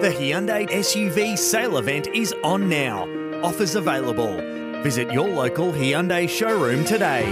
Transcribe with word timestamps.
The 0.00 0.08
Hyundai 0.08 0.66
SUV 0.66 1.36
sale 1.36 1.76
event 1.76 2.06
is 2.06 2.34
on 2.42 2.70
now. 2.70 3.06
Offers 3.42 3.74
available. 3.74 4.38
Visit 4.82 5.12
your 5.12 5.28
local 5.28 5.72
Hyundai 5.72 6.26
showroom 6.26 6.86
today. 6.86 7.30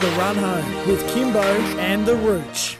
The 0.00 0.08
Run 0.18 0.34
Home 0.34 0.88
with 0.88 1.08
Kimbo 1.14 1.40
and 1.78 2.04
the 2.04 2.16
Rooch. 2.16 2.79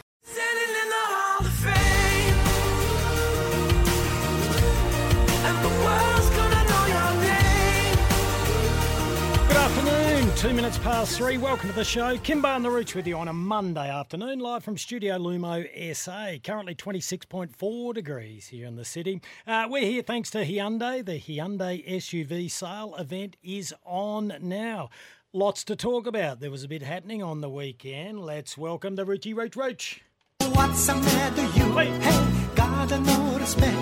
Two 10.41 10.55
minutes 10.55 10.79
past 10.79 11.19
three. 11.19 11.37
Welcome 11.37 11.69
to 11.69 11.75
the 11.75 11.83
show. 11.83 12.17
Kimbo 12.17 12.47
and 12.47 12.65
the 12.65 12.71
Rooch 12.71 12.95
with 12.95 13.05
you 13.05 13.15
on 13.15 13.27
a 13.27 13.33
Monday 13.33 13.87
afternoon, 13.87 14.39
live 14.39 14.63
from 14.63 14.75
Studio 14.75 15.19
Lumo 15.19 15.63
SA. 15.95 16.39
Currently 16.43 16.73
26.4 16.73 17.93
degrees 17.93 18.47
here 18.47 18.65
in 18.65 18.75
the 18.75 18.83
city. 18.83 19.21
Uh, 19.45 19.67
we're 19.69 19.85
here 19.85 20.01
thanks 20.01 20.31
to 20.31 20.43
Hyundai. 20.43 21.05
The 21.05 21.19
Hyundai 21.19 21.87
SUV 21.87 22.49
sale 22.49 22.95
event 22.95 23.37
is 23.43 23.71
on 23.85 24.33
now. 24.41 24.89
Lots 25.31 25.63
to 25.65 25.75
talk 25.75 26.07
about. 26.07 26.39
There 26.39 26.49
was 26.49 26.63
a 26.63 26.67
bit 26.67 26.81
happening 26.81 27.21
on 27.21 27.41
the 27.41 27.49
weekend. 27.49 28.21
Let's 28.21 28.57
welcome 28.57 28.95
the 28.95 29.05
Roochy 29.05 29.35
Roach 29.35 29.55
Roach. 29.55 30.01
What's 30.39 30.87
the 30.87 30.95
matter, 30.95 31.43
you? 31.43 31.71
Hey. 31.77 31.91
Hey, 31.99 32.47
gotta 32.55 32.99
no 32.99 33.37
respect. 33.37 33.77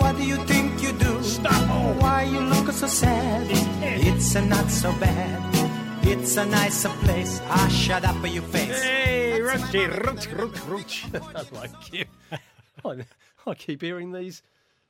What 0.00 0.16
do 0.16 0.24
you 0.24 0.36
think 0.46 0.82
you 0.82 0.92
do? 0.92 1.22
Stop. 1.22 2.00
Why 2.00 2.22
you 2.22 2.40
look 2.40 2.72
so 2.72 2.86
sad? 2.86 3.48
It's 3.82 4.34
a 4.34 4.40
not 4.40 4.70
so 4.70 4.90
bad. 4.92 5.73
It's 6.06 6.36
a 6.36 6.44
nicer 6.44 6.90
place. 7.02 7.40
Ah, 7.44 7.68
shut 7.68 8.04
up, 8.04 8.16
for 8.16 8.26
you 8.26 8.42
face. 8.42 8.82
Hey, 8.82 9.38
Roochy 9.40 10.06
Roach 10.06 10.28
Roach 10.30 10.60
Roach. 10.66 11.06
I 11.14 11.42
like 11.54 11.92
you. 11.92 12.04
I, 12.84 13.04
I 13.46 13.54
keep 13.54 13.80
hearing 13.80 14.12
these 14.12 14.42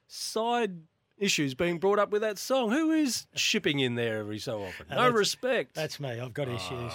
side 0.08 0.72
issues 1.16 1.54
being 1.54 1.78
brought 1.78 1.98
up 1.98 2.10
with 2.10 2.22
that 2.22 2.38
song. 2.38 2.70
Who 2.72 2.90
is 2.90 3.26
shipping 3.34 3.78
in 3.78 3.94
there 3.94 4.18
every 4.18 4.38
so 4.38 4.64
often? 4.64 4.86
No 4.90 4.96
that's- 4.96 5.12
respect. 5.14 5.74
That's 5.74 6.00
me. 6.00 6.18
I've 6.20 6.34
got 6.34 6.48
issues. 6.48 6.92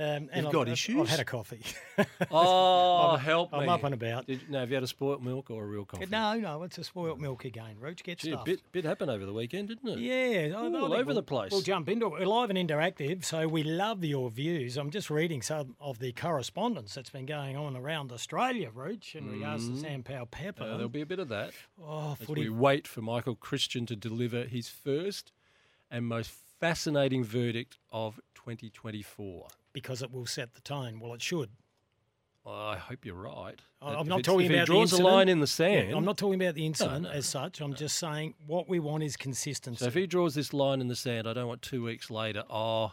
Um, 0.00 0.04
and 0.06 0.30
You've 0.36 0.46
I've, 0.46 0.52
got 0.52 0.60
I've- 0.62 0.72
issues? 0.72 1.00
I've 1.00 1.08
had 1.08 1.18
a 1.20 1.24
coffee. 1.24 1.62
oh, 2.30 3.08
I'm- 3.10 3.18
help 3.20 3.50
I'm 3.52 3.62
me. 3.62 3.68
up 3.68 3.82
and 3.82 3.92
about. 3.94 4.26
Did, 4.26 4.48
no, 4.48 4.60
have 4.60 4.68
you 4.70 4.76
had 4.76 4.84
a 4.84 4.86
spoilt 4.86 5.20
milk 5.20 5.50
or 5.50 5.64
a 5.64 5.66
real 5.66 5.84
coffee? 5.84 6.06
no, 6.08 6.34
no, 6.34 6.62
it's 6.62 6.78
a 6.78 6.84
spoilt 6.84 7.18
milk 7.18 7.44
again. 7.44 7.76
Roach, 7.80 8.04
get 8.04 8.18
Gee, 8.18 8.30
a 8.30 8.34
stuff. 8.34 8.44
bit, 8.44 8.60
bit 8.70 8.84
happened 8.84 9.10
over 9.10 9.26
the 9.26 9.32
weekend, 9.32 9.68
didn't 9.68 9.88
it? 9.88 9.98
Yeah, 9.98 10.56
I 10.56 10.60
All 10.60 10.92
over 10.94 11.04
we'll- 11.06 11.14
the 11.16 11.22
place. 11.22 11.50
We'll 11.50 11.62
jump 11.62 11.88
into 11.88 12.06
it. 12.06 12.12
We're 12.12 12.26
live 12.26 12.50
and 12.50 12.58
interactive, 12.58 13.24
so 13.24 13.48
we 13.48 13.64
love 13.64 14.04
your 14.04 14.30
views. 14.30 14.76
I'm 14.76 14.90
just 14.90 15.10
reading 15.10 15.42
some 15.42 15.74
of 15.80 15.98
the 15.98 16.12
correspondence 16.12 16.94
that's 16.94 17.10
been 17.10 17.26
going 17.26 17.56
on 17.56 17.76
around 17.76 18.12
Australia, 18.12 18.70
Roach, 18.72 19.16
in 19.16 19.28
regards 19.30 19.68
to 19.68 19.76
Sam 19.78 20.04
Powell 20.04 20.26
Pepper. 20.26 20.62
Uh, 20.62 20.72
there'll 20.76 20.88
be 20.88 21.00
a 21.00 21.06
bit 21.06 21.18
of 21.18 21.28
that 21.30 21.50
oh, 21.84 22.16
as 22.20 22.24
footy. 22.26 22.42
we 22.42 22.48
wait 22.50 22.86
for 22.86 23.00
Michael 23.02 23.34
Christian 23.34 23.84
to 23.86 23.96
deliver 23.96 24.44
his 24.44 24.68
first 24.68 25.32
and 25.90 26.06
most 26.06 26.30
fascinating 26.60 27.24
verdict 27.24 27.78
of 27.90 28.20
2024. 28.34 29.48
Because 29.80 30.02
it 30.02 30.12
will 30.12 30.26
set 30.26 30.54
the 30.54 30.60
tone. 30.60 31.00
Well, 31.00 31.14
it 31.14 31.22
should. 31.22 31.50
I 32.46 32.76
hope 32.76 33.04
you're 33.04 33.14
right. 33.14 33.60
I'm 33.82 34.00
if 34.00 34.06
not 34.06 34.22
talking 34.24 34.46
if 34.46 34.52
about 34.52 34.60
he 34.60 34.64
draws 34.64 34.90
the 34.92 35.02
a 35.02 35.04
line 35.04 35.28
in 35.28 35.38
the 35.38 35.42
Yeah, 35.42 35.46
sand. 35.46 35.92
I'm 35.92 36.04
not 36.04 36.16
talking 36.16 36.40
about 36.40 36.54
the 36.54 36.64
incident 36.64 37.02
no, 37.02 37.10
as 37.10 37.26
such. 37.26 37.60
I'm 37.60 37.74
just 37.74 37.98
saying 37.98 38.34
what 38.46 38.68
we 38.68 38.80
want 38.80 39.02
is 39.02 39.16
consistency. 39.16 39.80
So 39.80 39.86
if 39.86 39.94
he 39.94 40.06
draws 40.06 40.34
this 40.34 40.54
line 40.54 40.80
in 40.80 40.88
the 40.88 40.96
sand, 40.96 41.28
I 41.28 41.34
don't 41.34 41.46
want 41.46 41.60
two 41.60 41.84
weeks 41.84 42.10
later, 42.10 42.44
oh, 42.48 42.92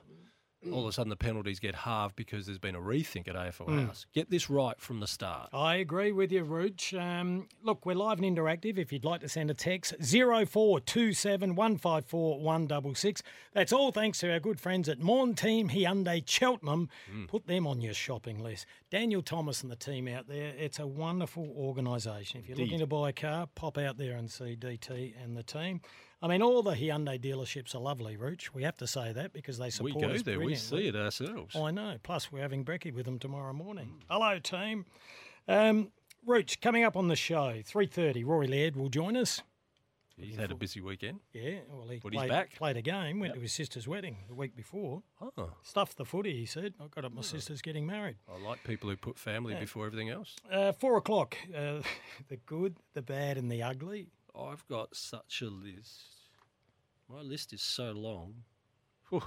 all 0.71 0.81
of 0.81 0.87
a 0.87 0.91
sudden 0.91 1.09
the 1.09 1.15
penalties 1.15 1.59
get 1.59 1.75
halved 1.75 2.15
because 2.15 2.45
there's 2.45 2.57
been 2.59 2.75
a 2.75 2.79
rethink 2.81 3.27
at 3.27 3.35
AFL 3.35 3.65
Hmm. 3.65 3.85
House. 3.87 4.05
Get 4.13 4.29
this 4.29 4.49
right 4.49 4.79
from 4.79 4.99
the 4.99 5.07
start. 5.07 5.49
I 5.53 5.75
agree 5.75 6.11
with 6.11 6.31
you, 6.31 6.43
Rooch. 6.43 6.93
Um, 6.93 7.47
look, 7.63 7.85
we're 7.85 7.95
live 7.95 8.19
and 8.19 8.37
interactive. 8.37 8.77
If 8.77 8.91
you'd 8.91 9.05
like 9.05 9.21
to 9.21 9.29
send 9.29 9.49
a 9.51 9.53
text, 9.53 9.93
0427 10.01 11.55
154 11.55 12.39
166. 12.39 13.21
That's 13.53 13.71
all 13.73 13.91
thanks 13.91 14.19
to 14.19 14.31
our 14.31 14.39
good 14.39 14.59
friends 14.59 14.89
at 14.89 14.99
Morn 14.99 15.35
Team 15.35 15.69
Hyundai 15.69 16.23
Cheltenham. 16.27 16.89
Put 17.27 17.47
them 17.47 17.67
on 17.67 17.81
your 17.81 17.93
shopping 17.93 18.41
list. 18.43 18.65
Daniel 18.89 19.21
Thomas 19.21 19.61
and 19.63 19.71
the 19.71 19.75
team 19.75 20.07
out 20.07 20.27
there, 20.27 20.53
it's 20.57 20.79
a 20.79 20.87
wonderful 20.87 21.53
organisation. 21.57 22.39
If 22.41 22.49
you're 22.49 22.57
looking 22.57 22.79
to 22.79 22.87
buy 22.87 23.09
a 23.09 23.13
car, 23.13 23.47
pop 23.55 23.77
out 23.77 23.97
there 23.97 24.15
and 24.15 24.29
see 24.31 24.55
DT 24.55 25.13
and 25.23 25.35
the 25.35 25.43
team. 25.43 25.81
I 26.25 26.27
mean, 26.27 26.41
all 26.41 26.63
the 26.63 26.71
Hyundai 26.71 27.19
dealerships 27.21 27.75
are 27.75 27.79
lovely, 27.79 28.17
Rooch. 28.17 28.51
We 28.51 28.63
have 28.63 28.75
to 28.77 28.87
say 28.87 29.13
that 29.13 29.31
because 29.31 29.59
they 29.59 29.69
support 29.69 29.91
us. 29.91 30.01
We 30.01 30.07
go 30.07 30.13
us 30.15 30.21
there, 30.23 30.39
we 30.39 30.55
see 30.55 30.87
it 30.87 30.95
ourselves. 30.95 31.55
I 31.55 31.69
know. 31.69 31.97
Plus, 32.01 32.31
we're 32.31 32.41
having 32.41 32.65
brekkie 32.65 32.91
with 32.91 33.05
them 33.05 33.19
tomorrow 33.19 33.53
morning. 33.53 34.01
Hello, 34.09 34.39
team. 34.39 34.85
Um, 35.47 35.91
Rooch, 36.25 36.59
coming 36.61 36.83
up 36.83 36.97
on 36.97 37.09
the 37.09 37.15
show, 37.15 37.61
3.30, 37.61 38.25
Rory 38.25 38.47
Laird 38.47 38.75
will 38.75 38.89
join 38.89 39.15
us. 39.15 39.43
He's 40.17 40.35
had 40.35 40.49
a 40.51 40.55
busy 40.55 40.81
weekend. 40.81 41.19
Yeah, 41.31 41.59
well, 41.69 41.87
he 41.89 41.99
But 41.99 42.13
he's 42.13 42.17
played, 42.17 42.29
back. 42.31 42.55
played 42.55 42.77
a 42.77 42.81
game, 42.81 43.19
went 43.19 43.35
to 43.35 43.39
his 43.39 43.53
sister's 43.53 43.87
wedding 43.87 44.17
the 44.27 44.33
week 44.33 44.55
before. 44.55 45.03
Oh, 45.21 45.51
Stuffed 45.61 45.97
the 45.97 46.05
footy, 46.05 46.35
he 46.35 46.47
said. 46.47 46.73
I 46.81 46.87
got 46.87 47.05
up 47.05 47.13
my 47.13 47.21
sister's 47.21 47.61
getting 47.61 47.85
married. 47.85 48.15
I 48.27 48.43
like 48.43 48.63
people 48.63 48.89
who 48.89 48.95
put 48.97 49.19
family 49.19 49.53
before 49.53 49.85
everything 49.85 50.09
else. 50.09 50.35
Uh, 50.51 50.71
four 50.71 50.97
o'clock, 50.97 51.37
uh, 51.55 51.81
the 52.29 52.37
good, 52.47 52.77
the 52.95 53.03
bad 53.03 53.37
and 53.37 53.51
the 53.51 53.61
ugly. 53.61 54.07
I've 54.37 54.67
got 54.67 54.95
such 54.95 55.41
a 55.41 55.49
list. 55.49 56.14
My 57.09 57.21
list 57.21 57.53
is 57.53 57.61
so 57.61 57.91
long. 57.91 58.43
Whew, 59.09 59.23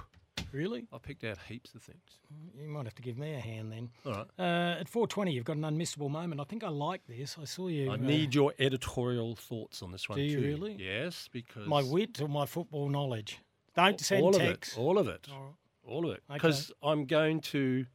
Really? 0.51 0.87
I 0.91 0.97
picked 0.97 1.23
out 1.23 1.37
heaps 1.47 1.75
of 1.75 1.83
things. 1.83 2.19
You 2.59 2.67
might 2.67 2.85
have 2.85 2.95
to 2.95 3.01
give 3.01 3.17
me 3.17 3.33
a 3.35 3.39
hand 3.39 3.71
then. 3.71 3.89
All 4.05 4.13
right. 4.13 4.27
Uh, 4.39 4.79
at 4.79 4.89
4.20, 4.89 5.31
you've 5.33 5.43
got 5.45 5.57
an 5.57 5.63
unmissable 5.63 6.09
moment. 6.09 6.41
I 6.41 6.43
think 6.43 6.63
I 6.63 6.69
like 6.69 7.05
this. 7.07 7.37
I 7.39 7.45
saw 7.45 7.67
you. 7.67 7.91
I 7.91 7.93
uh, 7.93 7.97
need 7.97 8.33
your 8.33 8.53
editorial 8.57 9.35
thoughts 9.35 9.83
on 9.83 9.91
this 9.91 10.09
one 10.09 10.17
Do 10.17 10.23
you 10.23 10.39
too. 10.39 10.45
really? 10.45 10.75
Yes, 10.79 11.29
because 11.31 11.67
my 11.67 11.83
wit 11.83 12.19
or 12.21 12.27
my 12.27 12.45
football 12.45 12.89
knowledge. 12.89 13.39
Don't 13.75 13.99
send 13.99 14.23
all 14.23 14.31
texts. 14.33 14.73
of 14.75 14.79
it, 14.79 14.81
all 14.81 14.97
of 14.97 15.07
it, 15.07 15.27
All 15.31 15.39
right. 15.39 15.53
all 15.83 16.05
of 16.05 16.11
it, 16.15 16.23
Okay. 16.29 16.33
because 16.37 16.71
I'm 16.81 17.05
going 17.05 17.41
to 17.41 17.85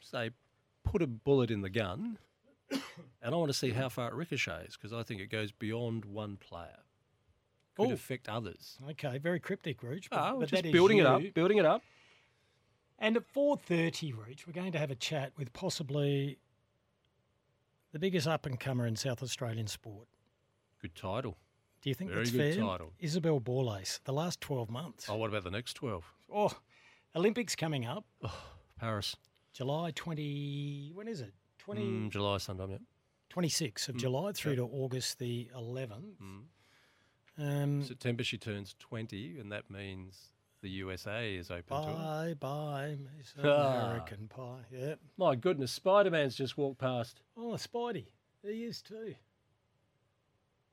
say 0.00 0.30
put 0.84 1.02
a 1.02 1.06
bullet 1.06 1.50
in 1.50 1.60
the 1.60 1.70
gun, 1.70 2.18
and 2.70 2.80
I 3.22 3.30
want 3.30 3.50
to 3.50 3.58
see 3.58 3.70
how 3.70 3.88
far 3.88 4.08
it 4.08 4.14
ricochets 4.14 4.76
because 4.76 4.92
I 4.92 5.02
think 5.02 5.20
it 5.20 5.26
goes 5.30 5.50
beyond 5.50 6.04
one 6.04 6.36
player. 6.36 6.78
Could 7.76 7.88
Oh. 7.90 7.92
affect 7.92 8.28
others. 8.28 8.78
Okay, 8.90 9.18
very 9.18 9.40
cryptic, 9.40 9.82
Rooch. 9.82 10.08
But, 10.10 10.18
ah, 10.18 10.32
we're 10.34 10.40
but 10.40 10.48
just 10.50 10.62
that 10.62 10.68
is 10.68 10.72
building 10.72 10.98
it 10.98 11.06
up, 11.06 11.22
building 11.34 11.58
it 11.58 11.64
up. 11.64 11.82
And 12.98 13.16
at 13.16 13.24
4.30, 13.32 14.12
Rooch, 14.12 14.46
we're 14.46 14.52
going 14.52 14.72
to 14.72 14.78
have 14.78 14.90
a 14.90 14.94
chat 14.96 15.32
with 15.38 15.52
possibly 15.52 16.38
the 17.92 17.98
biggest 17.98 18.26
up-and-comer 18.26 18.86
in 18.86 18.96
South 18.96 19.22
Australian 19.22 19.66
sport. 19.66 20.06
Good 20.80 20.94
title. 20.94 21.36
Do 21.82 21.88
you 21.88 21.94
think 21.94 22.10
Very 22.10 22.24
that's 22.24 22.30
good 22.36 22.54
fair? 22.56 22.62
title. 22.64 22.92
Isobel 23.02 23.40
Borlase, 23.40 24.00
the 24.04 24.12
last 24.12 24.40
12 24.42 24.68
months. 24.68 25.08
Oh, 25.08 25.16
what 25.16 25.30
about 25.30 25.44
the 25.44 25.50
next 25.50 25.74
twelve? 25.74 26.04
Oh, 26.32 26.52
Olympics 27.16 27.56
coming 27.56 27.86
up, 27.86 28.04
Oh, 28.22 28.38
Paris, 28.78 29.16
July 29.54 29.90
20, 29.94 30.92
when 30.94 31.08
is 31.08 31.22
it? 31.22 31.32
20, 31.58 31.80
mm, 31.82 32.10
July 32.10 32.36
sometime. 32.38 32.70
Yeah. 32.70 32.76
26th 33.30 33.88
of 33.88 33.94
mm, 33.94 33.98
July 34.00 34.32
through 34.32 34.56
to 34.56 34.64
August 34.64 35.18
the 35.18 35.50
11th. 35.56 36.16
Um, 37.38 37.82
September 37.84 38.22
she 38.22 38.36
turns 38.38 38.74
twenty, 38.78 39.38
and 39.38 39.50
that 39.52 39.70
means 39.70 40.30
the 40.62 40.68
USA 40.70 41.34
is 41.34 41.50
open 41.50 41.64
to 41.82 41.88
her. 41.88 41.94
bye, 41.94 42.34
bye, 42.38 42.96
Miss 43.16 43.32
Ah. 43.42 43.84
American 43.86 44.28
Pie. 44.28 44.64
Yeah. 44.70 44.94
My 45.16 45.34
goodness, 45.36 45.72
Spider 45.72 46.10
Man's 46.10 46.34
just 46.36 46.58
walked 46.58 46.78
past. 46.78 47.20
Oh, 47.36 47.52
Spidey. 47.52 48.06
He 48.42 48.64
is 48.64 48.82
too. 48.82 49.14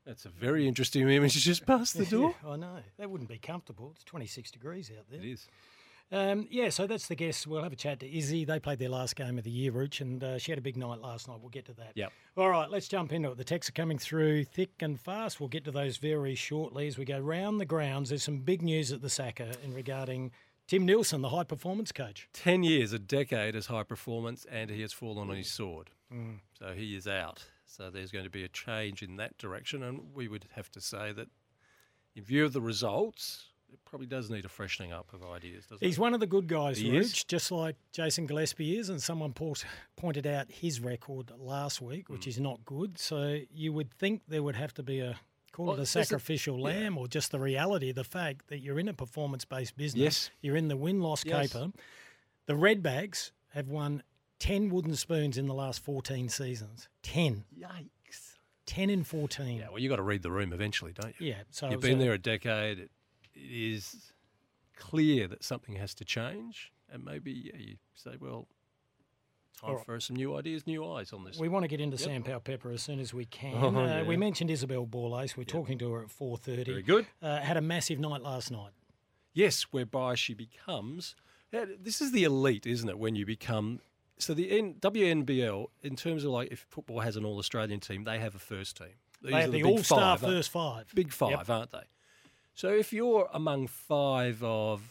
That's 0.04 0.24
a 0.24 0.30
very 0.30 0.66
interesting 0.66 1.08
image 1.08 1.34
He's 1.34 1.44
just 1.44 1.66
past 1.66 1.96
the 1.96 2.06
door. 2.10 2.34
I 2.46 2.56
know. 2.56 2.78
That 2.98 3.10
wouldn't 3.10 3.28
be 3.28 3.38
comfortable. 3.38 3.92
It's 3.94 4.04
26 4.04 4.50
degrees 4.50 4.90
out 4.96 5.04
there. 5.10 5.20
It 5.20 5.26
is. 5.26 5.46
Um, 6.10 6.46
yeah, 6.50 6.70
so 6.70 6.86
that's 6.86 7.06
the 7.06 7.14
guess. 7.14 7.46
We'll 7.46 7.62
have 7.62 7.72
a 7.72 7.76
chat 7.76 8.00
to 8.00 8.10
Izzy. 8.10 8.44
They 8.44 8.58
played 8.58 8.78
their 8.78 8.88
last 8.88 9.14
game 9.14 9.36
of 9.36 9.44
the 9.44 9.50
year, 9.50 9.72
Rooch, 9.72 10.00
and 10.00 10.24
uh, 10.24 10.38
she 10.38 10.52
had 10.52 10.58
a 10.58 10.62
big 10.62 10.76
night 10.76 11.00
last 11.00 11.28
night. 11.28 11.38
We'll 11.40 11.50
get 11.50 11.66
to 11.66 11.74
that. 11.74 11.92
Yep. 11.94 12.12
All 12.36 12.48
right, 12.48 12.70
let's 12.70 12.88
jump 12.88 13.12
into 13.12 13.30
it. 13.30 13.36
The 13.36 13.44
texts 13.44 13.68
are 13.68 13.72
coming 13.74 13.98
through 13.98 14.44
thick 14.44 14.70
and 14.80 14.98
fast. 14.98 15.38
We'll 15.38 15.50
get 15.50 15.64
to 15.64 15.70
those 15.70 15.98
very 15.98 16.34
shortly 16.34 16.86
as 16.86 16.96
we 16.96 17.04
go 17.04 17.18
round 17.18 17.60
the 17.60 17.66
grounds. 17.66 18.08
There's 18.08 18.22
some 18.22 18.38
big 18.38 18.62
news 18.62 18.90
at 18.90 19.02
the 19.02 19.10
SACA 19.10 19.62
in 19.62 19.74
regarding 19.74 20.30
Tim 20.66 20.86
Nielsen, 20.86 21.20
the 21.20 21.28
high 21.28 21.44
performance 21.44 21.92
coach. 21.92 22.28
10 22.32 22.62
years, 22.62 22.92
a 22.92 22.98
decade 22.98 23.54
as 23.54 23.66
high 23.66 23.82
performance, 23.82 24.46
and 24.50 24.70
he 24.70 24.80
has 24.82 24.92
fallen 24.92 25.28
on 25.28 25.36
his 25.36 25.50
sword. 25.50 25.90
So 26.58 26.72
he 26.74 26.96
is 26.96 27.06
out. 27.06 27.44
So 27.66 27.90
there's 27.90 28.10
going 28.10 28.24
to 28.24 28.30
be 28.30 28.44
a 28.44 28.48
change 28.48 29.02
in 29.02 29.16
that 29.16 29.36
direction. 29.36 29.82
And 29.82 30.14
we 30.14 30.26
would 30.26 30.46
have 30.54 30.70
to 30.72 30.80
say 30.80 31.12
that, 31.12 31.28
in 32.16 32.22
view 32.24 32.46
of 32.46 32.54
the 32.54 32.62
results, 32.62 33.46
it 33.72 33.78
probably 33.84 34.06
does 34.06 34.30
need 34.30 34.44
a 34.44 34.48
freshening 34.48 34.92
up 34.92 35.12
of 35.12 35.22
ideas, 35.24 35.66
doesn't 35.66 35.84
He's 35.86 35.96
it? 35.98 36.00
one 36.00 36.14
of 36.14 36.20
the 36.20 36.26
good 36.26 36.46
guys, 36.46 36.78
He 36.78 36.90
Rooch, 36.90 37.00
is. 37.00 37.24
just 37.24 37.50
like 37.52 37.76
Jason 37.92 38.26
Gillespie 38.26 38.78
is. 38.78 38.88
And 38.88 39.02
someone 39.02 39.32
port- 39.32 39.64
pointed 39.96 40.26
out 40.26 40.50
his 40.50 40.80
record 40.80 41.30
last 41.38 41.80
week, 41.80 42.08
which 42.08 42.22
Mm. 42.22 42.28
is 42.28 42.40
not 42.40 42.64
good. 42.64 42.98
So 42.98 43.40
you 43.52 43.72
would 43.72 43.90
think 43.92 44.22
there 44.28 44.42
would 44.42 44.56
have 44.56 44.74
to 44.74 44.82
be 44.82 45.00
a 45.00 45.18
call 45.52 45.66
Well, 45.66 45.74
it 45.74 45.76
a 45.76 45.78
there's 45.78 45.96
a- 45.96 46.04
sacrificial 46.04 46.56
yeah. 46.58 46.64
lamb, 46.64 46.98
or 46.98 47.08
just 47.08 47.30
the 47.30 47.40
reality 47.40 47.90
of 47.90 47.96
the 47.96 48.04
fact 48.04 48.48
that 48.48 48.58
you're 48.60 48.78
in 48.78 48.88
a 48.88 48.94
performance 48.94 49.44
based 49.44 49.76
business. 49.76 50.00
Yes. 50.02 50.30
You're 50.40 50.56
in 50.56 50.68
the 50.68 50.76
win 50.76 51.00
loss 51.00 51.24
Yes. 51.24 51.52
caper. 51.52 51.72
The 52.46 52.54
Redbacks 52.54 53.32
have 53.50 53.68
won 53.68 54.02
10 54.38 54.68
wooden 54.70 54.94
spoons 54.94 55.36
in 55.36 55.46
the 55.46 55.54
last 55.54 55.80
14 55.80 56.28
seasons. 56.28 56.88
10. 57.02 57.44
Yikes. 57.58 58.36
10 58.66 58.90
in 58.90 59.02
14. 59.02 59.56
Yeah, 59.58 59.70
well, 59.70 59.78
you've 59.78 59.88
got 59.90 59.96
to 59.96 60.02
read 60.02 60.22
the 60.22 60.30
room 60.30 60.52
eventually, 60.52 60.92
don't 60.92 61.18
you? 61.18 61.28
Yeah, 61.28 61.42
so 61.50 61.70
You've 61.70 61.80
been 61.80 61.96
a- 61.98 62.04
there 62.04 62.12
a 62.12 62.18
decade. 62.18 62.78
It, 62.78 62.90
it 63.38 63.74
is 63.74 64.12
clear 64.76 65.26
that 65.28 65.44
something 65.44 65.76
has 65.76 65.94
to 65.94 66.04
change. 66.04 66.72
And 66.90 67.04
maybe 67.04 67.32
yeah, 67.32 67.52
you 67.58 67.76
say, 67.94 68.12
well, 68.20 68.48
time 69.60 69.70
All 69.70 69.76
right. 69.76 69.84
for 69.84 70.00
some 70.00 70.16
new 70.16 70.36
ideas, 70.36 70.66
new 70.66 70.86
eyes 70.90 71.12
on 71.12 71.24
this. 71.24 71.38
We 71.38 71.48
want 71.48 71.64
to 71.64 71.68
get 71.68 71.80
into 71.80 71.96
Yep. 71.96 72.04
Sam 72.06 72.22
Powell 72.22 72.40
Pepper 72.40 72.70
as 72.70 72.82
soon 72.82 73.00
as 73.00 73.12
we 73.12 73.24
can. 73.26 73.54
Oh, 73.56 73.68
uh, 73.76 73.86
yeah. 73.86 74.02
We 74.04 74.16
mentioned 74.16 74.50
Isobel 74.50 74.86
Borlase. 74.88 75.36
We're 75.36 75.44
talking 75.44 75.78
to 75.78 75.92
her 75.92 76.02
at 76.02 76.08
4.30. 76.08 76.66
Very 76.66 76.82
good. 76.82 77.06
Uh, 77.22 77.38
had 77.40 77.56
a 77.56 77.60
massive 77.60 77.98
night 77.98 78.22
last 78.22 78.50
night. 78.50 78.70
Yes, 79.34 79.62
whereby 79.70 80.14
she 80.14 80.32
becomes. 80.34 81.14
This 81.50 82.00
is 82.00 82.12
the 82.12 82.24
elite, 82.24 82.66
isn't 82.66 82.88
it? 82.88 82.98
When 82.98 83.14
you 83.16 83.24
become. 83.26 83.80
So 84.18 84.34
the 84.34 84.50
N, 84.50 84.74
WNBL, 84.80 85.66
in 85.82 85.96
terms 85.96 86.24
of 86.24 86.30
like 86.30 86.48
if 86.50 86.66
football 86.68 87.00
has 87.00 87.16
an 87.16 87.24
All 87.24 87.38
Australian 87.38 87.80
team, 87.80 88.04
they 88.04 88.18
have 88.18 88.34
a 88.34 88.38
first 88.38 88.76
team. 88.76 88.88
These 89.22 89.32
They 89.32 89.38
are 89.38 89.40
have 89.42 89.52
the 89.52 89.62
big 89.62 89.66
all-star 89.66 90.18
five, 90.18 90.20
first 90.28 90.50
five. 90.50 90.86
Big 90.94 91.12
five, 91.12 91.30
Yep. 91.30 91.50
aren't 91.50 91.70
they? 91.72 91.84
So 92.58 92.70
if 92.70 92.92
you're 92.92 93.30
among 93.32 93.68
five 93.68 94.42
of 94.42 94.82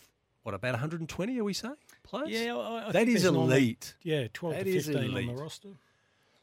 what 0.44 0.56
about 0.56 0.72
120? 0.72 1.38
Are 1.38 1.44
we 1.44 1.52
saying 1.52 1.75
players? 2.02 2.30
Yeah, 2.30 2.56
I, 2.56 2.88
I 2.88 2.92
that 2.94 3.10
is 3.10 3.25
elite, 3.25 3.94
Yeah, 4.04 4.28
12 4.34 4.56
That 4.56 4.64
to 4.64 4.69
is 4.69 4.86
15 4.86 5.04
on 5.04 5.10
elite. 5.10 5.36
the 5.36 5.42
roster. 5.42 5.68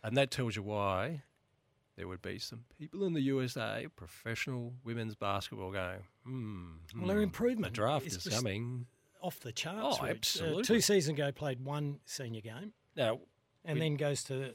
and 0.03 0.19
that 0.19 0.31
tells 0.31 0.55
you 0.55 0.62
why 0.62 1.23
there 1.97 2.06
would 2.09 2.21
be 2.21 2.38
some 2.38 2.65
people 2.79 3.05
in 3.06 3.15
the 3.15 3.23
USA, 3.23 3.87
professional 3.97 4.75
women's 4.85 5.15
basketball, 5.15 5.73
going, 5.73 6.00
hmm, 6.25 6.73
Well, 6.94 7.06
their 7.06 7.17
hmm, 7.17 7.23
improvement 7.23 7.73
The 7.73 7.76
draft 7.81 8.05
is 8.06 8.19
coming. 8.29 8.85
Off 9.23 9.41
the 9.41 9.53
charts. 9.53 9.97
Oh, 10.03 10.05
Rich. 10.05 10.11
Uh, 10.11 10.11
absolutely. 10.11 10.65
two 10.65 10.81
seasons 10.82 11.19
ago, 11.19 11.32
played 11.32 11.65
one 11.65 12.00
senior 12.05 12.43
game 12.43 12.75
Now, 12.97 13.21
and 13.65 13.76
We- 13.76 13.81
then 13.81 13.97
goes 13.97 14.25
to 14.25 14.53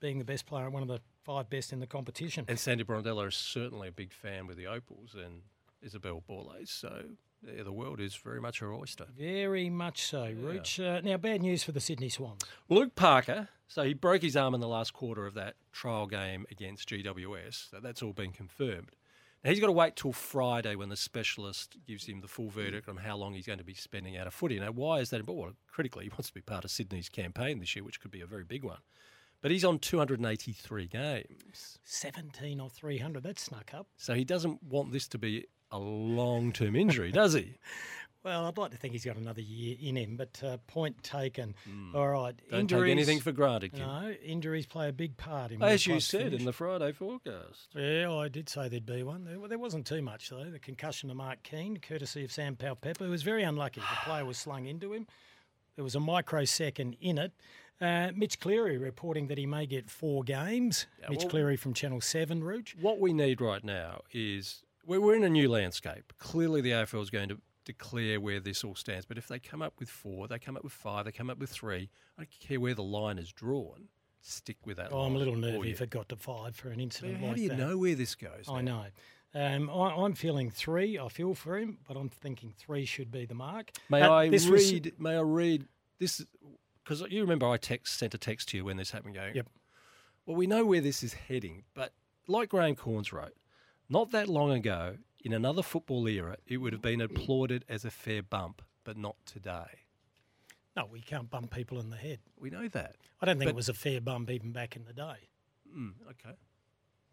being 0.00 0.18
the 0.18 0.24
best 0.24 0.44
player, 0.44 0.68
one 0.70 0.82
of 0.82 0.88
the 0.88 0.98
five 1.22 1.48
best 1.48 1.72
in 1.72 1.78
the 1.78 1.86
competition. 1.86 2.46
And 2.48 2.58
Sandy 2.58 2.82
Brondello 2.82 3.28
is 3.28 3.36
certainly 3.36 3.86
a 3.86 3.92
big 3.92 4.12
fan 4.12 4.48
with 4.48 4.56
the 4.56 4.66
Opals 4.66 5.14
and 5.14 5.42
Isobel 5.84 6.22
Borlase. 6.28 6.68
So 6.68 7.02
yeah, 7.42 7.62
the 7.62 7.72
world 7.72 8.00
is 8.00 8.14
very 8.16 8.40
much 8.40 8.58
her 8.60 8.72
oyster. 8.72 9.06
Very 9.16 9.70
much 9.70 10.02
so, 10.02 10.32
Rooch. 10.36 10.78
Uh, 10.78 11.00
now, 11.02 11.16
bad 11.16 11.40
news 11.42 11.62
for 11.62 11.72
the 11.72 11.80
Sydney 11.80 12.10
Swans. 12.10 12.42
Luke 12.68 12.94
Parker, 12.94 13.48
so 13.66 13.82
he 13.82 13.94
broke 13.94 14.22
his 14.22 14.36
arm 14.36 14.54
in 14.54 14.60
the 14.60 14.68
last 14.68 14.92
quarter 14.92 15.26
of 15.26 15.34
that 15.34 15.54
trial 15.72 16.06
game 16.06 16.44
against 16.50 16.88
GWS. 16.88 17.70
So 17.70 17.80
that's 17.80 18.02
all 18.02 18.12
been 18.12 18.32
confirmed. 18.32 18.96
Now 19.42 19.50
he's 19.50 19.60
got 19.60 19.68
to 19.68 19.72
wait 19.72 19.96
till 19.96 20.12
Friday 20.12 20.74
when 20.76 20.90
the 20.90 20.96
specialist 20.96 21.76
gives 21.86 22.06
him 22.06 22.20
the 22.20 22.28
full 22.28 22.50
verdict 22.50 22.90
on 22.90 22.98
how 22.98 23.16
long 23.16 23.32
he's 23.32 23.46
going 23.46 23.58
to 23.58 23.64
be 23.64 23.72
spending 23.72 24.18
out 24.18 24.26
of 24.26 24.34
footy. 24.34 24.58
Now, 24.58 24.70
why 24.72 24.98
is 24.98 25.08
that 25.10 25.20
important? 25.20 25.44
Well, 25.46 25.54
critically, 25.72 26.04
he 26.04 26.10
wants 26.10 26.28
to 26.28 26.34
be 26.34 26.42
part 26.42 26.64
of 26.64 26.70
Sydney's 26.70 27.08
campaign 27.08 27.58
this 27.58 27.74
year, 27.74 27.84
which 27.84 28.00
could 28.00 28.10
be 28.10 28.20
a 28.20 28.26
very 28.26 28.44
big 28.44 28.64
one. 28.64 28.80
But 29.40 29.50
he's 29.50 29.64
on 29.64 29.78
283 29.78 30.86
games. 30.88 31.78
17 31.84 32.60
or 32.60 32.68
300. 32.68 33.22
That 33.22 33.38
snuck 33.38 33.72
up. 33.72 33.86
So 33.96 34.12
he 34.12 34.24
doesn't 34.24 34.62
want 34.62 34.92
this 34.92 35.08
to 35.08 35.18
be 35.18 35.46
a 35.70 35.78
long 35.78 36.52
term 36.52 36.76
injury, 36.76 37.12
does 37.12 37.34
he? 37.34 37.54
Well, 38.22 38.44
I'd 38.44 38.58
like 38.58 38.70
to 38.72 38.76
think 38.76 38.92
he's 38.92 39.06
got 39.06 39.16
another 39.16 39.40
year 39.40 39.76
in 39.80 39.96
him, 39.96 40.16
but 40.18 40.42
uh, 40.44 40.58
point 40.66 41.02
taken. 41.02 41.54
All 41.94 42.06
right. 42.06 42.34
Don't 42.50 42.60
injuries, 42.60 42.82
take 42.82 42.90
anything 42.90 43.20
for 43.20 43.32
granted, 43.32 43.72
Kim. 43.72 43.80
No, 43.86 44.10
injuries 44.22 44.66
play 44.66 44.90
a 44.90 44.92
big 44.92 45.16
part 45.16 45.52
in 45.52 45.62
As 45.62 45.86
you 45.86 46.00
said 46.00 46.24
finish. 46.24 46.40
in 46.40 46.44
the 46.44 46.52
Friday 46.52 46.92
forecast. 46.92 47.68
Yeah, 47.74 48.12
I 48.12 48.28
did 48.28 48.50
say 48.50 48.68
there'd 48.68 48.84
be 48.84 49.02
one. 49.04 49.24
There, 49.24 49.48
there 49.48 49.58
wasn't 49.58 49.86
too 49.86 50.02
much, 50.02 50.28
though. 50.28 50.44
The 50.50 50.58
concussion 50.58 51.08
to 51.08 51.14
Mark 51.14 51.42
Keane, 51.44 51.78
courtesy 51.78 52.22
of 52.22 52.30
Sam 52.30 52.56
Powell 52.56 52.76
Pepper, 52.76 53.04
who 53.04 53.10
was 53.10 53.22
very 53.22 53.42
unlucky. 53.42 53.80
The 53.80 54.04
player 54.04 54.26
was 54.26 54.36
slung 54.36 54.66
into 54.66 54.92
him. 54.92 55.06
There 55.76 55.84
was 55.84 55.94
a 55.94 56.00
microsecond 56.00 56.98
in 57.00 57.16
it. 57.16 57.32
Uh, 57.80 58.10
Mitch 58.14 58.38
Cleary 58.38 58.76
reporting 58.76 59.28
that 59.28 59.38
he 59.38 59.46
may 59.46 59.64
get 59.64 59.88
four 59.88 60.24
games. 60.24 60.86
Mitch 61.08 61.20
well- 61.20 61.28
Cleary 61.30 61.56
from 61.56 61.72
Channel 61.72 62.02
7, 62.02 62.44
Rooch. 62.44 62.76
What 62.78 63.00
we 63.00 63.14
need 63.14 63.40
right 63.40 63.64
now 63.64 64.02
is 64.12 64.62
we're, 64.86 65.00
we're 65.00 65.14
in 65.16 65.24
a 65.24 65.28
new 65.30 65.48
landscape. 65.48 66.12
Clearly, 66.18 66.60
the 66.60 66.70
AFL 66.70 67.02
is 67.02 67.10
going 67.10 67.28
to 67.28 67.38
declare 67.64 68.20
where 68.20 68.40
this 68.40 68.64
all 68.64 68.74
stands. 68.74 69.04
But 69.06 69.18
if 69.18 69.28
they 69.28 69.38
come 69.38 69.62
up 69.62 69.74
with 69.78 69.88
four, 69.88 70.28
they 70.28 70.38
come 70.38 70.56
up 70.56 70.64
with 70.64 70.72
five, 70.72 71.04
they 71.04 71.12
come 71.12 71.30
up 71.30 71.38
with 71.38 71.50
three, 71.50 71.90
I 72.18 72.22
don't 72.22 72.30
care 72.40 72.58
where 72.60 72.74
the 72.74 72.82
line 72.82 73.18
is 73.18 73.30
drawn, 73.32 73.88
stick 74.22 74.56
with 74.64 74.78
that 74.78 74.92
Oh, 74.92 74.98
line. 75.02 75.10
I'm 75.10 75.16
a 75.16 75.18
little 75.18 75.36
nervy 75.36 75.70
if 75.70 75.80
it 75.80 75.90
got 75.90 76.08
to 76.08 76.16
five 76.16 76.56
for 76.56 76.70
an 76.70 76.80
incident 76.80 77.18
How 77.20 77.26
like 77.28 77.36
do 77.36 77.42
you 77.42 77.48
that. 77.50 77.58
know 77.58 77.78
where 77.78 77.94
this 77.94 78.14
goes? 78.14 78.46
I 78.48 78.60
now? 78.62 78.82
know. 78.82 78.86
Um, 79.32 79.70
I, 79.70 79.94
I'm 80.04 80.14
feeling 80.14 80.50
three. 80.50 80.98
I 80.98 81.08
feel 81.08 81.34
for 81.34 81.56
him, 81.56 81.78
but 81.86 81.96
I'm 81.96 82.08
thinking 82.08 82.52
three 82.58 82.84
should 82.84 83.12
be 83.12 83.26
the 83.26 83.34
mark. 83.34 83.70
May 83.88 84.02
Uh, 84.02 84.12
I 84.12 84.28
this 84.28 84.48
was- 84.48 84.72
read? 84.72 84.94
May 84.98 85.16
I 85.16 85.20
read 85.20 85.66
this? 85.98 86.24
Because 86.82 87.02
you 87.10 87.20
remember 87.20 87.46
I 87.46 87.56
text 87.56 87.96
sent 87.98 88.14
a 88.14 88.18
text 88.18 88.48
to 88.48 88.56
you 88.56 88.64
when 88.64 88.76
this 88.76 88.90
happened. 88.90 89.14
Going, 89.14 89.36
Yep. 89.36 89.48
Well, 90.26 90.36
we 90.36 90.46
know 90.48 90.64
where 90.64 90.80
this 90.80 91.02
is 91.04 91.12
heading, 91.12 91.62
but 91.74 91.92
like 92.26 92.48
Graham 92.48 92.74
Cornes 92.74 93.12
wrote, 93.12 93.34
not 93.90 94.10
that 94.12 94.28
long 94.28 94.52
ago, 94.52 94.96
in 95.22 95.32
another 95.34 95.62
football 95.62 96.08
era, 96.08 96.36
it 96.46 96.56
would 96.58 96.72
have 96.72 96.80
been 96.82 97.00
applauded 97.02 97.64
as 97.68 97.84
a 97.84 97.90
fair 97.90 98.22
bump, 98.22 98.62
but 98.84 98.96
not 98.96 99.16
today. 99.26 99.84
no, 100.76 100.86
we 100.86 101.00
can't 101.00 101.28
bump 101.28 101.50
people 101.50 101.78
in 101.80 101.90
the 101.90 101.96
head. 101.96 102.20
We 102.38 102.48
know 102.48 102.68
that. 102.68 102.96
I 103.20 103.26
don't 103.26 103.36
think 103.38 103.48
But- 103.48 103.50
it 103.50 103.56
was 103.56 103.68
a 103.68 103.74
fair 103.74 104.00
bump 104.00 104.30
even 104.30 104.52
back 104.52 104.76
in 104.76 104.84
the 104.84 104.92
day. 104.94 105.28
Mm, 105.76 105.94
okay. 106.10 106.36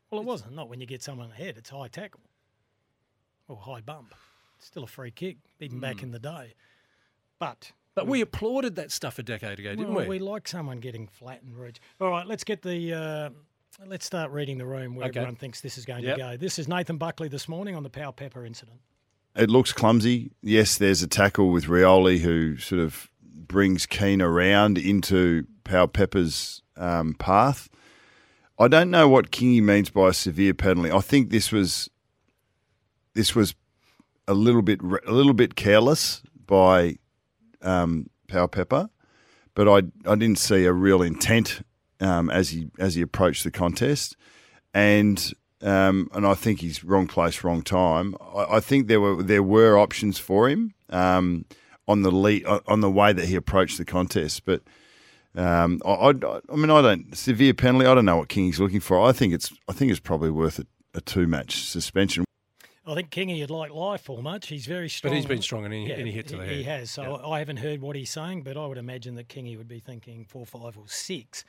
Well, 0.09 0.21
it 0.21 0.25
wasn't. 0.25 0.53
Not 0.55 0.69
when 0.69 0.79
you 0.79 0.85
get 0.85 1.03
someone 1.03 1.25
in 1.25 1.31
the 1.31 1.35
head. 1.43 1.57
It's 1.57 1.69
high 1.71 1.87
tackle 1.89 2.21
or 3.47 3.57
high 3.57 3.81
bump. 3.81 4.13
It's 4.57 4.67
still 4.67 4.83
a 4.83 4.87
free 4.87 5.11
kick, 5.11 5.37
even 5.59 5.79
back 5.79 6.01
in 6.03 6.11
the 6.11 6.19
day. 6.19 6.53
But 7.39 7.71
But 7.93 8.07
we 8.07 8.21
applauded 8.21 8.75
that 8.75 8.91
stuff 8.91 9.17
a 9.19 9.23
decade 9.23 9.59
ago, 9.59 9.71
didn't 9.75 9.93
well, 9.93 10.05
we? 10.07 10.19
we 10.19 10.19
like 10.19 10.47
someone 10.47 10.79
getting 10.79 11.07
flat 11.07 11.41
and 11.41 11.55
rude. 11.57 11.79
All 11.99 12.09
right, 12.09 12.25
let's 12.27 12.43
get 12.43 12.61
the. 12.61 12.93
Uh, 12.93 13.29
let's 13.85 14.05
start 14.05 14.31
reading 14.31 14.57
the 14.57 14.65
room 14.65 14.95
where 14.95 15.07
Okay. 15.07 15.19
everyone 15.19 15.35
thinks 15.35 15.61
this 15.61 15.77
is 15.77 15.85
going 15.85 16.03
Yep. 16.03 16.15
to 16.17 16.21
go. 16.21 16.37
This 16.37 16.57
is 16.59 16.67
Nathan 16.67 16.97
Buckley 16.97 17.27
this 17.27 17.47
morning 17.47 17.75
on 17.75 17.83
the 17.83 17.89
Powell 17.89 18.11
Pepper 18.11 18.43
incident. 18.45 18.79
It 19.35 19.49
looks 19.49 19.71
clumsy. 19.71 20.31
Yes, 20.41 20.77
there's 20.77 21.03
a 21.03 21.07
tackle 21.07 21.51
with 21.51 21.65
Rioli 21.65 22.19
who 22.19 22.57
sort 22.57 22.81
of 22.81 23.09
brings 23.21 23.85
Keane 23.85 24.21
around 24.21 24.77
into 24.77 25.45
Powell 25.63 25.87
Pepper's 25.87 26.63
um, 26.75 27.13
path. 27.13 27.69
I 28.59 28.67
don't 28.67 28.89
know 28.89 29.07
what 29.07 29.29
Kingy 29.31 29.61
means 29.61 29.91
by 29.91 30.09
a 30.09 30.13
severe 30.13 30.53
penalty. 30.55 30.91
I 30.91 30.99
think 31.01 31.29
this 31.29 31.51
was 31.51 31.89
this 33.13 33.35
was 33.35 33.53
a 34.27 34.33
little 34.33 34.63
bit 34.63 34.81
a 34.81 35.11
little 35.11 35.33
bit 35.33 35.55
careless 35.55 36.23
by 36.47 36.97
um, 37.61 38.09
Powell 38.27 38.47
Pepper, 38.47 38.89
but 39.53 39.67
I 39.67 39.77
I 40.09 40.15
didn't 40.15 40.39
see 40.39 40.65
a 40.65 40.73
real 40.73 41.03
intent 41.03 41.61
um, 41.99 42.29
as 42.29 42.49
he 42.49 42.69
as 42.79 42.95
he 42.95 43.01
approached 43.01 43.43
the 43.43 43.51
contest, 43.51 44.15
and 44.73 45.33
um, 45.61 46.09
and 46.13 46.25
I 46.25 46.35
think 46.35 46.61
he's 46.61 46.83
wrong 46.83 47.07
place, 47.07 47.43
wrong 47.43 47.61
time. 47.61 48.15
I, 48.35 48.57
I 48.57 48.59
think 48.59 48.87
there 48.87 49.01
were 49.01 49.21
there 49.23 49.43
were 49.43 49.77
options 49.77 50.17
for 50.19 50.47
him 50.49 50.73
um, 50.89 51.45
on 51.87 52.01
the 52.03 52.11
lead, 52.11 52.45
on 52.45 52.81
the 52.81 52.91
way 52.91 53.13
that 53.13 53.25
he 53.25 53.35
approached 53.35 53.77
the 53.77 53.85
contest, 53.85 54.45
but. 54.45 54.61
Um, 55.35 55.81
I, 55.85 55.91
I, 55.91 56.13
I 56.51 56.55
mean, 56.55 56.71
I 56.71 56.81
don't 56.81 57.15
severe 57.15 57.53
penalty. 57.53 57.85
I 57.85 57.93
don't 57.93 58.05
know 58.05 58.17
what 58.17 58.27
King's 58.27 58.59
looking 58.59 58.79
for. 58.79 58.99
I 58.99 59.11
think 59.11 59.35
it's 59.35 59.53
I 59.67 59.73
think 59.73 59.91
it's 59.91 59.99
probably 59.99 60.31
worth 60.31 60.57
a, 60.57 60.65
a 60.95 61.01
two 61.01 61.27
match 61.27 61.63
suspension. 61.63 62.25
I 62.87 62.95
think 62.95 63.11
Kingy 63.11 63.41
would 63.41 63.51
like 63.51 63.71
life 63.71 64.01
for 64.01 64.23
much. 64.23 64.47
He's 64.47 64.65
very 64.65 64.89
strong. 64.89 65.11
but 65.11 65.17
he's 65.17 65.25
been 65.27 65.41
strong 65.43 65.65
in 65.65 65.73
any, 65.73 65.89
Yeah, 65.89 65.95
any 65.95 66.11
hit 66.11 66.27
to 66.29 66.37
the 66.37 66.43
he, 66.43 66.47
head. 66.47 66.57
he 66.57 66.63
has. 66.63 66.89
So 66.89 67.03
Yeah. 67.03 67.27
I 67.27 67.39
haven't 67.39 67.57
heard 67.57 67.81
what 67.81 67.95
he's 67.95 68.09
saying, 68.09 68.43
but 68.43 68.57
I 68.57 68.65
would 68.65 68.77
imagine 68.79 69.13
that 69.15 69.27
Kingy 69.27 69.57
would 69.57 69.67
be 69.67 69.79
thinking 69.79 70.25
four, 70.25 70.45
five, 70.45 70.75
or 70.77 70.87
six 70.87 71.43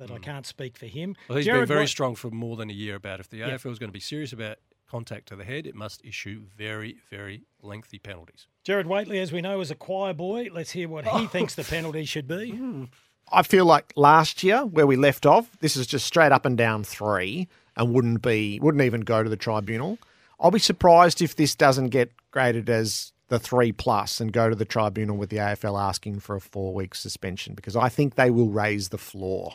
but 0.00 0.10
I 0.10 0.16
mm. 0.16 0.22
can't 0.22 0.46
speak 0.46 0.78
for 0.78 0.86
him. 0.86 1.14
Well, 1.28 1.36
he's 1.36 1.44
Jared 1.44 1.60
been 1.60 1.68
very 1.68 1.80
White- 1.80 1.90
strong 1.90 2.14
for 2.14 2.30
more 2.30 2.56
than 2.56 2.70
a 2.70 2.72
year 2.72 2.96
about 2.96 3.20
if 3.20 3.28
the 3.28 3.42
AFL 3.42 3.70
is 3.70 3.78
going 3.78 3.90
to 3.90 3.92
be 3.92 4.00
serious 4.00 4.32
about 4.32 4.56
contact 4.90 5.28
to 5.28 5.36
the 5.36 5.44
head, 5.44 5.66
it 5.66 5.74
must 5.74 6.04
issue 6.04 6.42
very, 6.56 6.96
very 7.10 7.44
lengthy 7.62 7.98
penalties. 7.98 8.48
Jared 8.64 8.86
Waitley, 8.86 9.20
as 9.20 9.30
we 9.30 9.40
know, 9.40 9.60
is 9.60 9.70
a 9.70 9.74
choir 9.74 10.14
boy. 10.14 10.48
Let's 10.50 10.70
hear 10.70 10.88
what 10.88 11.04
he 11.04 11.10
oh. 11.12 11.26
thinks 11.26 11.54
the 11.54 11.64
penalty 11.64 12.04
should 12.04 12.26
be. 12.26 12.50
Hmm. 12.60 12.84
I 13.32 13.44
feel 13.44 13.64
like 13.64 13.92
last 13.94 14.42
year 14.42 14.66
where 14.66 14.88
we 14.88 14.96
left 14.96 15.24
off, 15.24 15.56
this 15.60 15.76
is 15.76 15.86
just 15.86 16.04
straight 16.04 16.32
up 16.32 16.44
and 16.44 16.58
down 16.58 16.82
three, 16.82 17.46
and 17.76 17.94
wouldn't 17.94 18.22
be 18.22 18.58
wouldn't 18.60 18.82
even 18.82 19.02
go 19.02 19.22
to 19.22 19.30
the 19.30 19.36
tribunal. 19.36 19.98
I'll 20.40 20.50
be 20.50 20.58
surprised 20.58 21.22
if 21.22 21.36
this 21.36 21.54
doesn't 21.54 21.90
get 21.90 22.10
graded 22.32 22.68
as 22.68 23.12
the 23.28 23.38
three 23.38 23.70
plus 23.70 24.20
and 24.20 24.32
go 24.32 24.50
to 24.50 24.56
the 24.56 24.64
tribunal 24.64 25.16
with 25.16 25.30
the 25.30 25.36
AFL 25.36 25.80
asking 25.80 26.18
for 26.20 26.34
a 26.34 26.40
four 26.40 26.74
week 26.74 26.96
suspension 26.96 27.54
because 27.54 27.76
I 27.76 27.88
think 27.88 28.16
they 28.16 28.30
will 28.30 28.50
raise 28.50 28.88
the 28.88 28.98
floor. 28.98 29.54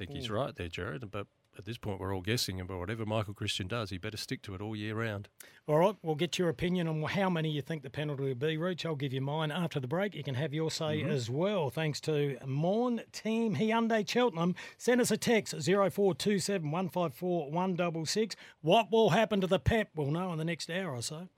I 0.00 0.06
think 0.06 0.16
he's 0.16 0.28
hmm. 0.28 0.34
right 0.34 0.56
there, 0.56 0.68
Jared. 0.68 1.10
But 1.10 1.26
at 1.58 1.66
this 1.66 1.76
point, 1.76 2.00
we're 2.00 2.14
all 2.14 2.22
guessing, 2.22 2.58
and 2.58 2.66
whatever 2.70 3.04
Michael 3.04 3.34
Christian 3.34 3.68
does, 3.68 3.90
he 3.90 3.98
better 3.98 4.16
stick 4.16 4.40
to 4.42 4.54
it 4.54 4.62
all 4.62 4.74
year 4.74 4.94
round. 4.94 5.28
All 5.66 5.76
right, 5.76 5.94
we'll 6.02 6.14
get 6.14 6.38
your 6.38 6.48
opinion 6.48 6.88
on 6.88 7.02
how 7.02 7.28
many 7.28 7.50
you 7.50 7.60
think 7.60 7.82
the 7.82 7.90
penalty 7.90 8.22
will 8.22 8.34
be, 8.34 8.56
Rooch. 8.56 8.86
I'll 8.86 8.94
give 8.94 9.12
you 9.12 9.20
mine 9.20 9.50
after 9.50 9.78
the 9.78 9.86
break. 9.86 10.14
You 10.14 10.22
can 10.22 10.36
have 10.36 10.54
your 10.54 10.70
say 10.70 11.00
mm-hmm. 11.02 11.10
as 11.10 11.28
well. 11.28 11.68
Thanks 11.68 12.00
to 12.02 12.38
Morn 12.46 13.02
Team 13.12 13.56
Hyundai 13.56 14.08
Cheltenham. 14.08 14.54
Send 14.78 15.02
us 15.02 15.10
a 15.10 15.18
text 15.18 15.52
0427 15.52 16.70
154 16.70 17.50
166. 17.50 18.36
What 18.62 18.90
will 18.90 19.10
happen 19.10 19.42
to 19.42 19.46
the 19.46 19.58
Pep? 19.58 19.90
We'll 19.94 20.10
know 20.10 20.32
in 20.32 20.38
the 20.38 20.46
next 20.46 20.70
hour 20.70 20.94
or 20.94 21.02
so. 21.02 21.28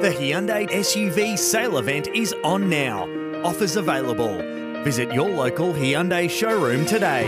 The 0.00 0.08
Hyundai 0.18 0.68
SUV 0.70 1.38
sale 1.38 1.76
event 1.76 2.08
is 2.08 2.34
on 2.42 2.70
now. 2.70 3.21
Offers 3.44 3.74
available. 3.74 4.36
Visit 4.84 5.12
your 5.12 5.28
local 5.28 5.72
Hyundai 5.72 6.30
showroom 6.30 6.86
today. 6.86 7.26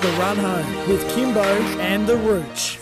The 0.00 0.08
Run 0.18 0.38
Home 0.38 0.88
with 0.88 1.06
Kimbo 1.14 1.42
and 1.78 2.06
the 2.06 2.16
Rooch. 2.16 2.78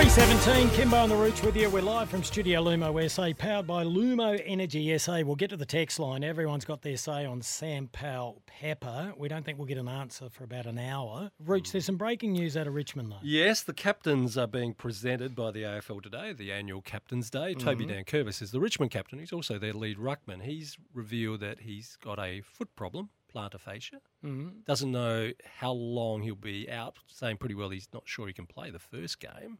317, 0.00 0.70
Kimbo 0.70 0.96
and 0.96 1.12
the 1.12 1.14
Rooch 1.14 1.42
with 1.42 1.54
you. 1.54 1.68
We're 1.68 1.82
live 1.82 2.08
from 2.08 2.24
Studio 2.24 2.64
Lumo 2.64 3.10
SA, 3.10 3.34
powered 3.36 3.66
by 3.66 3.84
Lumo 3.84 4.42
Energy 4.46 4.96
SA. 4.96 5.20
We'll 5.26 5.36
get 5.36 5.50
to 5.50 5.58
the 5.58 5.66
text 5.66 5.98
line. 5.98 6.24
Everyone's 6.24 6.64
got 6.64 6.80
their 6.80 6.96
say 6.96 7.26
on 7.26 7.42
Sam 7.42 7.86
Powell 7.86 8.40
Pepper. 8.46 9.12
We 9.18 9.28
don't 9.28 9.44
think 9.44 9.58
we'll 9.58 9.66
get 9.66 9.76
an 9.76 9.88
answer 9.88 10.30
for 10.30 10.44
about 10.44 10.64
an 10.64 10.78
hour. 10.78 11.30
Rooch, 11.44 11.70
there's 11.72 11.84
some 11.84 11.98
breaking 11.98 12.32
news 12.32 12.56
out 12.56 12.66
of 12.66 12.74
Richmond, 12.74 13.12
though. 13.12 13.18
Yes, 13.22 13.62
the 13.62 13.74
captains 13.74 14.38
are 14.38 14.46
being 14.46 14.72
presented 14.72 15.36
by 15.36 15.50
the 15.50 15.64
AFL 15.64 16.02
today, 16.02 16.32
the 16.32 16.50
annual 16.50 16.80
Captain's 16.80 17.28
Day. 17.28 17.52
Toby 17.52 17.84
Mm-hmm. 17.84 18.00
Nankervis 18.00 18.40
is 18.40 18.52
the 18.52 18.60
Richmond 18.60 18.90
captain. 18.90 19.18
He's 19.18 19.34
also 19.34 19.58
their 19.58 19.74
lead 19.74 19.98
ruckman. 19.98 20.40
He's 20.42 20.78
revealed 20.94 21.40
that 21.40 21.60
he's 21.60 21.98
got 22.02 22.18
a 22.18 22.40
foot 22.40 22.74
problem, 22.74 23.10
plantar 23.34 23.60
fascia. 23.60 23.96
Mm-hmm. 24.24 24.60
Doesn't 24.66 24.90
know 24.92 25.32
how 25.44 25.72
long 25.72 26.22
he'll 26.22 26.36
be 26.36 26.70
out, 26.70 26.96
saying 27.06 27.36
pretty 27.36 27.54
well 27.54 27.68
he's 27.68 27.88
not 27.92 28.04
sure 28.06 28.26
he 28.28 28.32
can 28.32 28.46
play 28.46 28.70
the 28.70 28.78
first 28.78 29.20
game. 29.20 29.58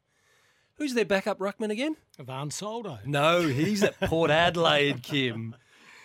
Who's 0.80 0.94
their 0.94 1.04
backup 1.04 1.38
ruckman 1.40 1.68
again? 1.70 1.96
Ivan 2.18 2.50
Soldo. 2.50 3.00
No, 3.04 3.42
he's 3.46 3.82
at 3.82 4.00
Port 4.00 4.30
Adelaide, 4.30 5.02
Kim. 5.02 5.54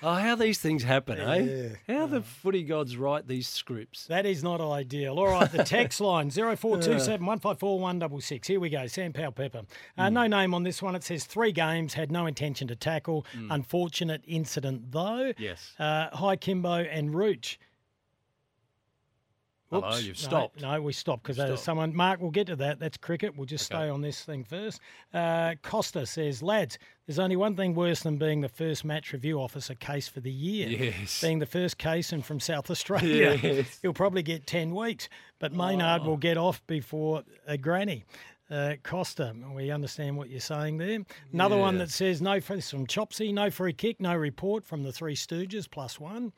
Oh, 0.04 0.16
how 0.16 0.36
these 0.36 0.60
things 0.60 0.84
happen, 0.84 1.18
eh? 1.18 1.70
How 1.88 2.08
the 2.08 2.22
footy 2.22 2.62
gods 2.62 2.98
write 2.98 3.26
these 3.26 3.48
scripts. 3.48 4.06
That 4.08 4.26
is 4.26 4.44
not 4.44 4.60
ideal. 4.60 5.18
All 5.18 5.28
right, 5.28 5.50
the 5.50 5.64
text 5.64 6.02
line 6.02 6.30
0427 6.30 7.26
154 7.26 7.80
166. 7.80 8.48
Here 8.50 8.60
we 8.60 8.70
go. 8.70 8.86
Sam 8.88 9.14
Powell 9.14 9.32
Pepper. 9.32 9.62
Uh, 9.98 10.10
No 10.10 10.28
name 10.28 10.54
on 10.54 10.64
this 10.64 10.82
one. 10.82 10.94
It 10.94 11.06
says 11.06 11.24
three 11.24 11.54
games, 11.54 11.94
had 11.94 12.12
no 12.12 12.26
intention 12.26 12.68
to 12.68 12.76
tackle. 12.76 13.26
Unfortunate 13.50 14.24
incident, 14.28 14.92
though. 14.92 15.32
Yes. 15.38 15.72
Uh, 15.80 16.10
hi, 16.12 16.36
Kimbo 16.36 16.74
and 16.84 17.16
Rooch. 17.16 17.58
Hello, 19.82 19.90
Whoops. 19.90 20.04
you've 20.04 20.18
No, 20.24 20.28
stopped. 20.28 20.62
No, 20.62 20.82
we 20.82 20.94
stopped 20.94 21.24
because 21.24 21.38
there's 21.38 21.62
someone. 21.62 21.96
Mark, 21.96 22.22
we'll 22.22 22.32
get 22.32 22.48
to 22.48 22.56
that. 22.58 22.80
That's 22.80 22.98
cricket. 22.98 23.36
We'll 23.36 23.46
just 23.46 23.72
Okay. 23.72 23.84
stay 23.84 23.90
on 23.90 24.02
this 24.02 24.22
thing 24.24 24.44
first. 24.44 24.80
Uh, 25.14 25.56
Costa 25.64 26.06
says, 26.06 26.42
lads, 26.44 26.78
there's 27.08 27.20
only 27.20 27.36
one 27.36 27.56
thing 27.56 27.76
worse 27.76 28.02
than 28.02 28.18
being 28.18 28.42
the 28.42 28.50
first 28.50 28.84
match 28.86 29.14
review 29.14 29.40
officer 29.40 29.76
case 29.76 30.08
for 30.08 30.20
the 30.22 30.32
year. 30.32 30.68
Yes. 30.68 31.22
Being 31.22 31.40
the 31.40 31.46
first 31.46 31.78
case 31.78 32.12
and 32.12 32.26
from 32.26 32.40
South 32.40 32.70
Australia. 32.72 33.38
Yes. 33.42 33.66
Oh. 33.76 33.78
He'll 33.82 33.94
probably 33.94 34.24
get 34.24 34.48
10 34.48 34.74
weeks, 34.74 35.08
but 35.40 35.54
Maynard 35.54 36.04
will 36.04 36.18
get 36.18 36.38
off 36.38 36.66
before 36.68 37.24
a 37.48 37.58
granny. 37.58 38.04
Uh, 38.50 38.74
Costa, 38.84 39.34
we 39.56 39.72
understand 39.72 40.18
what 40.18 40.30
you're 40.30 40.40
saying 40.40 40.78
there. 40.78 41.00
Another 41.34 41.58
one 41.58 41.80
that 41.80 41.90
says 41.90 42.22
no 42.22 42.40
free 42.40 42.62
from 42.62 42.86
Chopsy, 42.86 43.34
no 43.34 43.50
free 43.50 43.74
kick, 43.74 44.00
no 44.00 44.16
report 44.16 44.64
from 44.64 44.84
the 44.84 44.92
Three 44.92 45.16
Stooges, 45.16 45.68
plus 45.70 46.00
one, 46.00 46.32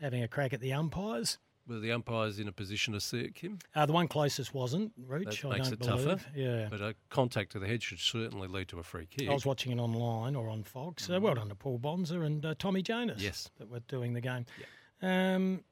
having 0.00 0.24
a 0.24 0.28
crack 0.28 0.52
at 0.52 0.60
the 0.60 0.72
umpires. 0.72 1.38
Were 1.68 1.78
the 1.78 1.92
umpires 1.92 2.40
in 2.40 2.48
a 2.48 2.52
position 2.52 2.92
to 2.94 3.00
see 3.00 3.20
it, 3.20 3.36
Kim? 3.36 3.58
Uh, 3.74 3.86
the 3.86 3.92
one 3.92 4.08
closest 4.08 4.52
wasn't, 4.52 4.92
Rooch, 5.06 5.42
That 5.42 5.48
I 5.48 5.50
makes 5.58 5.68
don't 5.70 5.80
it 5.80 5.82
tougher. 6.06 6.18
Yeah. 6.34 6.66
But 6.68 6.80
a 6.80 6.94
contact 7.08 7.52
to 7.52 7.60
the 7.60 7.68
head 7.68 7.82
should 7.84 8.00
certainly 8.00 8.48
lead 8.48 8.66
to 8.68 8.80
a 8.80 8.82
free 8.82 9.06
kick. 9.06 9.28
I 9.28 9.32
was 9.32 9.46
watching 9.46 9.70
it 9.70 9.80
online 9.80 10.34
or 10.34 10.48
on 10.48 10.64
Fox. 10.64 11.08
Uh, 11.08 11.20
well 11.20 11.34
done 11.34 11.48
to 11.50 11.54
Paul 11.54 11.78
Bonza 11.78 12.20
and 12.22 12.44
uh, 12.44 12.54
Tommy 12.58 12.82
Jonas 12.82 13.20
Mm. 13.20 13.24
Yes. 13.24 13.48
that 13.58 13.68
were 13.70 13.78
doing 13.80 14.12
the 14.14 14.20
game. 14.20 14.44
Um, 15.00 15.62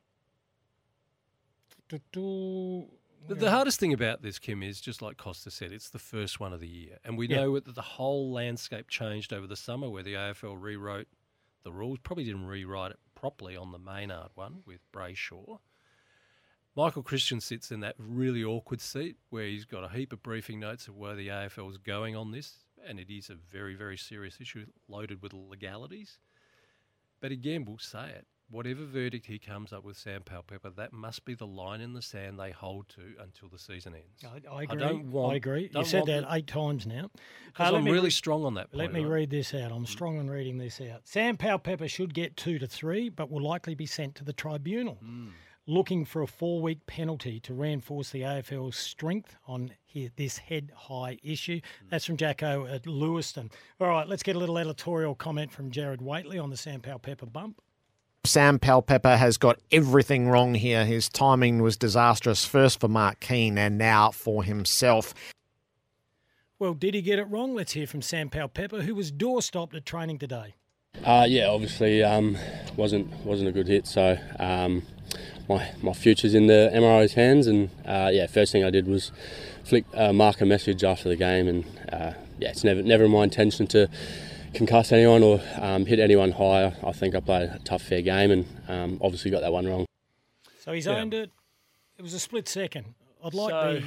do- 1.88 1.99
do- 2.12 2.87
The, 3.28 3.35
the 3.35 3.50
hardest 3.50 3.80
thing 3.80 3.92
about 3.92 4.23
this, 4.23 4.38
Kim, 4.38 4.62
is 4.62 4.80
just 4.80 5.02
like 5.02 5.16
Costa 5.16 5.50
said, 5.50 5.73
it's 5.73 5.90
the 5.90 5.99
first 5.99 6.38
one 6.40 6.52
of 6.52 6.61
the 6.61 6.68
year. 6.68 6.99
And 7.04 7.18
we 7.18 7.26
Yeah. 7.28 7.37
know 7.38 7.59
that 7.59 7.75
the 7.75 7.82
whole 7.82 8.30
landscape 8.32 8.88
changed 8.88 9.32
over 9.32 9.47
the 9.47 9.56
summer 9.56 9.90
where 9.90 10.02
the 10.04 10.14
AFL 10.14 10.56
rewrote 10.56 11.09
the 11.64 11.73
rules. 11.73 11.99
Probably 12.02 12.25
didn't 12.25 12.47
rewrite 12.47 12.92
it 12.92 12.99
properly 13.14 13.56
on 13.56 13.73
the 13.73 13.78
Maynard 13.78 14.30
one 14.35 14.62
with 14.64 14.80
Brayshaw. 14.92 15.59
Michael 16.76 17.02
Christian 17.02 17.40
sits 17.40 17.70
in 17.72 17.80
that 17.80 17.94
really 17.98 18.44
awkward 18.44 18.80
seat 18.80 19.16
where 19.30 19.46
he's 19.46 19.64
got 19.64 19.84
a 19.84 19.88
heap 19.88 20.12
of 20.12 20.22
briefing 20.22 20.60
notes 20.60 20.86
of 20.88 20.96
where 20.96 21.14
the 21.14 21.28
AFL 21.28 21.70
is 21.70 21.78
going 21.78 22.16
on 22.16 22.30
this. 22.30 22.58
And 22.86 22.98
it 22.98 23.12
is 23.12 23.28
a 23.28 23.34
very, 23.34 23.74
very 23.74 23.98
serious 23.98 24.38
issue 24.40 24.64
loaded 24.88 25.20
with 25.20 25.32
legalities. 25.34 26.18
But 27.20 27.32
again, 27.32 27.64
we'll 27.66 27.78
say 27.78 28.08
it. 28.08 28.26
Whatever 28.48 28.84
verdict 28.84 29.26
he 29.26 29.38
comes 29.38 29.72
up 29.72 29.84
with, 29.84 29.96
Sam 29.96 30.22
Powell 30.22 30.42
Pepper, 30.44 30.70
that 30.70 30.92
must 30.92 31.24
be 31.24 31.34
the 31.34 31.46
line 31.46 31.80
in 31.80 31.92
the 31.92 32.02
sand 32.02 32.40
they 32.40 32.50
hold 32.50 32.88
to 32.90 33.02
until 33.22 33.48
the 33.48 33.58
season 33.58 33.94
ends. 33.94 34.24
I, 34.24 34.52
I 34.52 34.62
agree. 34.64 34.82
I, 34.82 34.88
don't 34.88 35.10
want- 35.12 35.34
I 35.34 35.36
agree. 35.36 35.68
don't 35.68 35.82
You've 35.82 35.88
said 35.90 36.06
that 36.06 36.22
the- 36.28 36.34
eight 36.34 36.46
times 36.48 36.84
now. 36.86 37.10
Because 37.46 37.72
Uh, 37.72 37.76
I'm 37.76 37.84
me 37.84 37.90
really 37.92 38.04
re- 38.06 38.10
strong 38.10 38.44
on 38.44 38.54
that. 38.54 38.68
Let 38.72 38.92
me 38.92 39.00
right? 39.04 39.08
read 39.12 39.30
this 39.30 39.54
out. 39.54 39.70
I'm 39.70 39.86
strong 39.86 40.18
on 40.18 40.28
reading 40.28 40.58
this 40.58 40.80
out. 40.80 41.02
Sam 41.06 41.36
Pepper 41.36 41.86
should 41.86 42.12
get 42.14 42.36
two 42.36 42.58
to 42.58 42.66
three, 42.66 43.08
but 43.08 43.30
will 43.30 43.42
likely 43.42 43.74
be 43.76 43.86
sent 43.86 44.14
to 44.16 44.24
the 44.24 44.32
tribunal. 44.32 44.98
Looking 45.70 46.04
for 46.04 46.20
a 46.20 46.26
four 46.26 46.60
week 46.60 46.84
penalty 46.86 47.38
to 47.38 47.54
reinforce 47.54 48.10
the 48.10 48.22
AFL's 48.22 48.74
strength 48.74 49.36
on 49.46 49.70
he- 49.84 50.10
this 50.16 50.36
head 50.36 50.72
high 50.74 51.18
issue. 51.22 51.60
That's 51.88 52.04
from 52.04 52.16
Jacko 52.16 52.66
at 52.66 52.88
Lewiston. 52.88 53.52
All 53.80 53.86
right, 53.86 54.08
let's 54.08 54.24
get 54.24 54.34
a 54.34 54.38
little 54.40 54.58
editorial 54.58 55.14
comment 55.14 55.52
from 55.52 55.70
Jared 55.70 56.00
Waitley 56.00 56.42
on 56.42 56.50
the 56.50 56.56
Sam 56.56 56.80
Powell 56.80 56.98
Pepper 56.98 57.26
bump. 57.26 57.62
Sam 58.24 58.58
Powell 58.58 58.82
Pepper 58.82 59.16
has 59.16 59.36
got 59.36 59.60
everything 59.70 60.28
wrong 60.28 60.54
here. 60.54 60.84
His 60.84 61.08
timing 61.08 61.62
was 61.62 61.76
disastrous, 61.76 62.44
first 62.44 62.80
for 62.80 62.88
Mark 62.88 63.20
Keane 63.20 63.56
and 63.56 63.78
now 63.78 64.10
for 64.10 64.42
himself. 64.42 65.14
Well, 66.58 66.74
did 66.74 66.94
he 66.94 67.00
get 67.00 67.20
it 67.20 67.26
wrong? 67.30 67.54
Let's 67.54 67.74
hear 67.74 67.86
from 67.86 68.02
Sam 68.02 68.28
Powell 68.28 68.48
Pepper, 68.48 68.82
who 68.82 68.96
was 68.96 69.12
door 69.12 69.40
stopped 69.40 69.76
at 69.76 69.86
training 69.86 70.18
today. 70.18 70.56
Uh, 71.04 71.26
yeah, 71.28 71.46
obviously 71.46 72.02
um, 72.02 72.36
wasn't 72.76 73.08
wasn't 73.24 73.48
a 73.48 73.52
good 73.52 73.68
hit. 73.68 73.86
So 73.86 74.18
um, 74.40 74.82
my 75.50 75.73
my 75.83 75.92
future's 75.92 76.35
in 76.35 76.47
the 76.47 76.71
MRO's 76.73 77.14
hands, 77.14 77.47
and 77.47 77.71
uh, 77.85 78.11
yeah, 78.12 78.26
first 78.26 78.52
thing 78.52 78.64
I 78.64 78.71
did 78.71 78.87
was 78.87 79.11
flick 79.64 79.85
uh, 79.95 80.12
Mark 80.12 80.40
a 80.40 80.47
message 80.47 80.83
after 80.85 81.09
the 81.09 81.16
game, 81.16 81.49
and 81.49 81.64
uh, 81.92 82.12
yeah, 82.38 82.50
it's 82.50 82.64
never 82.64 82.83
never 82.83 83.09
my 83.09 83.25
intention 83.25 83.66
to 83.69 83.88
concuss 84.54 84.92
anyone 84.92 85.23
or 85.23 85.40
um, 85.61 85.87
hit 85.87 85.99
anyone 85.99 86.33
higher. 86.33 86.75
I 86.85 86.92
think 86.92 87.14
I 87.14 87.21
played 87.21 87.50
a 87.50 87.59
tough, 87.64 87.83
fair 87.83 88.02
game, 88.02 88.30
and 88.30 88.47
um, 88.69 88.99
obviously 89.02 89.30
got 89.30 89.40
that 89.42 89.52
one 89.52 89.66
wrong. 89.66 89.87
So 90.61 90.73
he's 90.73 90.87
Yeah. 90.87 90.97
owned 90.99 91.14
it. 91.14 91.30
It 91.99 92.02
was 92.02 92.14
a 92.14 92.21
split 92.21 92.49
second. 92.49 92.95
I'd 93.23 93.35
like 93.35 93.50
So, 93.50 93.75
the 93.75 93.85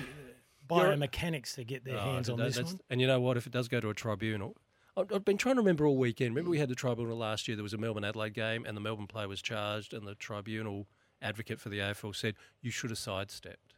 biomechanics 0.70 1.56
to 1.56 1.64
get 1.64 1.84
their 1.84 1.98
Oh, 1.98 2.14
hands 2.14 2.30
on 2.30 2.38
that- 2.38 2.54
this 2.54 2.62
one. 2.64 2.80
And 2.90 3.02
you 3.02 3.08
know 3.08 3.20
what? 3.20 3.38
If 3.38 3.48
it 3.48 3.52
does 3.54 3.68
go 3.68 3.80
to 3.80 3.90
a 3.90 3.94
tribunal, 3.94 4.56
I've 4.96 5.12
I've 5.12 5.26
been 5.26 5.38
trying 5.38 5.56
to 5.56 5.62
remember 5.62 5.88
all 5.88 5.98
weekend. 5.98 6.32
Remember 6.36 6.52
we 6.52 6.60
had 6.60 6.70
the 6.70 6.76
tribunal 6.76 7.18
last 7.18 7.48
year. 7.48 7.56
There 7.58 7.64
was 7.64 7.74
a 7.74 7.78
Melbourne 7.78 8.04
Adelaide 8.06 8.34
game, 8.34 8.66
and 8.66 8.76
the 8.78 8.82
Melbourne 8.82 9.08
player 9.08 9.28
was 9.28 9.42
charged, 9.42 9.94
and 9.94 10.08
the 10.08 10.16
tribunal 10.16 10.88
advocate 11.24 11.60
for 11.60 11.70
the 11.70 11.80
AFL 11.80 12.16
said 12.16 12.36
you 12.62 12.70
should 12.70 12.92
have 12.92 13.00
sidestepped. 13.00 13.74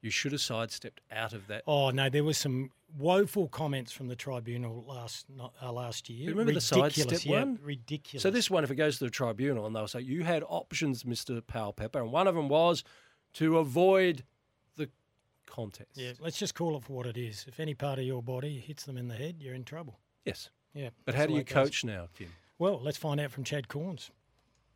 You 0.00 0.10
should 0.10 0.32
have 0.32 0.40
sidestepped 0.40 1.00
out 1.12 1.32
of 1.32 1.46
that. 1.48 1.62
Oh 1.66 1.90
no, 1.90 2.08
there 2.08 2.24
was 2.24 2.38
some 2.38 2.70
woeful 2.98 3.48
comments 3.48 3.92
from 3.92 4.08
the 4.08 4.16
tribunal 4.16 4.84
last 4.86 5.26
not, 5.30 5.54
uh, 5.62 5.72
last 5.72 6.10
year. 6.10 6.30
Remember 6.30 6.52
the 6.52 6.60
sidestep 6.60 7.24
yeah, 7.24 7.38
one? 7.38 7.58
Ridiculous. 7.62 8.22
So 8.22 8.30
this 8.30 8.50
one, 8.50 8.64
if 8.64 8.70
it 8.70 8.74
goes 8.74 8.98
to 8.98 9.04
the 9.04 9.10
tribunal, 9.10 9.66
and 9.66 9.74
they'll 9.74 9.86
say 9.86 10.00
you 10.00 10.24
had 10.24 10.42
options, 10.48 11.04
Mister 11.04 11.40
Powell 11.40 11.72
Pepper, 11.72 12.00
and 12.00 12.10
one 12.10 12.26
of 12.26 12.34
them 12.34 12.48
was 12.48 12.82
to 13.34 13.58
avoid 13.58 14.24
the 14.76 14.90
contest. 15.46 15.90
Yeah, 15.94 16.12
let's 16.20 16.38
just 16.38 16.54
call 16.54 16.76
it 16.76 16.84
for 16.84 16.94
what 16.94 17.06
it 17.06 17.16
is. 17.16 17.44
If 17.46 17.60
any 17.60 17.74
part 17.74 17.98
of 17.98 18.04
your 18.04 18.22
body 18.22 18.58
hits 18.58 18.84
them 18.84 18.96
in 18.96 19.08
the 19.08 19.14
head, 19.14 19.36
you're 19.38 19.54
in 19.54 19.64
trouble. 19.64 20.00
Yes. 20.24 20.50
Yeah. 20.74 20.90
But 21.04 21.14
how 21.14 21.26
do 21.26 21.32
you 21.34 21.40
it 21.40 21.46
goes. 21.46 21.54
coach 21.54 21.84
now, 21.84 22.08
Kim? 22.16 22.28
Well, 22.58 22.80
let's 22.82 22.98
find 22.98 23.20
out 23.20 23.30
from 23.30 23.44
Chad 23.44 23.68
Cornes. 23.68 24.10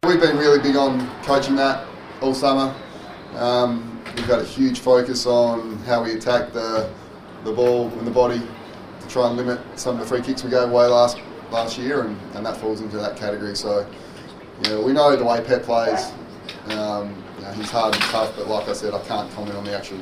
We've 0.07 0.21
been 0.21 0.39
really 0.39 0.61
big 0.61 0.77
on 0.77 1.11
coaching 1.23 1.57
that 1.57 1.85
all 2.23 2.33
summer. 2.33 2.73
Um, 3.35 4.01
we've 4.15 4.29
got 4.29 4.41
a 4.41 4.45
huge 4.45 4.79
focus 4.79 5.27
on 5.27 5.79
how 5.79 6.05
we 6.05 6.13
attack 6.13 6.53
the, 6.53 6.89
the 7.43 7.53
ball 7.53 7.89
and 7.89 8.07
the 8.07 8.13
body 8.13 8.41
to 9.01 9.09
try 9.09 9.27
and 9.27 9.37
limit 9.37 9.61
some 9.75 9.97
of 9.97 10.01
the 10.01 10.07
free 10.07 10.23
kicks 10.23 10.45
we 10.45 10.51
gave 10.51 10.71
away 10.71 10.87
last 10.87 11.19
last 11.51 11.77
year, 11.77 12.03
and, 12.03 12.17
and 12.35 12.47
that 12.47 12.57
falls 12.57 12.83
into 12.83 12.97
that 12.99 13.17
category. 13.17 13.57
So, 13.57 13.85
you 14.63 14.71
know, 14.71 14.81
we 14.81 14.93
know 14.93 15.17
the 15.17 15.25
way 15.25 15.43
Pep 15.45 15.65
plays. 15.65 16.13
Um, 16.69 17.21
you 17.37 17.43
know, 17.43 17.53
he's 17.53 17.71
hard 17.73 17.95
and 17.95 18.05
tough, 18.05 18.33
but 18.37 18.47
like 18.47 18.69
I 18.69 18.75
said, 18.75 18.95
I 18.95 19.03
can't 19.07 19.29
comment 19.33 19.57
on 19.57 19.65
the 19.65 19.77
actual 19.77 19.99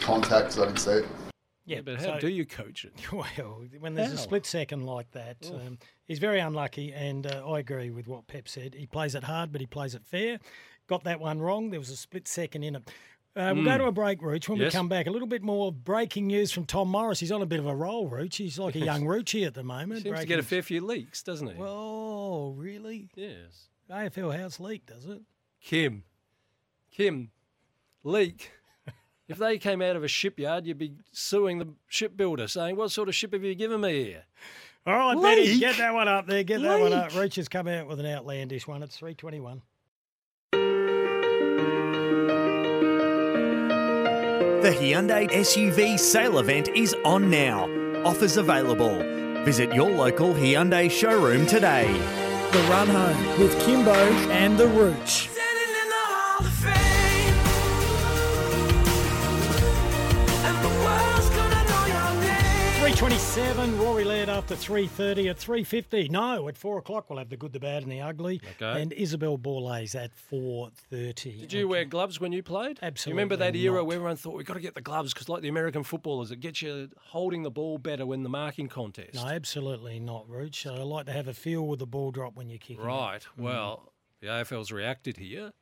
contact 0.00 0.48
because 0.48 0.58
I 0.58 0.66
didn't 0.66 0.78
see 0.78 0.90
it. 0.90 1.23
Yeah, 1.66 1.80
but 1.80 1.96
how 1.96 2.14
so- 2.14 2.20
do 2.20 2.28
you 2.28 2.44
coach 2.44 2.84
it? 2.84 2.92
Well, 3.12 3.64
when 3.80 3.94
there's 3.94 4.12
a 4.12 4.18
split 4.18 4.44
second 4.46 4.84
like 4.84 5.10
that, 5.12 5.36
um, 5.52 5.78
he's 6.06 6.18
very 6.18 6.40
unlucky, 6.40 6.92
and 6.92 7.26
uh, 7.26 7.42
I 7.50 7.58
agree 7.60 7.90
with 7.90 8.06
what 8.06 8.26
Pep 8.26 8.48
said. 8.48 8.74
He 8.74 8.86
plays 8.86 9.14
it 9.14 9.24
hard, 9.24 9.50
but 9.52 9.60
he 9.60 9.66
plays 9.66 9.94
it 9.94 10.04
fair. 10.04 10.38
Got 10.86 11.04
that 11.04 11.20
one 11.20 11.40
wrong. 11.40 11.70
There 11.70 11.80
was 11.80 11.88
a 11.90 11.96
split 11.96 12.28
second 12.28 12.62
in 12.64 12.76
it. 12.76 12.90
Uh, 13.36 13.50
we'll 13.54 13.64
go 13.64 13.70
Mm. 13.70 13.78
to 13.78 13.84
a 13.86 13.92
break, 13.92 14.20
Rooch. 14.22 14.48
When 14.48 14.58
Yes. 14.58 14.72
we 14.72 14.76
come 14.78 14.88
back, 14.88 15.06
a 15.06 15.10
little 15.10 15.26
bit 15.26 15.42
more 15.42 15.72
breaking 15.72 16.26
news 16.28 16.52
from 16.52 16.66
Tom 16.66 16.88
Morris. 16.88 17.18
He's 17.18 17.32
on 17.32 17.42
a 17.42 17.46
bit 17.46 17.58
of 17.58 17.66
a 17.66 17.74
roll, 17.74 18.08
Rooch. 18.08 18.36
He's 18.36 18.58
like 18.60 18.76
a 18.76 18.78
young 18.80 19.02
Roochie 19.02 19.44
at 19.46 19.54
the 19.54 19.64
moment. 19.64 20.02
Seems 20.04 20.20
to 20.20 20.26
get 20.26 20.38
a 20.38 20.42
fair 20.44 20.62
few 20.62 20.80
leaks, 20.84 21.22
doesn't 21.22 21.48
he? 21.48 21.54
Well, 21.54 22.52
really? 22.56 23.08
yes. 23.16 23.68
AFL 23.90 24.30
House 24.36 24.60
leak, 24.60 24.86
does 24.86 25.06
it? 25.06 25.22
Kim, 25.60 26.04
Kim, 26.92 27.30
leak. 28.04 28.52
If 29.28 29.38
they 29.38 29.58
came 29.58 29.80
out 29.82 29.96
of 29.96 30.04
a 30.04 30.08
shipyard, 30.08 30.66
you'd 30.66 30.78
be 30.78 30.92
suing 31.12 31.58
the 31.58 31.68
shipbuilder, 31.88 32.48
saying, 32.48 32.76
"What 32.76 32.90
sort 32.90 33.08
of 33.08 33.14
ship 33.14 33.32
have 33.32 33.42
you 33.44 33.54
given 33.54 33.80
me 33.80 34.04
here?" 34.04 34.24
All 34.86 34.94
right, 34.94 35.20
Betty, 35.20 35.46
Leak? 35.52 35.60
get 35.60 35.76
that 35.78 35.94
one 35.94 36.08
up 36.08 36.26
there. 36.26 36.42
Get 36.42 36.60
that 36.60 36.78
one 36.80 36.92
up. 36.92 37.12
Leak? 37.12 37.22
Reach 37.22 37.36
has 37.36 37.48
come 37.48 37.68
out 37.68 37.86
with 37.86 38.00
an 38.00 38.06
outlandish 38.06 38.66
one. 38.66 38.82
It's 38.82 38.96
321. 38.96 39.62
The 44.62 44.70
Hyundai 44.70 45.30
SUV 45.30 45.98
sale 45.98 46.38
event 46.38 46.68
is 46.68 46.94
on 47.04 47.30
now. 47.30 47.68
Offers 48.04 48.38
available. 48.38 48.98
Visit 49.44 49.74
your 49.74 49.90
local 49.90 50.32
Hyundai 50.32 50.90
showroom 50.90 51.46
today. 51.46 51.92
The 52.52 52.60
Run 52.70 52.88
Home 52.88 53.40
with 53.40 53.58
Kimbo 53.64 53.92
and 54.30 54.56
the 54.56 54.68
Rooch. 54.68 55.33
327, 63.04 63.78
Rory 63.78 64.02
Laird 64.02 64.30
after 64.30 64.54
3.30 64.54 65.28
at 65.28 65.36
3.50. 65.36 66.10
No, 66.10 66.48
at 66.48 66.56
4 66.56 66.78
o'clock 66.78 67.10
we'll 67.10 67.18
have 67.18 67.28
the 67.28 67.36
good, 67.36 67.52
the 67.52 67.60
bad 67.60 67.82
and 67.82 67.92
the 67.92 68.00
ugly. 68.00 68.40
Okay. 68.58 68.80
And 68.80 68.92
Isobel 68.92 69.38
Borlase 69.38 69.94
at 69.94 70.10
4.30. 70.32 71.40
Did 71.40 71.52
you 71.52 71.68
wear 71.68 71.84
gloves 71.84 72.18
when 72.18 72.32
you 72.32 72.42
played? 72.42 72.78
Absolutely 72.80 73.10
You 73.10 73.14
remember 73.18 73.36
that 73.36 73.54
era 73.54 73.74
not. 73.76 73.86
where 73.88 73.96
everyone 73.96 74.16
thought 74.16 74.34
we've 74.34 74.46
got 74.46 74.54
to 74.54 74.60
get 74.60 74.74
the 74.74 74.80
gloves 74.80 75.12
because, 75.12 75.28
like 75.28 75.42
the 75.42 75.50
American 75.50 75.84
footballers, 75.84 76.30
it 76.30 76.40
gets 76.40 76.62
you 76.62 76.88
holding 76.98 77.42
the 77.42 77.50
ball 77.50 77.76
better 77.76 78.06
when 78.06 78.22
the 78.22 78.30
marking 78.30 78.68
contest. 78.68 79.16
No, 79.16 79.26
absolutely 79.26 80.00
not, 80.00 80.26
Rooch. 80.26 80.66
I 80.66 80.70
like 80.82 81.04
to 81.04 81.12
have 81.12 81.28
a 81.28 81.34
feel 81.34 81.66
with 81.66 81.80
the 81.80 81.86
ball 81.86 82.10
drop 82.10 82.36
when 82.36 82.48
you're 82.48 82.56
kicking. 82.56 82.80
it. 82.80 82.86
Right. 82.86 83.20
Mm. 83.38 83.42
Well, 83.42 83.92
the 84.22 84.28
AFL's 84.28 84.72
reacted 84.72 85.18
here. 85.18 85.52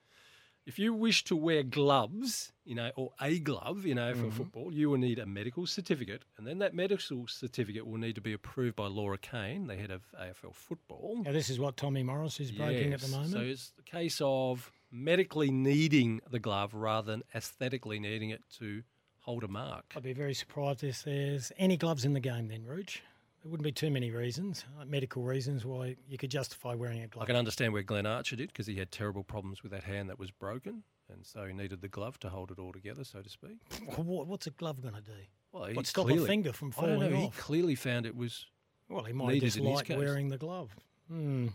If 0.64 0.78
you 0.78 0.94
wish 0.94 1.24
to 1.24 1.34
wear 1.34 1.64
gloves, 1.64 2.51
you 2.64 2.74
know, 2.74 2.90
or 2.96 3.12
a 3.20 3.38
glove 3.38 3.84
in 3.86 3.96
AFL 3.98 4.14
Mm-hmm. 4.14 4.30
football, 4.30 4.72
you 4.72 4.90
will 4.90 4.98
need 4.98 5.18
a 5.18 5.26
medical 5.26 5.66
certificate, 5.66 6.22
and 6.38 6.46
then 6.46 6.58
that 6.58 6.74
medical 6.74 7.26
certificate 7.26 7.86
will 7.86 7.98
need 7.98 8.14
to 8.14 8.20
be 8.20 8.32
approved 8.32 8.76
by 8.76 8.86
Laura 8.86 9.18
Kane, 9.18 9.66
the 9.66 9.76
head 9.76 9.90
of 9.90 10.02
AFL 10.20 10.54
football. 10.54 11.22
Now, 11.24 11.32
this 11.32 11.50
is 11.50 11.58
what 11.58 11.76
Tommy 11.76 12.02
Morris 12.02 12.38
is 12.40 12.52
breaking 12.52 12.92
at 12.92 13.00
the 13.00 13.08
moment. 13.08 13.32
So 13.32 13.40
it's 13.40 13.70
the 13.76 13.82
case 13.82 14.20
of 14.22 14.70
medically 14.90 15.50
needing 15.50 16.20
the 16.30 16.38
glove 16.38 16.74
rather 16.74 17.10
than 17.10 17.22
aesthetically 17.34 17.98
needing 17.98 18.30
it 18.30 18.42
to 18.58 18.82
hold 19.20 19.44
a 19.44 19.48
mark. 19.48 19.84
I'd 19.96 20.02
be 20.02 20.12
very 20.12 20.34
surprised 20.34 20.84
if 20.84 21.02
there's 21.04 21.50
any 21.58 21.76
gloves 21.76 22.04
in 22.04 22.12
the 22.12 22.20
game 22.20 22.48
then, 22.48 22.64
Rooch. 22.64 23.00
There 23.42 23.50
wouldn't 23.50 23.64
be 23.64 23.72
too 23.72 23.90
many 23.90 24.12
reasons, 24.12 24.64
uh, 24.80 24.84
medical 24.84 25.24
reasons, 25.24 25.64
why 25.64 25.96
you 26.08 26.16
could 26.16 26.30
justify 26.30 26.74
wearing 26.74 27.02
a 27.02 27.08
glove. 27.08 27.24
I 27.24 27.26
can 27.26 27.34
understand 27.34 27.72
where 27.72 27.82
Glenn 27.82 28.06
Archer 28.06 28.36
did 28.36 28.48
because 28.48 28.68
he 28.68 28.76
had 28.76 28.92
terrible 28.92 29.24
problems 29.24 29.64
with 29.64 29.72
that 29.72 29.82
hand 29.82 30.08
that 30.10 30.18
was 30.18 30.30
broken, 30.30 30.84
and 31.12 31.24
so 31.26 31.44
he 31.46 31.52
needed 31.52 31.80
the 31.80 31.88
glove 31.88 32.18
to 32.20 32.28
hold 32.28 32.50
it 32.50 32.58
all 32.58 32.72
together, 32.72 33.04
so 33.04 33.20
to 33.22 33.28
speak. 33.28 33.58
What, 33.96 34.26
what's 34.26 34.46
a 34.46 34.50
glove 34.50 34.80
going 34.82 34.94
to 34.94 35.00
do? 35.00 35.12
Well, 35.52 35.64
he 35.66 35.82
stop 35.84 36.06
clearly- 36.06 36.24
a 36.24 36.26
finger 36.26 36.52
from 36.52 36.70
don't 36.70 36.98
know, 36.98 36.98
falling 37.10 37.16
He 37.16 37.30
clearly 37.30 37.74
found 37.74 38.06
it 38.06 38.16
was. 38.16 38.46
Well, 38.88 39.04
he 39.04 39.12
might 39.12 39.34
have 39.34 39.42
just 39.42 39.56
in 39.56 39.64
his 39.64 39.74
liked 39.74 39.88
case. 39.88 39.98
wearing 39.98 40.28
the 40.28 40.38
glove. 40.38 40.74
Hmm. 41.08 41.48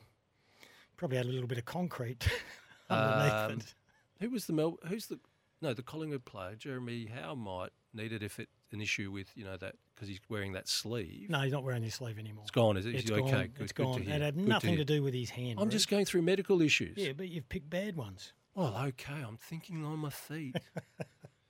Probably 0.96 1.18
had 1.18 1.26
a 1.28 1.30
little 1.30 1.48
bit 1.48 1.58
of 1.60 1.66
concrete 1.66 2.28
underneath 2.90 3.34
Um, 3.34 3.52
it. 3.60 3.74
Who 4.22 4.30
was 4.32 4.46
the 4.46 4.54
Mel? 4.54 4.80
Who's 4.88 5.08
the? 5.08 5.20
No, 5.62 5.74
the 5.74 5.82
Collingwood 5.84 6.26
player, 6.26 6.56
Jeremy 6.56 7.06
Howe, 7.08 7.36
might 7.36 7.70
need 7.94 8.12
it 8.14 8.22
if 8.24 8.40
it's 8.40 8.52
an 8.72 8.82
issue 8.82 9.12
with 9.12 9.28
you 9.36 9.44
know 9.44 9.58
that 9.58 9.76
because 9.96 10.08
he's 10.08 10.20
wearing 10.30 10.54
that 10.54 10.68
sleeve. 10.68 11.30
No, 11.30 11.40
he's 11.42 11.52
not 11.52 11.64
wearing 11.64 11.84
his 11.84 11.96
sleeve 11.96 12.18
anymore. 12.20 12.44
It's 12.44 12.52
gone, 12.52 12.78
is 12.78 12.86
it? 12.86 12.96
It's 12.96 13.10
okay, 13.12 13.22
gone. 13.22 13.32
good, 13.32 13.52
it's 13.60 13.72
good 13.72 13.84
gone. 13.86 13.98
to 14.00 14.04
hear. 14.04 14.16
It 14.16 14.22
had 14.22 14.36
good 14.36 14.48
nothing 14.48 14.70
hear. 14.72 14.80
to 14.80 14.86
do 14.86 15.04
with 15.04 15.14
his 15.14 15.30
hand. 15.32 15.60
I'm 15.60 15.70
just 15.70 15.88
going 15.90 16.06
through 16.06 16.24
medical 16.24 16.62
issues. 16.62 16.98
Yeah, 16.98 17.14
but 17.14 17.30
you've 17.30 17.50
picked 17.50 17.70
bad 17.70 17.96
ones. 17.96 18.34
Well, 18.58 18.76
okay, 18.88 19.14
I'm 19.14 19.38
thinking 19.38 19.86
on 19.86 20.00
my 20.00 20.10
feet. 20.10 20.56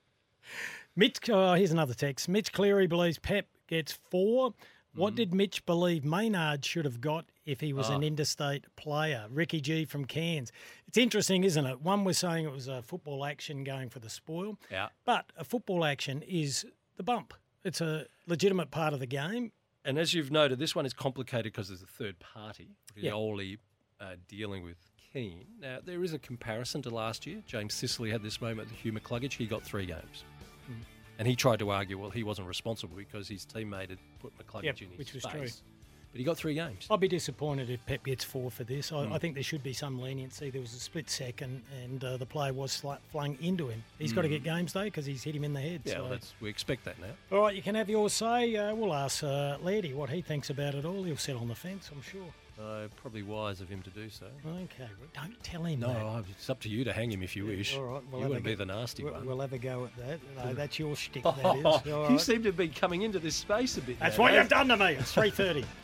Mitch, 0.94 1.18
oh, 1.30 1.54
here's 1.54 1.70
another 1.72 1.94
text. 1.94 2.28
Mitch 2.28 2.52
Cleary 2.52 2.86
believes 2.86 3.18
Pep 3.18 3.46
gets 3.66 3.92
four. 4.10 4.52
What 4.94 5.14
did 5.14 5.32
Mitch 5.32 5.64
believe 5.64 6.04
Maynard 6.04 6.66
should 6.66 6.84
have 6.84 7.00
got 7.00 7.24
if 7.46 7.60
he 7.60 7.72
was 7.72 7.88
an 7.88 8.02
Ah. 8.02 8.06
interstate 8.08 8.64
player? 8.76 9.26
Ricky 9.30 9.62
G 9.62 9.86
from 9.86 10.04
Cairns. 10.04 10.52
It's 10.86 10.98
interesting, 10.98 11.44
isn't 11.44 11.64
it? 11.64 11.80
One 11.80 12.04
was 12.04 12.18
saying 12.18 12.44
it 12.44 12.52
was 12.52 12.68
a 12.68 12.82
football 12.82 13.24
action 13.24 13.64
going 13.64 13.88
for 13.88 14.00
the 14.00 14.10
spoil, 14.10 14.58
yeah. 14.70 14.88
but 15.06 15.32
a 15.38 15.44
football 15.44 15.86
action 15.86 16.20
is 16.22 16.66
the 16.98 17.02
bump. 17.02 17.32
It's 17.64 17.80
a 17.80 18.04
legitimate 18.26 18.70
part 18.70 18.92
of 18.92 19.00
the 19.00 19.06
game. 19.06 19.52
And 19.82 19.98
as 19.98 20.12
you've 20.12 20.30
noted, 20.30 20.58
this 20.58 20.74
one 20.74 20.84
is 20.84 20.92
complicated 20.92 21.52
because 21.52 21.68
there's 21.68 21.82
a 21.82 21.86
third 21.86 22.18
party, 22.18 22.76
Yeah. 22.94 23.12
Rioli, 23.12 23.56
uh, 23.98 24.16
dealing 24.26 24.62
with 24.62 24.76
Now, 25.14 25.78
there 25.84 26.04
is 26.04 26.12
a 26.12 26.18
comparison 26.18 26.82
to 26.82 26.90
last 26.90 27.26
year. 27.26 27.42
James 27.46 27.74
Sicily 27.74 28.10
had 28.10 28.22
this 28.22 28.40
moment 28.40 28.68
with 28.70 28.78
Hugh 28.78 28.92
McCluggage. 28.92 29.32
He 29.32 29.46
got 29.46 29.62
three 29.64 29.86
games. 29.86 30.24
Mm. 30.70 30.74
And 31.18 31.26
he 31.26 31.34
tried 31.34 31.58
to 31.60 31.70
argue, 31.70 31.98
well, 31.98 32.10
he 32.10 32.22
wasn't 32.22 32.46
responsible 32.46 32.96
because 32.96 33.26
his 33.28 33.44
teammate 33.44 33.90
had 33.90 33.98
put 34.20 34.32
McCluggage 34.38 34.64
Yep, 34.64 34.82
in 34.82 34.88
his 34.90 34.98
which 34.98 35.14
was 35.14 35.24
face. 35.24 35.32
true. 35.32 35.64
But 36.12 36.18
he 36.20 36.24
got 36.24 36.36
three 36.38 36.54
games. 36.54 36.86
I'd 36.90 37.00
be 37.00 37.08
disappointed 37.08 37.68
if 37.68 37.84
Pep 37.84 38.02
gets 38.04 38.24
four 38.24 38.50
for 38.50 38.64
this. 38.64 38.92
I, 38.92 39.06
Mm. 39.06 39.12
I 39.12 39.18
think 39.18 39.34
there 39.34 39.42
should 39.42 39.62
be 39.62 39.72
some 39.74 40.00
leniency. 40.00 40.48
There 40.50 40.60
was 40.60 40.72
a 40.72 40.78
split 40.80 41.10
second, 41.10 41.62
and 41.82 42.02
uh, 42.04 42.16
the 42.16 42.24
player 42.24 42.52
was 42.52 42.72
sl- 42.72 42.92
flung 43.10 43.36
into 43.42 43.68
him. 43.68 43.82
He's 43.98 44.12
got 44.12 44.22
to 44.22 44.28
Mm. 44.28 44.32
get 44.32 44.44
games 44.44 44.72
though 44.72 44.84
because 44.84 45.04
he's 45.06 45.22
hit 45.24 45.34
him 45.34 45.44
in 45.44 45.52
the 45.52 45.60
head. 45.60 45.82
Yeah, 45.84 45.94
so. 45.94 46.08
well, 46.08 46.18
we 46.40 46.48
expect 46.48 46.84
that 46.84 46.98
now. 47.00 47.12
All 47.32 47.40
right, 47.42 47.54
you 47.54 47.60
can 47.62 47.74
have 47.74 47.90
your 47.90 48.08
say. 48.08 48.54
Uh, 48.56 48.74
we'll 48.74 48.94
ask 48.94 49.22
uh, 49.24 49.58
Lairdy 49.58 49.92
what 49.94 50.08
he 50.10 50.22
thinks 50.22 50.48
about 50.50 50.74
it 50.74 50.84
all. 50.84 51.02
He'll 51.02 51.16
sit 51.18 51.34
on 51.36 51.48
the 51.48 51.54
fence, 51.54 51.90
I'm 51.92 52.00
sure. 52.02 52.32
Uh, 52.60 52.88
probably 52.96 53.22
wise 53.22 53.60
of 53.60 53.68
him 53.68 53.80
to 53.82 53.90
do 53.90 54.10
so. 54.10 54.26
Okay, 54.44 54.88
well, 54.98 55.08
don't 55.14 55.42
tell 55.44 55.62
him 55.62 55.78
No, 55.78 55.92
that. 55.92 56.24
it's 56.28 56.50
up 56.50 56.58
to 56.62 56.68
you 56.68 56.82
to 56.82 56.92
hang 56.92 57.12
him 57.12 57.22
if 57.22 57.36
you 57.36 57.46
wish. 57.46 57.76
All 57.76 57.84
right, 57.84 58.02
we'll 58.10 58.20
you 58.20 58.22
have 58.24 58.24
a 58.24 58.28
wouldn't 58.30 58.44
be 58.46 58.54
the 58.56 58.66
nasty 58.66 59.04
we'll, 59.04 59.12
one. 59.12 59.26
We'll 59.26 59.40
have 59.40 59.52
a 59.52 59.58
go 59.58 59.84
at 59.84 59.96
that. 60.08 60.44
No, 60.44 60.54
that's 60.54 60.76
your 60.76 60.96
shtick, 60.96 61.22
that 61.22 61.36
is. 61.38 61.44
Oh, 61.64 61.68
All 61.70 61.82
You 61.84 61.92
right. 62.08 62.20
seem 62.20 62.42
to 62.42 62.52
be 62.52 62.66
coming 62.66 63.02
into 63.02 63.20
this 63.20 63.36
space 63.36 63.76
a 63.76 63.80
bit. 63.82 64.00
That's 64.00 64.18
now, 64.18 64.24
what 64.24 64.32
eh? 64.34 64.40
you've 64.40 64.48
done 64.48 64.66
to 64.68 64.76
me. 64.76 64.86
It's 64.94 65.14
3.30. 65.14 65.64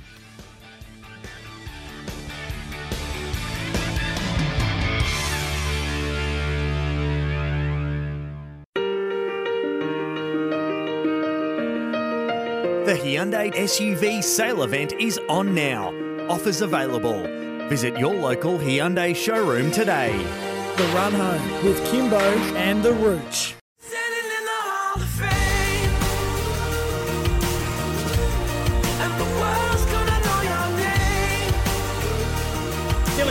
The 12.84 12.92
Hyundai 12.92 13.50
SUV 13.54 14.22
sale 14.22 14.62
event 14.62 14.92
is 15.00 15.18
on 15.30 15.54
now. 15.54 16.03
Offers 16.28 16.62
available. 16.62 17.22
Visit 17.68 17.98
your 17.98 18.14
local 18.14 18.58
Hyundai 18.58 19.14
showroom 19.14 19.70
today. 19.70 20.16
the 20.76 20.84
run 20.94 21.12
home 21.12 21.64
with 21.64 21.84
Kimbo 21.90 22.18
and 22.56 22.82
the 22.82 22.92
Rooch. 22.94 23.63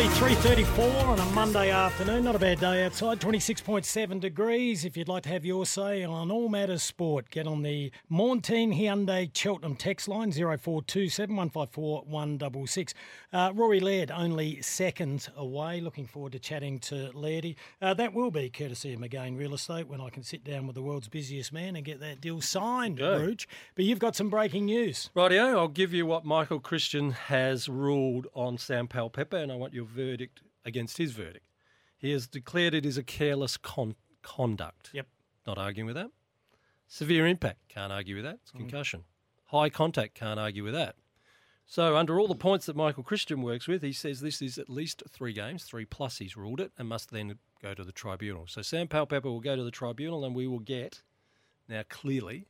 Nearly 0.04 0.36
3.34 0.36 1.06
on 1.06 1.18
a 1.18 1.26
Monday 1.28 1.70
afternoon. 1.70 2.26
Not 2.26 2.36
a 2.36 2.39
bad 2.39 2.60
day 2.60 2.84
outside. 2.84 3.22
26.7 3.22 4.20
degrees. 4.20 4.84
If 4.84 4.98
you'd 4.98 5.08
like 5.08 5.24
to 5.24 5.30
have 5.30 5.46
your 5.46 5.66
say 5.66 6.04
on 6.04 6.30
all 6.30 6.50
matters 6.50 6.84
sport, 6.84 7.30
get 7.30 7.48
on 7.48 7.62
the 7.62 7.89
Montine 8.10 8.74
Hyundai 8.74 9.30
Cheltenham 9.34 9.78
text 9.78 10.10
line 10.10 10.34
0427 10.34 11.34
154 11.34 12.04
166. 12.06 12.94
Uh, 13.32 13.54
Rory 13.56 13.80
Laird 13.80 14.12
only 14.12 14.62
seconds 14.62 15.30
away. 15.38 15.80
Looking 15.80 16.06
forward 16.06 16.34
to 16.34 16.39
chatting 16.39 16.80
to 16.80 17.10
Lairdy. 17.13 17.56
Uh, 17.82 17.94
that 17.94 18.13
will 18.13 18.30
be 18.30 18.50
courtesy 18.50 18.94
of 18.94 19.00
McGain 19.00 19.38
Real 19.38 19.54
Estate 19.54 19.88
when 19.88 20.02
I 20.02 20.10
can 20.10 20.24
sit 20.24 20.44
down 20.44 20.68
with 20.68 20.76
the 20.76 20.82
world's 20.82 21.08
busiest 21.08 21.54
man 21.54 21.78
and 21.78 21.86
get 21.86 22.02
that 22.02 22.20
deal 22.20 22.42
signed. 22.42 23.00
Rooch. 23.00 23.48
But 23.76 23.86
you've 23.86 24.00
got 24.00 24.18
some 24.18 24.30
breaking 24.30 24.66
news. 24.66 25.12
Rightio, 25.16 25.58
I'll 25.58 25.70
give 25.70 25.94
you 25.94 26.06
what 26.06 26.26
Michael 26.26 26.60
Christian 26.60 27.12
has 27.12 27.70
ruled 27.70 28.28
on 28.34 28.58
Sam 28.58 28.89
Pepper, 28.89 29.38
and 29.38 29.50
I 29.50 29.56
want 29.56 29.74
your 29.74 29.93
verdict 29.94 30.42
against 30.66 30.98
his 30.98 31.12
verdict. 31.12 31.46
He 31.98 32.12
has 32.12 32.28
declared 32.28 32.74
it 32.74 32.86
is 32.86 32.98
a 32.98 33.04
careless 33.04 33.58
con- 33.58 33.96
conduct. 34.22 34.90
Yep. 34.94 35.08
Not 35.48 35.58
arguing 35.58 35.88
with 35.88 35.96
that. 35.96 36.12
Severe 36.88 37.26
impact, 37.26 37.70
can't 37.70 37.94
argue 37.94 38.16
with 38.16 38.26
that. 38.26 38.40
It's 38.42 38.52
hmm. 38.52 38.60
concussion. 38.60 39.04
High 39.46 39.70
contact, 39.70 40.16
can't 40.16 40.40
argue 40.40 40.64
with 40.64 40.74
that. 40.74 40.96
So, 41.66 41.96
under 41.96 42.20
all 42.20 42.28
the 42.28 42.36
points 42.36 42.66
that 42.66 42.76
Michael 42.76 43.04
Christian 43.04 43.42
works 43.42 43.68
with, 43.68 43.82
he 43.82 43.94
says 43.94 44.20
this 44.20 44.42
is 44.42 44.58
at 44.58 44.70
least 44.70 45.02
three 45.10 45.34
games, 45.34 45.64
three 45.64 45.86
plus 45.86 46.18
he's 46.18 46.36
ruled 46.36 46.60
it, 46.60 46.72
and 46.78 46.90
must 46.90 47.12
then 47.12 47.40
go 47.62 47.74
to 47.74 47.84
the 47.84 47.94
tribunal. 47.94 48.46
So, 48.48 48.62
Sam 48.62 48.88
Pepper 48.88 49.22
will 49.22 49.40
go 49.40 49.56
to 49.56 49.64
the 49.64 49.72
tribunal, 49.72 50.26
and 50.26 50.36
we 50.36 50.46
will 50.46 50.60
get, 50.60 51.02
now 51.70 51.84
clearly, 51.90 52.48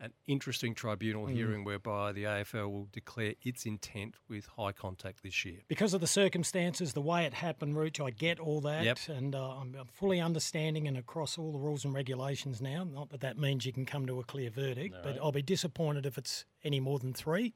an 0.00 0.12
interesting 0.28 0.74
tribunal 0.74 1.26
Mm. 1.26 1.32
hearing 1.32 1.64
whereby 1.64 2.12
the 2.12 2.24
AFL 2.24 2.70
will 2.70 2.88
declare 2.92 3.34
its 3.42 3.66
intent 3.66 4.14
with 4.28 4.46
high 4.56 4.70
contact 4.72 5.22
this 5.24 5.44
year. 5.44 5.60
because 5.66 5.92
of 5.92 6.00
the 6.00 6.06
circumstances, 6.06 6.92
the 6.92 7.00
way 7.02 7.24
it 7.24 7.34
happened, 7.34 7.76
Rooch, 7.76 7.98
I 8.00 8.10
get 8.10 8.38
all 8.38 8.60
that, 8.60 8.84
Yep. 8.84 8.98
and 9.08 9.34
uh, 9.34 9.56
I'm 9.58 9.74
fully 9.92 10.20
understanding 10.20 10.86
and 10.86 10.96
across 10.96 11.36
all 11.36 11.50
the 11.50 11.58
rules 11.58 11.84
and 11.84 11.92
regulations 11.92 12.60
now. 12.62 12.84
Not 12.84 13.10
that 13.10 13.20
that 13.22 13.38
means 13.38 13.66
you 13.66 13.72
can 13.72 13.86
come 13.86 14.06
to 14.06 14.20
a 14.20 14.24
clear 14.24 14.50
verdict, 14.50 14.94
but 15.02 15.18
I'll 15.20 15.32
be 15.32 15.42
disappointed 15.42 16.06
if 16.06 16.16
it's 16.16 16.44
any 16.62 16.78
more 16.78 17.00
than 17.00 17.12
three. 17.12 17.54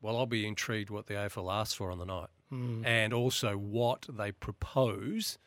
Well, 0.00 0.16
I'll 0.16 0.26
be 0.26 0.46
intrigued 0.46 0.90
what 0.90 1.06
the 1.06 1.14
AFL 1.14 1.50
asks 1.52 1.74
for 1.74 1.90
on 1.90 1.98
the 1.98 2.04
night 2.04 2.28
Hmm. 2.50 2.84
and 2.86 3.12
also 3.12 3.56
what 3.56 4.06
they 4.08 4.30
propose 4.32 5.38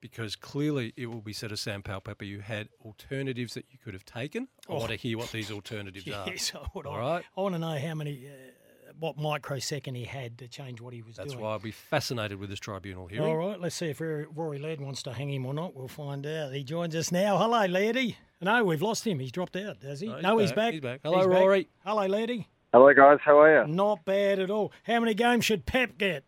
because 0.00 0.36
clearly 0.36 0.92
it 0.96 1.06
will 1.06 1.20
be 1.20 1.32
said 1.32 1.52
of 1.52 1.58
Sam 1.58 1.82
Pepper 1.82 2.24
you 2.24 2.40
had 2.40 2.68
alternatives 2.84 3.54
that 3.54 3.66
you 3.70 3.78
could 3.82 3.94
have 3.94 4.04
taken. 4.04 4.48
I 4.68 4.72
want 4.74 4.90
to 4.90 4.96
hear 4.96 5.18
what 5.18 5.32
these 5.32 5.50
alternatives 5.52 6.06
are. 6.08 6.24
Oh. 6.26 6.30
Yes, 6.30 6.52
I 6.54 6.66
would. 6.74 6.86
All 6.86 6.96
I, 6.96 7.22
want 7.36 7.54
to 7.54 7.58
know 7.58 7.78
how 7.78 7.94
many, 7.94 8.26
uh, 8.26 8.92
what 8.98 9.16
microsecond 9.18 9.96
he 9.96 10.04
had 10.04 10.38
to 10.38 10.48
change 10.48 10.80
what 10.80 10.92
he 10.94 11.02
was 11.02 11.16
That's 11.16 11.32
doing. 11.32 11.42
why 11.44 11.52
I'll 11.52 11.58
be 11.58 11.70
fascinated 11.70 12.38
with 12.38 12.50
this 12.50 12.60
tribunal 12.60 13.06
hearing. 13.06 13.28
All 13.28 13.36
right, 13.36 13.60
let's 13.60 13.76
see 13.76 13.86
if 13.86 14.00
Rory 14.00 14.26
Rory 14.34 14.58
Laird 14.58 14.80
wants 14.80 15.02
to 15.04 15.12
hang 15.12 15.30
him 15.30 15.46
or 15.46 15.54
not. 15.54 15.74
We'll 15.74 15.88
find 15.88 16.26
out. 16.26 16.52
He 16.52 16.64
joins 16.64 16.94
us 16.94 17.12
now. 17.12 17.38
Hello, 17.38 17.66
Lairdy. 17.66 18.16
No, 18.40 18.64
we've 18.64 18.82
lost 18.82 19.06
him. 19.06 19.18
He's 19.18 19.32
dropped 19.32 19.56
out, 19.56 19.82
has 19.82 20.00
he? 20.00 20.08
No, 20.08 20.14
he's 20.16 20.22
No, 20.22 20.38
he's 20.38 20.50
back. 20.50 20.56
back. 20.56 20.72
He's 20.72 20.80
back. 20.82 21.00
Hello, 21.02 21.24
Rory. 21.26 21.68
Hello, 21.84 22.08
Lairdy. 22.08 22.46
Hello, 22.72 22.92
guys. 22.94 23.18
How 23.24 23.40
are 23.40 23.66
you? 23.66 23.72
Not 23.72 24.04
bad 24.04 24.38
at 24.38 24.50
all. 24.50 24.72
How 24.84 25.00
many 25.00 25.14
games 25.14 25.44
should 25.44 25.64
Pep 25.66 25.98
get? 25.98 26.24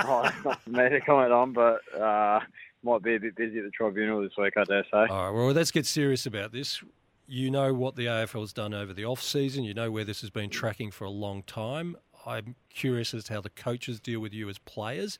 Oh, 0.00 0.22
that's 0.22 0.44
not 0.44 0.62
for 0.62 0.70
me 0.70 0.88
to 0.88 1.00
comment 1.00 1.32
on, 1.32 1.52
but 1.52 1.80
uh, 1.98 2.40
might 2.82 3.02
be 3.02 3.14
a 3.16 3.20
bit 3.20 3.36
busy 3.36 3.58
at 3.58 3.64
the 3.64 3.70
tribunal 3.70 4.22
this 4.22 4.32
week, 4.38 4.54
I 4.56 4.64
dare 4.64 4.84
say. 4.84 4.98
All 4.98 5.06
right, 5.06 5.30
well, 5.30 5.52
let's 5.52 5.70
get 5.70 5.86
serious 5.86 6.26
about 6.26 6.52
this. 6.52 6.82
You 7.26 7.50
know 7.50 7.72
what 7.72 7.94
the 7.96 8.06
AFL's 8.06 8.52
done 8.52 8.74
over 8.74 8.92
the 8.92 9.04
off 9.04 9.22
season. 9.22 9.62
You 9.64 9.74
know 9.74 9.90
where 9.90 10.04
this 10.04 10.20
has 10.22 10.30
been 10.30 10.50
tracking 10.50 10.90
for 10.90 11.04
a 11.04 11.10
long 11.10 11.42
time. 11.44 11.96
I'm 12.26 12.56
curious 12.70 13.14
as 13.14 13.24
to 13.24 13.34
how 13.34 13.40
the 13.40 13.50
coaches 13.50 14.00
deal 14.00 14.20
with 14.20 14.34
you 14.34 14.48
as 14.48 14.58
players, 14.58 15.18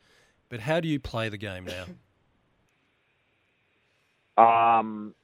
but 0.49 0.61
how 0.61 0.81
do 0.81 0.89
you 0.89 0.99
play 0.99 1.29
the 1.29 1.39
game 1.39 1.65
now? 1.65 1.85
Um, 4.37 5.15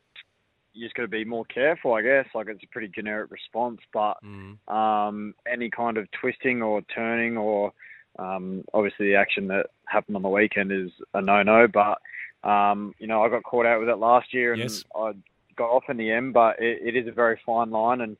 you 0.74 0.84
just 0.84 0.94
got 0.94 1.02
to 1.02 1.08
be 1.08 1.24
more 1.24 1.46
careful, 1.46 1.94
I 1.94 2.02
guess. 2.02 2.26
Like 2.34 2.48
it's 2.48 2.62
a 2.62 2.66
pretty 2.66 2.88
generic 2.88 3.30
response, 3.30 3.80
but 3.92 4.18
Mm. 4.22 4.58
um, 4.68 5.34
any 5.50 5.70
kind 5.70 5.96
of 5.96 6.10
twisting 6.10 6.60
or 6.62 6.82
turning 6.82 7.36
or 7.38 7.72
um, 8.18 8.64
obviously 8.72 9.08
the 9.08 9.16
action 9.16 9.48
that 9.48 9.66
happened 9.86 10.16
on 10.16 10.22
the 10.22 10.28
weekend 10.28 10.72
is 10.72 10.90
a 11.14 11.22
no-no. 11.22 11.66
But 11.68 11.98
um, 12.48 12.94
you 12.98 13.06
know, 13.06 13.22
I 13.22 13.28
got 13.28 13.42
caught 13.42 13.66
out 13.66 13.80
with 13.80 13.88
it 13.88 13.96
last 13.96 14.32
year, 14.32 14.52
and 14.52 14.62
Yes. 14.62 14.84
I 14.94 15.12
got 15.56 15.70
off 15.70 15.84
in 15.88 15.96
the 15.96 16.10
end. 16.10 16.32
But 16.32 16.60
it, 16.60 16.94
it 16.94 16.96
is 16.96 17.08
a 17.08 17.12
very 17.12 17.40
fine 17.44 17.70
line, 17.70 18.00
and 18.00 18.16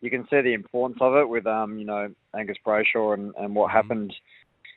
you 0.00 0.10
can 0.10 0.26
see 0.28 0.40
the 0.40 0.54
importance 0.54 0.98
of 1.00 1.14
it 1.16 1.28
with 1.28 1.46
um, 1.46 1.78
you 1.78 1.84
know 1.84 2.12
Angus 2.36 2.58
Brayshaw 2.66 3.14
and, 3.14 3.32
and 3.38 3.54
what 3.54 3.70
happened 3.70 4.14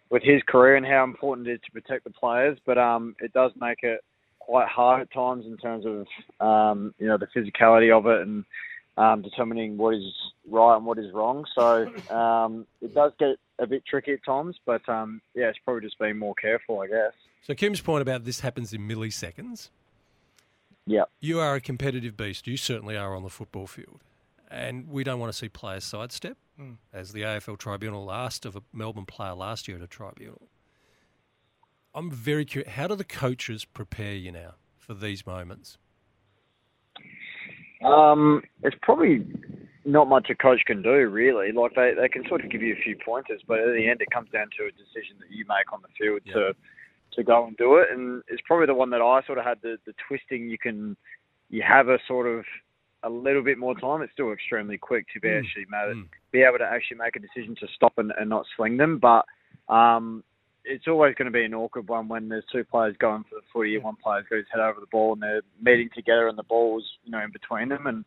with 0.09 0.23
his 0.23 0.41
career 0.47 0.75
and 0.75 0.86
how 0.86 1.03
important 1.03 1.47
it 1.47 1.53
is 1.53 1.62
to 1.65 1.71
protect 1.71 2.03
the 2.03 2.12
players. 2.12 2.57
But 2.65 2.77
um, 2.77 3.15
it 3.19 3.33
does 3.33 3.51
make 3.59 3.79
it 3.83 4.03
quite 4.39 4.67
hard 4.67 5.01
at 5.01 5.12
times 5.13 5.45
in 5.45 5.57
terms 5.57 5.86
of 5.86 6.45
um, 6.45 6.93
you 6.99 7.07
know 7.07 7.17
the 7.17 7.27
physicality 7.27 7.95
of 7.95 8.05
it 8.07 8.21
and 8.21 8.45
um, 8.97 9.21
determining 9.21 9.77
what 9.77 9.95
is 9.95 10.03
right 10.49 10.75
and 10.75 10.86
what 10.86 10.97
is 10.99 11.12
wrong. 11.13 11.45
So 11.56 11.91
um, 12.10 12.65
it 12.82 12.93
does 12.93 13.12
get 13.19 13.38
a 13.60 13.67
bit 13.67 13.86
tricky 13.86 14.13
at 14.13 14.23
times, 14.25 14.58
but 14.65 14.88
um, 14.89 15.21
yeah, 15.36 15.45
it's 15.45 15.60
probably 15.63 15.82
just 15.82 15.99
being 15.99 16.17
more 16.17 16.36
careful, 16.36 16.82
I 16.82 16.88
guess. 16.88 17.13
So 17.41 17.53
Kim's 17.53 17.82
point 17.82 18.01
about 18.01 18.23
this 18.25 18.39
happens 18.41 18.73
in 18.73 18.88
milliseconds. 18.88 19.69
Yeah. 20.86 21.03
You 21.19 21.39
are 21.39 21.56
a 21.56 21.62
competitive 21.62 22.17
beast. 22.17 22.47
You 22.47 22.58
certainly 22.58 22.97
are 22.97 23.15
on 23.15 23.23
the 23.23 23.29
football 23.29 23.67
field. 23.67 24.01
And 24.51 24.88
we 24.89 25.03
don't 25.03 25.19
want 25.19 25.32
to 25.32 25.38
see 25.38 25.49
players 25.49 25.84
sidestep, 25.84 26.38
Mm. 26.60 26.77
as 26.93 27.13
the 27.13 27.23
AFL 27.23 27.58
tribunal 27.58 28.12
asked 28.12 28.45
of 28.45 28.56
a 28.56 28.62
Melbourne 28.71 29.08
player 29.08 29.34
last 29.34 29.67
year 29.67 29.77
at 29.77 29.84
a 29.84 29.88
tribunal. 29.88 30.49
I'm 31.95 32.12
very 32.12 32.45
curious. 32.45 32.73
How 32.73 32.86
do 32.88 32.95
the 32.95 33.03
coaches 33.03 33.65
prepare 33.65 34.13
you 34.13 34.32
now 34.32 34.53
for 34.77 34.93
these 34.93 35.25
moments? 35.25 35.79
Um, 37.86 38.41
it's 38.63 38.76
probably 38.82 39.26
not 39.86 40.08
much 40.08 40.30
a 40.30 40.36
coach 40.36 40.62
can 40.65 40.82
do, 40.82 41.08
really. 41.10 41.52
Like 41.52 41.76
they, 41.76 41.91
they 42.00 42.08
can 42.10 42.24
sort 42.28 42.43
of 42.43 42.50
give 42.52 42.62
you 42.62 42.74
a 42.74 42.84
few 42.84 42.96
pointers, 43.04 43.41
but 43.48 43.60
at 43.60 43.74
the 43.74 43.88
end, 43.89 44.02
it 44.02 44.10
comes 44.12 44.30
down 44.32 44.48
to 44.58 44.65
a 44.65 44.72
decision 44.72 45.17
that 45.19 45.30
you 45.30 45.46
make 45.48 45.72
on 45.74 45.82
the 45.82 45.89
field 46.00 46.22
to 46.34 46.54
to 47.15 47.24
go 47.24 47.46
and 47.46 47.56
do 47.58 47.78
it. 47.78 47.89
And 47.91 48.24
it's 48.28 48.41
probably 48.48 48.65
the 48.65 48.74
one 48.74 48.89
that 48.89 49.02
I 49.02 49.22
sort 49.28 49.38
of 49.38 49.46
had 49.46 49.60
the, 49.62 49.78
the 49.86 49.93
twisting. 50.08 50.50
You 50.50 50.58
can 50.58 50.98
you 51.50 51.62
have 51.67 51.89
a 51.89 52.00
sort 52.08 52.28
of 52.28 52.43
a 53.04 53.10
little 53.10 53.43
bit 53.43 53.58
more 53.58 53.76
time. 53.78 54.02
It's 54.02 54.13
still 54.13 54.32
extremely 54.32 54.78
quick 54.78 55.06
to 55.13 55.19
be 55.19 55.28
Mm. 55.28 55.39
actually 55.43 55.65
ma- 55.69 56.02
be 56.32 56.41
able 56.41 56.58
to 56.60 56.65
actually 56.65 56.98
make 56.98 57.15
a 57.15 57.19
decision 57.19 57.56
to 57.60 57.67
stop 57.76 57.93
and, 57.98 58.12
and 58.19 58.30
not 58.30 58.46
sling 58.56 58.78
them. 58.78 58.98
But 58.98 59.26
um, 59.72 60.24
it's 60.65 60.88
always 60.88 61.15
going 61.15 61.26
to 61.26 61.32
be 61.32 61.43
an 61.43 61.54
awkward 61.54 61.88
one 61.88 62.08
when 62.08 62.30
there's 62.30 62.45
two 62.52 62.63
players 62.63 62.95
going 62.99 63.23
for 63.23 63.36
the 63.36 63.41
footy 63.52 63.76
and 63.76 63.84
one 63.84 63.95
player's 64.02 64.26
got 64.30 64.38
his 64.38 64.45
head 64.52 64.62
over 64.62 64.80
the 64.80 64.88
ball 64.91 65.13
and 65.13 65.21
they're 65.21 65.41
meeting 65.62 65.89
together 65.93 66.28
and 66.28 66.38
the 66.38 66.43
ball's 66.43 66.84
you 67.04 67.12
know 67.12 67.19
in 67.19 67.32
between 67.32 67.69
them 67.69 67.88
and 67.88 68.06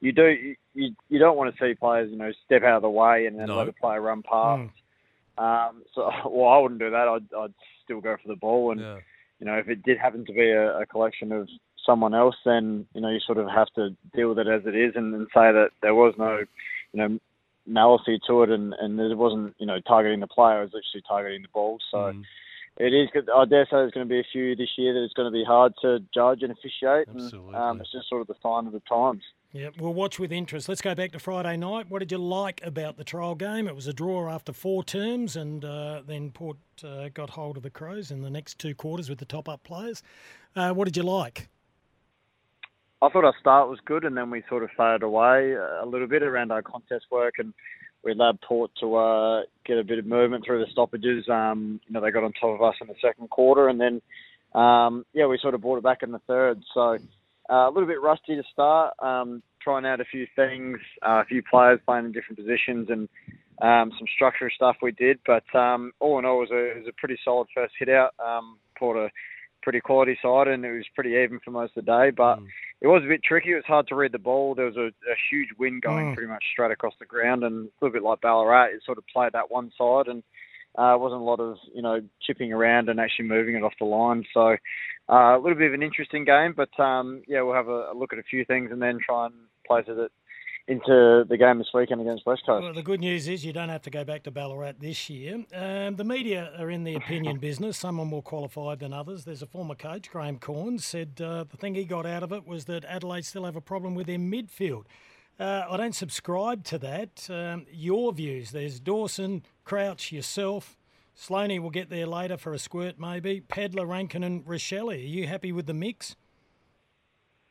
you 0.00 0.12
do 0.12 0.54
you 0.74 0.94
you 1.08 1.18
don't 1.18 1.36
want 1.36 1.52
to 1.54 1.60
see 1.60 1.74
players 1.74 2.08
you 2.10 2.16
know 2.16 2.30
step 2.46 2.62
out 2.62 2.76
of 2.76 2.82
the 2.82 2.88
way 2.90 3.26
and 3.26 3.38
then 3.38 3.48
No. 3.48 3.56
let 3.58 3.68
a 3.68 3.72
player 3.72 4.00
run 4.00 4.22
past. 4.22 4.70
Um, 5.38 5.82
so 5.94 6.10
well, 6.30 6.50
I 6.52 6.58
wouldn't 6.58 6.80
do 6.80 6.90
that. 6.90 7.08
I'd 7.08 7.34
I'd 7.36 7.54
still 7.84 8.00
go 8.00 8.16
for 8.22 8.28
the 8.28 8.36
ball 8.36 8.70
and 8.72 8.80
Yeah. 8.80 8.98
you 9.40 9.46
know 9.46 9.54
if 9.54 9.68
it 9.68 9.82
did 9.82 9.98
happen 9.98 10.24
to 10.26 10.32
be 10.32 10.50
a, 10.50 10.78
a 10.80 10.86
collection 10.86 11.32
of 11.32 11.48
someone 11.84 12.14
else, 12.14 12.36
then 12.44 12.86
you 12.94 13.00
know 13.00 13.08
you 13.10 13.20
sort 13.20 13.38
of 13.38 13.48
have 13.48 13.68
to 13.76 13.90
deal 14.14 14.28
with 14.28 14.38
it 14.38 14.46
as 14.48 14.62
it 14.66 14.76
is 14.76 14.92
and, 14.94 15.14
and 15.14 15.26
say 15.34 15.50
that 15.52 15.70
there 15.82 15.94
was 15.94 16.14
no 16.18 16.38
you 16.92 17.00
know 17.00 17.18
malice 17.68 18.02
to 18.26 18.42
it 18.42 18.50
and 18.50 18.74
and 18.74 18.98
it 18.98 19.16
wasn't 19.16 19.54
you 19.58 19.66
know 19.66 19.80
targeting 19.80 20.20
the 20.20 20.26
player, 20.26 20.62
it 20.62 20.72
was 20.72 20.82
actually 20.82 21.02
targeting 21.06 21.42
the 21.42 21.48
ball. 21.52 21.78
So. 21.90 21.98
Mm. 21.98 22.24
It 22.80 22.94
is. 22.94 23.08
I 23.34 23.44
dare 23.44 23.64
say 23.64 23.70
there's 23.72 23.90
going 23.90 24.06
to 24.06 24.08
be 24.08 24.20
a 24.20 24.26
few 24.30 24.54
this 24.54 24.68
year 24.76 24.94
that 24.94 25.02
it's 25.02 25.14
going 25.14 25.26
to 25.26 25.32
be 25.32 25.42
hard 25.42 25.72
to 25.82 25.98
judge 26.14 26.44
and 26.44 26.52
officiate. 26.52 27.08
Absolutely. 27.08 27.48
And, 27.48 27.56
um, 27.56 27.80
it's 27.80 27.90
just 27.90 28.08
sort 28.08 28.20
of 28.20 28.28
the 28.28 28.36
sign 28.40 28.68
of 28.68 28.72
the 28.72 28.82
times. 28.88 29.24
Yeah, 29.52 29.70
we'll 29.78 29.94
watch 29.94 30.18
with 30.18 30.30
interest. 30.30 30.68
Let's 30.68 30.80
go 30.80 30.94
back 30.94 31.12
to 31.12 31.18
Friday 31.18 31.56
night. 31.56 31.86
What 31.88 32.00
did 32.00 32.12
you 32.12 32.18
like 32.18 32.60
about 32.62 32.98
the 32.98 33.04
trial 33.04 33.34
game? 33.34 33.66
It 33.66 33.74
was 33.74 33.86
a 33.86 33.94
draw 33.94 34.28
after 34.28 34.52
four 34.52 34.84
terms, 34.84 35.36
and 35.36 35.64
uh, 35.64 36.02
then 36.06 36.30
Port 36.30 36.58
uh, 36.84 37.08
got 37.08 37.30
hold 37.30 37.56
of 37.56 37.62
the 37.62 37.70
Crows 37.70 38.10
in 38.10 38.20
the 38.20 38.30
next 38.30 38.58
two 38.58 38.74
quarters 38.74 39.08
with 39.08 39.18
the 39.18 39.24
top 39.24 39.48
up 39.48 39.64
players. 39.64 40.02
Uh, 40.54 40.72
what 40.72 40.84
did 40.84 40.96
you 40.96 41.02
like? 41.02 41.48
I 43.00 43.08
thought 43.08 43.24
our 43.24 43.34
start 43.40 43.68
was 43.68 43.78
good, 43.84 44.04
and 44.04 44.16
then 44.16 44.30
we 44.30 44.42
sort 44.48 44.64
of 44.64 44.70
faded 44.76 45.02
away 45.02 45.54
a 45.54 45.86
little 45.86 46.08
bit 46.08 46.22
around 46.22 46.50
our 46.50 46.62
contest 46.62 47.06
work, 47.10 47.34
and 47.38 47.54
we 48.04 48.12
allowed 48.12 48.40
Port 48.40 48.70
to 48.80 48.96
uh, 48.96 49.42
get 49.64 49.78
a 49.78 49.84
bit 49.84 49.98
of 49.98 50.06
movement 50.06 50.44
through 50.44 50.64
the 50.64 50.70
stoppages. 50.72 51.28
Um, 51.28 51.80
you 51.86 51.92
know, 51.92 52.00
they 52.00 52.10
got 52.10 52.24
on 52.24 52.32
top 52.32 52.60
of 52.60 52.62
us 52.62 52.74
in 52.80 52.88
the 52.88 52.94
second 53.00 53.30
quarter, 53.30 53.68
and 53.68 53.80
then 53.80 54.02
um, 54.54 55.04
yeah, 55.12 55.26
we 55.26 55.38
sort 55.40 55.54
of 55.54 55.60
brought 55.60 55.78
it 55.78 55.84
back 55.84 56.02
in 56.02 56.10
the 56.10 56.20
third. 56.26 56.62
So 56.74 56.98
uh, 57.50 57.68
a 57.68 57.70
little 57.72 57.86
bit 57.86 58.02
rusty 58.02 58.34
to 58.34 58.42
start, 58.52 58.94
um, 59.00 59.42
trying 59.62 59.86
out 59.86 60.00
a 60.00 60.04
few 60.04 60.26
things, 60.34 60.78
uh, 61.06 61.22
a 61.22 61.24
few 61.24 61.42
players 61.42 61.80
playing 61.86 62.06
in 62.06 62.12
different 62.12 62.38
positions, 62.38 62.88
and 62.90 63.08
um, 63.62 63.92
some 63.96 64.08
structural 64.14 64.50
stuff 64.54 64.76
we 64.82 64.92
did. 64.92 65.18
But 65.26 65.44
um, 65.56 65.92
all 66.00 66.18
in 66.18 66.24
all, 66.24 66.42
it 66.42 66.50
was 66.50 66.50
a, 66.50 66.70
it 66.70 66.78
was 66.78 66.88
a 66.88 66.98
pretty 67.00 67.18
solid 67.24 67.48
first 67.54 67.74
hit 67.78 67.88
out. 67.88 68.14
Um, 68.24 68.58
Port 68.76 68.96
a 68.96 69.08
pretty 69.68 69.80
quality 69.80 70.16
side, 70.22 70.48
and 70.48 70.64
it 70.64 70.72
was 70.72 70.94
pretty 70.94 71.10
even 71.10 71.38
for 71.44 71.50
most 71.50 71.76
of 71.76 71.84
the 71.84 71.90
day. 71.92 72.10
But 72.10 72.38
it 72.80 72.86
was 72.86 73.02
a 73.04 73.08
bit 73.08 73.22
tricky. 73.22 73.52
It 73.52 73.56
was 73.56 73.64
hard 73.66 73.86
to 73.88 73.94
read 73.96 74.12
the 74.12 74.18
ball. 74.18 74.54
There 74.54 74.64
was 74.64 74.76
a, 74.76 74.86
a 74.86 75.16
huge 75.30 75.48
wind 75.58 75.82
going 75.82 76.06
Mm. 76.06 76.14
pretty 76.14 76.30
much 76.30 76.44
straight 76.52 76.70
across 76.70 76.94
the 76.98 77.04
ground, 77.14 77.44
and 77.44 77.66
a 77.66 77.70
little 77.84 77.92
bit 77.92 78.02
like 78.08 78.22
Ballarat, 78.22 78.68
it 78.74 78.82
sort 78.86 78.98
of 78.98 79.04
played 79.14 79.32
that 79.34 79.50
one 79.50 79.70
side, 79.76 80.08
and 80.12 80.22
Uh, 80.78 80.94
wasn't 80.96 81.20
a 81.20 81.24
lot 81.32 81.40
of 81.40 81.56
you 81.74 81.82
know 81.82 81.96
chipping 82.24 82.52
around 82.52 82.88
and 82.88 83.00
actually 83.00 83.26
moving 83.26 83.56
it 83.56 83.64
off 83.66 83.72
the 83.80 83.84
line. 83.84 84.22
So 84.32 84.44
uh, 85.14 85.32
a 85.36 85.40
little 85.42 85.58
bit 85.58 85.68
of 85.68 85.74
an 85.74 85.82
interesting 85.82 86.24
game, 86.24 86.52
but 86.62 86.72
um, 86.78 87.22
yeah, 87.26 87.40
we'll 87.42 87.54
have 87.62 87.68
a, 87.78 87.80
a 87.92 87.94
look 88.00 88.12
at 88.12 88.18
a 88.24 88.30
few 88.30 88.44
things 88.44 88.70
and 88.70 88.80
then 88.80 88.98
try 89.04 89.26
and 89.26 89.34
place 89.66 89.86
it 89.88 90.12
into 90.68 91.24
the 91.26 91.36
game 91.38 91.58
this 91.58 91.68
weekend 91.72 92.02
against 92.02 92.26
West 92.26 92.42
Coast. 92.44 92.62
Well, 92.62 92.74
the 92.74 92.82
good 92.82 93.00
news 93.00 93.26
is 93.26 93.42
you 93.42 93.54
don't 93.54 93.70
have 93.70 93.80
to 93.82 93.90
go 93.90 94.04
back 94.04 94.24
to 94.24 94.30
Ballarat 94.30 94.74
this 94.78 95.08
year. 95.08 95.42
Um, 95.54 95.96
the 95.96 96.04
media 96.04 96.52
are 96.58 96.70
in 96.70 96.84
the 96.84 96.94
opinion 96.94 97.38
business. 97.40 97.78
Some 97.78 97.98
are 97.98 98.04
more 98.04 98.22
qualified 98.22 98.78
than 98.78 98.92
others. 98.92 99.24
There's 99.24 99.40
a 99.40 99.46
former 99.46 99.74
coach, 99.74 100.10
Graham 100.10 100.38
Corn, 100.38 100.78
said 100.78 101.20
uh, 101.24 101.44
the 101.50 101.56
thing 101.56 101.74
he 101.74 101.84
got 101.84 102.04
out 102.04 102.22
of 102.22 102.32
it 102.32 102.46
was 102.46 102.66
that 102.66 102.84
Adelaide 102.84 103.24
still 103.24 103.46
have 103.46 103.56
a 103.56 103.62
problem 103.62 103.94
with 103.94 104.06
their 104.06 104.18
midfield. 104.18 104.84
Uh, 105.40 105.64
I 105.70 105.76
don't 105.78 105.94
subscribe 105.94 106.64
to 106.64 106.78
that. 106.78 107.28
Um, 107.30 107.64
your 107.72 108.12
views. 108.12 108.50
There's 108.50 108.78
Dawson, 108.78 109.44
Crouch, 109.64 110.12
yourself. 110.12 110.76
Sloaney 111.16 111.58
will 111.58 111.70
get 111.70 111.88
there 111.88 112.06
later 112.06 112.36
for 112.36 112.52
a 112.52 112.58
squirt, 112.58 112.98
maybe. 112.98 113.40
Pedler, 113.40 113.88
Rankin, 113.88 114.22
and 114.22 114.44
Rachele. 114.44 114.92
Are 114.92 114.96
you 114.96 115.26
happy 115.26 115.50
with 115.50 115.66
the 115.66 115.74
mix? 115.74 116.14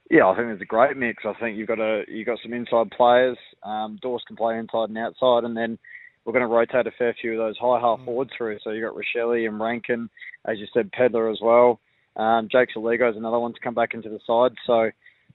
Yeah, 0.10 0.28
I 0.28 0.36
think 0.36 0.48
it's 0.50 0.62
a 0.62 0.66
great 0.66 0.96
mix. 0.96 1.24
I 1.26 1.34
think 1.40 1.58
you've 1.58 1.68
got 1.68 1.80
a 1.80 2.04
you've 2.08 2.28
got 2.28 2.40
some 2.42 2.54
inside 2.54 2.92
players. 2.92 3.38
Um, 3.64 4.00
Dawes 4.02 4.24
can 4.26 4.38
play 4.38 4.58
inside 4.58 4.90
and 4.90 4.98
outside, 4.98 5.44
and 5.44 5.56
then 5.56 5.78
we're 6.24 6.34
going 6.34 6.48
to 6.48 6.48
rotate 6.48 6.88
a 6.88 6.92
fair 6.98 7.16
few 7.20 7.34
of 7.34 7.38
those 7.38 7.58
high 7.58 7.80
half 7.80 8.04
forwards 8.06 8.32
through. 8.38 8.60
So 8.64 8.72
you've 8.72 8.90
got 8.90 8.96
Rachele 8.98 9.48
and 9.48 9.60
Rankin, 9.60 10.10
as 10.46 10.60
you 10.60 10.68
said, 10.74 10.92
Pedler 10.92 11.32
as 11.32 11.40
well. 11.42 11.80
Um, 12.16 12.48
Jake 12.52 12.70
Soligo 12.76 13.10
is 13.10 13.18
another 13.18 13.40
one 13.40 13.54
to 13.54 13.60
come 13.60 13.74
back 13.74 13.94
into 13.94 14.10
the 14.10 14.20
side. 14.26 14.56
So 14.66 14.90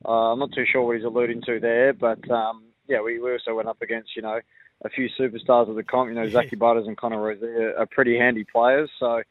uh, 0.07 0.33
I'm 0.33 0.39
not 0.39 0.53
too 0.55 0.65
sure 0.71 0.83
what 0.83 0.97
he's 0.97 1.05
alluding 1.05 1.43
to 1.47 1.61
there, 1.61 1.93
but 1.93 2.29
um, 2.31 2.65
yeah, 2.89 3.03
we, 3.03 3.21
we 3.21 3.33
also 3.33 3.55
went 3.55 3.69
up 3.69 3.83
against 3.83 4.17
you 4.17 4.23
know 4.23 4.41
a 4.85 4.89
few 4.89 5.09
superstars 5.21 5.69
of 5.69 5.77
the 5.77 5.83
comp. 5.83 6.09
You 6.09 6.15
know, 6.15 6.29
Zachy 6.31 6.57
Butters 6.57 6.87
and 6.87 6.97
Connor 6.97 7.19
Rozee 7.19 7.79
are 7.79 7.87
pretty 7.87 8.17
handy 8.17 8.45
players. 8.45 8.91
So, 8.99 9.23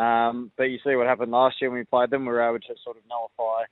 um, 0.00 0.52
but 0.56 0.64
you 0.64 0.78
see 0.84 0.94
what 0.94 1.08
happened 1.08 1.32
last 1.32 1.56
year 1.60 1.70
when 1.70 1.80
we 1.80 1.84
played 1.84 2.10
them. 2.10 2.26
We 2.26 2.32
were 2.32 2.48
able 2.48 2.60
to 2.60 2.74
sort 2.84 2.96
of 2.96 3.02
nullify 3.08 3.64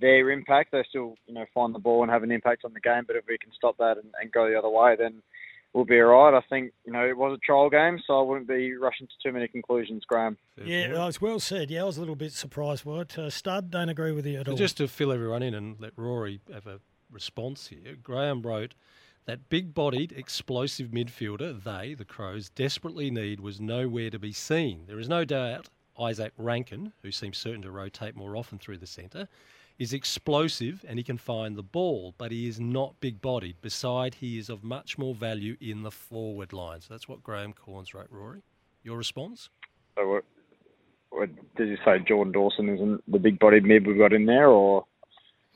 their 0.00 0.30
impact. 0.30 0.72
They 0.72 0.84
still, 0.88 1.16
you 1.26 1.34
know, 1.34 1.46
find 1.54 1.74
the 1.74 1.78
ball 1.78 2.02
and 2.02 2.10
have 2.10 2.22
an 2.22 2.30
impact 2.30 2.64
on 2.64 2.72
the 2.72 2.80
game. 2.80 3.04
But 3.06 3.16
if 3.16 3.24
we 3.28 3.38
can 3.38 3.52
stop 3.52 3.76
that 3.78 3.96
and, 3.98 4.12
and 4.20 4.32
go 4.32 4.48
the 4.48 4.58
other 4.58 4.68
way, 4.68 4.96
then 4.96 5.22
we'll 5.72 5.84
be 5.84 6.00
all 6.00 6.30
right. 6.30 6.34
I 6.36 6.40
think, 6.48 6.72
you 6.84 6.92
know, 6.92 7.06
it 7.06 7.16
was 7.16 7.36
a 7.36 7.46
trial 7.46 7.70
game, 7.70 8.00
so 8.06 8.18
I 8.18 8.22
wouldn't 8.22 8.48
be 8.48 8.74
rushing 8.74 9.06
to 9.06 9.12
too 9.22 9.32
many 9.32 9.48
conclusions, 9.48 10.04
Graham. 10.06 10.36
Yeah, 10.64 10.92
well, 10.92 11.08
it's 11.08 11.20
well 11.20 11.40
said. 11.40 11.70
Yeah, 11.70 11.82
I 11.82 11.84
was 11.84 11.96
a 11.96 12.00
little 12.00 12.16
bit 12.16 12.32
surprised 12.32 12.84
by 12.84 13.00
it. 13.02 13.18
Uh, 13.18 13.30
Stud, 13.30 13.70
don't 13.70 13.88
agree 13.88 14.12
with 14.12 14.26
you 14.26 14.40
at 14.40 14.46
But 14.46 14.52
all. 14.52 14.56
just 14.56 14.78
to 14.78 14.88
fill 14.88 15.12
everyone 15.12 15.42
in 15.42 15.54
and 15.54 15.76
let 15.78 15.92
Rory 15.96 16.40
have 16.52 16.66
a 16.66 16.80
response 17.10 17.68
here, 17.68 17.96
Graham 18.02 18.42
wrote 18.42 18.74
that 19.26 19.48
big 19.48 19.74
bodied, 19.74 20.12
explosive 20.12 20.88
midfielder 20.90 21.62
they, 21.62 21.94
the 21.94 22.04
Crows, 22.04 22.48
desperately 22.48 23.10
need 23.10 23.40
was 23.40 23.60
nowhere 23.60 24.08
to 24.10 24.18
be 24.18 24.32
seen. 24.32 24.84
There 24.86 25.00
is 25.00 25.08
no 25.08 25.24
doubt 25.24 25.68
Isaac 25.98 26.32
Rankin, 26.38 26.92
who 27.02 27.10
seems 27.10 27.36
certain 27.36 27.62
to 27.62 27.70
rotate 27.70 28.14
more 28.14 28.36
often 28.36 28.58
through 28.58 28.78
the 28.78 28.86
centre, 28.86 29.28
is 29.78 29.92
explosive 29.92 30.84
and 30.88 30.98
he 30.98 31.02
can 31.02 31.18
find 31.18 31.56
the 31.56 31.62
ball, 31.62 32.14
but 32.16 32.32
he 32.32 32.48
is 32.48 32.58
not 32.58 32.94
big 33.00 33.20
bodied. 33.20 33.56
Beside, 33.60 34.14
he 34.14 34.38
is 34.38 34.48
of 34.48 34.64
much 34.64 34.96
more 34.96 35.14
value 35.14 35.56
in 35.60 35.82
the 35.82 35.90
forward 35.90 36.52
line. 36.52 36.80
So 36.80 36.94
that's 36.94 37.08
what 37.08 37.22
Graham 37.22 37.52
Cornes 37.52 37.92
wrote, 37.94 38.08
Rory. 38.10 38.42
Your 38.82 38.96
response? 38.96 39.50
So 39.96 40.08
what, 40.08 40.24
what 41.10 41.28
did 41.56 41.68
you 41.68 41.78
say? 41.84 41.98
Jordan 42.06 42.32
Dawson 42.32 42.68
isn't 42.68 43.10
the 43.10 43.18
big 43.18 43.38
bodied 43.38 43.64
mid 43.64 43.86
we've 43.86 43.98
got 43.98 44.12
in 44.12 44.26
there, 44.26 44.48
or 44.48 44.86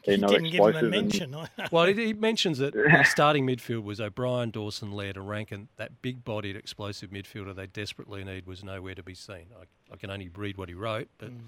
He 0.02 0.16
know, 0.16 0.28
didn't 0.28 0.50
give 0.50 0.54
him 0.54 0.60
a 0.60 0.68
explosive 0.68 0.82
and- 0.82 0.90
mention. 0.90 1.36
well, 1.72 1.86
he, 1.86 1.94
he 2.06 2.12
mentions 2.12 2.58
that 2.58 2.74
starting 3.08 3.46
midfield 3.46 3.84
was 3.84 4.00
O'Brien, 4.00 4.50
Dawson, 4.50 4.92
Laird, 4.92 5.16
and 5.16 5.28
Rankin. 5.28 5.68
That 5.76 6.02
big-bodied, 6.02 6.56
explosive 6.56 7.10
midfielder 7.10 7.54
they 7.54 7.68
desperately 7.68 8.22
need 8.22 8.46
was 8.46 8.62
nowhere 8.62 8.94
to 8.94 9.02
be 9.02 9.14
seen. 9.14 9.46
I, 9.58 9.64
I 9.92 9.96
can 9.96 10.10
only 10.10 10.28
read 10.28 10.58
what 10.58 10.68
he 10.68 10.74
wrote, 10.74 11.08
but 11.18 11.30
mm. 11.30 11.38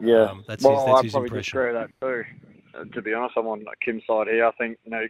Yeah, 0.00 0.30
um, 0.30 0.44
that's 0.46 0.64
well, 0.64 0.76
his, 0.76 0.84
that's 0.86 0.98
I 0.98 1.02
his 1.02 1.12
probably 1.12 1.26
impression. 1.26 1.42
disagree 1.42 1.72
with 1.72 1.90
that 2.00 2.06
too. 2.06 2.78
Uh, 2.78 2.84
to 2.94 3.02
be 3.02 3.14
honest, 3.14 3.34
I'm 3.36 3.46
on 3.46 3.64
Kim's 3.84 4.02
side 4.06 4.28
here. 4.28 4.46
I 4.46 4.52
think 4.52 4.78
you 4.84 4.90
know 4.90 5.04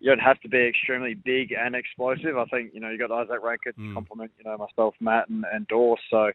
you 0.00 0.10
don't 0.10 0.18
have 0.20 0.40
to 0.40 0.48
be 0.48 0.58
extremely 0.58 1.14
big 1.14 1.52
and 1.52 1.74
explosive. 1.74 2.36
I 2.36 2.44
think 2.46 2.72
you 2.74 2.80
know 2.80 2.90
you 2.90 2.98
got 2.98 3.10
Isaac 3.10 3.42
Rankin 3.42 3.72
to 3.74 3.80
Mm. 3.80 3.94
complement 3.94 4.32
you 4.38 4.44
know 4.44 4.56
myself, 4.56 4.94
Matt, 5.00 5.28
and, 5.28 5.44
and 5.52 5.66
Dorse. 5.68 6.00
So 6.10 6.30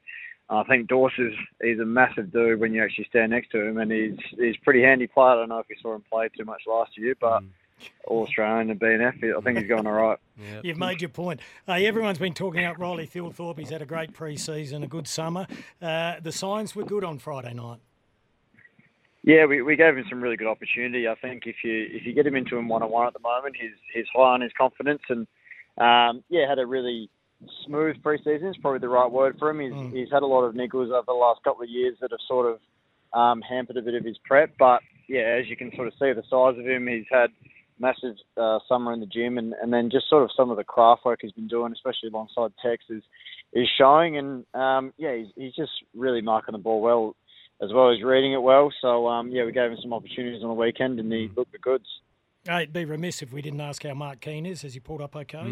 I 0.49 0.63
think 0.63 0.87
Dorse 0.87 1.13
is 1.17 1.33
he's 1.61 1.79
a 1.79 1.85
massive 1.85 2.31
dude 2.31 2.59
when 2.59 2.73
you 2.73 2.83
actually 2.83 3.05
stand 3.09 3.31
next 3.31 3.51
to 3.51 3.61
him, 3.65 3.77
and 3.77 3.91
he's 3.91 4.17
he's 4.37 4.55
a 4.55 4.63
pretty 4.63 4.81
handy 4.81 5.07
player. 5.07 5.29
I 5.29 5.35
don't 5.35 5.49
know 5.49 5.59
if 5.59 5.69
you 5.69 5.75
saw 5.81 5.95
him 5.95 6.03
play 6.09 6.29
too 6.37 6.45
much 6.45 6.61
last 6.67 6.97
year, 6.97 7.15
but 7.19 7.41
Mm. 7.41 7.49
All 8.05 8.23
Australian 8.23 8.69
and 8.69 8.79
BNF, 8.79 9.37
I 9.37 9.41
think 9.41 9.57
he's 9.57 9.67
going 9.67 9.85
all 9.85 9.93
right. 9.93 10.17
You've 10.63 10.77
made 10.77 11.01
your 11.01 11.09
point. 11.09 11.39
Hey, 11.65 11.85
everyone's 11.85 12.19
been 12.19 12.33
talking 12.33 12.63
up 12.63 12.77
Riley 12.77 13.07
Thilthorpe. 13.07 13.59
He's 13.59 13.69
had 13.69 13.81
a 13.81 13.85
great 13.85 14.13
pre-season, 14.13 14.83
a 14.83 14.87
good 14.87 15.07
summer. 15.07 15.47
Uh, 15.81 16.15
the 16.21 16.31
signs 16.31 16.75
were 16.75 16.83
good 16.83 17.03
on 17.03 17.19
Friday 17.19 17.53
night. 17.53 17.79
Yeah, 19.23 19.45
we, 19.45 19.61
we 19.61 19.75
gave 19.75 19.97
him 19.97 20.05
some 20.09 20.21
really 20.21 20.37
good 20.37 20.47
opportunity. 20.47 21.07
I 21.07 21.15
think 21.15 21.43
if 21.47 21.57
you 21.61 21.87
if 21.91 22.05
you 22.05 22.13
get 22.13 22.25
him 22.25 22.35
into 22.35 22.55
him 22.55 22.69
one 22.69 22.81
on 22.81 22.89
one 22.89 23.07
at 23.07 23.13
the 23.13 23.19
moment, 23.19 23.57
he's 23.59 23.73
he's 23.93 24.05
high 24.15 24.33
on 24.33 24.41
his 24.41 24.53
confidence 24.57 25.01
and 25.09 25.27
um, 25.77 26.23
yeah, 26.29 26.47
had 26.47 26.59
a 26.59 26.65
really 26.65 27.09
smooth 27.65 27.97
preseason. 28.01 28.49
Is 28.49 28.57
probably 28.57 28.79
the 28.79 28.89
right 28.89 29.11
word 29.11 29.35
for 29.37 29.49
him. 29.49 29.59
He's 29.59 29.93
he's 29.93 30.11
had 30.11 30.23
a 30.23 30.25
lot 30.25 30.43
of 30.43 30.55
niggles 30.55 30.91
over 30.91 31.03
the 31.05 31.13
last 31.13 31.43
couple 31.43 31.63
of 31.63 31.69
years 31.69 31.97
that 31.99 32.11
have 32.11 32.19
sort 32.27 32.45
of 32.45 33.19
um, 33.19 33.41
hampered 33.41 33.77
a 33.77 33.81
bit 33.81 33.95
of 33.95 34.05
his 34.05 34.17
prep. 34.23 34.51
But 34.57 34.81
yeah, 35.07 35.37
as 35.39 35.47
you 35.47 35.57
can 35.57 35.71
sort 35.75 35.87
of 35.87 35.93
see 35.93 36.13
the 36.13 36.23
size 36.29 36.57
of 36.57 36.65
him, 36.65 36.87
he's 36.87 37.05
had 37.11 37.29
massive 37.79 38.15
uh, 38.37 38.59
summer 38.67 38.93
in 38.93 38.99
the 38.99 39.05
gym, 39.05 39.37
and, 39.37 39.53
and 39.61 39.71
then 39.71 39.89
just 39.89 40.09
sort 40.09 40.23
of 40.23 40.29
some 40.35 40.49
of 40.49 40.57
the 40.57 40.63
craft 40.63 41.05
work 41.05 41.19
he's 41.21 41.31
been 41.31 41.47
doing, 41.47 41.71
especially 41.71 42.09
alongside 42.09 42.51
Tex, 42.63 42.83
is 42.89 43.03
is 43.53 43.67
showing. 43.77 44.17
And 44.17 44.45
um, 44.53 44.93
yeah, 44.97 45.15
he's, 45.15 45.27
he's 45.35 45.55
just 45.55 45.71
really 45.95 46.21
marking 46.21 46.53
the 46.53 46.57
ball 46.57 46.81
well, 46.81 47.15
as 47.61 47.71
well 47.73 47.91
as 47.91 48.01
reading 48.03 48.33
it 48.33 48.41
well. 48.41 48.71
So 48.81 49.07
um, 49.07 49.31
yeah, 49.31 49.45
we 49.45 49.51
gave 49.51 49.71
him 49.71 49.77
some 49.81 49.93
opportunities 49.93 50.43
on 50.43 50.49
the 50.49 50.55
weekend, 50.55 50.99
and 50.99 51.11
he 51.11 51.29
looked 51.35 51.51
the 51.51 51.59
goods. 51.59 51.85
Hey, 52.45 52.63
it'd 52.63 52.73
be 52.73 52.85
remiss 52.85 53.21
if 53.21 53.33
we 53.33 53.41
didn't 53.41 53.61
ask 53.61 53.83
how 53.83 53.93
Mark 53.93 54.21
Keane 54.21 54.45
is. 54.45 54.61
Has 54.61 54.73
he 54.73 54.79
pulled 54.79 55.01
up 55.01 55.15
okay? 55.15 55.43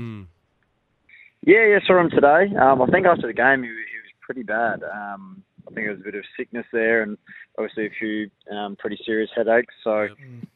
Yeah, 1.46 1.66
yeah, 1.68 1.80
saw 1.86 2.00
him 2.00 2.10
today. 2.10 2.56
Um, 2.56 2.82
I 2.82 2.88
think 2.88 3.06
after 3.06 3.28
the 3.28 3.34
game 3.34 3.64
he, 3.64 3.70
he 3.70 3.74
was 3.74 4.14
pretty 4.22 4.44
bad. 4.44 4.82
Um, 4.84 5.44
I 5.68 5.74
think 5.74 5.88
it 5.88 5.92
was 5.92 6.00
a 6.00 6.04
bit 6.04 6.16
of 6.16 6.24
sickness 6.38 6.66
there, 6.72 7.04
and 7.04 7.18
obviously 7.58 7.88
a 7.88 7.90
few 8.00 8.30
um, 8.56 8.76
pretty 8.78 9.00
serious 9.06 9.30
headaches. 9.36 9.74
So, 9.84 10.08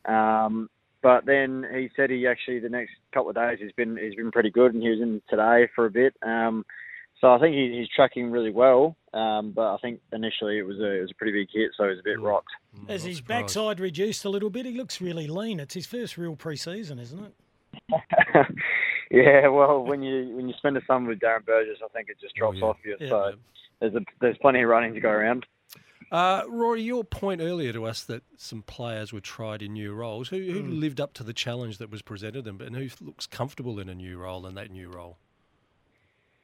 um, 0.05 0.69
but 1.01 1.25
then 1.25 1.65
he 1.73 1.89
said 1.95 2.09
he 2.09 2.27
actually 2.27 2.59
the 2.59 2.69
next 2.69 2.91
couple 3.13 3.29
of 3.29 3.35
days 3.35 3.59
he's 3.62 3.71
been 3.73 3.97
he's 3.97 4.15
been 4.15 4.31
pretty 4.31 4.51
good, 4.51 4.73
and 4.73 4.83
he 4.83 4.89
was 4.89 5.01
in 5.01 5.21
today 5.29 5.67
for 5.75 5.85
a 5.85 5.91
bit. 5.91 6.13
Um, 6.23 6.65
so 7.21 7.33
I 7.33 7.39
think 7.39 7.55
he, 7.55 7.77
he's 7.77 7.89
tracking 7.93 8.31
really 8.31 8.51
well. 8.51 8.95
Um, 9.13 9.51
but 9.51 9.73
I 9.73 9.77
think 9.81 10.01
initially 10.13 10.59
it 10.59 10.63
was 10.63 10.77
a 10.79 10.97
it 10.97 11.01
was 11.01 11.12
a 11.12 11.15
pretty 11.15 11.33
big 11.33 11.49
hit, 11.51 11.71
so 11.75 11.83
he 11.83 11.89
was 11.89 11.99
a 11.99 12.03
bit 12.03 12.19
rocked. 12.19 12.51
Has 12.88 13.03
his 13.03 13.21
backside 13.21 13.79
reduced 13.79 14.23
a 14.25 14.29
little 14.29 14.49
bit? 14.49 14.65
He 14.65 14.73
looks 14.73 15.01
really 15.01 15.27
lean. 15.27 15.59
It's 15.59 15.73
his 15.73 15.85
first 15.85 16.17
real 16.17 16.35
pre-season, 16.35 16.99
isn't 16.99 17.25
it? 17.25 17.33
yeah, 19.12 19.47
well, 19.47 19.83
when 19.83 20.03
you 20.03 20.35
when 20.35 20.47
you 20.47 20.53
spend 20.57 20.77
a 20.77 20.81
summer 20.85 21.09
with 21.09 21.19
Darren 21.19 21.45
Burgess, 21.45 21.79
I 21.83 21.88
think 21.89 22.09
it 22.09 22.17
just 22.21 22.35
drops 22.35 22.62
off 22.62 22.77
you. 22.85 22.97
Yeah. 22.99 23.09
So 23.09 23.31
there's 23.79 23.95
a, 23.95 24.01
there's 24.21 24.38
plenty 24.38 24.62
of 24.62 24.69
running 24.69 24.93
to 24.93 24.99
go 24.99 25.09
around. 25.09 25.45
Uh, 26.12 26.43
Rory, 26.48 26.82
your 26.82 27.04
point 27.04 27.39
earlier 27.39 27.72
to 27.74 27.86
us 27.86 28.04
that 28.04 28.24
some 28.36 28.63
players 28.63 29.13
were 29.13 29.19
tried 29.19 29.62
in 29.62 29.74
new 29.74 29.93
roles. 29.93 30.30
Who, 30.30 30.38
who 30.38 30.63
Mm. 30.63 30.80
lived 30.80 31.00
up 31.00 31.13
to 31.13 31.24
the 31.24 31.34
challenge 31.34 31.78
that 31.78 31.91
was 31.91 32.02
presented 32.02 32.45
them, 32.45 32.62
and 32.62 32.76
who 32.76 32.89
looks 33.06 33.28
comfortable 33.28 33.80
in 33.80 33.89
a 33.89 33.95
new 33.95 34.17
role 34.17 34.48
in 34.48 34.56
that 34.56 34.72
new 34.72 34.89
role? 34.89 35.17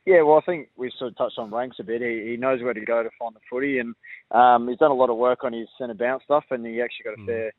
Yeah, 0.05 0.21
well, 0.21 0.37
I 0.37 0.41
think 0.41 0.69
we 0.75 0.91
sort 0.99 1.11
of 1.11 1.17
touched 1.17 1.39
on 1.39 1.49
ranks 1.51 1.77
a 1.79 1.83
bit. 1.83 2.01
He, 2.01 2.31
he 2.31 2.37
knows 2.37 2.61
where 2.61 2.75
to 2.75 2.85
go 2.85 3.01
to 3.01 3.09
find 3.17 3.33
the 3.33 3.39
footy, 3.49 3.79
and 3.79 3.95
um, 4.29 4.67
he's 4.67 4.77
done 4.77 4.91
a 4.91 4.95
lot 4.95 5.09
of 5.09 5.17
work 5.17 5.43
on 5.43 5.51
his 5.51 5.67
centre 5.79 5.95
bounce 5.95 6.23
stuff, 6.23 6.43
and 6.51 6.63
he 6.63 6.79
actually 6.79 7.05
got 7.05 7.19
a 7.19 7.25
fair, 7.25 7.51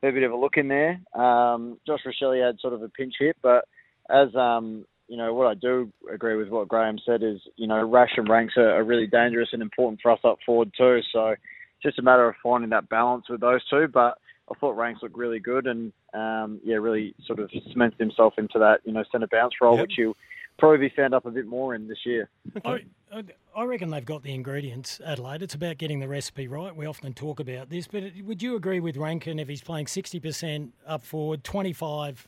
fair 0.00 0.10
bit 0.12 0.24
of 0.24 0.32
a 0.32 0.36
look 0.36 0.56
in 0.56 0.66
there. 0.66 1.00
Um, 1.14 1.78
Josh 1.86 2.00
Rachele 2.04 2.44
had 2.44 2.58
sort 2.58 2.72
of 2.74 2.82
a 2.82 2.88
pinch 2.88 3.14
hit, 3.20 3.36
but 3.40 3.66
as 4.10 4.34
um, 4.34 4.84
you 5.06 5.16
know, 5.16 5.34
what 5.34 5.46
I 5.46 5.54
do 5.54 5.92
agree 6.12 6.36
with 6.36 6.48
what 6.48 6.68
Graham 6.68 6.98
said 7.04 7.22
is, 7.22 7.38
you 7.56 7.66
know, 7.66 7.86
Rash 7.86 8.12
and 8.16 8.28
ranks 8.28 8.54
are, 8.56 8.70
are 8.78 8.82
really 8.82 9.06
dangerous 9.06 9.50
and 9.52 9.62
important 9.62 10.00
for 10.02 10.10
us 10.10 10.20
up 10.24 10.38
forward 10.44 10.72
too. 10.76 11.00
So 11.12 11.26
it's 11.28 11.40
just 11.82 11.98
a 11.98 12.02
matter 12.02 12.28
of 12.28 12.34
finding 12.42 12.70
that 12.70 12.88
balance 12.88 13.28
with 13.28 13.40
those 13.40 13.64
two. 13.68 13.88
But 13.88 14.18
I 14.50 14.54
thought 14.58 14.76
ranks 14.76 15.02
looked 15.02 15.16
really 15.16 15.40
good, 15.40 15.66
and 15.66 15.92
um, 16.14 16.60
yeah, 16.64 16.76
really 16.76 17.14
sort 17.26 17.38
of 17.38 17.50
cemented 17.72 17.98
himself 17.98 18.34
into 18.38 18.58
that, 18.58 18.80
you 18.84 18.92
know, 18.92 19.04
centre 19.10 19.26
bounce 19.26 19.54
role, 19.60 19.76
which 19.82 19.98
you 19.98 20.14
probably 20.58 20.88
be 20.88 20.94
found 20.94 21.14
up 21.14 21.24
a 21.26 21.30
bit 21.30 21.46
more 21.46 21.74
in 21.74 21.88
this 21.88 22.04
year. 22.04 22.28
I, 22.64 22.84
I- 23.12 23.24
I 23.54 23.64
reckon 23.64 23.90
they've 23.90 24.02
got 24.02 24.22
the 24.22 24.32
ingredients, 24.34 24.98
Adelaide. 25.04 25.42
It's 25.42 25.54
about 25.54 25.76
getting 25.76 26.00
the 26.00 26.08
recipe 26.08 26.48
right. 26.48 26.74
We 26.74 26.86
often 26.86 27.12
talk 27.12 27.38
about 27.38 27.68
this, 27.68 27.86
but 27.86 28.04
would 28.24 28.42
you 28.42 28.56
agree 28.56 28.80
with 28.80 28.96
Rankin 28.96 29.38
if 29.38 29.46
he's 29.46 29.60
playing 29.60 29.84
60% 29.84 30.70
up 30.86 31.02
forward, 31.02 31.44
25 31.44 32.26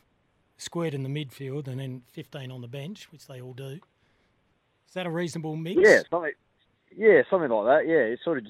squared 0.57 0.93
in 0.93 1.01
the 1.01 1.09
midfield, 1.09 1.67
and 1.67 1.79
then 1.79 2.03
15 2.11 2.51
on 2.51 2.61
the 2.61 2.67
bench, 2.67 3.11
which 3.11 3.25
they 3.25 3.41
all 3.41 3.53
do? 3.53 3.79
Is 4.87 4.93
that 4.93 5.07
a 5.07 5.09
reasonable 5.09 5.55
mix? 5.55 5.81
Yeah, 5.83 6.01
something. 6.11 6.31
Yeah, 6.95 7.23
something 7.27 7.49
like 7.49 7.65
that. 7.65 7.87
Yeah, 7.91 8.09
he's 8.09 8.19
sort 8.23 8.37
of. 8.37 8.45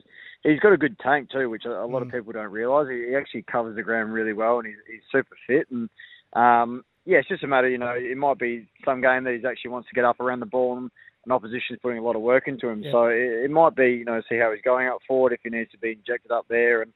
He's 0.45 0.60
got 0.60 0.73
a 0.73 0.77
good 0.77 0.97
tank 0.99 1.31
too, 1.31 1.49
which 1.49 1.65
a 1.65 1.84
a 1.84 1.88
lot 1.88 2.01
of 2.03 2.12
people 2.12 2.31
don't 2.31 2.51
realise. 2.51 2.88
He, 2.89 3.10
he 3.10 3.15
actually 3.15 3.43
covers 3.51 3.75
the 3.75 3.84
ground 3.84 4.13
really 4.13 4.34
well, 4.34 4.60
and 4.60 4.67
he's, 4.67 4.77
he's 4.88 5.01
super 5.12 5.36
fit. 5.47 5.67
And 5.71 5.89
um, 6.34 6.86
yeah, 7.05 7.17
it's 7.17 7.27
just 7.27 7.43
a 7.43 7.47
matter, 7.47 7.69
you 7.69 7.77
know, 7.77 7.93
it 7.95 8.17
might 8.17 8.39
be 8.39 8.67
some 8.84 9.01
game 9.01 9.23
that 9.25 9.38
he 9.39 9.47
actually 9.47 9.71
wants 9.71 9.89
to 9.89 9.95
get 9.95 10.05
up 10.05 10.19
around 10.19 10.39
the 10.39 10.45
ball 10.45 10.77
and, 10.77 10.91
an 11.25 11.31
opposition's 11.31 11.79
putting 11.81 11.97
a 11.97 12.03
lot 12.03 12.15
of 12.15 12.21
work 12.21 12.47
into 12.47 12.67
him. 12.67 12.84
Yeah. 12.84 12.91
So 12.91 13.05
it, 13.05 13.45
it 13.45 13.51
might 13.51 13.75
be, 13.75 13.88
you 13.91 14.05
know, 14.05 14.21
see 14.29 14.38
how 14.38 14.51
he's 14.51 14.62
going 14.62 14.88
up 14.88 14.99
forward 15.08 15.34
if 15.34 15.39
he 15.43 15.49
needs 15.49 15.71
to 15.71 15.77
be 15.77 15.93
injected 15.93 16.31
up 16.31 16.45
there, 16.49 16.81
and 16.81 16.93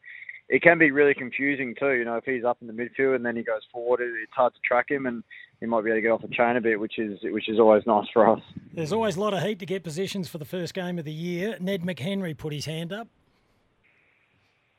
it 0.50 0.62
can 0.62 0.80
be 0.80 0.92
really 0.92 1.14
confusing 1.14 1.76
too. 1.80 1.92
You 1.92 2.06
know, 2.06 2.16
if 2.16 2.26
he's 2.26 2.44
up 2.44 2.58
in 2.62 2.68
the 2.68 2.74
midfield 2.74 3.16
and 3.16 3.26
then 3.26 3.36
he 3.36 3.44
goes 3.44 3.62
forward, 3.72 4.02
it, 4.02 4.12
it's 4.22 4.34
hard 4.34 4.54
to 4.54 4.60
track 4.64 4.90
him, 4.90 5.06
and 5.06 5.24
he 5.60 5.66
might 5.66 5.84
be 5.84 5.90
able 5.90 5.98
to 5.98 6.02
get 6.02 6.12
off 6.12 6.22
the 6.22 6.28
chain 6.28 6.56
a 6.56 6.62
bit, 6.62 6.80
which 6.80 7.00
is 7.00 7.20
which 7.24 7.50
is 7.50 7.60
always 7.60 7.84
nice 7.86 8.08
for 8.14 8.30
us. 8.30 8.42
There's 8.74 8.94
always 8.94 9.16
a 9.16 9.20
lot 9.20 9.34
of 9.34 9.42
heat 9.42 9.60
to 9.60 9.66
get 9.66 9.84
positions 9.84 10.30
for 10.30 10.38
the 10.38 10.46
first 10.46 10.74
game 10.74 11.00
of 11.00 11.06
the 11.06 11.14
year. 11.14 11.58
Ned 11.60 11.82
McHenry 11.82 12.38
put 12.38 12.54
his 12.54 12.66
hand 12.66 12.94
up. 12.94 13.08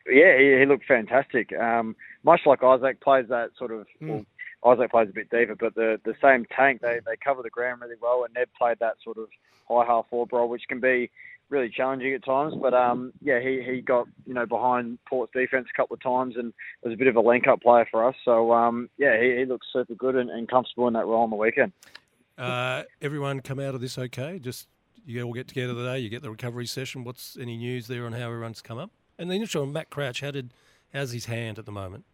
Yeah, 0.06 0.38
he, 0.38 0.58
he 0.58 0.66
looked 0.66 0.86
fantastic. 0.86 1.52
Um, 1.52 1.96
much 2.22 2.40
like 2.46 2.62
Isaac 2.62 3.00
plays 3.00 3.26
that 3.28 3.50
sort 3.58 3.70
of. 3.72 3.86
Well, 4.00 4.24
Isaac 4.64 4.90
plays 4.90 5.08
a 5.08 5.12
bit 5.12 5.30
deeper, 5.30 5.54
but 5.54 5.74
the 5.74 6.00
the 6.04 6.14
same 6.22 6.46
tank 6.54 6.80
they 6.82 7.00
they 7.06 7.16
cover 7.22 7.42
the 7.42 7.50
ground 7.50 7.80
really 7.80 7.96
well, 8.00 8.24
and 8.24 8.34
Ned 8.34 8.48
played 8.58 8.78
that 8.80 8.96
sort 9.02 9.18
of 9.18 9.28
high 9.68 9.86
half 9.86 10.08
forward 10.08 10.30
role, 10.32 10.48
which 10.48 10.64
can 10.68 10.80
be 10.80 11.10
really 11.48 11.68
challenging 11.68 12.14
at 12.14 12.24
times. 12.24 12.54
But 12.60 12.74
um, 12.74 13.12
yeah, 13.20 13.40
he 13.40 13.62
he 13.62 13.80
got 13.80 14.06
you 14.26 14.34
know 14.34 14.46
behind 14.46 14.98
Port's 15.08 15.32
defense 15.32 15.68
a 15.72 15.76
couple 15.76 15.94
of 15.94 16.02
times, 16.02 16.36
and 16.36 16.52
was 16.82 16.94
a 16.94 16.96
bit 16.96 17.08
of 17.08 17.16
a 17.16 17.20
link 17.20 17.46
up 17.46 17.62
player 17.62 17.86
for 17.90 18.06
us. 18.06 18.14
So 18.24 18.52
um, 18.52 18.88
yeah, 18.98 19.20
he, 19.20 19.36
he 19.38 19.44
looks 19.44 19.66
super 19.72 19.94
good 19.94 20.16
and, 20.16 20.30
and 20.30 20.48
comfortable 20.48 20.88
in 20.88 20.94
that 20.94 21.06
role 21.06 21.22
on 21.22 21.30
the 21.30 21.36
weekend. 21.36 21.72
Uh, 22.38 22.84
everyone 23.02 23.40
come 23.40 23.60
out 23.60 23.74
of 23.74 23.82
this 23.82 23.98
okay? 23.98 24.38
Just 24.38 24.66
you 25.04 25.22
all 25.22 25.32
get 25.32 25.48
together 25.48 25.74
today. 25.74 25.98
You 25.98 26.08
get 26.08 26.22
the 26.22 26.30
recovery 26.30 26.66
session. 26.66 27.04
What's 27.04 27.36
any 27.38 27.56
news 27.56 27.86
there 27.86 28.06
on 28.06 28.12
how 28.12 28.26
everyone's 28.26 28.62
come 28.62 28.78
up? 28.78 28.90
And 29.20 29.30
then 29.30 29.37
initial 29.37 29.66
Matt 29.66 29.90
Crouch. 29.90 30.22
How 30.22 30.30
did 30.30 30.54
how's 30.94 31.12
his 31.12 31.26
hand 31.26 31.59
at 31.59 31.66
the 31.66 31.72
moment? 31.72 32.04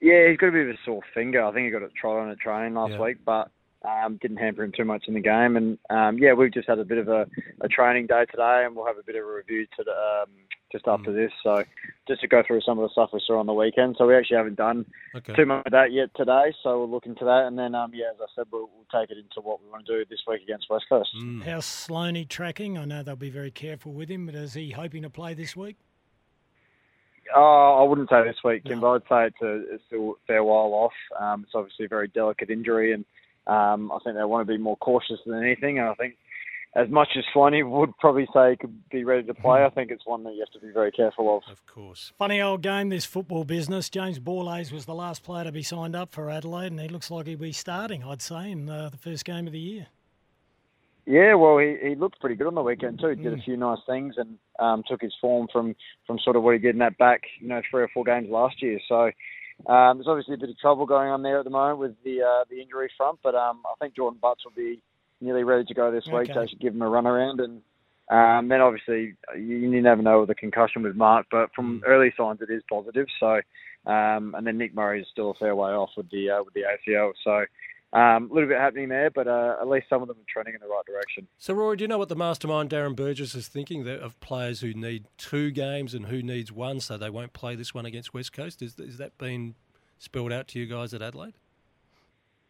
Yeah, 0.00 0.28
he's 0.28 0.36
got 0.36 0.48
a 0.48 0.52
bit 0.52 0.66
of 0.68 0.74
a 0.74 0.78
sore 0.84 1.02
finger. 1.14 1.42
I 1.44 1.52
think 1.52 1.66
he 1.66 1.70
got 1.70 1.82
a 1.82 1.88
try 1.88 2.20
on 2.20 2.28
a 2.28 2.36
train 2.36 2.74
last 2.74 2.94
Yeah. 2.94 3.00
week, 3.00 3.18
but 3.24 3.48
um, 3.84 4.18
didn't 4.20 4.38
hamper 4.38 4.64
him 4.64 4.72
too 4.76 4.84
much 4.84 5.04
in 5.06 5.14
the 5.14 5.20
game. 5.20 5.56
And 5.56 5.78
um, 5.90 6.18
yeah, 6.18 6.32
we've 6.32 6.52
just 6.52 6.68
had 6.68 6.80
a 6.80 6.84
bit 6.84 6.98
of 6.98 7.08
a, 7.08 7.26
a 7.60 7.68
training 7.68 8.08
day 8.08 8.24
today, 8.28 8.64
and 8.66 8.74
we'll 8.74 8.86
have 8.86 8.98
a 8.98 9.04
bit 9.04 9.14
of 9.14 9.22
a 9.24 9.32
review 9.32 9.66
to 9.76 9.84
the, 9.84 9.92
um, 9.92 10.30
just 10.74 10.88
after 10.88 11.12
Mm. 11.12 11.14
this. 11.14 11.32
So 11.44 11.62
just 12.08 12.20
to 12.22 12.26
go 12.26 12.42
through 12.44 12.60
some 12.62 12.78
of 12.80 12.82
the 12.82 12.88
stuff 12.92 13.10
we 13.12 13.20
saw 13.24 13.38
on 13.38 13.46
the 13.46 13.54
weekend. 13.54 13.94
So 13.96 14.08
we 14.08 14.16
actually 14.16 14.38
haven't 14.38 14.56
done 14.56 14.84
Okay. 15.14 15.32
too 15.34 15.46
much 15.46 15.64
of 15.66 15.70
that 15.72 15.92
yet 15.92 16.10
today. 16.16 16.52
So 16.64 16.80
we'll 16.80 16.90
look 16.90 17.06
into 17.06 17.24
that, 17.24 17.46
and 17.46 17.56
then 17.56 17.76
um, 17.76 17.92
yeah, 17.94 18.06
as 18.12 18.20
I 18.20 18.26
said, 18.34 18.46
we'll, 18.50 18.68
we'll 18.74 19.00
take 19.00 19.10
it 19.10 19.18
into 19.18 19.40
what 19.40 19.62
we 19.62 19.70
want 19.70 19.86
to 19.86 19.98
do 19.98 20.04
this 20.10 20.20
week 20.26 20.42
against 20.42 20.68
West 20.68 20.86
Coast. 20.88 21.10
Mm. 21.16 21.44
How's 21.44 21.64
Sloaney 21.64 22.28
tracking? 22.28 22.76
I 22.76 22.84
know 22.86 23.04
they'll 23.04 23.14
be 23.14 23.30
very 23.30 23.52
careful 23.52 23.92
with 23.92 24.08
him, 24.10 24.26
but 24.26 24.34
is 24.34 24.54
he 24.54 24.70
hoping 24.72 25.02
to 25.02 25.10
play 25.10 25.32
this 25.34 25.54
week? 25.54 25.76
Oh, 27.34 27.78
I 27.80 27.88
wouldn't 27.88 28.10
say 28.10 28.22
this 28.24 28.36
week, 28.44 28.64
Kimbo. 28.64 28.96
I'd 28.96 29.02
say 29.08 29.26
it's, 29.28 29.40
a, 29.42 29.74
it's 29.74 29.84
still 29.86 30.10
a 30.10 30.26
fair 30.26 30.44
while 30.44 30.74
off. 30.74 30.92
Um, 31.18 31.44
it's 31.44 31.54
obviously 31.54 31.86
a 31.86 31.88
very 31.88 32.08
delicate 32.08 32.50
injury, 32.50 32.92
and 32.92 33.04
um, 33.46 33.90
I 33.92 33.98
think 34.04 34.16
they 34.16 34.24
want 34.24 34.46
to 34.46 34.52
be 34.52 34.58
more 34.58 34.76
cautious 34.76 35.20
than 35.24 35.42
anything. 35.42 35.78
And 35.78 35.88
I 35.88 35.94
think, 35.94 36.16
as 36.76 36.90
much 36.90 37.08
as 37.16 37.24
Sloaney 37.34 37.68
would 37.68 37.96
probably 37.98 38.26
say 38.34 38.50
he 38.50 38.56
could 38.56 38.88
be 38.90 39.04
ready 39.04 39.22
to 39.24 39.34
play, 39.34 39.64
I 39.64 39.70
think 39.70 39.90
it's 39.90 40.04
one 40.06 40.24
that 40.24 40.34
you 40.34 40.40
have 40.40 40.60
to 40.60 40.66
be 40.66 40.72
very 40.72 40.90
careful 40.90 41.36
of. 41.36 41.42
Of 41.50 41.64
course. 41.66 42.12
Funny 42.18 42.40
old 42.40 42.62
game, 42.62 42.88
this 42.88 43.04
football 43.04 43.44
business. 43.44 43.88
James 43.88 44.18
Borlase 44.18 44.72
was 44.72 44.84
the 44.84 44.94
last 44.94 45.22
player 45.22 45.44
to 45.44 45.52
be 45.52 45.62
signed 45.62 45.94
up 45.94 46.12
for 46.12 46.30
Adelaide, 46.30 46.72
and 46.72 46.80
he 46.80 46.88
looks 46.88 47.10
like 47.10 47.26
he'll 47.26 47.38
be 47.38 47.52
starting, 47.52 48.02
I'd 48.02 48.22
say, 48.22 48.50
in 48.50 48.68
uh, 48.68 48.88
the 48.88 48.96
first 48.96 49.24
game 49.24 49.46
of 49.46 49.52
the 49.52 49.60
year. 49.60 49.86
Yeah, 51.06 51.34
well, 51.34 51.58
he, 51.58 51.76
he 51.82 51.94
looked 51.94 52.20
pretty 52.20 52.34
good 52.34 52.46
on 52.46 52.54
the 52.54 52.62
weekend 52.62 52.98
too. 52.98 53.08
He 53.08 53.16
did 53.16 53.34
a 53.34 53.42
few 53.42 53.56
nice 53.58 53.80
things 53.86 54.14
and 54.16 54.38
um, 54.58 54.82
took 54.88 55.02
his 55.02 55.12
form 55.20 55.48
from, 55.52 55.76
from 56.06 56.18
sort 56.24 56.34
of 56.34 56.42
what 56.42 56.54
he 56.54 56.58
did 56.58 56.74
in 56.74 56.78
that 56.78 56.96
back, 56.96 57.20
you 57.40 57.48
know, 57.48 57.60
three 57.70 57.82
or 57.82 57.88
four 57.92 58.04
games 58.04 58.30
last 58.30 58.62
year. 58.62 58.80
So 58.88 59.10
um, 59.70 59.98
there's 59.98 60.08
obviously 60.08 60.34
a 60.34 60.38
bit 60.38 60.48
of 60.48 60.58
trouble 60.58 60.86
going 60.86 61.10
on 61.10 61.22
there 61.22 61.38
at 61.38 61.44
the 61.44 61.50
moment 61.50 61.78
with 61.78 61.94
the 62.04 62.22
uh, 62.22 62.44
the 62.50 62.60
injury 62.60 62.90
front, 62.96 63.18
but 63.22 63.34
um, 63.34 63.60
I 63.66 63.74
think 63.80 63.94
Jordan 63.94 64.18
Butts 64.20 64.44
will 64.44 64.52
be 64.56 64.80
nearly 65.20 65.44
ready 65.44 65.64
to 65.64 65.74
go 65.74 65.90
this 65.90 66.06
week 66.06 66.14
Okay. 66.14 66.32
to 66.34 66.40
actually 66.40 66.58
give 66.58 66.74
him 66.74 66.82
a 66.82 66.88
run 66.88 67.06
around. 67.06 67.40
And 67.40 67.62
um, 68.10 68.48
then 68.48 68.60
obviously 68.60 69.14
you, 69.36 69.56
you 69.56 69.82
never 69.82 70.02
know 70.02 70.20
with 70.20 70.28
the 70.28 70.34
concussion 70.34 70.82
with 70.82 70.96
Mark, 70.96 71.26
but 71.30 71.50
from 71.54 71.82
early 71.86 72.12
signs 72.16 72.40
it 72.40 72.50
is 72.50 72.62
positive. 72.68 73.06
So 73.20 73.40
um, 73.86 74.34
and 74.36 74.46
then 74.46 74.58
Nick 74.58 74.74
Murray 74.74 75.02
is 75.02 75.08
still 75.12 75.30
a 75.30 75.34
fair 75.34 75.54
way 75.54 75.70
off 75.70 75.90
with 75.96 76.10
the 76.10 76.30
uh, 76.30 76.42
with 76.42 76.54
the 76.54 76.62
ACL. 76.62 77.12
So. 77.22 77.44
Um, 77.92 78.28
a 78.28 78.34
little 78.34 78.48
bit 78.48 78.58
happening 78.58 78.88
there, 78.88 79.08
but 79.08 79.28
uh, 79.28 79.54
at 79.60 79.68
least 79.68 79.88
some 79.88 80.02
of 80.02 80.08
them 80.08 80.16
are 80.16 80.26
trending 80.28 80.54
in 80.54 80.60
the 80.60 80.66
right 80.66 80.84
direction. 80.84 81.28
So, 81.38 81.54
Rory, 81.54 81.76
do 81.76 81.84
you 81.84 81.86
know 81.86 81.96
what 81.96 82.08
the 82.08 82.16
mastermind 82.16 82.70
Darren 82.70 82.96
Burgess 82.96 83.36
is 83.36 83.46
thinking 83.46 83.86
of 83.88 84.18
players 84.18 84.62
who 84.62 84.74
need 84.74 85.04
two 85.16 85.52
games 85.52 85.94
and 85.94 86.06
who 86.06 86.20
needs 86.20 86.50
one, 86.50 86.80
so 86.80 86.98
they 86.98 87.08
won't 87.08 87.32
play 87.32 87.54
this 87.54 87.72
one 87.72 87.86
against 87.86 88.12
West 88.12 88.32
Coast? 88.32 88.62
Is, 88.62 88.80
is 88.80 88.98
that 88.98 89.16
been 89.16 89.54
spelled 90.00 90.32
out 90.32 90.48
to 90.48 90.58
you 90.58 90.66
guys 90.66 90.92
at 90.92 91.02
Adelaide? 91.02 91.34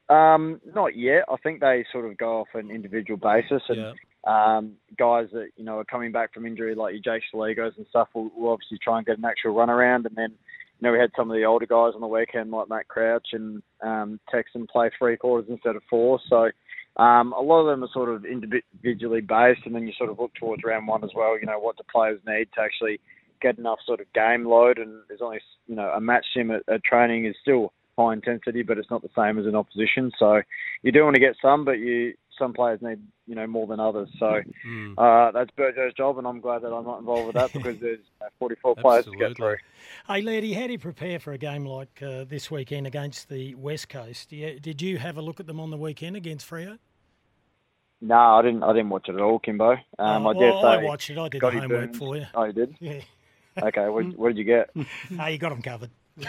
Um, 0.09 0.61
not 0.75 0.97
yet. 0.97 1.25
I 1.31 1.37
think 1.43 1.61
they 1.61 1.85
sort 1.91 2.05
of 2.05 2.17
go 2.19 2.41
off 2.41 2.49
an 2.55 2.71
individual 2.71 3.19
basis, 3.19 3.63
and 3.69 3.79
Yeah. 3.79 3.93
um, 4.27 4.77
guys 4.99 5.29
that 5.33 5.51
you 5.57 5.65
know 5.65 5.79
are 5.79 5.85
coming 5.85 6.13
back 6.13 6.33
from 6.33 6.47
injury, 6.47 6.75
like 6.75 6.93
your 6.93 7.03
Jake 7.03 7.25
Soligos 7.33 7.77
and 7.77 7.87
stuff, 7.89 8.09
will, 8.15 8.31
will 8.37 8.51
obviously 8.53 8.79
try 8.79 8.99
and 8.99 9.07
get 9.07 9.19
an 9.19 9.25
actual 9.25 9.55
run 9.55 9.71
around. 9.71 10.07
And 10.07 10.15
then, 10.15 10.31
you 10.31 10.83
know, 10.83 10.93
we 10.93 10.99
had 10.99 11.11
some 11.17 11.31
of 11.31 11.37
the 11.37 11.45
older 11.45 11.67
guys 11.67 11.93
on 11.95 12.01
the 12.03 12.07
weekend, 12.07 12.51
like 12.51 12.69
Matt 12.69 12.89
Crouch 12.89 13.29
and 13.33 13.63
um, 13.83 14.21
Texan, 14.31 14.67
play 14.67 14.91
three 14.99 15.17
quarters 15.17 15.49
instead 15.49 15.77
of 15.77 15.83
four. 15.89 16.21
So 16.29 16.51
um, 16.97 17.33
a 17.33 17.41
lot 17.41 17.61
of 17.61 17.67
them 17.67 17.83
are 17.83 17.93
sort 17.93 18.11
of 18.11 18.25
individually 18.25 19.23
based, 19.23 19.63
and 19.65 19.75
then 19.75 19.87
you 19.87 19.93
sort 19.97 20.11
of 20.11 20.19
look 20.19 20.35
towards 20.35 20.63
round 20.65 20.87
one 20.87 21.03
as 21.03 21.11
well. 21.15 21.39
You 21.39 21.47
know, 21.47 21.59
what 21.59 21.77
do 21.77 21.83
players 21.91 22.21
need 22.27 22.49
to 22.55 22.61
actually 22.61 23.01
get 23.41 23.59
enough 23.59 23.79
sort 23.87 24.01
of 24.01 24.13
game 24.13 24.45
load? 24.45 24.79
And 24.79 25.01
there's 25.09 25.23
only 25.23 25.41
you 25.67 25.77
know 25.77 25.89
a 25.89 26.01
match 26.01 26.27
sim 26.35 26.51
at, 26.51 26.63
at 26.69 26.85
training 26.85 27.25
is 27.25 27.35
still 27.41 27.73
high 27.99 28.13
intensity, 28.13 28.63
but 28.63 28.79
it's 28.79 28.91
not 28.91 29.03
the 29.03 29.11
same 29.17 29.39
as 29.39 29.47
an 29.47 29.55
opposition. 29.55 30.13
So 30.19 30.43
you 30.83 30.93
do 30.93 31.05
want 31.05 31.15
to 31.15 31.21
get 31.21 31.37
some, 31.41 31.65
but 31.65 31.79
you 31.79 32.15
some 32.39 32.53
players 32.53 32.81
need 32.83 32.99
you 33.29 33.35
know 33.37 33.47
more 33.47 33.67
than 33.67 33.79
others. 33.79 34.09
So 34.19 34.41
Mm. 34.67 34.95
uh, 34.99 35.31
that's 35.31 35.51
Burjo's 35.57 35.95
job, 35.95 36.19
and 36.19 36.27
I'm 36.27 36.41
glad 36.41 36.63
that 36.63 36.73
I'm 36.73 36.85
not 36.85 36.99
involved 36.99 37.27
with 37.29 37.37
that 37.37 37.53
because 37.55 37.79
there's 37.81 38.01
uh, 38.21 38.27
44 38.41 38.75
players 38.77 39.05
to 39.05 39.13
get 39.17 39.37
through. 39.37 39.57
Hey, 40.09 40.21
Laddie, 40.23 40.53
how 40.53 40.67
do 40.67 40.73
you 40.73 40.79
prepare 40.79 41.19
for 41.21 41.33
a 41.33 41.39
game 41.39 41.65
like 41.65 42.03
uh, 42.03 42.25
this 42.25 42.51
weekend 42.51 42.87
against 42.87 43.29
the 43.29 43.55
West 43.55 43.89
Coast? 43.89 44.31
Did 44.31 44.83
you 44.83 44.99
have 44.99 45.17
a 45.17 45.23
look 45.23 45.39
at 45.41 45.47
them 45.47 45.61
on 45.61 45.71
the 45.71 45.77
weekend 45.77 46.17
against 46.17 46.49
Freo? 46.51 46.79
No, 48.01 48.17
I 48.17 48.43
didn't. 48.43 48.63
I 48.65 48.73
didn't 48.73 48.91
watch 48.91 49.09
it 49.09 49.15
at 49.15 49.21
all, 49.21 49.39
Kimbo. 49.39 49.73
Um, 49.99 50.27
Oh, 50.27 50.31
I 50.31 50.33
dare 50.35 50.51
well, 50.51 50.63
say 50.63 50.69
I 50.69 50.77
watched 50.85 51.11
it. 51.11 51.17
I 51.19 51.29
did 51.29 51.41
the 51.41 51.51
homework 51.51 51.69
Burns- 51.69 51.99
for 51.99 52.17
you. 52.17 52.27
Oh, 52.35 52.45
you 52.45 52.53
did? 52.53 52.77
Yeah. 52.81 53.01
Okay. 53.63 53.89
What, 53.89 54.05
what 54.19 54.29
did 54.31 54.39
you 54.39 54.45
get? 54.45 54.71
Ah, 55.19 55.29
you 55.29 55.39
got 55.39 55.51
them 55.51 55.63
covered. 55.63 55.91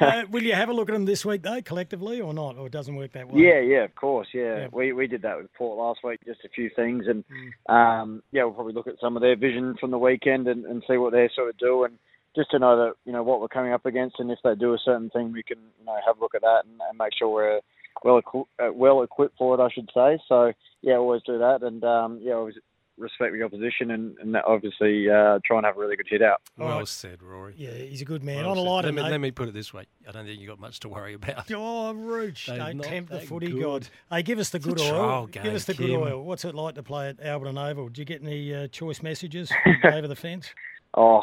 uh, 0.00 0.22
will 0.30 0.42
you 0.42 0.54
have 0.54 0.68
a 0.68 0.72
look 0.72 0.88
at 0.88 0.92
them 0.92 1.04
this 1.04 1.24
week, 1.24 1.42
though, 1.42 1.60
collectively, 1.62 2.20
or 2.20 2.32
not? 2.34 2.56
Or 2.56 2.66
it 2.66 2.72
doesn't 2.72 2.94
work 2.96 3.12
that 3.12 3.28
way? 3.28 3.42
Yeah, 3.42 3.60
yeah, 3.60 3.84
of 3.84 3.94
course, 3.94 4.28
yeah. 4.32 4.60
Yeah. 4.60 4.66
We 4.72 4.92
we 4.92 5.06
did 5.06 5.22
that 5.22 5.36
with 5.36 5.52
Port 5.54 5.78
last 5.78 6.00
week, 6.04 6.20
just 6.24 6.44
a 6.44 6.48
few 6.48 6.70
things, 6.74 7.04
and 7.06 7.24
Mm. 7.24 7.72
um, 7.74 8.22
yeah, 8.32 8.44
we'll 8.44 8.54
probably 8.54 8.72
look 8.74 8.86
at 8.86 8.98
some 9.00 9.16
of 9.16 9.22
their 9.22 9.36
vision 9.36 9.76
from 9.80 9.90
the 9.90 9.98
weekend 9.98 10.46
and, 10.48 10.64
and 10.64 10.82
see 10.88 10.96
what 10.96 11.12
they 11.12 11.28
sort 11.34 11.48
of 11.50 11.56
do, 11.58 11.84
and 11.84 11.98
just 12.36 12.50
to 12.50 12.58
know 12.58 12.76
that 12.76 12.94
you 13.04 13.12
know 13.12 13.22
what 13.22 13.40
we're 13.40 13.48
coming 13.48 13.72
up 13.72 13.86
against, 13.86 14.18
and 14.18 14.30
if 14.30 14.38
they 14.44 14.54
do 14.54 14.74
a 14.74 14.78
certain 14.84 15.10
thing, 15.10 15.32
we 15.32 15.42
can 15.42 15.58
you 15.78 15.84
know 15.84 15.96
have 16.06 16.16
a 16.18 16.20
look 16.20 16.34
at 16.34 16.42
that 16.42 16.62
and, 16.64 16.80
and 16.88 16.98
make 16.98 17.12
sure 17.18 17.28
we're 17.28 17.60
well 18.02 18.18
equi- 18.18 18.44
uh, 18.62 18.72
well 18.72 19.02
equipped 19.02 19.36
for 19.38 19.54
it, 19.54 19.62
I 19.62 19.68
should 19.70 19.90
say. 19.94 20.18
So 20.28 20.52
yeah, 20.82 20.96
always 20.96 21.22
do 21.26 21.38
that, 21.38 21.62
and 21.62 21.82
um, 21.84 22.20
yeah, 22.22 22.34
always 22.34 22.54
respect 22.96 23.32
the 23.32 23.42
opposition, 23.42 23.90
and, 23.90 24.16
and 24.18 24.36
obviously 24.46 25.10
uh, 25.10 25.38
try 25.44 25.56
and 25.58 25.66
have 25.66 25.76
a 25.76 25.80
really 25.80 25.96
good 25.96 26.06
hit 26.08 26.22
out. 26.22 26.40
Well 26.56 26.78
right. 26.78 26.88
said, 26.88 27.22
Rory. 27.22 27.54
Yeah, 27.56 27.70
he's 27.72 28.02
a 28.02 28.04
good 28.04 28.22
man. 28.22 28.36
Well 28.44 28.50
On 28.52 28.56
a 28.58 28.60
said. 28.60 28.68
lighter 28.70 28.86
let 28.88 28.94
me, 28.94 29.02
note- 29.02 29.10
let 29.10 29.20
me 29.20 29.30
put 29.30 29.48
it 29.48 29.54
this 29.54 29.74
way: 29.74 29.84
I 30.08 30.12
don't 30.12 30.24
think 30.26 30.40
you 30.40 30.46
got 30.46 30.60
much 30.60 30.80
to 30.80 30.88
worry 30.88 31.14
about. 31.14 31.50
Oh, 31.54 31.92
Rooch, 31.92 32.46
They're 32.46 32.58
don't 32.58 32.82
tempt 32.82 33.10
the 33.10 33.20
footy 33.20 33.48
good. 33.48 33.62
god. 33.62 33.88
Hey, 34.10 34.22
give 34.22 34.38
us 34.38 34.50
the 34.50 34.58
It's 34.58 34.66
a 34.66 34.68
good 34.68 34.80
oil. 34.80 34.88
trial 34.90 35.26
give 35.26 35.54
us 35.54 35.64
the 35.64 35.74
good 35.74 35.90
oil. 35.90 36.22
What's 36.24 36.44
it 36.44 36.54
like 36.54 36.74
to 36.76 36.82
play 36.82 37.08
at 37.08 37.18
Alberton 37.20 37.58
Oval? 37.58 37.88
Did 37.88 37.98
you 37.98 38.04
get 38.04 38.22
any 38.22 38.54
uh, 38.54 38.68
choice 38.68 39.02
messages 39.02 39.50
over 39.84 40.06
the 40.08 40.16
fence? 40.16 40.54
Oh, 40.96 41.20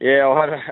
yeah. 0.00 0.28
I 0.28 0.40
had 0.40 0.48
a, 0.50 0.62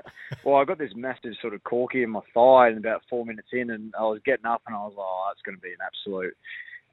well, 0.43 0.57
I 0.57 0.65
got 0.65 0.77
this 0.77 0.91
massive 0.95 1.33
sort 1.41 1.53
of 1.55 1.63
corky 1.63 2.03
in 2.03 2.11
my 2.11 2.19
thigh, 2.33 2.67
and 2.67 2.77
about 2.77 3.01
four 3.09 3.25
minutes 3.25 3.47
in, 3.51 3.71
and 3.71 3.93
I 3.97 4.03
was 4.03 4.19
getting 4.25 4.45
up, 4.45 4.61
and 4.67 4.75
I 4.75 4.79
was 4.79 4.93
like, 4.95 5.05
"Oh, 5.07 5.29
it's 5.31 5.41
going 5.41 5.55
to 5.55 5.61
be 5.61 5.69
an 5.71 5.77
absolute, 5.83 6.37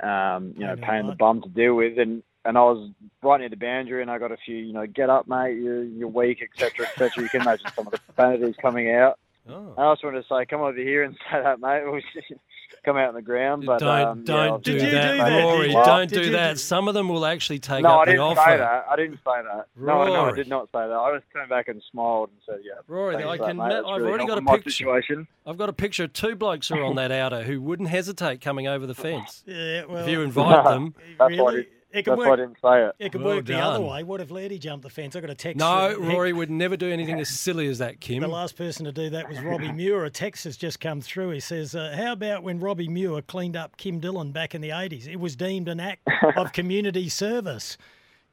um, 0.02 0.54
you 0.56 0.66
know, 0.66 0.74
Pain 0.76 0.76
in 0.76 0.80
the 0.80 0.86
pain 0.86 1.00
in 1.00 1.06
the 1.06 1.12
butt. 1.12 1.18
bum 1.18 1.42
to 1.42 1.48
deal 1.50 1.74
with." 1.74 1.98
And 1.98 2.22
and 2.44 2.56
I 2.58 2.60
was 2.62 2.90
right 3.22 3.40
near 3.40 3.48
the 3.48 3.56
boundary, 3.56 4.02
and 4.02 4.10
I 4.10 4.18
got 4.18 4.32
a 4.32 4.36
few, 4.36 4.56
you 4.56 4.72
know, 4.72 4.86
get 4.86 5.10
up, 5.10 5.28
mate, 5.28 5.56
you're 5.58 5.84
you're 5.84 6.08
weak, 6.08 6.42
etc., 6.42 6.86
etc. 6.86 7.22
You 7.22 7.28
can 7.28 7.42
imagine 7.42 7.66
some 7.74 7.86
of 7.86 7.92
the 7.92 7.98
profanities 7.98 8.54
coming 8.60 8.90
out. 8.92 9.18
Oh. 9.48 9.74
I 9.76 9.92
just 9.92 10.04
wanted 10.04 10.22
to 10.22 10.28
say, 10.28 10.46
come 10.46 10.60
over 10.60 10.78
here 10.78 11.02
and 11.02 11.14
say 11.30 11.42
that, 11.42 11.60
mate. 11.60 11.82
We 11.90 12.02
should 12.12 12.38
come 12.84 12.96
out 12.96 13.08
on 13.08 13.14
the 13.14 13.22
ground, 13.22 13.64
but 13.66 13.80
don't 13.80 14.06
um, 14.08 14.24
don't 14.24 14.52
was 14.54 14.62
do 14.62 14.78
just- 14.78 14.92
that, 14.92 15.12
do 15.12 15.18
that? 15.18 15.42
Rory. 15.42 15.66
Did 15.68 15.72
you? 15.76 15.84
Don't 15.84 16.10
do 16.10 16.30
that. 16.30 16.52
do- 16.52 16.58
Some 16.58 16.88
of 16.88 16.94
them 16.94 17.08
will 17.08 17.26
actually 17.26 17.58
take 17.58 17.82
No, 17.82 17.90
up 17.90 18.00
I 18.00 18.04
didn't 18.06 18.20
offer. 18.20 18.40
say 18.50 18.56
that. 18.56 18.86
I 18.90 18.96
didn't 18.96 19.16
say 19.16 19.42
that. 19.42 19.66
No, 19.76 20.04
no, 20.06 20.24
I 20.26 20.32
did 20.32 20.48
not 20.48 20.66
say 20.66 20.78
that. 20.86 20.92
I 20.92 21.12
just 21.16 21.30
turned 21.32 21.48
back 21.50 21.68
and 21.68 21.82
smiled 21.90 22.30
and 22.30 22.38
said, 22.46 22.64
"Yeah." 22.64 22.80
Rory, 22.88 23.16
thanks 23.16 23.28
I 23.28 23.36
for 23.36 23.42
that, 23.42 23.48
can. 23.48 23.56
mate. 23.56 23.68
That's 23.70 23.86
I've 23.86 23.96
really 24.00 24.08
already 24.10 24.26
got 24.26 24.38
a 24.38 24.42
picture. 24.42 24.70
Situation. 24.70 25.28
I've 25.46 25.58
got 25.58 25.68
a 25.68 25.72
picture 25.72 26.04
of 26.04 26.12
two 26.12 26.34
blokes 26.36 26.68
who 26.68 26.76
are 26.76 26.84
on 26.84 26.94
that 26.96 27.10
outer 27.12 27.42
who 27.42 27.60
wouldn't 27.60 27.88
hesitate 27.88 28.40
coming 28.40 28.66
over 28.68 28.86
the 28.86 28.94
fence. 28.94 29.42
Yeah, 29.46 29.84
well, 29.86 30.04
if 30.04 30.08
you 30.08 30.22
invite 30.22 30.64
them, 30.72 30.94
That's 31.18 31.36
why 31.36 31.52
really? 31.52 31.68
Did- 31.92 31.98
It 31.98 32.02
could 32.04 32.12
That's 32.12 32.18
work. 32.18 32.26
why 32.28 32.32
I 32.32 32.36
didn't 32.36 32.56
say 32.62 32.84
it. 32.86 32.94
It 33.06 33.12
could 33.12 33.22
Well 33.22 33.36
work 33.36 33.44
the 33.44 33.58
other 33.60 33.80
way. 33.80 34.02
What 34.02 34.20
if 34.20 34.28
Lairdy 34.30 34.58
jumped 34.58 34.82
the 34.82 34.90
fence? 34.90 35.14
I 35.14 35.20
got 35.20 35.30
a 35.30 35.34
text. 35.34 35.58
No, 35.58 35.94
from- 35.94 36.08
Rory 36.08 36.32
would 36.32 36.50
never 36.50 36.76
do 36.76 36.90
anything 36.90 37.20
as 37.20 37.28
silly 37.28 37.66
as 37.68 37.78
that, 37.78 38.00
Kim. 38.00 38.20
The 38.22 38.28
last 38.28 38.56
person 38.56 38.84
to 38.86 38.92
do 38.92 39.10
that 39.10 39.28
was 39.28 39.38
Robbie 39.40 39.72
Muir. 39.72 40.04
A 40.04 40.10
text 40.10 40.44
has 40.44 40.56
just 40.56 40.80
come 40.80 41.00
through. 41.00 41.30
He 41.30 41.40
says, 41.40 41.74
uh, 41.74 41.94
"How 41.96 42.12
about 42.12 42.42
when 42.42 42.58
Robbie 42.60 42.88
Muir 42.88 43.22
cleaned 43.22 43.56
up 43.56 43.76
Kim 43.76 44.00
Dillon 44.00 44.32
back 44.32 44.54
in 44.54 44.60
the 44.60 44.70
'80s? 44.70 45.06
It 45.06 45.20
was 45.20 45.36
deemed 45.36 45.68
an 45.68 45.80
act 45.80 46.02
of 46.36 46.52
community 46.52 47.08
service. 47.08 47.76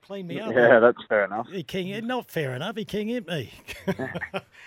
Clean 0.10 0.26
me 0.26 0.40
up. 0.40 0.52
Yeah, 0.56 0.80
that's 0.80 0.98
fair 1.08 1.24
enough. 1.26 1.46
He 1.52 1.62
king, 1.62 2.08
not 2.08 2.32
fair 2.32 2.56
enough. 2.56 2.76
He 2.76 2.84
king 2.84 3.10
hit 3.10 3.28
me. 3.28 3.52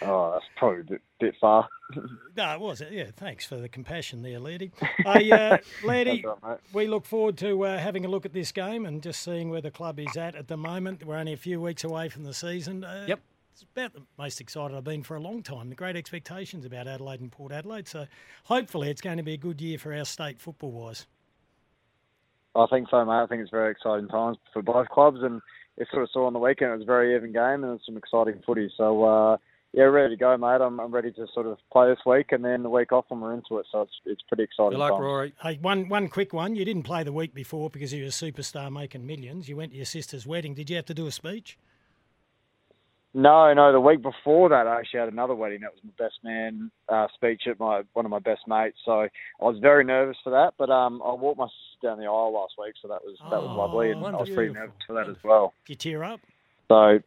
Oh, 0.04 0.32
that's 0.32 0.44
probably 0.56 0.80
a 0.80 0.84
bit, 0.84 1.02
bit 1.20 1.34
far. 1.40 1.68
no, 2.36 2.52
it 2.54 2.60
was 2.60 2.80
it? 2.80 2.90
Yeah, 2.92 3.10
thanks 3.16 3.46
for 3.46 3.54
the 3.56 3.68
compassion 3.68 4.22
there, 4.22 4.40
Lairdy. 4.40 4.72
Hey, 4.98 5.30
uh, 5.30 5.58
Lairdy, 5.82 6.22
That's 6.22 6.24
all 6.24 6.38
right, 6.42 6.50
mate. 6.52 6.58
we 6.72 6.88
look 6.88 7.04
forward 7.06 7.36
to 7.38 7.64
uh, 7.66 7.78
having 7.78 8.04
a 8.04 8.08
look 8.08 8.24
at 8.26 8.32
this 8.32 8.50
game 8.50 8.84
and 8.84 9.00
just 9.00 9.22
seeing 9.22 9.48
where 9.50 9.60
the 9.60 9.70
club 9.70 10.00
is 10.00 10.16
at 10.16 10.34
at 10.34 10.48
the 10.48 10.56
moment. 10.56 11.04
We're 11.06 11.16
only 11.18 11.32
a 11.34 11.36
few 11.36 11.60
weeks 11.60 11.84
away 11.84 12.08
from 12.08 12.24
the 12.24 12.34
season. 12.34 12.82
Uh, 12.84 13.04
Yep. 13.08 13.20
It's 13.52 13.62
about 13.76 13.92
the 13.92 14.02
most 14.18 14.40
excited 14.40 14.76
I've 14.76 14.82
been 14.82 15.02
for 15.02 15.14
a 15.16 15.20
long 15.20 15.42
time. 15.42 15.68
The 15.68 15.74
great 15.76 15.94
expectations 15.94 16.64
about 16.64 16.88
Adelaide 16.88 17.20
and 17.20 17.30
Port 17.30 17.52
Adelaide. 17.52 17.86
So 17.86 18.06
hopefully 18.44 18.88
it's 18.90 19.02
going 19.02 19.18
to 19.18 19.22
be 19.22 19.34
a 19.34 19.38
good 19.38 19.60
year 19.60 19.78
for 19.78 19.94
our 19.94 20.04
state 20.06 20.40
football 20.40 20.72
wise. 20.72 21.06
I 22.54 22.66
think 22.70 22.88
so, 22.90 23.04
mate. 23.04 23.22
I 23.22 23.26
think 23.26 23.42
it's 23.42 23.50
very 23.50 23.70
exciting 23.70 24.08
times 24.08 24.36
for 24.52 24.62
both 24.62 24.88
clubs, 24.88 25.18
and 25.22 25.40
it 25.76 25.88
sort 25.90 26.02
of 26.02 26.10
saw 26.12 26.26
on 26.26 26.32
the 26.32 26.38
weekend. 26.38 26.70
It 26.70 26.76
was 26.76 26.82
a 26.82 26.86
very 26.86 27.16
even 27.16 27.32
game, 27.32 27.64
and 27.64 27.64
it 27.64 27.68
was 27.68 27.80
some 27.86 27.96
exciting 27.96 28.42
footy. 28.44 28.70
So, 28.76 29.04
uh, 29.04 29.36
yeah, 29.72 29.84
ready 29.84 30.14
to 30.14 30.20
go, 30.20 30.36
mate. 30.36 30.60
I'm, 30.60 30.78
I'm 30.78 30.92
ready 30.92 31.12
to 31.12 31.26
sort 31.32 31.46
of 31.46 31.56
play 31.72 31.88
this 31.88 31.98
week, 32.04 32.26
and 32.32 32.44
then 32.44 32.62
the 32.62 32.68
week 32.68 32.92
off 32.92 33.06
and 33.10 33.22
we're 33.22 33.32
into 33.32 33.56
it. 33.56 33.66
So 33.72 33.82
it's 33.82 33.92
it's 34.04 34.20
pretty 34.28 34.42
exciting. 34.42 34.72
Good 34.72 34.78
luck, 34.78 34.90
times. 34.90 35.02
Rory. 35.02 35.32
Hey, 35.42 35.58
one 35.62 35.88
one 35.88 36.08
quick 36.08 36.34
one. 36.34 36.54
You 36.54 36.64
didn't 36.66 36.82
play 36.82 37.04
the 37.04 37.12
week 37.12 37.32
before 37.32 37.70
because 37.70 37.92
you 37.92 38.02
were 38.02 38.08
a 38.08 38.10
superstar 38.10 38.70
making 38.70 39.06
millions. 39.06 39.48
You 39.48 39.56
went 39.56 39.70
to 39.72 39.76
your 39.76 39.86
sister's 39.86 40.26
wedding. 40.26 40.54
Did 40.54 40.68
you 40.68 40.76
have 40.76 40.86
to 40.86 40.94
do 40.94 41.06
a 41.06 41.10
speech? 41.10 41.58
No, 43.14 43.52
no. 43.52 43.72
The 43.72 43.80
week 43.80 44.00
before 44.00 44.48
that, 44.48 44.66
I 44.66 44.78
actually 44.78 45.00
had 45.00 45.08
another 45.10 45.34
wedding. 45.34 45.60
That 45.60 45.72
was 45.72 45.80
my 45.84 45.92
best 46.02 46.16
man 46.24 46.70
uh, 46.88 47.08
speech 47.14 47.42
at 47.46 47.60
my 47.60 47.82
one 47.92 48.06
of 48.06 48.10
my 48.10 48.18
best 48.20 48.42
mates. 48.48 48.78
So 48.84 49.00
I 49.02 49.08
was 49.40 49.58
very 49.60 49.84
nervous 49.84 50.16
for 50.24 50.30
that. 50.30 50.54
But 50.58 50.70
um, 50.70 51.02
I 51.04 51.12
walked 51.12 51.38
my 51.38 51.46
sister 51.46 51.88
down 51.88 51.98
the 51.98 52.06
aisle 52.06 52.32
last 52.32 52.54
week, 52.58 52.74
so 52.80 52.88
that 52.88 53.04
was 53.04 53.18
that 53.30 53.42
was 53.42 53.50
Oh, 53.52 53.58
lovely, 53.58 53.90
and 53.90 54.02
I 54.06 54.18
was 54.18 54.30
pretty 54.30 54.52
nervous 54.54 54.74
for 54.86 54.94
that 54.94 55.08
as 55.10 55.16
well. 55.22 55.52
Did 55.66 55.84
you 55.84 55.92
tear 55.92 56.04
up? 56.04 56.20
So 56.68 57.00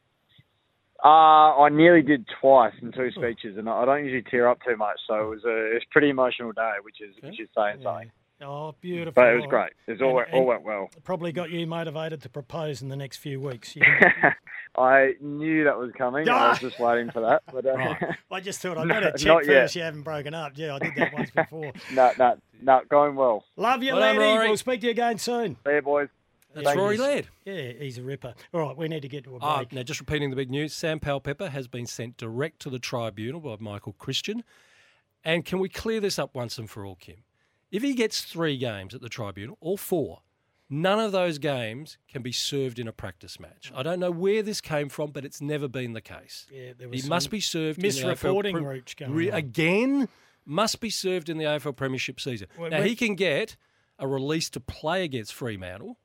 uh, 1.04 1.08
I 1.08 1.70
nearly 1.70 2.02
did 2.02 2.26
twice 2.40 2.74
in 2.82 2.92
two 2.92 3.10
speeches, 3.12 3.58
and 3.58 3.68
I 3.68 3.84
don't 3.86 4.04
usually 4.06 4.24
tear 4.30 4.48
up 4.48 4.60
too 4.68 4.78
much. 4.78 5.00
So 5.08 5.16
it 5.16 5.28
was 5.30 5.44
a 5.44 5.72
it 5.72 5.74
was 5.76 5.84
a 5.90 5.92
pretty 5.92 6.10
emotional 6.10 6.52
day, 6.52 6.74
which 6.84 7.02
is 7.02 7.16
which 7.32 7.40
is 7.40 7.50
saying 7.56 7.78
something. 7.84 8.12
Oh, 8.42 8.76
beautiful. 8.82 9.14
But 9.14 9.32
it 9.34 9.36
was 9.38 9.46
great. 9.48 9.72
It 9.88 9.92
was 9.94 10.02
all, 10.02 10.08
And- 10.10 10.16
went- 10.18 10.34
all 10.34 10.46
went 10.46 10.64
well. 10.64 10.90
Probably 11.04 11.32
got 11.32 11.52
you 11.52 11.66
motivated 11.66 12.22
to 12.24 12.30
propose 12.30 12.82
in 12.82 12.90
the 12.90 12.96
next 12.98 13.18
few 13.18 13.40
weeks. 13.40 13.76
You 13.76 13.84
I 14.78 15.14
knew 15.22 15.64
that 15.64 15.78
was 15.78 15.92
coming. 15.98 16.28
I 16.28 16.50
was 16.50 16.60
just 16.60 16.80
waiting 16.80 17.10
for 17.12 17.22
that. 17.22 17.44
But 17.52 17.66
uh, 17.66 17.74
Right. 17.78 18.04
I 18.30 18.40
just 18.42 18.62
thought 18.62 18.78
I'd 18.78 18.88
No, 18.88 18.94
better 18.96 19.12
check 19.18 19.28
not 19.28 19.46
yet. 19.46 19.54
first 19.54 19.76
you 19.78 19.84
haven't 19.84 20.02
broken 20.02 20.34
up. 20.34 20.54
Yeah, 20.56 20.76
I 20.76 20.80
did 20.80 20.96
that 20.98 21.14
once 21.14 21.32
before. 21.32 21.72
no, 21.94 22.12
no, 22.20 22.38
no, 22.62 22.82
going 22.90 23.16
well. 23.16 23.46
Love 23.56 23.84
you, 23.84 23.94
Well 23.94 24.02
done, 24.02 24.18
lady. 24.18 24.36
Rory. 24.36 24.48
We'll 24.50 24.58
speak 24.58 24.82
to 24.82 24.88
you 24.88 24.92
again 24.92 25.18
soon. 25.18 25.56
See 25.66 25.74
you, 25.76 25.82
boys. 25.82 26.10
That's 26.54 26.68
Thank 26.68 26.78
Rory 26.80 26.96
you. 26.96 27.02
Laird. 27.04 27.28
Yeah, 27.46 27.72
he's 27.80 27.98
a 27.98 28.02
ripper. 28.02 28.34
All 28.54 28.62
right, 28.62 28.78
we 28.78 28.88
need 28.90 29.02
to 29.04 29.10
get 29.10 29.24
to 29.26 29.36
a 29.36 29.40
Ah, 29.42 29.58
break. 29.58 29.72
now, 29.74 29.84
just 29.84 30.00
repeating 30.02 30.30
the 30.30 30.36
big 30.38 30.50
news 30.50 30.74
Sam 30.74 31.00
Powell 31.00 31.20
Pepper 31.22 31.50
has 31.50 31.68
been 31.68 31.86
sent 31.86 32.16
direct 32.18 32.60
to 32.62 32.70
the 32.70 32.80
tribunal 32.80 33.40
by 33.42 33.56
Michael 33.60 33.94
Christian. 33.94 34.44
And 35.24 35.44
can 35.46 35.60
we 35.60 35.68
clear 35.70 36.00
this 36.02 36.18
up 36.20 36.34
once 36.36 36.58
and 36.58 36.70
for 36.70 36.86
all, 36.86 36.96
Kim? 36.96 37.18
If 37.72 37.84
he 37.84 37.94
gets 37.94 38.22
three 38.22 38.58
games 38.58 38.94
at 38.94 39.02
the 39.02 39.10
tribunal, 39.10 39.58
or 39.60 39.78
four, 39.78 40.22
none 40.70 41.00
of 41.00 41.12
those 41.12 41.38
games 41.38 41.98
can 42.08 42.22
be 42.22 42.32
served 42.32 42.80
in 42.80 42.88
a 42.88 42.94
practice 42.94 43.40
match. 43.40 43.72
I 43.76 43.84
don't 43.84 44.00
know 44.00 44.12
where 44.12 44.44
this 44.44 44.62
came 44.62 44.90
from, 44.90 45.12
but 45.12 45.26
it's 45.26 45.42
never 45.42 45.68
been 45.68 45.94
the 45.94 46.02
case. 46.02 46.46
Yeah, 46.52 46.74
there 46.78 46.90
was 46.90 47.04
he 47.04 47.10
must 47.10 47.30
be 47.30 47.40
served 47.40 47.84
in 47.84 47.90
the 47.90 48.02
AFL 48.02 48.44
misreporting, 48.44 49.10
Re- 49.10 49.30
again. 49.30 50.08
Must 50.48 50.80
be 50.80 50.92
served 50.92 51.30
in 51.30 51.40
the 51.40 51.46
AFL 51.46 51.76
Premiership 51.76 52.20
season. 52.20 52.48
Well, 52.58 52.70
now 52.70 52.84
he 52.84 52.96
can 52.96 53.16
get 53.16 53.56
a 53.98 54.08
release 54.08 54.50
to 54.52 54.60
play 54.60 55.04
against 55.04 55.34
Fremantle. 55.34 55.98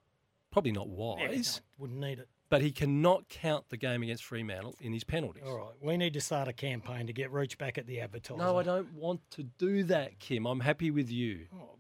Probably 0.50 0.72
not 0.72 0.88
Yeah, 0.88 1.28
wise, 1.28 1.60
no, 1.60 1.82
wouldn't 1.82 2.00
need 2.00 2.18
it. 2.18 2.28
But 2.50 2.60
he 2.60 2.72
cannot 2.72 3.28
count 3.28 3.68
the 3.70 3.76
game 3.76 4.02
against 4.02 4.24
Fremantle 4.24 4.74
in 4.80 4.92
his 4.92 5.04
penalties. 5.04 5.44
All 5.46 5.56
right, 5.56 5.74
we 5.80 5.96
need 5.96 6.12
to 6.14 6.20
start 6.20 6.48
a 6.48 6.52
campaign 6.52 7.06
to 7.06 7.12
get 7.12 7.30
Rooch 7.30 7.56
back 7.56 7.78
at 7.78 7.86
the 7.86 8.00
advertiser. 8.00 8.38
No, 8.38 8.58
I 8.58 8.62
don't 8.64 8.92
want 8.92 9.20
to 9.30 9.44
do 9.44 9.84
that, 9.84 10.18
Kim. 10.18 10.46
I'm 10.46 10.60
happy 10.60 10.90
with 10.90 11.10
you. 11.10 11.46
Oh, 11.54 11.76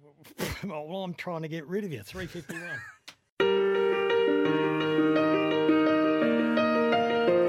well, 0.88 1.02
I'm 1.02 1.14
trying 1.14 1.42
to 1.42 1.48
get 1.48 1.66
rid 1.66 1.84
of 1.84 1.92
you. 1.92 2.02
351. 2.02 2.70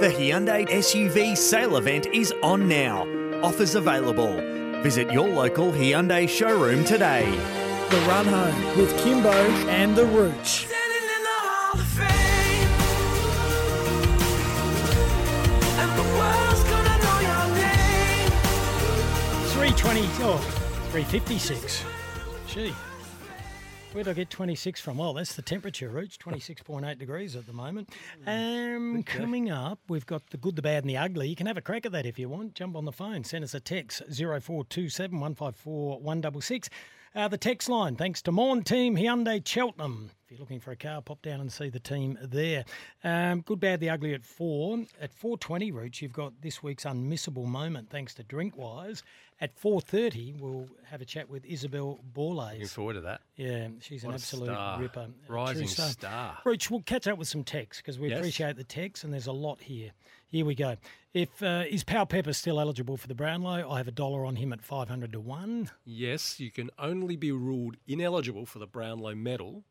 The 0.01 0.07
Hyundai 0.07 0.67
SUV 0.67 1.37
sale 1.37 1.77
event 1.77 2.07
is 2.07 2.33
on 2.41 2.67
now. 2.67 3.05
Offers 3.43 3.75
available. 3.75 4.33
Visit 4.81 5.11
your 5.11 5.27
local 5.29 5.71
Hyundai 5.71 6.27
showroom 6.27 6.83
today. 6.83 7.29
the 7.91 7.97
run 8.07 8.25
home 8.25 8.77
with 8.79 8.97
Kimbo 9.03 9.29
and 9.69 9.95
the 9.95 10.05
Rooch. 10.05 10.67
Three 19.71 19.79
twenty. 19.79 20.01
Oh, 20.19 20.37
356. 20.91 21.85
Gee. 22.45 22.73
where'd 23.93 24.09
I 24.09 24.11
get 24.11 24.29
26 24.29 24.81
from? 24.81 24.97
Well, 24.97 25.13
that's 25.13 25.33
the 25.35 25.41
temperature, 25.41 25.87
Rooch. 25.87 26.17
26.8 26.17 26.99
degrees 26.99 27.37
at 27.37 27.45
the 27.45 27.53
moment. 27.53 27.89
Um, 28.27 29.01
coming 29.03 29.49
up, 29.49 29.79
we've 29.87 30.05
got 30.05 30.29
the 30.29 30.35
good, 30.35 30.57
the 30.57 30.61
bad, 30.61 30.83
and 30.83 30.89
the 30.89 30.97
ugly. 30.97 31.29
You 31.29 31.37
can 31.37 31.47
have 31.47 31.55
a 31.55 31.61
crack 31.61 31.85
at 31.85 31.93
that 31.93 32.05
if 32.05 32.19
you 32.19 32.27
want. 32.27 32.53
Jump 32.55 32.75
on 32.75 32.83
the 32.83 32.91
phone. 32.91 33.23
Send 33.23 33.45
us 33.45 33.53
a 33.53 33.61
text 33.61 34.01
0427 34.09 35.17
154 35.17 36.01
166. 36.01 36.69
Uh, 37.13 37.27
the 37.27 37.37
text 37.37 37.67
line, 37.67 37.95
thanks 37.95 38.21
to 38.21 38.31
Morn 38.31 38.63
Team 38.63 38.95
Hyundai 38.95 39.45
Cheltenham. 39.45 40.11
If 40.23 40.31
you're 40.31 40.39
looking 40.39 40.61
for 40.61 40.71
a 40.71 40.77
car, 40.77 41.01
pop 41.01 41.21
down 41.21 41.41
and 41.41 41.51
see 41.51 41.67
the 41.67 41.79
team 41.79 42.17
there. 42.21 42.63
Um, 43.03 43.41
good, 43.41 43.59
bad, 43.59 43.81
the 43.81 43.89
ugly 43.89 44.13
at 44.13 44.23
four. 44.23 44.85
At 45.01 45.11
4:20, 45.13 45.73
Rooch, 45.73 46.01
you've 46.01 46.13
got 46.13 46.41
this 46.41 46.63
week's 46.63 46.85
unmissable 46.85 47.45
moment, 47.45 47.89
thanks 47.89 48.13
to 48.13 48.23
Drinkwise. 48.23 49.03
At 49.41 49.55
4:30, 49.59 50.39
we'll 50.39 50.67
have 50.85 51.01
a 51.01 51.05
chat 51.05 51.27
with 51.27 51.43
Isobel 51.45 51.97
Looking 51.97 52.11
Borlase. 52.13 52.69
forward 52.69 52.93
to 52.93 53.01
that. 53.01 53.21
Yeah, 53.35 53.69
she's 53.79 54.03
an 54.03 54.09
What 54.09 54.13
a 54.13 54.15
absolute 54.17 54.45
star. 54.45 54.79
ripper. 54.79 55.07
Rising 55.27 55.67
true 55.67 55.85
star. 55.87 56.37
Rooch, 56.45 56.69
we'll 56.69 56.83
catch 56.83 57.07
up 57.07 57.17
with 57.17 57.27
some 57.27 57.43
texts 57.43 57.81
because 57.81 57.97
we 57.97 58.09
Yes. 58.09 58.19
appreciate 58.19 58.55
the 58.55 58.63
texts, 58.63 59.03
and 59.03 59.11
there's 59.11 59.25
a 59.25 59.31
lot 59.31 59.59
here. 59.61 59.93
Here 60.27 60.45
we 60.45 60.53
go. 60.53 60.77
If 61.15 61.41
uh, 61.41 61.63
is 61.67 61.83
Powell 61.83 62.05
Pepper 62.05 62.33
still 62.33 62.59
eligible 62.59 62.97
for 62.97 63.07
the 63.07 63.15
Brownlow? 63.15 63.67
I 63.67 63.77
have 63.77 63.87
a 63.87 63.91
dollar 63.91 64.25
on 64.25 64.35
him 64.35 64.53
at 64.53 64.61
500 64.61 65.11
to 65.13 65.19
one. 65.19 65.71
Yes, 65.85 66.39
you 66.39 66.51
can 66.51 66.69
only 66.77 67.15
be 67.15 67.31
ruled 67.31 67.77
ineligible 67.87 68.45
for 68.45 68.59
the 68.59 68.67
Brownlow 68.67 69.15
medal 69.15 69.63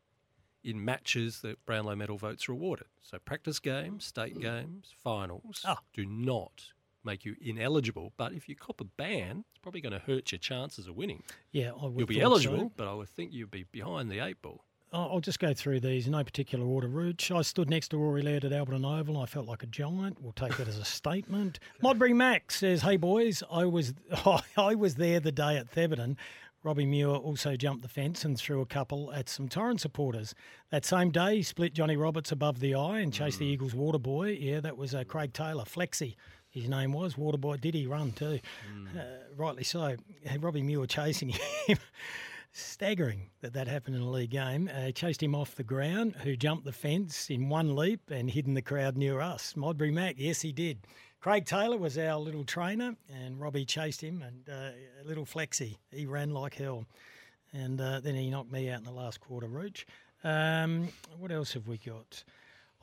in 0.65 0.83
matches 0.83 1.39
that 1.43 1.65
Brownlow 1.65 1.95
medal 1.95 2.17
votes 2.17 2.49
are 2.49 2.51
awarded. 2.51 2.87
So 2.99 3.19
practice 3.19 3.59
games, 3.59 4.03
state 4.05 4.37
games, 4.41 4.93
finals 5.01 5.61
Ah. 5.65 5.79
do 5.93 6.05
not 6.05 6.73
make 7.03 7.25
you 7.25 7.35
ineligible. 7.41 8.13
But 8.17 8.33
if 8.33 8.47
you 8.49 8.55
cop 8.55 8.81
a 8.81 8.85
ban, 8.85 9.43
it's 9.51 9.59
probably 9.61 9.81
going 9.81 9.93
to 9.93 9.99
hurt 9.99 10.31
your 10.31 10.39
chances 10.39 10.87
of 10.87 10.95
winning. 10.95 11.23
Yeah, 11.51 11.71
I 11.71 11.85
would 11.85 11.97
You'll 11.97 12.07
be 12.07 12.15
thought 12.15 12.19
so. 12.21 12.25
eligible, 12.51 12.71
but 12.75 12.87
I 12.87 12.93
would 12.93 13.09
think 13.09 13.33
you'd 13.33 13.51
be 13.51 13.63
behind 13.71 14.09
the 14.11 14.19
eight 14.19 14.41
ball. 14.41 14.63
I'll 14.93 15.21
just 15.21 15.39
go 15.39 15.53
through 15.53 15.79
these 15.79 16.05
in 16.05 16.11
no 16.11 16.21
particular 16.21 16.65
order. 16.65 16.89
Rooch, 16.89 17.31
I 17.31 17.43
stood 17.43 17.69
next 17.69 17.87
to 17.89 17.97
Rory 17.97 18.21
Laird 18.21 18.43
at 18.43 18.51
Alberton 18.51 18.83
Oval. 18.85 19.15
and 19.15 19.23
I 19.23 19.25
felt 19.25 19.47
like 19.47 19.63
a 19.63 19.67
giant. 19.67 20.21
We'll 20.21 20.33
take 20.33 20.57
that 20.57 20.67
as 20.67 20.77
a 20.77 20.83
statement. 20.83 21.59
Modbury 21.81 22.13
Max 22.13 22.57
says, 22.57 22.81
"Hey 22.81 22.97
boys, 22.97 23.41
I 23.49 23.63
was 23.63 23.93
I 24.57 24.75
was 24.75 24.95
there 24.95 25.21
the 25.21 25.31
day 25.31 25.55
at 25.55 25.71
Thebarton. 25.73 26.17
Robbie 26.63 26.85
Muir 26.85 27.07
also 27.15 27.55
jumped 27.55 27.81
the 27.83 27.87
fence 27.87 28.23
and 28.25 28.37
threw 28.37 28.59
a 28.61 28.65
couple 28.65 29.11
at 29.13 29.29
some 29.29 29.47
Torrent 29.47 29.79
supporters. 29.81 30.35
That 30.71 30.83
same 30.85 31.09
day, 31.09 31.37
he 31.37 31.41
split 31.43 31.73
Johnny 31.73 31.95
Roberts 31.95 32.31
above 32.31 32.59
the 32.59 32.75
eye 32.75 32.99
and 32.99 33.11
chased 33.13 33.39
the 33.39 33.45
Eagles 33.47 33.73
water 33.73 33.97
boy. 33.97 34.37
Yeah, 34.39 34.59
that 34.59 34.77
was 34.77 34.93
uh, 34.93 35.03
Craig 35.05 35.33
Taylor, 35.33 35.63
Flexi. 35.63 36.15
His 36.51 36.69
name 36.69 36.93
was 36.93 37.17
water 37.17 37.37
boy. 37.37 37.57
Did 37.57 37.73
he 37.73 37.87
run 37.87 38.11
too? 38.11 38.39
Uh, 38.95 39.01
rightly 39.35 39.63
so. 39.63 39.95
Robbie 40.39 40.61
Muir 40.61 40.85
chasing 40.85 41.29
him." 41.67 41.77
staggering 42.53 43.29
that 43.39 43.53
that 43.53 43.67
happened 43.67 43.95
in 43.95 44.01
a 44.01 44.09
league 44.09 44.31
game. 44.31 44.69
Uh, 44.73 44.91
chased 44.91 45.23
him 45.23 45.33
off 45.33 45.55
the 45.55 45.63
ground, 45.63 46.15
who 46.23 46.35
jumped 46.35 46.65
the 46.65 46.71
fence 46.71 47.29
in 47.29 47.49
one 47.49 47.75
leap 47.75 48.11
and 48.11 48.29
hid 48.29 48.45
in 48.45 48.53
the 48.53 48.61
crowd 48.61 48.97
near 48.97 49.21
us. 49.21 49.55
Modbury 49.55 49.91
Mac, 49.91 50.15
yes, 50.17 50.41
he 50.41 50.51
did. 50.51 50.79
Craig 51.21 51.45
Taylor 51.45 51.77
was 51.77 51.97
our 51.97 52.19
little 52.19 52.43
trainer, 52.43 52.95
and 53.13 53.39
Robbie 53.39 53.65
chased 53.65 54.01
him, 54.01 54.23
and 54.23 54.49
uh, 54.49 54.71
little 55.05 55.25
Flexi, 55.25 55.77
he 55.91 56.05
ran 56.05 56.31
like 56.31 56.55
hell. 56.55 56.85
And 57.53 57.79
uh, 57.79 57.99
then 57.99 58.15
he 58.15 58.29
knocked 58.29 58.51
me 58.51 58.69
out 58.69 58.79
in 58.79 58.85
the 58.85 58.91
last 58.91 59.19
quarter, 59.19 59.47
Rooch. 59.47 59.85
Um, 60.23 60.89
what 61.17 61.31
else 61.31 61.53
have 61.53 61.67
we 61.67 61.77
got? 61.77 62.23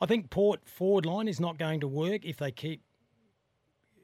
I 0.01 0.05
think 0.05 0.29
Port 0.29 0.61
forward 0.65 1.05
line 1.05 1.27
is 1.27 1.39
not 1.39 1.57
going 1.57 1.81
to 1.81 1.87
work 1.87 2.23
if 2.23 2.37
they 2.37 2.51
keep 2.51 2.81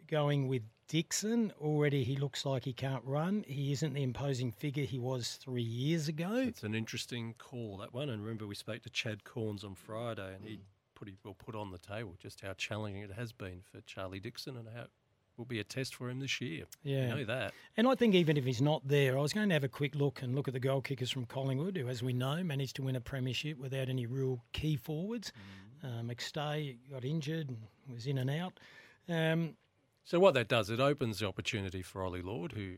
going 0.07 0.47
with 0.47 0.63
Dixon. 0.87 1.51
Already 1.59 2.03
he 2.03 2.15
looks 2.15 2.45
like 2.45 2.63
he 2.63 2.73
can't 2.73 3.03
run. 3.03 3.43
He 3.47 3.71
isn't 3.71 3.93
the 3.93 4.03
imposing 4.03 4.51
figure 4.51 4.83
he 4.83 4.99
was 4.99 5.37
three 5.41 5.63
years 5.63 6.07
ago. 6.07 6.35
It's 6.35 6.63
an 6.63 6.75
interesting 6.75 7.35
call 7.37 7.77
that 7.77 7.93
one. 7.93 8.09
And 8.09 8.21
remember, 8.21 8.47
we 8.47 8.55
spoke 8.55 8.83
to 8.83 8.89
Chad 8.89 9.23
Cornes 9.23 9.63
on 9.63 9.75
Friday, 9.75 10.33
and 10.35 10.45
he 10.45 10.59
put 10.93 11.09
well 11.23 11.35
put 11.37 11.55
on 11.55 11.71
the 11.71 11.77
table 11.77 12.15
just 12.19 12.41
how 12.41 12.53
challenging 12.53 13.01
it 13.01 13.11
has 13.11 13.31
been 13.31 13.61
for 13.71 13.81
Charlie 13.81 14.19
Dixon 14.19 14.55
and 14.57 14.67
how 14.73 14.83
it 14.83 14.89
will 15.37 15.45
be 15.45 15.59
a 15.59 15.63
test 15.63 15.95
for 15.95 16.09
him 16.09 16.19
this 16.19 16.39
year. 16.39 16.65
Yeah. 16.83 17.09
You 17.09 17.15
know 17.15 17.25
that. 17.25 17.53
And 17.75 17.87
I 17.87 17.95
think 17.95 18.15
even 18.15 18.37
if 18.37 18.45
he's 18.45 18.61
not 18.61 18.87
there, 18.87 19.17
I 19.17 19.21
was 19.21 19.33
going 19.33 19.49
to 19.49 19.53
have 19.53 19.65
a 19.65 19.69
quick 19.69 19.95
look 19.95 20.21
and 20.21 20.35
look 20.35 20.47
at 20.47 20.53
the 20.53 20.59
goal 20.59 20.81
kickers 20.81 21.11
from 21.11 21.25
Collingwood, 21.25 21.77
who, 21.77 21.89
as 21.89 22.01
we 22.01 22.13
know, 22.13 22.43
managed 22.43 22.77
to 22.77 22.83
win 22.83 22.95
a 22.95 23.01
premiership 23.01 23.57
without 23.59 23.89
any 23.89 24.05
real 24.05 24.41
key 24.53 24.77
forwards. 24.77 25.33
Uh, 25.83 26.01
McStay 26.01 26.77
got 26.89 27.03
injured 27.03 27.49
and 27.49 27.57
was 27.91 28.07
in 28.07 28.17
and 28.17 28.29
out. 28.29 28.59
Um, 29.09 29.55
So 30.05 30.19
what 30.19 30.33
that 30.35 30.47
does, 30.47 30.69
it 30.69 30.79
opens 30.79 31.19
the 31.19 31.27
opportunity 31.27 31.81
for 31.81 32.03
Ollie 32.05 32.21
Lord, 32.21 32.51
who 32.53 32.75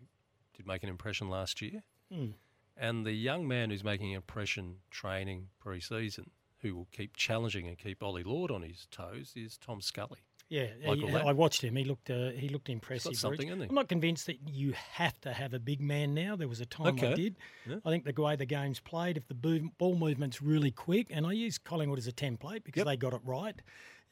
did 0.56 0.66
make 0.66 0.82
an 0.82 0.90
impression 0.90 1.30
last 1.30 1.62
year, 1.62 1.84
Hmm. 2.12 2.32
and 2.78 3.06
the 3.06 3.12
young 3.14 3.48
man 3.48 3.70
who's 3.70 3.84
making 3.84 4.12
an 4.12 4.16
impression 4.16 4.78
training 4.90 5.50
pre-season, 5.60 6.32
who 6.60 6.74
will 6.76 6.88
keep 6.92 7.16
challenging 7.18 7.68
and 7.68 7.78
keep 7.78 8.02
Ollie 8.02 8.24
Lord 8.24 8.50
on 8.50 8.62
his 8.64 8.88
toes, 8.92 9.34
is 9.36 9.58
Tom 9.58 9.82
Scully. 9.82 10.20
Yeah, 10.50 10.68
he- 10.80 11.14
I 11.14 11.34
watched 11.34 11.62
him. 11.62 11.76
He 11.76 11.84
looked 11.84 12.10
uh, 12.10 12.30
he 12.32 12.48
looked 12.48 12.70
impressive. 12.70 13.18
Something? 13.18 13.52
I'm 13.52 13.76
not 13.76 13.90
convinced 13.90 14.28
that 14.28 14.48
you 14.48 14.72
have 14.94 15.20
to 15.22 15.34
have 15.34 15.54
a 15.54 15.60
big 15.60 15.82
man 15.82 16.14
now. 16.14 16.38
There 16.38 16.48
was 16.48 16.62
a 16.62 16.66
time 16.66 16.98
I 17.02 17.14
did. 17.16 17.36
Yeah. 17.66 17.76
I 17.84 17.90
think 17.90 18.06
the 18.06 18.14
way 18.22 18.38
the 18.38 18.46
game's 18.46 18.80
played, 18.80 19.18
if 19.18 19.28
the 19.28 19.34
ball 19.34 19.96
movement's 19.98 20.42
really 20.42 20.72
quick, 20.72 21.08
and 21.12 21.28
I 21.28 21.34
use 21.34 21.58
Collingwood 21.58 22.00
as 22.00 22.08
a 22.08 22.14
template 22.14 22.64
because 22.64 22.86
they 22.86 22.96
got 22.96 23.12
it 23.14 23.20
right, 23.26 23.62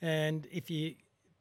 and 0.01 0.45
if 0.51 0.69
you 0.69 0.95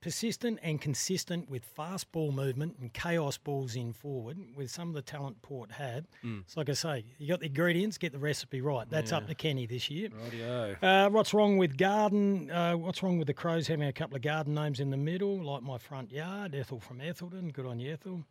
persistent 0.04 0.58
and 0.62 0.82
consistent 0.82 1.48
with 1.48 1.64
fast 1.64 2.12
ball 2.12 2.30
movement 2.30 2.76
and 2.78 2.92
chaos 2.92 3.38
balls 3.38 3.74
in 3.74 3.90
forward 3.94 4.36
with 4.54 4.70
some 4.70 4.88
of 4.88 4.94
the 4.94 5.00
talent 5.00 5.40
Port 5.40 5.72
had, 5.72 6.06
Mm. 6.22 6.42
it's 6.42 6.58
like 6.58 6.68
I 6.68 6.74
say, 6.74 7.06
you 7.16 7.26
got 7.26 7.40
the 7.40 7.46
ingredients, 7.46 7.96
get 7.96 8.12
the 8.12 8.18
recipe 8.18 8.60
right. 8.60 8.86
That's 8.90 9.12
up 9.12 9.26
to 9.28 9.34
Kenny 9.34 9.64
this 9.64 9.88
year. 9.88 10.10
Rightio. 10.10 10.76
Uh, 10.82 11.08
what's 11.08 11.32
wrong 11.32 11.56
with 11.56 11.78
Garden? 11.78 12.50
Uh, 12.50 12.74
what's 12.76 13.02
wrong 13.02 13.16
with 13.16 13.28
the 13.28 13.32
Crows 13.32 13.66
having 13.66 13.88
a 13.88 13.94
couple 13.94 14.14
of 14.14 14.20
Garden 14.20 14.52
names 14.52 14.78
in 14.78 14.90
the 14.90 14.98
middle, 14.98 15.42
like 15.42 15.62
my 15.62 15.78
front 15.78 16.12
yard? 16.12 16.54
Ethel 16.54 16.80
from 16.80 17.00
Ethelton. 17.00 17.48
Good 17.48 17.64
on 17.64 17.80
you, 17.80 17.94
Ethel. 17.94 18.24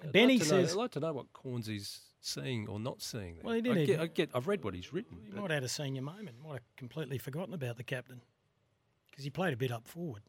I'd 0.00 0.12
Benny 0.12 0.38
like 0.38 0.46
to 0.46 0.54
know- 0.54 0.62
says 0.62 0.72
I'd 0.74 0.78
like 0.78 0.90
to 0.92 1.00
know 1.00 1.12
what 1.12 1.32
Cornesy's 1.32 2.02
seeing 2.20 2.68
or 2.68 2.78
not 2.78 3.02
seeing. 3.02 3.34
There. 3.34 3.42
Well, 3.42 3.54
he 3.54 3.68
I 3.68 3.74
did. 3.74 3.86
get, 3.88 4.00
I 4.00 4.06
get, 4.06 4.30
I've 4.32 4.46
read 4.46 4.62
what 4.62 4.74
he's 4.74 4.92
written. 4.92 5.18
he 5.26 5.32
might 5.32 5.42
have 5.42 5.50
had 5.50 5.64
a 5.64 5.68
senior 5.68 6.02
moment. 6.02 6.36
Might 6.40 6.52
have 6.52 6.76
completely 6.76 7.18
forgotten 7.18 7.52
about 7.52 7.78
the 7.78 7.82
captain 7.84 8.20
because 9.10 9.24
he 9.24 9.30
played 9.30 9.52
a 9.54 9.56
bit 9.56 9.72
up 9.72 9.88
forward. 9.88 10.22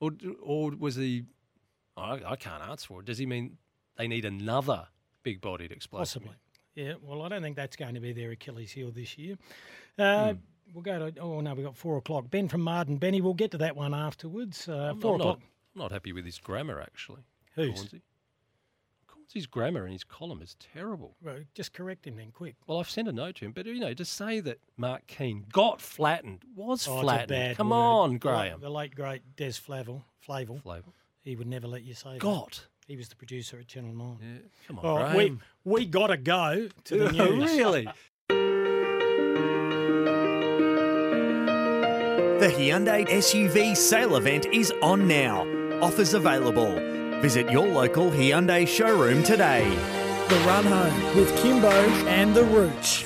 Or, 0.00 0.10
or 0.42 0.72
was 0.78 0.96
he? 0.96 1.24
I, 1.96 2.20
I 2.26 2.36
can't 2.36 2.62
answer 2.62 2.86
for 2.86 3.00
it. 3.00 3.06
Does 3.06 3.18
he 3.18 3.26
mean 3.26 3.58
they 3.96 4.08
need 4.08 4.24
another 4.24 4.88
big-bodied 5.22 5.70
explosive? 5.70 6.22
Possibly. 6.22 6.36
Yeah, 6.74 6.94
well, 7.02 7.22
I 7.22 7.28
don't 7.28 7.42
think 7.42 7.56
that's 7.56 7.76
going 7.76 7.94
to 7.94 8.00
be 8.00 8.12
their 8.12 8.30
Achilles 8.30 8.72
heel 8.72 8.90
this 8.90 9.18
year. 9.18 9.36
Uh, 9.98 10.32
Hmm. 10.32 10.38
We'll 10.72 10.82
go 10.82 11.10
to, 11.10 11.20
oh 11.20 11.40
no, 11.40 11.52
we've 11.54 11.64
got 11.66 11.76
four 11.76 11.96
o'clock. 11.96 12.30
Ben 12.30 12.46
from 12.46 12.60
Marden. 12.60 12.98
Benny, 12.98 13.20
we'll 13.20 13.34
get 13.34 13.50
to 13.50 13.58
that 13.58 13.74
one 13.74 13.92
afterwards. 13.92 14.68
Uh, 14.68 14.90
I'm, 14.92 15.00
four 15.00 15.18
not, 15.18 15.20
o'clock. 15.20 15.40
I'm 15.74 15.82
not 15.82 15.90
happy 15.90 16.12
with 16.12 16.24
his 16.24 16.38
grammar 16.38 16.80
actually. 16.80 17.22
Whose? 17.56 17.86
Cornesy. 17.86 18.00
Cornesy's 19.32 19.46
grammar 19.46 19.86
in 19.86 19.92
his 19.92 20.02
column 20.02 20.42
is 20.42 20.56
terrible. 20.74 21.14
Well, 21.22 21.36
just 21.54 21.72
correct 21.72 22.04
him 22.06 22.16
then, 22.16 22.32
quick. 22.32 22.56
Well, 22.66 22.80
I've 22.80 22.90
sent 22.90 23.06
a 23.06 23.12
note 23.12 23.36
to 23.36 23.44
him, 23.44 23.52
but 23.52 23.64
you 23.64 23.78
know, 23.78 23.94
to 23.94 24.04
say 24.04 24.40
that 24.40 24.58
Mark 24.76 25.06
Keane 25.06 25.44
got 25.52 25.80
flattened 25.80 26.40
was 26.56 26.88
Oh, 26.88 26.94
it's 26.94 27.00
a 27.00 27.02
flattened. 27.04 27.28
bad 27.28 27.56
Come 27.56 27.70
word. 27.70 27.76
on, 27.76 28.18
Graham. 28.18 28.60
The 28.60 28.70
late 28.70 28.94
great 28.96 29.22
Des 29.36 29.52
Flavel, 29.52 30.04
Flavel. 30.18 30.58
Flavel. 30.58 30.92
He 31.22 31.36
would 31.36 31.46
never 31.46 31.68
let 31.68 31.84
you 31.84 31.94
say 31.94 32.14
that. 32.14 32.18
Got. 32.20 32.66
He 32.88 32.96
was 32.96 33.08
the 33.08 33.14
producer 33.14 33.58
at 33.60 33.68
Channel 33.68 33.92
Nine. 33.94 34.18
Yeah, 34.20 34.38
come 34.66 34.78
on, 34.80 34.84
Oh, 34.86 34.96
Graham. 35.12 35.40
we 35.64 35.72
we 35.80 35.86
got 35.86 36.08
to 36.08 36.16
go 36.16 36.68
to 36.84 36.96
the 36.98 37.22
Oh, 37.22 37.34
news. 37.36 37.50
really? 37.52 37.88
The 42.40 42.46
Hyundai 42.48 43.06
SUV 43.06 43.76
sale 43.76 44.16
event 44.16 44.46
is 44.46 44.72
on 44.82 45.06
now. 45.06 45.46
Offers 45.82 46.14
available. 46.14 46.74
Visit 47.20 47.50
your 47.50 47.68
local 47.68 48.10
Hyundai 48.10 48.66
showroom 48.66 49.22
today. 49.22 49.68
The 50.30 50.36
run 50.46 50.64
home 50.64 51.16
with 51.16 51.36
Kimbo 51.36 51.68
and 52.08 52.34
the 52.34 52.44
Rooch. 52.44 53.04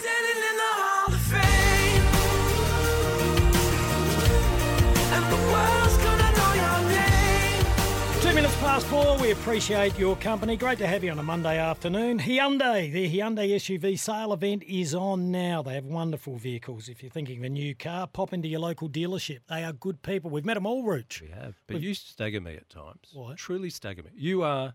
Past 8.74 8.86
four. 8.88 9.16
We 9.18 9.30
appreciate 9.30 9.96
your 9.96 10.16
company. 10.16 10.56
Great 10.56 10.78
to 10.78 10.86
have 10.88 11.04
you 11.04 11.12
on 11.12 11.18
a 11.20 11.22
Monday 11.22 11.58
afternoon. 11.58 12.18
Hyundai, 12.18 12.92
the 12.92 13.08
Hyundai 13.08 13.50
SUV 13.54 13.96
sale 13.96 14.32
event 14.32 14.64
is 14.64 14.96
on 14.96 15.30
now. 15.30 15.62
They 15.62 15.74
have 15.74 15.84
wonderful 15.84 16.38
vehicles. 16.38 16.88
If 16.88 17.00
you're 17.00 17.12
thinking 17.12 17.38
of 17.38 17.44
a 17.44 17.48
new 17.50 17.76
car, 17.76 18.08
pop 18.08 18.32
into 18.32 18.48
your 18.48 18.58
local 18.58 18.88
dealership. 18.88 19.42
They 19.48 19.62
are 19.62 19.72
good 19.72 20.02
people. 20.02 20.28
We've 20.28 20.44
met 20.44 20.54
them 20.54 20.66
all, 20.66 20.82
Rooch. 20.82 21.22
We 21.22 21.28
have. 21.28 21.54
But 21.68 21.82
you 21.82 21.94
stagger 21.94 22.40
me 22.40 22.56
at 22.56 22.68
times. 22.68 23.10
Why? 23.12 23.34
Truly 23.36 23.70
stagger 23.70 24.02
me. 24.02 24.10
You 24.12 24.42
are 24.42 24.74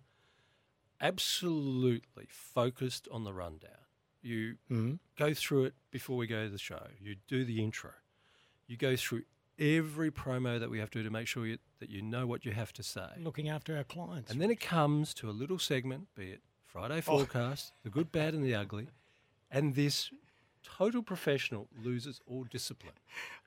absolutely 1.01 2.27
focused 2.29 3.09
on 3.11 3.25
the 3.25 3.33
rundown. 3.33 3.71
You 4.21 4.59
Mhm. 4.71 4.99
go 5.17 5.33
through 5.33 5.65
it 5.65 5.73
before 5.91 6.15
we 6.15 6.25
go 6.25 6.45
to 6.45 6.49
the 6.49 6.57
show. 6.57 6.87
You 7.01 7.17
do 7.27 7.43
the 7.43 7.61
intro. 7.61 7.91
You 8.65 8.77
go 8.77 8.95
through 8.95 9.23
every 9.59 10.09
promo 10.11 10.59
that 10.59 10.69
we 10.69 10.79
have 10.79 10.89
to 10.91 10.99
do 10.99 11.03
to 11.03 11.09
make 11.09 11.27
sure 11.27 11.45
you, 11.45 11.57
that 11.79 11.89
you 11.89 12.01
know 12.01 12.25
what 12.25 12.45
you 12.45 12.51
have 12.53 12.71
to 12.73 12.83
say. 12.83 13.07
Looking 13.19 13.49
after 13.49 13.75
our 13.77 13.83
clients. 13.83 14.31
And 14.31 14.41
then 14.41 14.49
it 14.49 14.59
comes 14.59 15.13
to 15.15 15.29
a 15.29 15.31
little 15.31 15.59
segment, 15.59 16.07
be 16.15 16.29
it 16.31 16.41
Friday 16.65 16.97
Oh. 16.99 17.01
forecast, 17.01 17.73
the 17.83 17.89
good, 17.89 18.11
bad, 18.11 18.33
and 18.33 18.43
the 18.43 18.55
ugly, 18.55 18.87
and 19.51 19.75
this 19.75 20.09
total 20.63 21.01
professional 21.03 21.67
loses 21.83 22.21
all 22.27 22.43
discipline. 22.43 22.93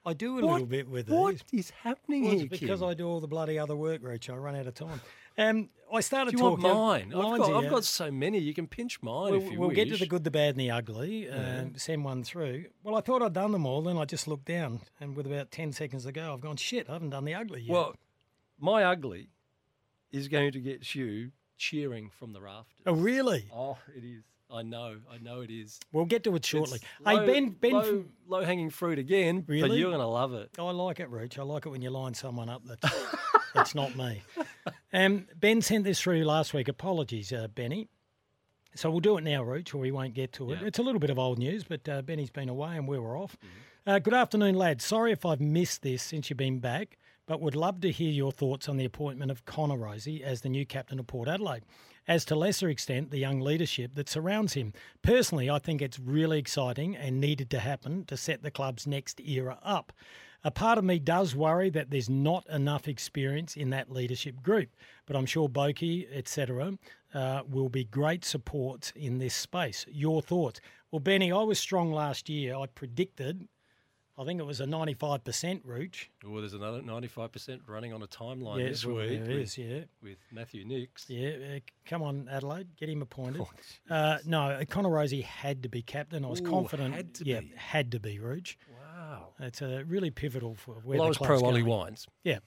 I 0.04 0.12
do 0.14 0.38
a 0.38 0.42
What- 0.44 0.52
little 0.54 0.66
bit 0.66 0.88
with 0.88 1.08
what 1.08 1.42
these. 1.50 1.66
is 1.66 1.70
happening 1.70 2.24
Well, 2.24 2.32
here, 2.34 2.46
because 2.48 2.80
Kim? 2.80 2.88
I 2.88 2.94
do 2.94 3.06
all 3.08 3.20
the 3.20 3.28
bloody 3.28 3.58
other 3.58 3.76
work, 3.76 4.02
Rooch. 4.02 4.28
I 4.28 4.34
run 4.36 4.56
out 4.56 4.66
of 4.66 4.74
time. 4.74 5.00
Um, 5.38 5.70
I 5.92 6.00
started 6.00 6.32
Do 6.32 6.38
you 6.38 6.42
want 6.44 6.60
talking. 6.60 7.10
mine? 7.10 7.14
I've 7.14 7.38
got, 7.38 7.64
I've 7.64 7.70
got 7.70 7.84
so 7.84 8.10
many. 8.10 8.38
You 8.38 8.52
can 8.52 8.66
pinch 8.66 9.00
mine 9.02 9.30
We'll, 9.32 9.42
if 9.42 9.52
you 9.52 9.58
we'll 9.60 9.70
get 9.70 9.88
to 9.88 9.96
the 9.96 10.06
good, 10.06 10.24
the 10.24 10.30
bad, 10.30 10.50
and 10.50 10.60
the 10.60 10.70
ugly. 10.70 11.26
Yeah. 11.26 11.60
Um, 11.60 11.76
send 11.76 12.04
one 12.04 12.24
through. 12.24 12.66
Well, 12.82 12.96
I 12.96 13.00
thought 13.00 13.22
I'd 13.22 13.32
done 13.32 13.52
them 13.52 13.64
all. 13.64 13.80
Then 13.82 13.96
I 13.96 14.04
just 14.04 14.26
looked 14.26 14.44
down, 14.46 14.80
and 15.00 15.14
with 15.16 15.26
about 15.26 15.50
ten 15.50 15.72
seconds 15.72 16.04
to 16.04 16.12
go, 16.12 16.34
I've 16.34 16.40
gone 16.40 16.56
shit. 16.56 16.88
I 16.90 16.94
haven't 16.94 17.10
done 17.10 17.24
the 17.24 17.34
ugly 17.34 17.62
yet. 17.62 17.72
Well, 17.72 17.94
my 18.58 18.84
ugly 18.84 19.28
is 20.10 20.28
going 20.28 20.52
to 20.52 20.60
get 20.60 20.94
you 20.94 21.32
cheering 21.56 22.10
from 22.10 22.32
the 22.32 22.40
rafters. 22.42 22.82
oh 22.86 22.92
really? 22.94 23.48
Oh, 23.54 23.78
it 23.96 24.04
is. 24.04 24.24
I 24.52 24.62
know. 24.62 24.96
I 25.10 25.18
know 25.18 25.40
it 25.40 25.50
is. 25.50 25.80
We'll 25.92 26.04
get 26.04 26.24
to 26.24 26.34
it 26.36 26.44
shortly. 26.44 26.78
It's 26.82 27.08
hey 27.08 27.26
Ben, 27.26 27.50
Ben, 27.50 27.72
low, 27.72 28.04
low 28.28 28.44
hanging 28.44 28.70
fruit 28.70 28.98
again. 28.98 29.40
But 29.40 29.52
Really? 29.52 29.78
you're 29.78 29.90
going 29.90 30.00
to 30.00 30.06
love 30.06 30.34
it. 30.34 30.50
I 30.58 30.62
like 30.70 31.00
it, 31.00 31.08
Rooch. 31.08 31.38
I 31.38 31.42
like 31.42 31.66
it 31.66 31.70
when 31.70 31.82
you 31.82 31.90
line 31.90 32.14
someone 32.14 32.48
up 32.48 32.62
that's, 32.64 32.94
that's 33.54 33.74
not 33.74 33.96
me. 33.96 34.22
Um, 34.92 35.26
ben 35.34 35.62
sent 35.62 35.84
this 35.84 36.00
through 36.00 36.24
last 36.24 36.52
week. 36.52 36.68
Apologies, 36.68 37.32
uh, 37.32 37.48
Benny. 37.48 37.88
So 38.74 38.90
we'll 38.90 39.00
do 39.00 39.18
it 39.18 39.24
now, 39.24 39.42
Rooch, 39.42 39.74
or 39.74 39.78
we 39.78 39.90
won't 39.90 40.14
get 40.14 40.32
to 40.34 40.52
it. 40.52 40.60
Yeah. 40.60 40.66
It's 40.66 40.78
a 40.78 40.82
little 40.82 41.00
bit 41.00 41.10
of 41.10 41.18
old 41.18 41.38
news, 41.38 41.64
but 41.64 41.86
uh, 41.88 42.02
Benny's 42.02 42.30
been 42.30 42.48
away 42.48 42.76
and 42.76 42.88
we 42.88 42.98
were 42.98 43.16
off. 43.16 43.36
Mm-hmm. 43.36 43.90
Uh, 43.90 43.98
good 43.98 44.14
afternoon, 44.14 44.54
lads. 44.54 44.84
Sorry 44.84 45.12
if 45.12 45.26
I've 45.26 45.40
missed 45.40 45.82
this 45.82 46.02
since 46.02 46.30
you've 46.30 46.36
been 46.36 46.60
back, 46.60 46.98
but 47.26 47.40
would 47.40 47.54
love 47.54 47.80
to 47.80 47.90
hear 47.90 48.10
your 48.10 48.32
thoughts 48.32 48.68
on 48.68 48.76
the 48.76 48.84
appointment 48.84 49.30
of 49.30 49.44
Connor 49.44 49.76
Rozee 49.76 50.22
as 50.22 50.40
the 50.40 50.48
new 50.48 50.66
captain 50.66 50.98
of 50.98 51.06
Port 51.06 51.28
Adelaide. 51.28 51.64
As 52.08 52.24
to 52.26 52.34
lesser 52.34 52.68
extent, 52.68 53.10
the 53.10 53.18
young 53.18 53.40
leadership 53.40 53.94
that 53.94 54.08
surrounds 54.08 54.54
him. 54.54 54.72
Personally, 55.02 55.48
I 55.48 55.58
think 55.58 55.80
it's 55.80 55.98
really 55.98 56.38
exciting 56.38 56.96
and 56.96 57.20
needed 57.20 57.48
to 57.50 57.60
happen 57.60 58.04
to 58.06 58.16
set 58.16 58.42
the 58.42 58.50
club's 58.50 58.86
next 58.86 59.20
era 59.20 59.58
up. 59.62 59.92
A 60.44 60.50
part 60.50 60.76
of 60.76 60.84
me 60.84 60.98
does 60.98 61.36
worry 61.36 61.70
that 61.70 61.90
there's 61.90 62.10
not 62.10 62.44
enough 62.48 62.88
experience 62.88 63.56
in 63.56 63.70
that 63.70 63.92
leadership 63.92 64.42
group, 64.42 64.70
but 65.06 65.14
I'm 65.14 65.26
sure 65.26 65.48
Boki, 65.48 66.08
etc., 66.12 66.76
uh, 67.14 67.42
will 67.48 67.68
be 67.68 67.84
great 67.84 68.24
support 68.24 68.92
in 68.96 69.18
this 69.18 69.34
space. 69.34 69.86
Your 69.88 70.20
thoughts? 70.20 70.60
Well, 70.90 70.98
Benny, 70.98 71.30
I 71.30 71.42
was 71.42 71.60
strong 71.60 71.92
last 71.92 72.28
year. 72.28 72.56
I 72.56 72.66
predicted, 72.66 73.46
I 74.22 74.24
think 74.24 74.40
it 74.40 74.46
was 74.46 74.60
a 74.60 74.64
95% 74.66 75.60
Rooch. 75.64 76.10
Well, 76.24 76.40
there's 76.40 76.54
another 76.54 76.80
95% 76.80 77.60
running 77.66 77.92
on 77.92 78.02
a 78.02 78.06
timeline 78.06 78.60
Yeah, 78.60 78.68
this 78.68 78.86
well, 78.86 78.96
week. 78.96 79.24
there 79.24 79.34
with, 79.36 79.42
is, 79.42 79.58
yeah. 79.58 79.80
With 80.02 80.18
Matthew 80.32 80.64
Nicks. 80.64 81.06
Yeah, 81.08 81.30
uh, 81.56 81.58
come 81.84 82.02
on, 82.02 82.28
Adelaide, 82.30 82.68
get 82.78 82.88
him 82.88 83.02
appointed. 83.02 83.42
Oh, 83.42 83.94
uh, 83.94 84.18
no, 84.24 84.60
Connor 84.68 84.88
Rozee 84.90 85.22
had 85.24 85.62
to 85.64 85.68
be 85.68 85.82
captain. 85.82 86.24
I 86.24 86.28
was 86.28 86.40
Ooh, 86.40 86.44
confident. 86.44 86.94
had 86.94 87.14
to 87.14 87.24
yeah, 87.24 87.40
be. 87.40 87.52
had 87.56 87.92
to 87.92 88.00
be 88.00 88.18
Rooch. 88.18 88.56
Wow. 88.70 89.28
It's 89.40 89.60
a 89.60 89.84
really 89.86 90.10
pivotal 90.10 90.54
for 90.54 90.74
where 90.84 90.98
Well, 90.98 91.02
I 91.02 91.04
the 91.06 91.08
was 91.08 91.16
club's 91.18 91.40
pro 91.42 91.48
Ollie. 91.50 91.62
Wines. 91.62 92.06
Yeah. 92.24 92.38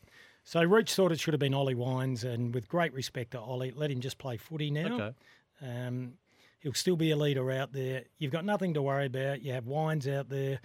So 0.43 0.61
Rooch 0.63 0.93
thought 0.93 1.11
it 1.11 1.19
should 1.19 1.33
have 1.33 1.39
been 1.39 1.53
Ollie 1.53 1.75
Wines, 1.75 2.23
and 2.23 2.53
with 2.53 2.67
great 2.67 2.93
respect 2.93 3.31
to 3.31 3.39
Ollie, 3.39 3.71
let 3.71 3.91
him 3.91 3.99
just 3.99 4.17
play 4.17 4.37
footy 4.37 4.69
now. 4.71 4.93
Okay. 4.95 5.15
Um, 5.61 6.13
he'll 6.59 6.73
still 6.73 6.95
be 6.95 7.11
a 7.11 7.15
leader 7.17 7.49
out 7.51 7.73
there. 7.73 8.03
You've 8.19 8.31
got 8.31 8.45
nothing 8.45 8.73
to 8.75 8.81
worry 8.81 9.07
about. 9.07 9.41
You 9.41 9.53
have 9.53 9.65
Wines 9.65 10.07
out 10.07 10.29
there. 10.29 10.59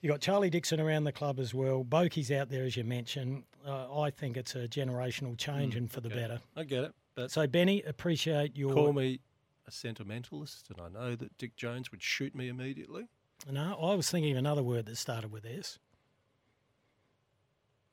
You've 0.00 0.10
got 0.12 0.20
Charlie 0.20 0.48
Dixon 0.50 0.80
around 0.80 1.04
the 1.04 1.12
club 1.12 1.38
as 1.38 1.52
well. 1.52 1.84
Bokey's 1.84 2.30
out 2.30 2.48
there, 2.48 2.64
as 2.64 2.76
you 2.76 2.84
mentioned. 2.84 3.44
Uh, 3.66 4.00
I 4.00 4.10
think 4.10 4.36
it's 4.38 4.54
a 4.54 4.66
generational 4.66 5.36
change 5.36 5.76
and 5.76 5.90
for 5.90 6.00
the 6.00 6.08
better. 6.08 6.40
I 6.56 6.64
get 6.64 6.84
it. 6.84 6.94
But 7.14 7.30
So, 7.30 7.46
Benny, 7.46 7.82
appreciate 7.82 8.56
your. 8.56 8.72
call 8.72 8.92
me 8.94 9.20
a 9.66 9.70
sentimentalist, 9.70 10.70
and 10.70 10.80
I 10.80 10.88
know 10.88 11.16
that 11.16 11.36
Dick 11.36 11.54
Jones 11.56 11.90
would 11.90 12.02
shoot 12.02 12.34
me 12.34 12.48
immediately. 12.48 13.08
No, 13.50 13.76
I 13.80 13.94
was 13.94 14.10
thinking 14.10 14.32
of 14.32 14.38
another 14.38 14.62
word 14.62 14.86
that 14.86 14.96
started 14.96 15.30
with 15.30 15.44
S. 15.44 15.78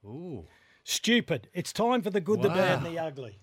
Ooh. 0.05 0.45
Stupid. 0.85 1.49
It's 1.53 1.73
time 1.73 2.01
for 2.01 2.09
the 2.09 2.21
good, 2.21 2.41
the 2.41 2.49
bad, 2.49 2.77
and 2.77 2.85
the 2.85 2.99
ugly. 2.99 3.39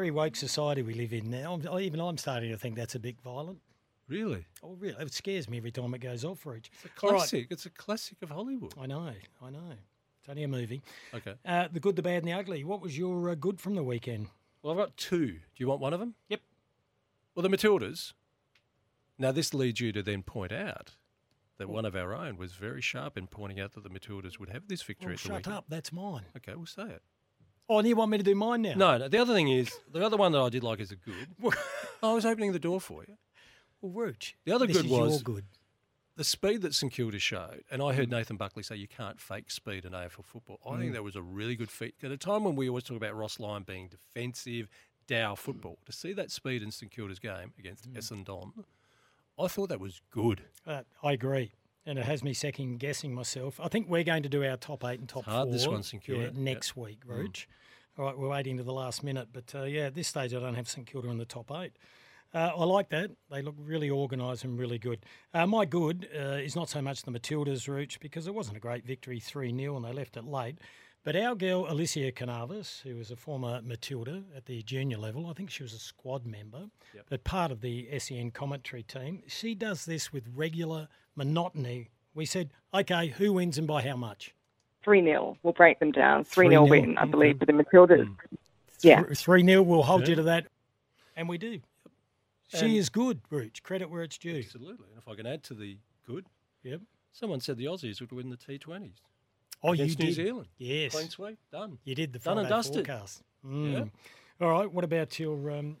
Very 0.00 0.10
woke 0.10 0.34
society 0.34 0.80
we 0.80 0.94
live 0.94 1.12
in 1.12 1.28
now. 1.30 1.52
I'm- 1.62 1.78
Even 1.78 2.00
I'm 2.00 2.16
starting 2.16 2.50
to 2.52 2.56
think 2.56 2.74
that's 2.74 2.94
a 2.94 2.98
bit 2.98 3.20
violent. 3.20 3.60
Really? 4.08 4.46
Oh, 4.62 4.72
really? 4.76 4.96
It 4.98 5.12
scares 5.12 5.46
me 5.46 5.58
every 5.58 5.70
time 5.70 5.92
it 5.92 5.98
goes 5.98 6.24
off 6.24 6.38
for 6.38 6.56
each. 6.56 6.70
It's 6.76 6.86
a 6.86 6.88
classic. 6.88 7.48
It's 7.50 7.66
a 7.66 7.70
classic 7.70 8.16
of 8.22 8.30
Hollywood. 8.30 8.72
I 8.80 8.86
know, 8.86 9.12
I 9.42 9.50
know. 9.50 9.72
It's 10.18 10.28
only 10.30 10.44
a 10.44 10.48
movie. 10.48 10.80
Okay. 11.12 11.34
Uh, 11.44 11.68
the 11.70 11.80
good, 11.80 11.96
the 11.96 12.02
bad, 12.02 12.22
and 12.22 12.28
the 12.28 12.32
ugly. 12.32 12.64
What 12.64 12.80
was 12.80 12.96
your 12.96 13.28
uh, 13.28 13.34
good 13.34 13.60
from 13.60 13.74
the 13.74 13.82
weekend? 13.82 14.28
Well, 14.62 14.72
I've 14.72 14.78
got 14.78 14.96
two. 14.96 15.26
Do 15.32 15.38
you 15.58 15.66
want 15.68 15.82
one 15.82 15.92
of 15.92 16.00
them? 16.00 16.14
Yep. 16.30 16.40
Well, 17.34 17.42
the 17.42 17.54
Matildas. 17.54 18.14
Now, 19.18 19.32
this 19.32 19.52
leads 19.52 19.80
you 19.80 19.92
to 19.92 20.02
then 20.02 20.22
point 20.22 20.50
out 20.50 20.96
that 21.58 21.68
one 21.68 21.84
of 21.84 21.94
our 21.94 22.14
own 22.14 22.38
was 22.38 22.52
very 22.54 22.80
sharp 22.80 23.18
in 23.18 23.26
pointing 23.26 23.60
out 23.60 23.72
that 23.74 23.82
the 23.82 23.90
Matildas 23.90 24.38
would 24.38 24.48
have 24.48 24.66
this 24.66 24.80
victory 24.80 25.08
Well, 25.08 25.12
at 25.12 25.18
the 25.18 25.22
shut 25.28 25.36
weekend. 25.40 25.56
up. 25.56 25.64
That's 25.68 25.92
mine. 25.92 26.24
Okay, 26.38 26.54
we'll 26.54 26.64
say 26.64 26.84
it. 26.84 27.02
Oh, 27.72 27.78
and 27.78 27.86
you 27.86 27.94
want 27.94 28.10
me 28.10 28.18
to 28.18 28.24
do 28.24 28.34
mine 28.34 28.62
now? 28.62 28.74
No, 28.74 28.98
no. 28.98 29.08
The 29.08 29.18
other 29.18 29.32
thing 29.32 29.48
is 29.48 29.70
the 29.92 30.04
other 30.04 30.16
one 30.16 30.32
that 30.32 30.40
I 30.40 30.48
did 30.48 30.64
like 30.64 30.80
is 30.80 30.90
a 30.90 30.96
good. 30.96 31.28
I 32.02 32.12
was 32.12 32.26
opening 32.26 32.52
the 32.52 32.58
door 32.58 32.80
for 32.80 33.04
you. 33.06 33.16
Well, 33.80 33.92
Rooch. 33.92 34.34
The 34.44 34.52
other 34.52 34.66
this 34.66 34.76
good 34.76 34.86
is 34.86 34.90
was 34.90 35.10
your 35.12 35.20
good. 35.22 35.44
the 36.16 36.24
speed 36.24 36.62
that 36.62 36.74
St 36.74 36.92
Kilda 36.92 37.18
showed, 37.20 37.62
and 37.70 37.80
I 37.80 37.92
heard 37.92 38.08
Mm. 38.08 38.12
Nathan 38.12 38.36
Buckley 38.36 38.62
say 38.64 38.74
you 38.76 38.88
can't 38.88 39.20
fake 39.20 39.50
speed 39.52 39.84
in 39.84 39.92
AFL 39.92 40.24
football. 40.24 40.58
I 40.66 40.70
Mm. 40.70 40.78
think 40.80 40.92
that 40.94 41.04
was 41.04 41.14
a 41.16 41.22
really 41.22 41.54
good 41.54 41.70
feat. 41.70 41.94
At 42.02 42.10
a 42.10 42.16
time 42.16 42.42
when 42.44 42.56
we 42.56 42.68
always 42.68 42.82
talk 42.84 42.96
about 42.96 43.14
Ross 43.14 43.38
Lyon 43.38 43.62
being 43.62 43.88
defensive, 43.88 44.68
Dow 45.06 45.34
football, 45.36 45.78
to 45.86 45.92
see 45.92 46.12
that 46.12 46.30
speed 46.30 46.62
in 46.62 46.70
St 46.72 46.90
Kilda's 46.92 47.18
game 47.20 47.52
against 47.58 47.88
Mm. 47.90 47.96
Essendon, 47.96 48.64
I 49.38 49.46
thought 49.48 49.68
that 49.68 49.80
was 49.80 50.02
good. 50.10 50.42
Uh, 50.66 50.82
I 51.02 51.12
agree. 51.12 51.52
And 51.86 51.98
it 51.98 52.04
has 52.04 52.22
me 52.22 52.34
second 52.34 52.78
guessing 52.78 53.14
myself. 53.14 53.58
I 53.62 53.68
think 53.68 53.88
we're 53.88 54.04
going 54.04 54.22
to 54.22 54.28
do 54.28 54.44
our 54.44 54.56
top 54.56 54.84
eight 54.84 55.00
and 55.00 55.08
top 55.08 55.24
hard, 55.24 55.46
four 55.46 55.52
this 55.52 55.66
one, 55.66 55.82
St 55.82 56.02
Kilda. 56.02 56.20
yeah, 56.20 56.26
Yep. 56.28 56.34
next 56.36 56.76
week, 56.76 57.00
Rooch. 57.06 57.48
All 57.98 58.04
right, 58.04 58.16
we're 58.18 58.28
waiting 58.28 58.56
to 58.58 58.62
the 58.62 58.72
last 58.72 59.02
minute. 59.02 59.28
But 59.32 59.52
uh, 59.54 59.62
yeah, 59.64 59.86
at 59.86 59.94
this 59.94 60.08
stage, 60.08 60.34
I 60.34 60.40
don't 60.40 60.54
have 60.54 60.68
St 60.68 60.86
Kilda 60.86 61.08
in 61.08 61.18
the 61.18 61.24
top 61.24 61.50
eight. 61.52 61.72
Uh, 62.32 62.52
I 62.56 62.64
like 62.64 62.90
that. 62.90 63.10
They 63.30 63.42
look 63.42 63.56
really 63.58 63.90
organised 63.90 64.44
and 64.44 64.58
really 64.58 64.78
good. 64.78 65.04
Uh, 65.34 65.46
my 65.46 65.64
good 65.64 66.08
uh, 66.14 66.36
is 66.36 66.54
not 66.54 66.68
so 66.68 66.80
much 66.80 67.02
the 67.02 67.10
Matildas, 67.10 67.66
Rooch, 67.66 67.98
because 67.98 68.26
it 68.28 68.34
wasn't 68.34 68.56
a 68.56 68.60
great 68.60 68.84
victory 68.86 69.18
3 69.18 69.56
0 69.56 69.76
and 69.76 69.84
they 69.84 69.92
left 69.92 70.16
it 70.16 70.24
late. 70.24 70.58
But 71.02 71.16
our 71.16 71.34
girl, 71.34 71.66
Alicia 71.68 72.12
Canavis, 72.12 72.82
who 72.82 72.94
was 72.96 73.10
a 73.10 73.16
former 73.16 73.60
Matilda 73.62 74.22
at 74.36 74.44
the 74.44 74.62
junior 74.62 74.98
level, 74.98 75.26
I 75.26 75.32
think 75.32 75.50
she 75.50 75.62
was 75.62 75.72
a 75.72 75.78
squad 75.78 76.26
member, 76.26 76.66
but 77.08 77.24
part 77.24 77.50
of 77.50 77.62
the 77.62 77.88
SEN 77.98 78.30
commentary 78.32 78.82
team, 78.82 79.22
she 79.26 79.54
does 79.54 79.86
this 79.86 80.12
with 80.12 80.28
regular 80.32 80.88
monotony. 81.16 81.90
We 82.14 82.26
said, 82.26 82.50
okay, 82.74 83.08
who 83.08 83.32
wins 83.34 83.58
and 83.58 83.66
by 83.66 83.82
how 83.82 83.96
much? 83.96 84.34
3 84.82 85.02
0. 85.02 85.36
We'll 85.42 85.52
break 85.52 85.78
them 85.78 85.92
down. 85.92 86.24
3 86.24 86.48
0 86.48 86.66
win, 86.66 86.96
I 86.98 87.04
believe, 87.04 87.38
for 87.38 87.46
the 87.46 87.52
Matildas. 87.52 88.08
Yeah. 88.80 89.02
3 89.14 89.44
0, 89.44 89.62
we'll 89.62 89.82
hold 89.82 90.08
you 90.08 90.14
to 90.16 90.22
that. 90.24 90.46
And 91.16 91.28
we 91.28 91.38
do. 91.38 91.60
She 92.48 92.66
And- 92.66 92.76
is 92.76 92.88
good, 92.88 93.20
Rooch. 93.30 93.62
Credit 93.62 93.88
where 93.90 94.02
it's 94.02 94.18
due. 94.18 94.38
Absolutely. 94.38 94.86
And 94.90 94.98
if 94.98 95.06
I 95.06 95.14
can 95.14 95.26
add 95.26 95.42
to 95.44 95.54
the 95.54 95.76
good, 96.06 96.26
Yep. 96.64 96.80
someone 97.12 97.40
said 97.40 97.58
the 97.58 97.66
Aussies 97.66 98.00
would 98.00 98.10
win 98.12 98.30
the 98.30 98.36
T20s. 98.36 99.00
Oh, 99.62 99.72
you 99.72 99.84
against 99.84 99.98
New. 99.98 100.12
Zealand. 100.12 100.48
Yes. 100.58 100.92
Clean 100.92 101.08
sweep. 101.10 101.38
Done. 101.52 101.78
You 101.84 101.94
did 101.94 102.12
the 102.14 102.18
Done 102.18 102.36
Friday 102.36 102.40
and 102.40 102.48
dusted. 102.48 102.86
forecast. 102.86 103.22
Mm. 103.46 103.90
All 104.40 104.48
right. 104.50 104.72
What 104.72 104.84
about 104.84 105.18
your? 105.18 105.50
Um, 105.50 105.76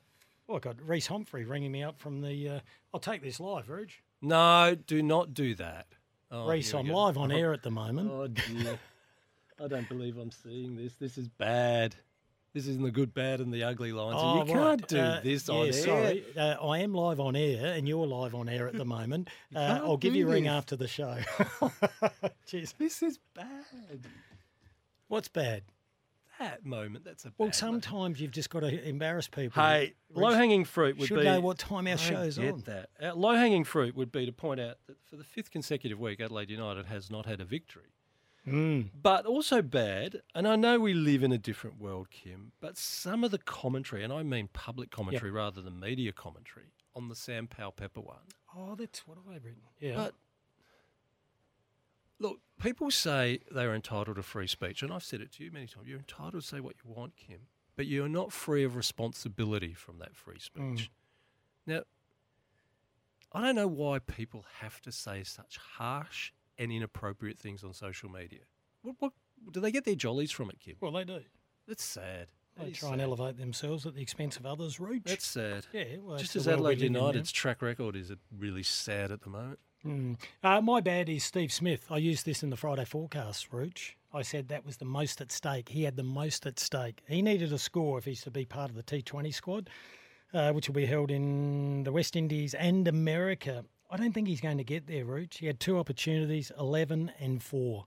oh, 0.48 0.56
I 0.56 0.58
got 0.58 0.76
Reese 0.86 1.06
Humphrey 1.06 1.44
ringing 1.46 1.72
me 1.72 1.82
up 1.82 1.98
from 1.98 2.20
the. 2.20 2.48
Uh, 2.48 2.60
I'll 2.92 3.00
take 3.00 3.22
this 3.22 3.40
live, 3.40 3.70
Rog. 3.70 3.88
No, 4.22 4.76
do 4.86 5.02
not 5.02 5.34
do 5.34 5.54
that. 5.56 5.86
Oh, 6.30 6.46
Reese, 6.48 6.72
I'm 6.74 6.86
go. 6.86 6.94
live 6.94 7.18
on 7.18 7.32
air 7.32 7.52
at 7.52 7.62
the 7.62 7.70
moment. 7.70 8.10
Oh 8.12 8.26
dear. 8.28 8.78
I 9.62 9.68
don't 9.68 9.88
believe 9.88 10.16
I'm 10.16 10.30
seeing 10.30 10.76
this. 10.76 10.94
This 10.94 11.18
is 11.18 11.28
bad. 11.28 11.94
This 12.52 12.66
isn't 12.66 12.82
the 12.82 12.90
good, 12.90 13.14
bad, 13.14 13.40
and 13.40 13.52
the 13.52 13.62
ugly 13.62 13.92
lines. 13.92 14.20
and 14.20 14.48
you 14.48 14.54
can't 14.54 14.88
do 14.88 14.98
Uh, 14.98 15.20
this 15.20 15.48
yeah, 15.48 15.54
on 15.54 15.66
air. 15.66 15.72
Sorry, 15.72 16.24
uh, 16.36 16.56
I 16.66 16.78
am 16.78 16.92
live 16.94 17.20
on 17.20 17.36
air, 17.36 17.74
and 17.74 17.86
you're 17.86 18.06
live 18.06 18.34
on 18.34 18.48
air 18.48 18.66
at 18.66 18.74
the 18.74 18.84
moment. 18.84 19.28
uh, 19.54 19.80
I'll 19.82 19.96
give 19.96 20.16
you 20.16 20.26
a 20.26 20.30
ring 20.30 20.48
after 20.48 20.74
the 20.76 20.88
show. 20.88 21.16
Jeez, 22.48 22.74
This 22.76 23.02
is 23.02 23.18
bad. 23.34 23.46
what's 25.08 25.28
bad? 25.28 25.62
That 26.40 26.64
moment, 26.64 27.04
that's 27.04 27.24
a 27.26 27.28
Well, 27.38 27.46
moment. 27.46 27.54
sometimes 27.54 28.20
you've 28.20 28.30
just 28.32 28.50
got 28.50 28.60
to 28.60 28.88
embarrass 28.88 29.28
people. 29.28 29.62
Hey, 29.62 29.92
low 30.12 30.30
hanging 30.30 30.64
fruit 30.64 30.96
would 30.98 31.08
should 31.08 31.18
be. 31.18 31.24
know 31.24 31.40
what 31.40 31.58
time 31.58 31.86
our 31.86 31.92
I 31.92 31.96
show's 31.96 32.38
get 32.38 32.52
on. 32.54 32.60
That 32.62 32.88
uh, 33.00 33.14
low 33.14 33.34
hanging 33.34 33.62
fruit 33.64 33.94
would 33.94 34.10
be 34.10 34.24
to 34.26 34.32
point 34.32 34.58
out 34.58 34.78
that 34.86 34.96
for 35.04 35.16
the 35.16 35.24
fifth 35.24 35.50
consecutive 35.50 36.00
week, 36.00 36.18
Adelaide 36.18 36.50
United 36.50 36.86
has 36.86 37.10
not 37.10 37.26
had 37.26 37.40
a 37.40 37.44
victory. 37.44 37.92
Mm. 38.46 38.88
But 39.02 39.26
also 39.26 39.60
bad, 39.60 40.22
and 40.34 40.48
I 40.48 40.56
know 40.56 40.80
we 40.80 40.94
live 40.94 41.22
in 41.22 41.30
a 41.30 41.36
different 41.38 41.78
world, 41.78 42.08
Kim, 42.10 42.52
but 42.58 42.78
some 42.78 43.22
of 43.22 43.30
the 43.32 43.38
commentary, 43.38 44.02
and 44.02 44.10
I 44.10 44.22
mean 44.22 44.48
public 44.54 44.90
commentary 44.90 45.30
rather 45.30 45.60
than 45.60 45.78
media 45.78 46.10
commentary, 46.12 46.72
on 46.96 47.08
the 47.10 47.14
Sam 47.14 47.46
Powell 47.48 47.70
Pepper 47.72 48.00
one. 48.00 48.16
Oh, 48.56 48.74
that's 48.76 49.06
what 49.06 49.18
I've 49.18 49.44
written. 49.44 49.60
Yeah. 49.78 49.94
But 49.94 50.14
look, 52.20 52.38
people 52.62 52.90
say 52.90 53.40
they're 53.50 53.74
entitled 53.74 54.16
to 54.16 54.22
free 54.22 54.46
speech, 54.46 54.82
and 54.82 54.92
I've 54.92 55.02
said 55.02 55.20
it 55.20 55.32
to 55.32 55.44
you 55.44 55.50
many 55.50 55.66
times. 55.66 55.88
You're 55.88 55.98
entitled 55.98 56.42
to 56.42 56.48
say 56.48 56.60
what 56.60 56.76
you 56.84 56.92
want, 56.92 57.16
Kim, 57.16 57.48
but 57.74 57.86
you're 57.86 58.08
not 58.08 58.32
free 58.32 58.62
of 58.62 58.76
responsibility 58.76 59.72
from 59.72 59.98
that 59.98 60.14
free 60.14 60.38
speech. 60.38 60.90
Hmm. 61.66 61.72
Now, 61.72 61.82
I 63.32 63.40
don't 63.42 63.56
know 63.56 63.68
why 63.68 63.98
people 63.98 64.44
have 64.60 64.80
to 64.82 64.92
say 64.92 65.24
such 65.24 65.58
harsh 65.76 66.32
and 66.58 66.70
inappropriate 66.70 67.38
things 67.38 67.64
on 67.64 67.72
social 67.72 68.10
media. 68.10 68.40
What, 68.82 68.96
what 69.00 69.12
do 69.52 69.60
they 69.60 69.72
get 69.72 69.84
their 69.84 69.94
jollies 69.94 70.30
from 70.30 70.50
it, 70.50 70.60
Kim? 70.60 70.76
well, 70.80 70.92
they 70.92 71.04
do. 71.04 71.20
That's 71.66 71.84
sad. 71.84 72.28
That 72.56 72.66
They 72.66 72.72
try 72.72 72.92
and 72.92 73.00
elevate 73.00 73.38
themselves 73.38 73.86
at 73.86 73.94
the 73.94 74.02
expense 74.02 74.36
of 74.36 74.44
others. 74.44 74.80
Rooch. 74.80 75.04
That's 75.04 75.26
sad. 75.26 75.66
Yeah, 75.72 75.84
well, 76.02 76.18
Just 76.18 76.34
as 76.34 76.44
the 76.44 76.50
world 76.50 76.62
we 76.62 76.72
Adelaide. 76.72 76.86
United's 76.92 77.30
track 77.32 77.62
record 77.62 77.94
is 77.94 78.10
it 78.10 78.18
really 78.36 78.64
sad 78.64 79.12
at 79.12 79.22
the 79.22 79.30
moment. 79.30 79.60
Mm. 79.84 80.18
Uh, 80.42 80.60
my 80.60 80.80
bad 80.80 81.08
is 81.08 81.24
Steve 81.24 81.52
Smith. 81.52 81.86
I 81.90 81.96
used 81.98 82.26
this 82.26 82.42
in 82.42 82.50
the 82.50 82.56
Friday 82.56 82.84
forecast, 82.84 83.48
Rooch. 83.52 83.96
I 84.12 84.22
said 84.22 84.48
that 84.48 84.66
was 84.66 84.76
the 84.76 84.84
most 84.84 85.20
at 85.20 85.32
stake. 85.32 85.68
He 85.70 85.84
had 85.84 85.96
the 85.96 86.02
most 86.02 86.44
at 86.46 86.58
stake. 86.58 87.02
He 87.08 87.22
needed 87.22 87.52
a 87.52 87.58
score 87.58 87.96
if 87.98 88.04
he's 88.04 88.22
to 88.22 88.30
be 88.30 88.44
part 88.44 88.70
of 88.70 88.76
the 88.76 88.82
T20 88.82 89.32
squad, 89.32 89.70
uh, 90.34 90.52
which 90.52 90.68
will 90.68 90.74
be 90.74 90.86
held 90.86 91.10
in 91.10 91.84
the 91.84 91.92
West 91.92 92.14
Indies 92.16 92.52
and 92.54 92.86
America. 92.88 93.64
I 93.90 93.96
don't 93.96 94.12
think 94.12 94.28
he's 94.28 94.40
going 94.40 94.58
to 94.58 94.64
get 94.64 94.86
there, 94.86 95.04
Rooch. 95.04 95.38
He 95.38 95.46
had 95.46 95.60
two 95.60 95.78
opportunities, 95.78 96.52
11 96.58 97.12
and 97.18 97.42
4. 97.42 97.86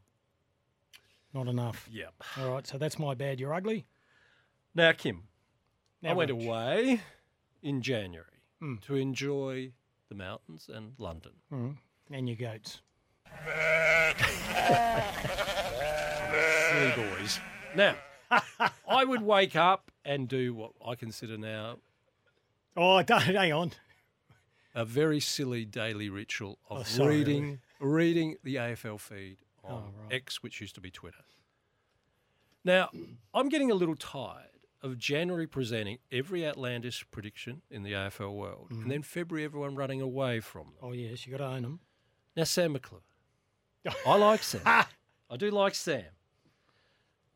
Not 1.33 1.47
enough. 1.47 1.87
Yep. 1.91 2.13
All 2.39 2.51
right, 2.53 2.65
so 2.65 2.77
that's 2.77 2.97
my 2.97 3.13
bad. 3.13 3.39
You're 3.39 3.53
ugly. 3.53 3.85
Now, 4.75 4.91
Kim, 4.93 5.23
Now, 6.01 6.11
I 6.11 6.13
went 6.13 6.31
away 6.31 7.01
in 7.61 7.81
January 7.81 8.27
Mm. 8.61 8.81
to 8.83 8.95
enjoy 8.95 9.73
the 10.13 10.23
mountains 10.23 10.69
and 10.71 10.93
London. 10.97 11.31
Mm. 11.51 11.77
And 12.11 12.27
your 12.29 12.37
goats. 12.37 12.81
Silly 16.69 16.93
boys. 16.95 17.39
Now, 17.75 17.95
I 18.87 19.03
would 19.05 19.21
wake 19.21 19.55
up 19.55 19.91
and 20.05 20.27
do 20.27 20.53
what 20.53 20.71
I 20.85 20.95
consider 20.95 21.37
now 21.37 21.77
Oh, 22.75 23.01
don't, 23.03 23.21
hang 23.23 23.53
on. 23.53 23.71
a 24.75 24.83
very 24.85 25.19
silly 25.19 25.65
daily 25.65 26.09
ritual 26.09 26.57
of 26.69 26.79
Oh, 26.79 26.83
sorry. 26.83 27.17
reading 27.19 27.59
reading 27.79 28.35
the 28.43 28.55
AFL 28.55 28.99
feed 28.99 29.37
on 29.63 29.71
Oh, 29.73 30.01
right. 30.03 30.13
X, 30.15 30.41
which 30.43 30.61
used 30.61 30.75
to 30.75 30.81
be 30.81 30.89
Twitter. 30.91 31.23
Now, 32.65 32.89
I'm 33.33 33.49
getting 33.49 33.71
a 33.71 33.75
little 33.75 33.95
tired 33.95 34.52
of 34.83 34.97
January 34.97 35.47
presenting 35.47 35.97
every 36.11 36.45
outlandish 36.45 37.05
prediction 37.09 37.61
in 37.71 37.83
the 37.83 37.93
AFL 37.93 38.35
world, 38.35 38.67
Mm-hmm. 38.71 38.81
and 38.83 38.91
then 38.91 39.01
February 39.01 39.45
everyone 39.45 39.75
running 39.75 40.01
away 40.01 40.39
from 40.41 40.63
them. 40.65 40.73
Oh, 40.81 40.91
yes, 40.91 41.25
you 41.25 41.31
got 41.31 41.37
to 41.37 41.45
own 41.55 41.61
them. 41.63 41.79
Now, 42.35 42.43
Sam 42.43 42.73
McClure. 42.73 43.01
I 44.05 44.15
like 44.17 44.43
Sam. 44.43 44.61
I 44.65 45.37
do 45.37 45.49
like 45.51 45.73
Sam. 45.75 46.03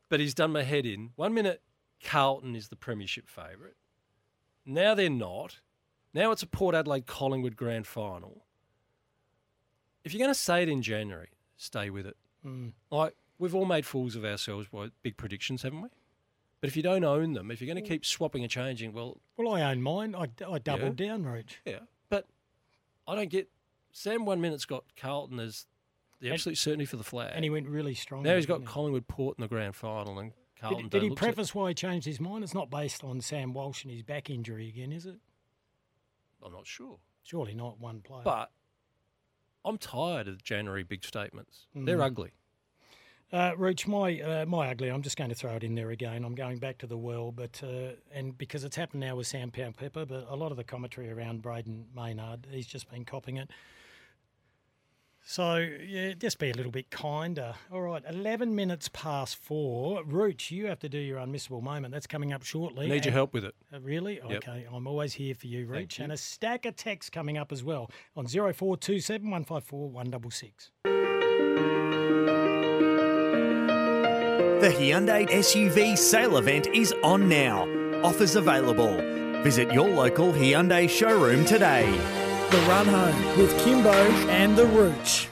But 0.08 0.20
he's 0.20 0.34
done 0.34 0.52
my 0.52 0.62
head 0.62 0.86
in. 0.86 1.10
One 1.16 1.34
minute, 1.34 1.62
Carlton 2.04 2.54
is 2.56 2.68
the 2.68 2.76
premiership 2.76 3.28
favourite. 3.28 3.74
Now 4.64 4.94
they're 4.94 5.10
not. 5.10 5.60
Now 6.14 6.30
it's 6.30 6.42
a 6.42 6.46
Port 6.46 6.74
Adelaide 6.74 7.06
Collingwood 7.06 7.56
grand 7.56 7.86
final. 7.86 8.44
If 10.04 10.12
you're 10.14 10.18
going 10.20 10.30
to 10.32 10.38
say 10.38 10.62
it 10.62 10.68
in 10.68 10.80
January, 10.82 11.28
stay 11.56 11.90
with 11.90 12.06
it. 12.06 12.16
Mm. 12.46 12.72
Like, 12.90 13.14
we've 13.38 13.54
all 13.54 13.66
made 13.66 13.84
fools 13.84 14.16
of 14.16 14.24
ourselves 14.24 14.68
by 14.72 14.88
big 15.02 15.16
predictions, 15.16 15.62
haven't 15.62 15.82
we? 15.82 15.88
But 16.60 16.68
if 16.68 16.76
you 16.76 16.82
don't 16.82 17.04
own 17.04 17.34
them, 17.34 17.50
if 17.50 17.60
you're 17.60 17.72
going 17.72 17.82
to 17.82 17.88
keep 17.88 18.04
swapping 18.04 18.42
and 18.42 18.50
changing, 18.50 18.92
well, 18.92 19.18
Well, 19.36 19.54
I 19.54 19.62
own 19.62 19.80
mine. 19.82 20.14
I, 20.14 20.28
I 20.46 20.58
doubled 20.58 20.96
down, 20.96 21.22
Rooch. 21.24 21.58
yeah. 21.64 21.80
But 22.08 22.26
I 23.06 23.14
don't 23.14 23.30
get. 23.30 23.48
Sam 23.92 24.24
one 24.24 24.40
minute's 24.40 24.64
got 24.64 24.84
Carlton 24.96 25.38
as 25.40 25.66
the 26.20 26.26
And- 26.28 26.34
absolute 26.34 26.58
certainty 26.58 26.84
for 26.84 26.96
the 26.96 27.04
flag, 27.04 27.32
And 27.34 27.44
he 27.44 27.50
went 27.50 27.68
really 27.68 27.94
strong. 27.94 28.22
now 28.24 28.34
he's 28.36 28.46
got 28.46 28.60
he? 28.60 28.66
Collingwood 28.66 29.06
Port 29.08 29.38
in 29.38 29.42
the 29.42 29.48
grand 29.48 29.76
final, 29.76 30.18
and 30.18 30.32
Carlton. 30.60 30.88
Did, 30.88 31.00
did 31.00 31.02
he 31.04 31.10
preface 31.14 31.54
why 31.54 31.68
he 31.68 31.74
changed 31.74 32.06
his 32.06 32.18
mind? 32.20 32.42
It's 32.42 32.54
not 32.54 32.70
based 32.70 33.04
on 33.04 33.20
Sam 33.20 33.54
Walsh 33.54 33.84
and 33.84 33.92
his 33.92 34.02
back 34.02 34.28
injury 34.28 34.68
again, 34.68 34.90
is 34.92 35.06
it? 35.06 35.16
I'm 36.44 36.52
not 36.52 36.66
sure, 36.66 36.98
Surely 37.22 37.54
not 37.54 37.78
one 37.80 38.00
player. 38.00 38.22
but 38.24 38.50
I'm 39.64 39.78
tired 39.78 40.28
of 40.28 40.42
January 40.42 40.82
big 40.82 41.04
statements. 41.04 41.66
They're 41.74 41.98
Mm. 41.98 42.04
ugly. 42.06 42.32
Uh, 43.30 43.52
Rooch, 43.58 43.86
my 43.86 44.20
uh, 44.20 44.46
my 44.46 44.70
ugly. 44.70 44.88
I'm 44.88 45.02
just 45.02 45.18
going 45.18 45.28
to 45.28 45.36
throw 45.36 45.52
it 45.52 45.62
in 45.62 45.74
there 45.74 45.90
again. 45.90 46.24
I'm 46.24 46.34
going 46.34 46.58
back 46.58 46.78
to 46.78 46.86
the 46.86 46.96
well, 46.96 47.30
but 47.30 47.60
uh, 47.62 47.92
and 48.12 48.36
because 48.38 48.64
it's 48.64 48.76
happened 48.76 49.00
now 49.00 49.16
with 49.16 49.26
Sam 49.26 49.50
Powell 49.50 49.72
Pepper, 49.72 50.06
but 50.06 50.26
a 50.30 50.36
lot 50.36 50.50
of 50.50 50.56
the 50.56 50.64
commentary 50.64 51.10
around 51.10 51.42
Brayden 51.42 51.84
Maynard, 51.94 52.46
he's 52.50 52.66
just 52.66 52.90
been 52.90 53.04
copying 53.04 53.36
it. 53.36 53.50
So 55.30 55.56
yeah, 55.56 56.14
just 56.14 56.38
be 56.38 56.48
a 56.48 56.54
little 56.54 56.72
bit 56.72 56.90
kinder. 56.90 57.54
All 57.70 57.82
right, 57.82 58.02
11 58.08 58.54
minutes 58.54 58.88
past 58.94 59.36
four. 59.36 60.02
Rooch, 60.04 60.50
you 60.50 60.68
have 60.68 60.78
to 60.78 60.88
do 60.88 60.96
your 60.96 61.18
unmissable 61.18 61.62
moment. 61.62 61.92
That's 61.92 62.06
coming 62.06 62.32
up 62.32 62.44
shortly. 62.44 62.86
I 62.86 62.88
need 62.88 63.04
your 63.04 63.12
help 63.12 63.34
with 63.34 63.44
it. 63.44 63.54
Uh, 63.70 63.80
really? 63.80 64.20
Yep. 64.26 64.48
Okay, 64.48 64.66
I'm 64.72 64.86
always 64.86 65.12
here 65.12 65.34
for 65.34 65.48
you, 65.48 65.66
Rooch. 65.66 65.98
you. 65.98 66.04
And 66.04 66.12
a 66.14 66.16
stack 66.16 66.64
of 66.64 66.76
texts 66.76 67.10
coming 67.10 67.36
up 67.36 67.52
as 67.52 67.62
well 67.62 67.90
on 68.16 68.26
0427 68.26 69.28
154 69.30 69.90
166. 69.90 70.70
The 74.60 74.70
Hyundai 74.70 75.24
SUV 75.28 75.96
sale 75.96 76.36
event 76.36 76.66
is 76.74 76.92
on 77.04 77.28
now. 77.28 77.62
Offers 78.02 78.34
available. 78.34 78.96
Visit 79.44 79.72
your 79.72 79.88
local 79.88 80.32
Hyundai 80.32 80.90
showroom 80.90 81.44
today. 81.44 81.88
The 82.50 82.58
Run 82.62 82.86
Home 82.86 83.38
with 83.38 83.56
Kimbo 83.62 83.92
and 84.28 84.56
the 84.56 84.66
Rooch. 84.66 85.28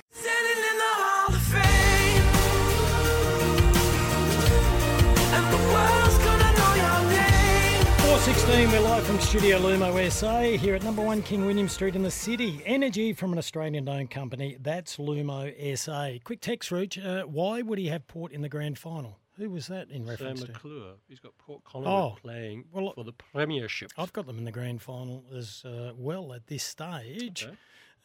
416, 8.46 8.80
we're 8.80 8.88
live 8.88 9.04
from 9.04 9.18
Studio 9.18 9.58
Lumo 9.58 10.08
SA 10.08 10.56
here 10.56 10.76
at 10.76 10.84
number 10.84 11.02
one 11.02 11.20
King 11.20 11.46
William 11.46 11.68
Street 11.68 11.96
in 11.96 12.04
the 12.04 12.10
city. 12.12 12.62
Energy 12.64 13.12
from 13.12 13.32
an 13.32 13.38
Australian 13.38 13.88
owned 13.88 14.12
company, 14.12 14.56
that's 14.60 14.98
Lumo 14.98 15.52
SA. 15.76 16.22
Quick 16.22 16.40
text, 16.40 16.70
Rooch, 16.70 16.96
uh, 17.04 17.24
why 17.24 17.62
would 17.62 17.76
he 17.76 17.88
have 17.88 18.06
Port 18.06 18.30
in 18.30 18.42
the 18.42 18.48
grand 18.48 18.78
final? 18.78 19.18
Who 19.36 19.50
was 19.50 19.66
that 19.66 19.90
in 19.90 20.02
Sam 20.04 20.10
reference 20.10 20.42
to? 20.44 20.52
McClure. 20.52 20.92
He's 21.08 21.18
got 21.18 21.36
Port 21.38 21.64
Collingwood 21.64 21.92
Oh, 21.92 22.16
playing 22.22 22.66
well, 22.70 22.92
for 22.94 23.02
the 23.02 23.14
Premiership. 23.14 23.90
I've 23.98 24.12
got 24.12 24.28
them 24.28 24.38
in 24.38 24.44
the 24.44 24.52
grand 24.52 24.80
final 24.80 25.24
as 25.36 25.64
uh, 25.64 25.90
well 25.96 26.32
at 26.32 26.46
this 26.46 26.62
stage. 26.62 27.46
Okay. 27.46 27.56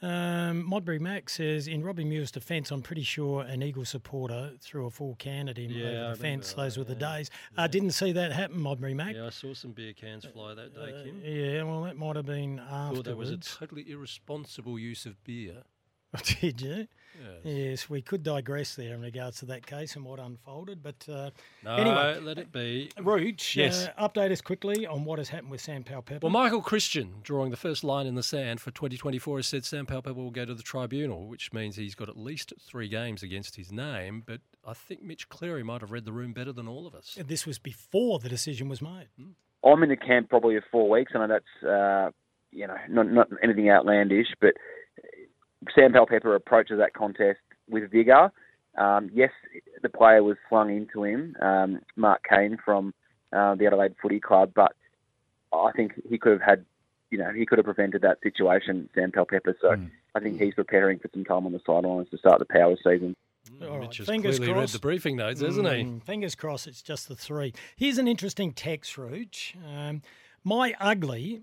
Um, 0.01 0.65
Modbury 0.65 0.97
Mac 0.99 1.29
says, 1.29 1.67
in 1.67 1.83
Robbie 1.83 2.03
Muir's 2.05 2.31
defence, 2.31 2.71
I'm 2.71 2.81
pretty 2.81 3.03
sure 3.03 3.43
an 3.43 3.61
Eagle 3.61 3.85
supporter 3.85 4.51
threw 4.59 4.87
a 4.87 4.89
full 4.89 5.15
can 5.15 5.47
at 5.47 5.57
him 5.57 5.69
Yeah, 5.71 5.85
I 5.85 5.89
over 6.05 6.15
the 6.15 6.21
fence. 6.21 6.49
that, 6.49 6.55
Those 6.57 6.77
were 6.77 6.83
the 6.83 6.93
yeah. 6.93 7.17
days. 7.17 7.29
Uh, 7.55 7.67
didn't 7.67 7.91
see 7.91 8.11
that 8.13 8.31
happen, 8.31 8.59
Modbury 8.59 8.93
Mac. 8.95 9.13
Yeah, 9.15 9.27
I 9.27 9.29
saw 9.29 9.53
some 9.53 9.71
beer 9.73 9.93
cans 9.93 10.25
fly 10.25 10.55
that 10.55 10.73
day, 10.73 10.81
Uh, 10.81 11.03
Kim. 11.03 11.21
yeah, 11.23 11.63
well, 11.63 11.83
that 11.83 11.97
might 11.97 12.15
have 12.15 12.25
been 12.25 12.59
afterwards. 12.59 12.95
Thought 12.97 13.05
that 13.05 13.17
was 13.17 13.29
a 13.29 13.37
totally 13.37 13.89
irresponsible 13.91 14.79
use 14.79 15.05
of 15.05 15.23
beer. 15.23 15.63
Did 16.41 16.61
you? 16.61 16.87
Yes. 17.22 17.55
Yes, 17.55 17.89
we 17.89 18.01
could 18.01 18.24
digress 18.24 18.76
there 18.76 18.93
in 18.93 19.01
regards 19.01 19.38
to 19.39 19.45
that 19.47 19.65
case 19.65 19.95
and 19.95 20.03
what 20.05 20.19
unfolded, 20.19 20.82
but 20.82 21.05
uh, 21.09 21.30
No, 21.63 21.76
anyway, 21.76 22.19
let 22.22 22.38
it 22.38 22.51
be. 22.51 22.89
Rooch, 22.99 23.55
Yes. 23.55 23.88
uh, 23.97 24.09
update 24.09 24.32
us 24.32 24.41
quickly 24.41 24.86
on 24.88 25.05
what 25.05 25.19
has 25.19 25.30
happened 25.30 25.51
with 25.51 25.61
Sam 25.61 25.84
Powell 25.84 26.01
Pepper. 26.01 26.19
Well, 26.28 26.32
Michael 26.32 26.61
Christian, 26.61 27.15
drawing 27.24 27.51
the 27.51 27.57
first 27.57 27.84
line 27.84 28.07
in 28.07 28.15
the 28.15 28.24
sand 28.24 28.59
for 28.61 28.72
2024, 28.72 29.38
has 29.38 29.47
said 29.47 29.65
Sam 29.65 29.86
Powell 29.86 30.01
Pepper 30.01 30.15
will 30.15 30.32
go 30.32 30.45
to 30.45 30.53
the 30.55 30.63
tribunal, 30.63 31.28
which 31.28 31.53
means 31.53 31.76
he's 31.76 31.95
got 31.95 32.09
at 32.09 32.17
least 32.17 32.53
three 32.59 32.88
games 32.88 33.24
against 33.24 33.55
his 33.55 33.72
name. 33.72 34.24
But 34.26 34.41
I 34.67 34.74
think 34.74 35.03
Mitch 35.03 35.30
Cleary 35.30 35.63
might 35.63 35.82
have 35.82 35.91
read 35.91 36.05
the 36.05 36.11
room 36.13 36.34
better 36.34 36.51
than 36.53 36.67
all 36.67 36.88
of 36.88 36.95
us. 36.95 37.17
this 37.26 37.45
was 37.45 37.59
before 37.59 38.19
the 38.19 38.30
decision 38.30 38.69
was 38.69 38.82
made. 38.82 39.07
I'm 39.63 39.84
in 39.84 39.89
the 39.89 39.95
camp 39.95 40.30
probably 40.30 40.55
of 40.55 40.63
four 40.72 40.89
weeks. 40.89 41.11
I 41.15 41.19
know 41.19 41.28
that's 41.28 41.63
uh, 41.63 42.09
you 42.51 42.65
know 42.67 42.76
not 42.89 43.11
not 43.11 43.28
anything 43.43 43.69
outlandish, 43.69 44.28
but 44.39 44.55
Sam 45.76 45.93
Pepper 45.93 46.36
approaches 46.36 46.80
that 46.80 46.93
contest 46.93 47.39
with 47.70 47.91
vigour. 47.91 48.32
Um, 48.78 49.09
yes, 49.14 49.32
the 49.82 49.89
player 49.89 50.24
was 50.24 50.38
flung 50.49 50.76
into 50.76 51.03
him, 51.03 51.36
um, 51.41 51.82
Mark 51.95 52.22
Keane 52.30 52.57
from 52.64 52.93
uh, 53.34 53.55
the 53.55 53.68
Adelaide 53.68 53.95
Footy 54.01 54.20
Club, 54.20 54.51
but 54.55 54.74
I 55.53 55.72
think 55.76 55.93
he 56.09 56.18
could 56.18 56.32
have 56.34 56.41
had, 56.41 56.66
you 57.09 57.18
know, 57.18 57.32
he 57.32 57.45
could 57.45 57.57
have 57.57 57.66
prevented 57.66 58.01
that 58.01 58.20
situation, 58.24 58.89
Sam 58.95 59.12
Pepper. 59.12 59.55
So 59.62 59.76
I 60.16 60.20
think 60.20 60.39
he's 60.41 60.53
preparing 60.53 60.99
for 60.99 61.09
some 61.14 61.26
time 61.26 61.45
on 61.45 61.51
the 61.51 61.62
sidelines 61.66 62.09
to 62.12 62.18
start 62.18 62.39
the 62.39 62.45
power 62.45 62.76
season. 62.78 63.16
All 63.62 63.72
right, 63.72 63.82
Mitch 63.82 63.97
has 63.97 64.07
fingers 64.07 64.38
clearly 64.38 64.53
read 64.53 64.59
crossed. 64.59 64.74
the 64.74 64.80
briefing 64.80 65.18
notes, 65.18 65.41
hasn't 65.41 65.68
he? 65.68 65.84
Mm, 65.84 66.03
Fingers 66.03 66.36
crossed, 66.36 66.68
it's 66.68 66.82
just 66.82 67.09
the 67.09 67.16
three. 67.16 67.53
Here's 67.76 67.97
an 67.97 68.07
interesting 68.07 68.53
text, 68.53 68.97
Rooch. 68.97 69.55
Um, 69.68 70.01
my 70.43 70.74
ugly, 70.80 71.41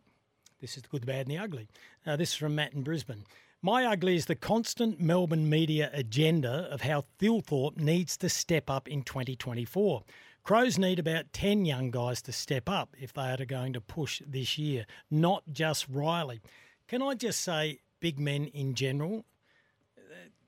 this 0.60 0.76
is 0.76 0.82
the 0.84 0.88
good, 0.88 1.02
the 1.02 1.06
bad, 1.06 1.26
and 1.26 1.30
the 1.30 1.38
ugly. 1.38 1.68
Uh, 2.06 2.16
this 2.16 2.30
is 2.30 2.34
from 2.36 2.54
Matt 2.54 2.72
in 2.72 2.82
Brisbane. 2.82 3.24
My 3.60 3.84
ugly 3.84 4.14
is 4.14 4.26
the 4.26 4.36
constant 4.36 5.00
Melbourne 5.00 5.50
media 5.50 5.90
agenda 5.92 6.68
of 6.70 6.82
how 6.82 7.04
Thilthorpe 7.18 7.76
needs 7.76 8.16
to 8.18 8.28
step 8.28 8.70
up 8.70 8.86
in 8.86 9.02
2024. 9.02 10.04
Crows 10.44 10.78
need 10.78 11.00
about 11.00 11.32
10 11.32 11.64
young 11.64 11.90
guys 11.90 12.22
to 12.22 12.32
step 12.32 12.68
up 12.68 12.94
if 13.00 13.12
they 13.12 13.32
are 13.32 13.44
going 13.44 13.72
to 13.72 13.80
push 13.80 14.22
this 14.24 14.58
year, 14.58 14.86
not 15.10 15.42
just 15.50 15.88
Riley. 15.88 16.40
Can 16.86 17.02
I 17.02 17.14
just 17.14 17.40
say, 17.40 17.80
big 17.98 18.20
men 18.20 18.46
in 18.46 18.74
general, 18.74 19.24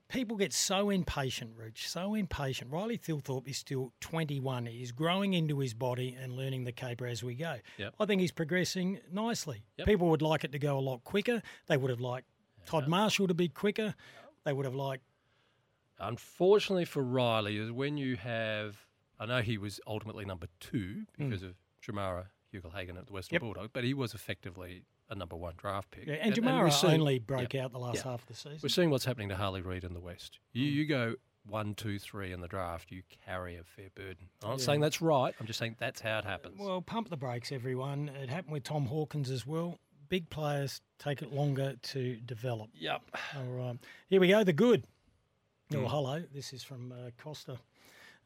people 0.07 0.37
get 0.37 0.53
so 0.53 0.89
impatient, 0.89 1.51
Rooch, 1.57 1.89
so 1.89 2.15
impatient. 2.15 2.71
Riley 2.71 2.97
Thilthorpe 2.97 3.49
is 3.49 3.57
still 3.57 3.91
21. 3.99 4.67
He's 4.67 4.93
growing 4.93 5.33
into 5.33 5.59
his 5.59 5.73
body 5.73 6.17
and 6.17 6.37
learning 6.37 6.63
the 6.63 6.71
caper 6.71 7.07
as 7.07 7.23
we 7.23 7.35
go. 7.35 7.57
Yep. 7.77 7.93
I 7.99 8.05
think 8.05 8.21
he's 8.21 8.31
progressing 8.31 9.01
nicely. 9.11 9.63
Yep. 9.77 9.87
People 9.87 10.09
would 10.09 10.21
like 10.21 10.45
it 10.45 10.53
to 10.53 10.59
go 10.59 10.77
a 10.77 10.79
lot 10.79 11.03
quicker. 11.03 11.41
They 11.67 11.75
would 11.75 11.89
have 11.89 11.99
liked 11.99 12.27
Todd 12.65 12.87
Marshall 12.87 13.27
to 13.27 13.33
be 13.33 13.47
quicker. 13.47 13.95
They 14.43 14.53
would 14.53 14.65
have 14.65 14.75
liked. 14.75 15.03
Unfortunately 15.99 16.85
for 16.85 17.03
Riley, 17.03 17.57
is 17.57 17.71
when 17.71 17.97
you 17.97 18.15
have, 18.15 18.75
I 19.19 19.25
know 19.25 19.41
he 19.41 19.57
was 19.57 19.79
ultimately 19.85 20.25
number 20.25 20.47
two 20.59 21.03
because 21.17 21.41
hmm. 21.41 21.47
of 21.47 21.55
Jamarra 21.85 22.25
Ugle-Hagan 22.55 22.97
at 22.97 23.07
the 23.07 23.13
Western 23.13 23.35
Yep. 23.35 23.41
Bulldogs, 23.41 23.69
but 23.71 23.83
he 23.83 23.93
was 23.93 24.13
effectively 24.13 24.83
a 25.09 25.15
number 25.15 25.35
one 25.35 25.53
draft 25.57 25.91
pick. 25.91 26.07
Yeah, 26.07 26.15
and 26.15 26.35
we're 26.35 26.43
Jamarra 26.43 26.71
seeing- 26.71 26.93
only 26.93 27.19
broke 27.19 27.53
yeah, 27.53 27.65
out 27.65 27.71
the 27.71 27.79
last 27.79 27.97
yeah. 27.97 28.11
half 28.11 28.21
of 28.21 28.27
the 28.27 28.33
season. 28.33 28.59
We're 28.63 28.69
seeing 28.69 28.89
what's 28.89 29.05
happening 29.05 29.29
to 29.29 29.35
Harley 29.35 29.61
Reid 29.61 29.83
in 29.83 29.93
the 29.93 29.99
West. 29.99 30.39
You, 30.53 30.67
hmm. 30.67 30.77
you 30.77 30.85
go 30.85 31.15
one, 31.45 31.73
two, 31.73 31.99
three 31.99 32.31
in 32.31 32.41
the 32.41 32.47
draft, 32.47 32.91
you 32.91 33.03
carry 33.25 33.57
a 33.57 33.63
fair 33.63 33.89
burden. 33.95 34.29
I'm 34.43 34.51
not 34.51 34.59
Yeah. 34.59 34.65
saying 34.65 34.81
that's 34.81 35.01
right. 35.01 35.33
I'm 35.39 35.47
just 35.47 35.59
saying 35.59 35.75
that's 35.79 36.01
how 36.01 36.19
it 36.19 36.25
happens. 36.25 36.59
Well, 36.59 36.81
pump 36.81 37.09
the 37.09 37.17
brakes, 37.17 37.51
everyone. 37.51 38.09
It 38.09 38.29
happened 38.29 38.53
with 38.53 38.63
Tom 38.63 38.85
Hawkins 38.85 39.29
as 39.29 39.45
well. 39.45 39.79
Big 40.11 40.29
players 40.29 40.81
take 40.99 41.21
it 41.21 41.31
longer 41.31 41.77
to 41.81 42.17
develop. 42.17 42.69
Yep. 42.77 43.01
All 43.37 43.43
right. 43.45 43.77
Here 44.09 44.19
we 44.19 44.27
go. 44.27 44.43
The 44.43 44.51
good. 44.51 44.83
Oh, 45.73 45.77
Mm. 45.77 45.87
hello. 45.89 46.23
This 46.33 46.51
is 46.51 46.63
from 46.63 46.91
uh, 46.91 47.11
Costa. 47.17 47.57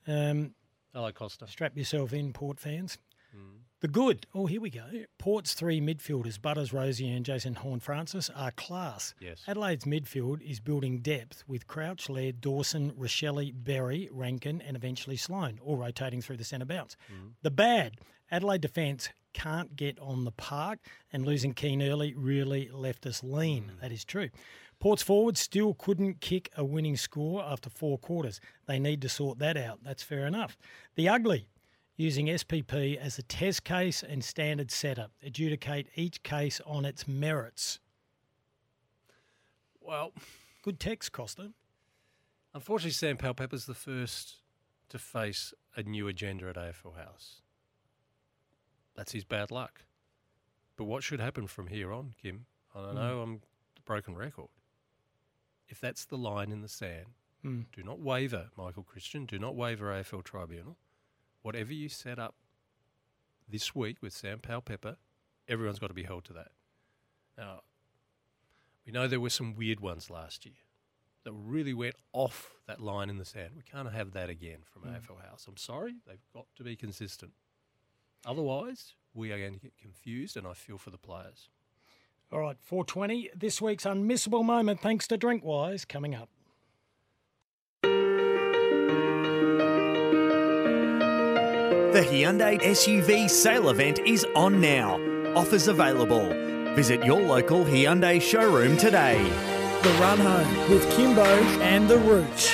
Um, 0.07 0.55
Hello, 0.93 1.11
Costa. 1.11 1.45
strap 1.47 1.77
yourself 1.77 2.11
in, 2.11 2.33
Port 2.33 2.59
fans. 2.59 2.97
Mm. 3.38 3.59
The 3.81 3.88
good. 3.88 4.25
Oh, 4.33 4.47
here 4.47 4.59
we 4.61 4.71
go. 4.71 4.88
Port's 5.19 5.53
three 5.53 5.79
midfielders, 5.79 6.41
Butters, 6.41 6.71
Rozee, 6.71 7.15
and 7.15 7.23
Jason 7.23 7.53
Horne-Francis, 7.53 8.31
are 8.36 8.49
class. 8.49 9.13
Yes. 9.19 9.43
Adelaide's 9.47 9.86
midfield 9.86 10.41
is 10.41 10.59
building 10.59 11.01
depth 11.01 11.43
with 11.47 11.67
Crouch, 11.67 12.09
Laird, 12.09 12.41
Dawson, 12.41 12.93
Rachele, 12.93 13.51
Berry, 13.53 14.09
Rankin, 14.11 14.59
and 14.59 14.75
eventually 14.75 15.17
Sloane, 15.17 15.59
all 15.63 15.77
rotating 15.77 16.23
through 16.23 16.38
the 16.38 16.43
centre 16.45 16.65
bounce. 16.65 16.97
The 17.43 17.51
bad. 17.51 17.97
Adelaide 18.31 18.61
defence 18.61 19.09
can't 19.36 19.75
get 19.75 19.99
on 19.99 20.23
the 20.23 20.31
park, 20.31 20.79
and 21.11 21.25
losing 21.25 21.53
Keane 21.53 21.83
early 21.83 22.13
really 22.15 22.69
left 22.73 23.05
us 23.05 23.21
lean. 23.21 23.65
Hmm. 23.65 23.81
That 23.81 23.91
is 23.91 24.05
true. 24.05 24.29
Port's 24.79 25.03
forwards 25.03 25.39
still 25.39 25.73
couldn't 25.73 26.21
kick 26.21 26.49
a 26.57 26.63
winning 26.63 26.97
score 26.97 27.43
after 27.43 27.69
four 27.69 27.97
quarters. 27.97 28.39
They 28.65 28.79
need 28.79 29.01
to 29.01 29.09
sort 29.09 29.39
that 29.39 29.57
out. 29.57 29.79
That's 29.83 30.03
fair 30.03 30.25
enough. 30.25 30.57
The 30.95 31.09
ugly 31.09 31.47
using 31.97 32.27
SPP 32.27 32.97
as 32.97 33.17
a 33.17 33.23
test 33.23 33.63
case 33.63 34.03
and 34.03 34.23
standard 34.23 34.71
setup. 34.71 35.11
Adjudicate 35.23 35.88
each 35.95 36.23
case 36.23 36.61
on 36.65 36.86
its 36.86 37.07
merits. 37.07 37.79
Well, 39.81 40.13
good 40.61 40.79
text, 40.79 41.11
Costa. 41.11 41.51
Unfortunately, 42.53 42.91
Sam 42.91 43.17
Powell 43.17 43.33
Pepper's 43.33 43.65
the 43.65 43.73
first 43.73 44.38
to 44.89 44.99
face 44.99 45.53
a 45.75 45.83
new 45.83 46.07
agenda 46.07 46.47
at 46.49 46.55
AFL 46.55 46.95
House. 46.97 47.41
That's 48.96 49.12
his 49.12 49.24
bad 49.24 49.52
luck. 49.52 49.82
But 50.78 50.86
what 50.86 51.04
should 51.04 51.20
happen 51.20 51.48
from 51.48 51.68
here 51.68 51.91
on, 51.93 52.14
Kim? 52.22 52.46
I 52.74 52.82
don't 52.82 52.96
know, 52.96 53.22
I'm 53.22 53.41
the 53.76 53.82
broken 53.86 54.16
record. 54.16 54.50
If 55.68 55.80
that's 55.80 56.06
the 56.06 56.18
line 56.18 56.52
in 56.52 56.62
the 56.62 56.68
sand, 56.68 57.08
Hmm. 57.41 57.62
do 57.72 57.84
not 57.84 58.00
waver, 58.00 58.50
Michael 58.58 58.84
Christian. 58.84 59.26
Do 59.26 59.38
not 59.39 59.56
waver, 59.56 59.91
AFL 59.91 60.24
Tribunal. 60.24 60.78
Whatever 61.41 61.74
you 61.74 61.89
set 61.89 62.18
up 62.20 62.36
this 63.48 63.76
week 63.76 64.02
with 64.02 64.14
Sam 64.14 64.39
Powell 64.39 64.62
Pepper, 64.62 64.98
everyone's 65.48 65.80
got 65.80 65.88
to 65.88 65.93
be 65.93 66.04
held 66.04 66.26
to 66.26 66.34
that. 66.34 66.52
Now, 67.38 67.62
we 68.86 68.91
know 68.91 69.08
there 69.08 69.20
were 69.20 69.30
some 69.30 69.54
weird 69.56 69.80
ones 69.80 70.10
last 70.10 70.46
year 70.46 70.56
that 71.24 71.34
really 71.34 71.74
went 71.74 71.96
off 72.14 72.56
that 72.68 72.80
line 72.82 73.10
in 73.10 73.18
the 73.18 73.26
sand. 73.26 73.54
We 73.56 73.64
can't 73.64 73.91
have 73.91 74.12
that 74.14 74.30
again 74.30 74.64
from 74.64 74.84
Mm. 74.84 74.96
AFL 74.96 75.18
House. 75.18 75.48
I'm 75.48 75.58
sorry, 75.58 75.96
they've 76.06 76.26
got 76.34 76.48
to 76.56 76.64
be 76.64 76.76
consistent. 76.76 77.34
Otherwise, 78.26 78.93
we 79.13 79.32
are 79.32 79.38
going 79.38 79.53
to 79.53 79.59
get 79.59 79.78
confused, 79.78 80.36
and 80.36 80.47
I 80.47 80.53
feel 80.53 80.78
for 80.78 80.89
the 80.89 80.97
players. 80.97 81.49
All 82.32 82.39
right, 82.39 82.57
420, 82.59 83.30
this 83.36 83.61
week's 83.61 83.86
unmissable 83.86 84.43
moment, 84.43 84.82
thanks 84.82 85.07
to 85.07 85.17
Drinkwise, 85.17 85.88
coming 85.88 86.15
up. 86.15 86.30
The 91.93 92.01
Hyundai 92.01 92.59
SUV 92.61 93.30
sale 93.30 93.69
event 93.69 93.99
is 93.99 94.26
on 94.36 94.59
now. 94.59 94.99
Offers 95.36 95.69
available. 95.69 96.28
Visit 96.76 97.05
your 97.05 97.21
local 97.21 97.63
Hyundai 97.63 98.21
showroom 98.21 98.76
today. 98.76 99.23
The 99.82 99.91
Run 99.91 100.17
Home 100.17 100.71
with 100.71 100.89
Kimbo 100.91 101.23
and 101.61 101.88
The 101.88 101.99
Rooch. 101.99 102.53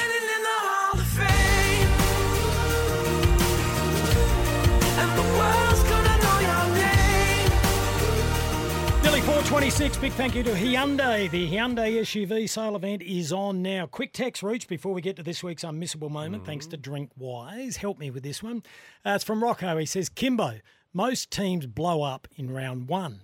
26. 9.62 9.97
Big 9.99 10.12
thank 10.14 10.34
you 10.34 10.41
to 10.41 10.53
Hyundai. 10.53 11.30
The 11.30 11.47
Hyundai 11.47 11.99
SUV 11.99 12.49
sale 12.49 12.76
event 12.76 13.03
is 13.03 13.32
on 13.32 13.62
now. 13.62 13.86
Quick 13.86 14.12
text 14.12 14.41
reach 14.41 14.68
before 14.68 14.91
we 14.91 15.01
get 15.01 15.18
to 15.18 15.24
this 15.24 15.43
week's 15.43 15.64
unmissable 15.64 16.09
moment. 16.09 16.41
Mm. 16.41 16.45
Thanks 16.47 16.66
to 16.66 16.80
Drinkwise. 16.80 17.76
Help 17.76 17.99
me 17.99 18.09
with 18.09 18.24
this 18.24 18.41
one. 18.41 18.64
Uh, 19.05 19.12
it's 19.12 19.24
from 19.24 19.43
Rocco. 19.43 19.78
He 19.78 19.86
says, 19.86 20.09
Kimbo, 20.09 20.62
most 20.95 21.30
teams 21.30 21.68
blow 21.68 22.01
up 22.01 22.28
in 22.36 22.49
round 22.49 22.88
one. 22.88 23.22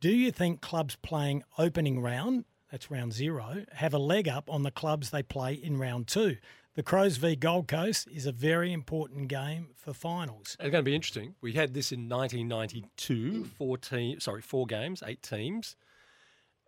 Do 0.00 0.10
you 0.10 0.32
think 0.32 0.60
clubs 0.60 0.96
playing 1.02 1.44
opening 1.56 2.02
round, 2.02 2.46
that's 2.68 2.90
round 2.90 3.12
zero, 3.12 3.64
have 3.74 3.94
a 3.94 3.98
leg 3.98 4.26
up 4.28 4.50
on 4.50 4.64
the 4.64 4.72
clubs 4.72 5.10
they 5.10 5.22
play 5.22 5.54
in 5.54 5.78
round 5.78 6.08
two? 6.08 6.38
The 6.76 6.82
Crows 6.82 7.16
v 7.16 7.36
Gold 7.36 7.68
Coast 7.68 8.06
is 8.12 8.26
a 8.26 8.32
very 8.32 8.70
important 8.70 9.28
game 9.28 9.68
for 9.74 9.94
finals. 9.94 10.58
It's 10.60 10.70
going 10.70 10.72
to 10.72 10.82
be 10.82 10.94
interesting. 10.94 11.34
We 11.40 11.54
had 11.54 11.72
this 11.72 11.90
in 11.90 12.06
1992, 12.06 13.44
14, 13.56 14.20
sorry, 14.20 14.42
four 14.42 14.66
games, 14.66 15.02
eight 15.06 15.22
teams. 15.22 15.74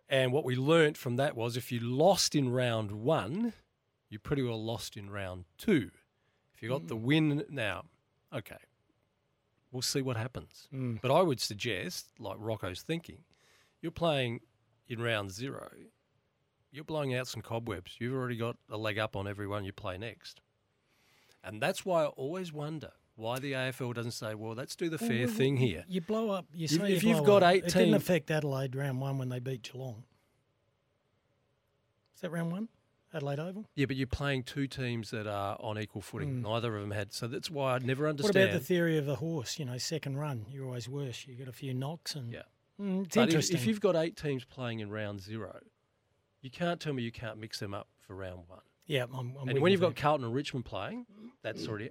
And 0.09 0.33
what 0.33 0.45
we 0.45 0.55
learnt 0.55 0.97
from 0.97 1.17
that 1.17 1.35
was 1.35 1.55
if 1.55 1.71
you 1.71 1.79
lost 1.79 2.33
in 2.33 2.51
round 2.51 2.91
one, 2.91 3.53
you 4.09 4.17
pretty 4.17 4.41
well 4.41 4.61
lost 4.61 4.97
in 4.97 5.11
round 5.11 5.45
two. 5.59 5.91
If 6.55 6.63
you 6.63 6.69
got 6.69 6.87
the 6.87 6.95
win 6.95 7.45
now, 7.47 7.85
okay, 8.33 8.57
we'll 9.71 9.83
see 9.83 10.01
what 10.01 10.17
happens. 10.17 10.69
Mm. 10.73 11.01
But 11.03 11.11
I 11.11 11.21
would 11.21 11.39
suggest, 11.39 12.07
like 12.17 12.37
Rocco's 12.39 12.81
thinking, 12.81 13.19
you're 13.79 13.91
playing 13.91 14.39
in 14.87 15.03
round 15.03 15.29
zero, 15.31 15.69
you're 16.71 16.83
blowing 16.83 17.13
out 17.15 17.27
some 17.27 17.41
cobwebs. 17.41 17.95
You've 17.99 18.13
already 18.13 18.35
got 18.37 18.57
a 18.69 18.77
leg 18.77 18.97
up 18.99 19.15
on 19.15 19.27
everyone 19.27 19.65
you 19.65 19.73
play 19.73 19.97
next. 19.97 20.41
And 21.43 21.61
that's 21.61 21.85
why 21.85 22.03
I 22.03 22.07
always 22.07 22.51
wonder 22.51 22.91
why 23.15 23.39
the 23.39 23.53
AFL 23.53 23.93
doesn't 23.95 24.11
say, 24.11 24.33
well, 24.35 24.53
let's 24.53 24.75
do 24.75 24.89
the 24.89 24.97
fair 24.97 25.25
Well, 25.25 25.35
thing 25.35 25.57
here. 25.57 25.83
You 25.87 26.01
blow 26.01 26.29
up. 26.29 26.45
You 26.53 26.65
If- 26.65 26.71
say 26.71 26.93
if 26.93 27.03
you 27.03 27.09
you've 27.09 27.17
blow 27.25 27.39
got 27.39 27.43
up. 27.43 27.53
eight 27.53 27.63
it 27.65 27.73
didn't 27.73 27.93
affect 27.93 28.29
Adelaide 28.31 28.75
round 28.75 29.01
one 29.01 29.17
when 29.17 29.29
they 29.29 29.39
beat 29.39 29.61
Geelong. 29.63 30.03
Is 32.15 32.21
that 32.21 32.31
round 32.31 32.51
one? 32.51 32.69
Adelaide 33.13 33.39
Oval. 33.39 33.65
Yeah, 33.75 33.87
but 33.87 33.95
you're 33.95 34.05
playing 34.07 34.43
two 34.43 34.67
teams 34.67 35.09
that 35.11 35.25
are 35.25 35.57
on 35.59 35.79
equal 35.79 36.01
footing. 36.01 36.35
Mm. 36.35 36.41
Neither 36.43 36.75
of 36.75 36.81
them 36.81 36.91
had. 36.91 37.11
So 37.11 37.27
that's 37.27 37.49
why 37.49 37.73
I 37.75 37.79
never 37.79 38.07
understand. 38.07 38.35
What 38.35 38.43
about 38.43 38.53
the 38.59 38.63
theory 38.65 38.97
of 38.97 39.05
the 39.07 39.15
horse? 39.15 39.57
You 39.57 39.65
know, 39.65 39.77
second 39.79 40.17
run, 40.17 40.45
you're 40.51 40.65
always 40.65 40.87
worse. 40.87 41.25
You 41.27 41.33
get 41.35 41.47
a 41.47 41.51
few 41.53 41.73
knocks 41.73 42.13
and 42.15 42.31
Yeah. 42.31 42.43
Mm, 42.79 43.05
it's 43.07 43.15
But 43.15 43.33
if- 43.33 43.51
If, 43.51 43.65
you've 43.65 43.81
got 43.81 43.95
eight 43.95 44.15
teams 44.15 44.45
playing 44.45 44.79
in 44.79 44.89
round 44.91 45.21
zero, 45.21 45.59
you 46.41 46.49
can't 46.49 46.79
tell 46.79 46.93
me 46.93 47.03
you 47.03 47.11
can't 47.11 47.37
mix 47.39 47.59
them 47.59 47.73
up 47.73 47.87
for 47.99 48.15
round 48.15 48.43
one. 48.47 48.59
yeah, 48.85 49.03
I'm, 49.03 49.35
I'm 49.39 49.49
and 49.49 49.59
when 49.61 49.71
you 49.71 49.77
you've 49.77 49.81
got. 49.81 49.95
Carlton 49.95 50.25
and 50.25 50.33
Richmond 50.33 50.65
playing, 50.65 51.05
that's 51.43 51.67
already 51.67 51.89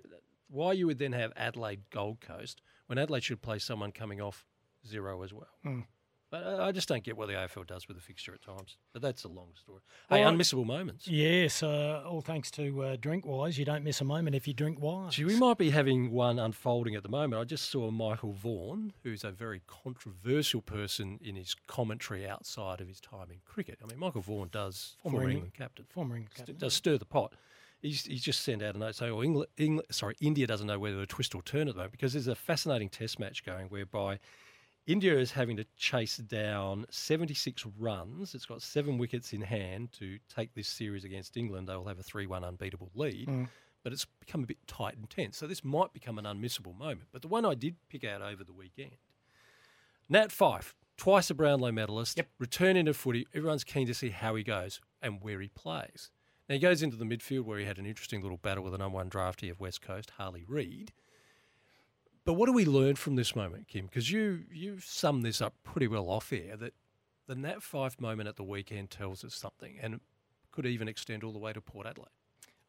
why 0.48 0.72
you 0.72 0.86
would 0.86 0.98
then 0.98 1.12
have 1.12 1.32
Adelaide 1.36 1.82
Gold 1.90 2.20
Coast 2.20 2.62
when 2.86 2.98
Adelaide 2.98 3.24
should 3.24 3.42
play 3.42 3.58
someone 3.58 3.92
coming 3.92 4.20
off 4.20 4.44
zero 4.86 5.22
as 5.22 5.32
well. 5.32 5.48
Mm. 5.64 5.84
But 6.30 6.60
I 6.60 6.72
just 6.72 6.88
don't 6.88 7.02
get 7.02 7.16
what 7.16 7.28
the 7.28 7.34
AFL 7.34 7.66
does 7.66 7.88
with 7.88 7.96
the 7.96 8.02
fixture 8.02 8.34
at 8.34 8.42
times. 8.42 8.76
But 8.92 9.00
that's 9.00 9.24
a 9.24 9.28
long 9.28 9.48
story. 9.54 9.80
Hey, 10.10 10.20
Well, 10.22 10.34
unmissable 10.34 10.66
moments. 10.66 11.08
Yes, 11.08 11.62
uh, 11.62 12.02
all 12.06 12.20
thanks 12.20 12.50
to 12.50 12.82
uh, 12.82 12.96
Drinkwise. 12.96 13.56
You 13.56 13.64
don't 13.64 13.82
miss 13.82 14.02
a 14.02 14.04
moment 14.04 14.36
if 14.36 14.46
you 14.46 14.52
drink 14.52 14.78
wise. 14.78 15.14
Gee, 15.14 15.24
we 15.24 15.36
might 15.36 15.56
be 15.56 15.70
having 15.70 16.10
one 16.10 16.38
unfolding 16.38 16.94
at 16.94 17.02
the 17.02 17.08
moment. 17.08 17.40
I 17.40 17.44
just 17.44 17.70
saw 17.70 17.90
Michael 17.90 18.32
Vaughan, 18.34 18.92
who's 19.04 19.24
a 19.24 19.30
very 19.30 19.62
controversial 19.66 20.60
person 20.60 21.18
in 21.24 21.34
his 21.34 21.56
commentary 21.66 22.28
outside 22.28 22.82
of 22.82 22.88
his 22.88 23.00
time 23.00 23.30
in 23.30 23.38
cricket. 23.46 23.78
I 23.82 23.86
mean, 23.88 23.98
Michael 23.98 24.20
Vaughan 24.20 24.48
does 24.52 24.96
Former 25.02 25.18
England- 25.20 25.32
England 25.36 25.54
captain, 25.54 25.86
former 25.88 26.16
England 26.16 26.34
st- 26.36 26.46
captain, 26.48 26.58
does 26.58 26.74
stir 26.74 26.98
the 26.98 27.06
pot. 27.06 27.32
He's, 27.80 28.04
he's 28.04 28.22
just 28.22 28.42
sent 28.42 28.62
out 28.62 28.74
a 28.74 28.78
note 28.78 28.96
saying, 28.96 29.12
"Oh, 29.12 29.22
England, 29.22 29.48
England, 29.56 29.86
sorry, 29.92 30.14
India 30.20 30.46
doesn't 30.48 30.66
know 30.66 30.78
whether 30.80 30.96
to 30.98 31.06
twist 31.06 31.34
or 31.34 31.42
turn 31.42 31.68
at 31.68 31.74
the 31.74 31.78
moment 31.78 31.92
because 31.92 32.12
there's 32.12 32.26
a 32.26 32.34
fascinating 32.34 32.88
Test 32.90 33.18
match 33.18 33.44
going 33.46 33.68
whereby." 33.68 34.18
India 34.88 35.16
is 35.18 35.30
having 35.32 35.56
to 35.58 35.64
chase 35.76 36.16
down 36.16 36.86
76 36.90 37.66
runs. 37.78 38.34
It's 38.34 38.46
got 38.46 38.62
seven 38.62 38.96
wickets 38.96 39.32
in 39.34 39.42
hand 39.42 39.92
to 39.92 40.18
take 40.34 40.54
this 40.54 40.66
series 40.66 41.04
against 41.04 41.36
England. 41.36 41.68
They'll 41.68 41.84
have 41.84 41.98
a 41.98 42.02
3 42.02 42.26
1 42.26 42.42
unbeatable 42.42 42.90
lead 42.94 43.28
Mm. 43.28 43.48
but 43.82 43.92
it's 43.92 44.06
become 44.06 44.42
a 44.42 44.46
bit 44.46 44.56
tight 44.66 44.96
and 44.96 45.08
tense. 45.10 45.36
So 45.36 45.46
this 45.46 45.62
might 45.62 45.92
become 45.92 46.18
an 46.18 46.24
unmissable 46.24 46.74
moment. 46.76 47.08
But 47.12 47.20
the 47.22 47.28
one 47.28 47.44
I 47.44 47.54
did 47.54 47.76
pick 47.90 48.02
out 48.02 48.22
over 48.22 48.42
the 48.42 48.52
weekend, 48.54 48.96
Nat 50.08 50.32
Fyfe, 50.32 50.74
twice 50.96 51.28
a 51.28 51.34
Brownlow 51.34 51.70
medalist, 51.72 52.16
Yep. 52.16 52.30
returning 52.38 52.86
to 52.86 52.94
footy. 52.94 53.26
Everyone's 53.34 53.64
keen 53.64 53.86
to 53.88 53.94
see 53.94 54.08
how 54.08 54.34
he 54.36 54.42
goes 54.42 54.80
and 55.02 55.22
where 55.22 55.40
he 55.42 55.48
plays. 55.48 56.10
Now 56.48 56.54
he 56.54 56.58
goes 56.60 56.82
into 56.82 56.96
the 56.96 57.04
midfield 57.04 57.44
where 57.44 57.58
he 57.58 57.66
had 57.66 57.78
an 57.78 57.84
interesting 57.84 58.22
little 58.22 58.38
battle 58.38 58.64
with 58.64 58.72
the 58.72 58.78
number 58.78 58.96
one 58.96 59.10
draftee 59.10 59.50
of 59.50 59.60
West 59.60 59.82
Coast, 59.82 60.10
Harley 60.16 60.46
Reid. 60.48 60.92
But 62.28 62.34
what 62.34 62.44
do 62.44 62.52
we 62.52 62.66
learn 62.66 62.96
from 62.96 63.16
this 63.16 63.34
moment, 63.34 63.68
Kim? 63.68 63.86
Because 63.86 64.10
you 64.10 64.40
you 64.52 64.80
summed 64.80 65.22
this 65.22 65.40
up 65.40 65.54
pretty 65.64 65.88
well 65.88 66.10
off 66.10 66.30
air 66.30 66.58
that 66.58 66.74
the 67.26 67.34
Nat 67.34 67.62
Fyfe 67.62 67.98
moment 67.98 68.28
at 68.28 68.36
the 68.36 68.42
weekend 68.42 68.90
tells 68.90 69.24
us 69.24 69.34
something, 69.34 69.78
and 69.80 70.00
could 70.52 70.66
even 70.66 70.88
extend 70.88 71.24
all 71.24 71.32
the 71.32 71.38
way 71.38 71.54
to 71.54 71.62
Port 71.62 71.86
Adelaide. 71.86 72.10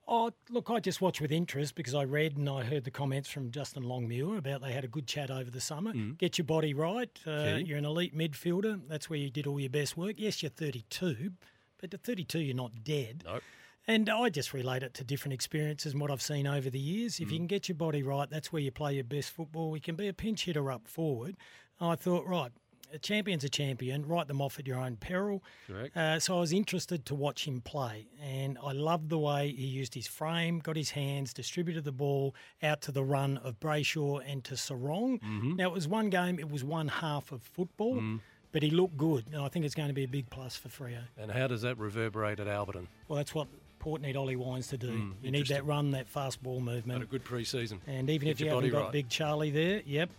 Oh, 0.08 0.32
look, 0.50 0.70
I 0.70 0.80
just 0.80 1.02
watched 1.02 1.20
with 1.20 1.34
interest 1.34 1.76
because 1.76 1.94
I 1.94 2.06
read 2.06 2.38
and 2.38 2.48
I 2.48 2.64
heard 2.64 2.86
the 2.86 2.90
comments 2.90 3.28
from 3.28 3.52
Justin 3.52 3.84
Longmuir 3.84 4.38
about 4.38 4.62
they 4.62 4.72
had 4.72 4.86
a 4.86 4.88
good 4.88 5.08
chat 5.08 5.30
over 5.30 5.52
the 5.52 5.60
summer. 5.60 5.92
Mm. 5.92 6.18
Get 6.18 6.38
your 6.38 6.46
body 6.46 6.74
right. 6.74 7.12
Uh, 7.28 7.60
you're 7.62 7.78
an 7.78 7.84
elite 7.84 8.18
midfielder. 8.18 8.80
That's 8.88 9.10
where 9.10 9.20
you 9.20 9.30
did 9.30 9.46
all 9.46 9.60
your 9.60 9.70
best 9.70 9.98
work. 9.98 10.16
Yes, 10.20 10.42
you're 10.42 10.52
32, 10.52 11.34
but 11.82 11.94
at 11.94 12.02
32, 12.02 12.40
you're 12.40 12.56
not 12.56 12.86
dead. 12.86 13.26
Nope. 13.26 13.44
And 13.88 14.08
I 14.10 14.30
just 14.30 14.54
relate 14.54 14.84
it 14.84 14.94
to 14.96 15.04
different 15.04 15.34
experiences 15.34 15.94
and 15.94 16.02
what 16.02 16.12
I've 16.12 16.22
seen 16.22 16.46
over 16.46 16.70
the 16.70 16.80
years. 16.80 17.20
If 17.20 17.32
you 17.32 17.38
Mm. 17.38 17.42
can 17.42 17.48
get 17.48 17.70
your 17.70 17.76
body 17.76 18.04
right, 18.04 18.30
that's 18.30 18.52
where 18.54 18.62
you 18.62 18.72
play 18.72 18.94
your 18.96 19.04
best 19.04 19.32
football. 19.32 19.76
You 19.76 19.82
can 19.82 19.96
be 19.96 20.08
a 20.08 20.14
pinch 20.14 20.46
hitter 20.46 20.72
up 20.72 20.88
forward. 20.88 21.36
I 21.82 21.96
thought, 21.96 22.26
right, 22.28 22.52
a 22.94 23.00
champion's 23.00 23.44
a 23.44 23.50
champion. 23.50 24.06
Write 24.06 24.28
them 24.28 24.42
off 24.42 24.60
at 24.60 24.68
your 24.68 24.78
own 24.78 24.98
peril. 24.98 25.44
Correct. 25.68 25.96
Uh, 25.98 26.20
so 26.20 26.38
I 26.38 26.40
was 26.40 26.52
interested 26.54 27.06
to 27.08 27.16
watch 27.16 27.48
him 27.48 27.62
play, 27.62 28.08
and 28.22 28.58
I 28.64 28.74
loved 28.74 29.10
the 29.10 29.18
way 29.20 29.52
he 29.52 29.66
used 29.66 29.94
his 29.96 30.08
frame, 30.08 30.60
got 30.60 30.76
his 30.76 30.92
hands, 30.92 31.34
distributed 31.34 31.84
the 31.84 31.92
ball 31.92 32.36
out 32.62 32.82
to 32.82 32.92
the 32.92 33.04
run 33.04 33.38
of 33.38 33.60
Brayshaw 33.60 34.22
and 34.26 34.44
to 34.44 34.56
Serong. 34.56 35.20
Mhm. 35.22 35.56
Now 35.56 35.70
it 35.70 35.74
was 35.74 35.88
one 35.88 36.10
game; 36.10 36.38
it 36.38 36.50
was 36.50 36.64
one 36.64 36.88
half 36.90 37.32
of 37.32 37.42
football, 37.44 37.96
Mm. 38.02 38.22
but 38.52 38.62
he 38.64 38.70
looked 38.72 38.98
good, 38.98 39.28
and 39.28 39.38
I 39.38 39.48
think 39.50 39.66
it's 39.66 39.76
going 39.76 39.88
to 39.90 39.94
be 39.94 40.04
a 40.04 40.08
big 40.08 40.30
plus 40.30 40.56
for 40.58 40.70
Freo. 40.70 41.04
And 41.18 41.32
how 41.32 41.48
does 41.48 41.62
that 41.62 41.78
reverberate 41.78 42.40
at 42.40 42.48
Alberton? 42.48 42.88
Well, 43.08 43.18
that's 43.18 43.34
what 43.36 43.48
Port 43.80 44.02
need 44.02 44.16
Ollie 44.16 44.36
Wines 44.36 44.68
to 44.68 44.78
do. 44.78 44.92
Mm, 44.92 45.14
you 45.24 45.32
need 45.32 45.48
that 45.48 45.66
run, 45.66 45.92
that 45.92 46.08
fast 46.08 46.44
ball 46.44 46.60
movement. 46.60 47.00
Had 47.00 47.08
a 47.08 47.12
good 47.12 47.24
pre-season. 47.24 47.82
And 47.88 48.10
even 48.10 48.28
Get 48.28 48.32
if 48.34 48.42
you 48.42 48.50
haven't 48.50 48.70
got 48.72 48.84
right. 48.84 48.92
Big 48.92 49.10
Charlie 49.10 49.52
there, 49.52 49.82
yep, 49.86 50.10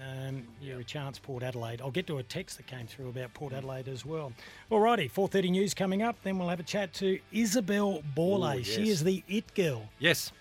um, 0.00 0.46
you're 0.60 0.80
a 0.80 0.84
chance 0.84 1.18
Port 1.18 1.42
Adelaide. 1.42 1.80
I'll 1.80 1.90
get 1.90 2.06
to 2.08 2.18
a 2.18 2.22
text 2.22 2.58
that 2.58 2.66
came 2.66 2.86
through 2.86 3.08
about 3.08 3.32
Port 3.34 3.52
Adelaide 3.52 3.88
as 3.88 4.04
well. 4.04 4.32
Alrighty, 4.70 5.10
4.30 5.10 5.50
news 5.50 5.74
coming 5.74 6.02
up. 6.02 6.16
Then 6.22 6.38
we'll 6.38 6.48
have 6.48 6.60
a 6.60 6.64
chat 6.64 6.92
to 6.94 7.18
Isobel 7.32 8.02
Borley. 8.14 8.58
Ooh, 8.60 8.64
She 8.64 8.88
is 8.90 9.02
the 9.02 9.22
it 9.28 9.54
girl. 9.54 9.88
Yes. 9.98 10.32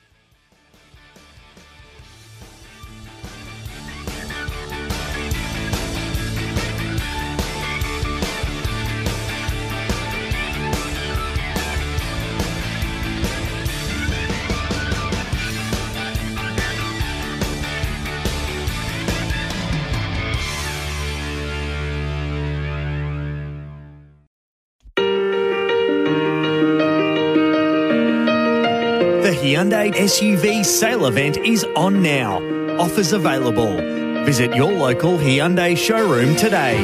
Hyundai 29.65 29.91
SUV 29.95 30.63
sale 30.63 31.07
event 31.07 31.37
is 31.37 31.63
on 31.75 32.03
now. 32.03 32.37
Offers 32.77 33.13
available. 33.13 33.77
Visit 34.23 34.55
your 34.55 34.71
local 34.71 35.17
Hyundai 35.17 35.75
showroom 35.75 36.35
today. 36.35 36.77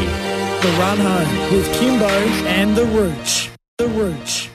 The 0.63 0.69
Run 0.79 0.97
Home 0.97 1.53
with 1.53 1.71
Kimbo 1.75 2.09
and 2.47 2.75
the 2.75 2.85
Rooch. 2.85 3.51
The 3.77 3.87
Rooch. 3.87 4.49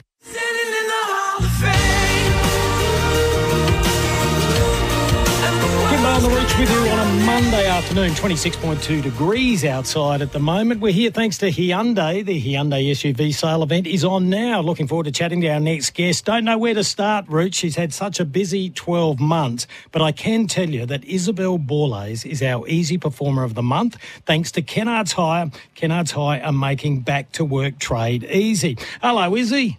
On 6.17 6.23
the 6.23 6.29
Reach 6.29 6.57
with 6.57 6.71
you 6.71 6.79
on 6.89 6.99
a 6.99 7.25
Monday 7.27 7.67
afternoon, 7.67 8.09
26.2 8.09 9.03
degrees 9.03 9.63
outside 9.63 10.23
at 10.23 10.31
the 10.31 10.39
moment. 10.39 10.81
We're 10.81 10.91
here 10.91 11.11
thanks 11.11 11.37
to 11.37 11.51
Hyundai. 11.51 12.25
The 12.25 12.41
Hyundai 12.41 12.89
SUV 12.89 13.31
sale 13.35 13.61
event 13.61 13.85
is 13.85 14.03
on 14.03 14.27
now. 14.27 14.61
Looking 14.61 14.87
forward 14.87 15.03
to 15.03 15.11
chatting 15.11 15.41
to 15.41 15.47
our 15.49 15.59
next 15.59 15.93
guest. 15.93 16.25
Don't 16.25 16.43
know 16.43 16.57
where 16.57 16.73
to 16.73 16.83
start, 16.83 17.25
Root. 17.27 17.53
She's 17.53 17.75
had 17.75 17.93
such 17.93 18.19
a 18.19 18.25
busy 18.25 18.71
12 18.71 19.19
months, 19.19 19.67
but 19.91 20.01
I 20.01 20.11
can 20.11 20.47
tell 20.47 20.67
you 20.67 20.87
that 20.87 21.03
Isobel 21.03 21.63
Borlase 21.63 22.25
is 22.25 22.41
our 22.41 22.67
easy 22.67 22.97
performer 22.97 23.43
of 23.43 23.53
the 23.53 23.61
month 23.61 23.97
thanks 24.25 24.51
to 24.53 24.63
Kennard's 24.63 25.11
Hire. 25.11 25.51
Kennard's 25.75 26.09
Hire 26.09 26.41
are 26.41 26.51
making 26.51 27.01
back 27.01 27.31
to 27.33 27.45
work 27.45 27.77
trade 27.77 28.23
easy. 28.23 28.75
Hello, 29.03 29.35
Izzy. 29.35 29.77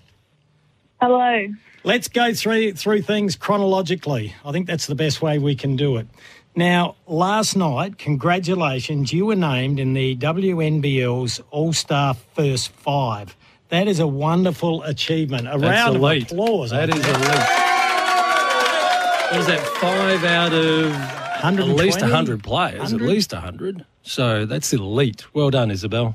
Hello. 1.00 1.48
Let's 1.84 2.08
go 2.08 2.34
through 2.34 2.72
through 2.74 3.02
things 3.02 3.36
chronologically. 3.36 4.34
I 4.44 4.52
think 4.52 4.66
that's 4.66 4.86
the 4.86 4.94
best 4.94 5.22
way 5.22 5.38
we 5.38 5.54
can 5.54 5.76
do 5.76 5.96
it. 5.96 6.06
Now, 6.56 6.96
last 7.06 7.56
night, 7.56 7.98
congratulations, 7.98 9.12
you 9.12 9.26
were 9.26 9.36
named 9.36 9.78
in 9.78 9.94
the 9.94 10.16
WNBL's 10.16 11.40
All 11.50 11.72
Star 11.72 12.14
First 12.34 12.70
Five. 12.72 13.36
That 13.68 13.86
is 13.86 14.00
a 14.00 14.06
wonderful 14.06 14.82
achievement. 14.82 15.46
A 15.46 15.58
That's 15.58 15.62
round 15.62 15.96
elite. 15.96 16.24
of 16.24 16.32
applause. 16.32 16.70
That 16.70 16.90
I 16.92 16.96
is 16.96 17.04
think. 17.04 17.16
elite. 17.16 17.48
What 19.30 19.40
is 19.40 19.46
that? 19.46 19.60
Five 19.80 20.24
out 20.24 20.52
of 20.54 20.92
at 21.44 21.54
least 21.54 22.00
120? 22.00 22.02
100 22.02 22.42
players. 22.42 22.78
100? 22.80 23.02
At 23.02 23.08
least 23.08 23.32
100. 23.32 23.84
So 24.02 24.46
that's 24.46 24.72
elite. 24.72 25.26
Well 25.34 25.50
done, 25.50 25.68
Isobel. 25.70 26.14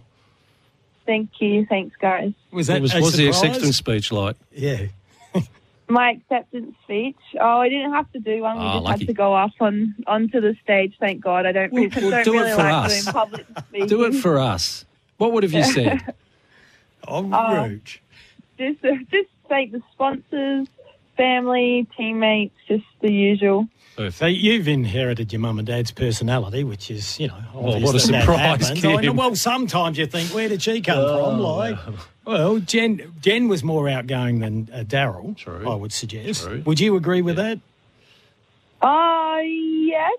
Thank 1.05 1.29
you. 1.39 1.65
Thanks, 1.67 1.95
guys. 2.01 2.33
Was 2.51 2.67
What 2.69 2.73
that 2.75 2.81
was, 2.81 2.93
a 2.95 3.01
what's 3.01 3.15
the 3.15 3.31
surprise? 3.31 3.43
acceptance 3.51 3.77
speech 3.77 4.11
like? 4.11 4.35
Yeah. 4.51 4.87
My 5.93 6.09
acceptance 6.11 6.75
speech. 6.83 7.15
Oh, 7.39 7.59
I 7.59 7.69
didn't 7.69 7.91
have 7.93 8.11
to 8.13 8.19
do 8.19 8.41
one. 8.41 8.57
We 8.57 8.63
Ah, 8.63 8.73
just 8.73 8.83
lucky. 8.85 8.99
had 9.01 9.07
to 9.07 9.13
go 9.13 9.33
up 9.35 9.51
on 9.59 9.95
onto 10.07 10.41
the 10.41 10.55
stage. 10.63 10.95
Thank 10.99 11.21
God. 11.21 11.45
I 11.45 11.51
don't, 11.51 11.71
Well, 11.71 11.83
I 11.83 11.99
well, 12.01 12.09
don't 12.11 12.25
do 12.25 12.33
it 12.33 12.41
really 12.41 12.51
for 12.51 12.57
like 12.63 12.73
us. 12.85 13.03
doing 13.03 13.13
public 13.13 13.45
speaking. 13.67 13.87
Do 13.93 14.03
it 14.05 14.13
for 14.15 14.39
us. 14.39 14.85
What 15.17 15.31
would 15.33 15.43
have 15.43 15.53
you 15.53 15.63
said? 15.63 16.01
Oh, 17.07 17.29
Oh. 17.31 17.53
Rooch. 17.67 18.01
Just, 18.57 18.81
just 18.81 19.29
thank 19.49 19.71
the 19.73 19.81
sponsors, 19.91 20.67
family, 21.17 21.85
teammates, 21.97 22.55
just 22.67 22.85
the 23.01 23.11
usual. 23.11 23.67
So 24.09 24.25
you've 24.25 24.67
inherited 24.67 25.31
your 25.33 25.41
mum 25.41 25.59
and 25.59 25.67
dad's 25.67 25.91
personality, 25.91 26.63
which 26.63 26.89
is, 26.89 27.19
you 27.19 27.27
know, 27.27 27.37
Oh, 27.53 27.67
obvious 27.73 27.83
what 27.83 27.89
a 27.95 28.07
that 28.07 28.11
that 28.13 28.21
surprise, 28.21 28.39
happens. 28.69 28.85
I 28.85 28.95
know, 29.01 29.11
well, 29.13 29.35
sometimes 29.35 29.97
you 29.99 30.05
think, 30.07 30.29
where 30.33 30.47
did 30.49 30.61
she 30.63 30.81
come 30.81 30.97
Oh, 30.97 31.29
from? 31.31 31.39
Like, 31.41 31.77
well, 32.25 32.59
Jen, 32.59 33.13
Jen 33.21 33.47
was 33.47 33.63
more 33.63 33.87
outgoing 33.89 34.39
than 34.39 34.69
uh, 34.73 34.83
Daryl. 34.83 35.35
True. 35.37 35.69
I 35.69 35.75
would 35.75 35.91
suggest. 35.93 36.43
True. 36.43 36.61
Would 36.65 36.79
you 36.79 36.95
agree 36.95 37.21
with 37.21 37.35
that? 37.37 37.59
Uh, 38.81 39.39
yes. 39.43 40.17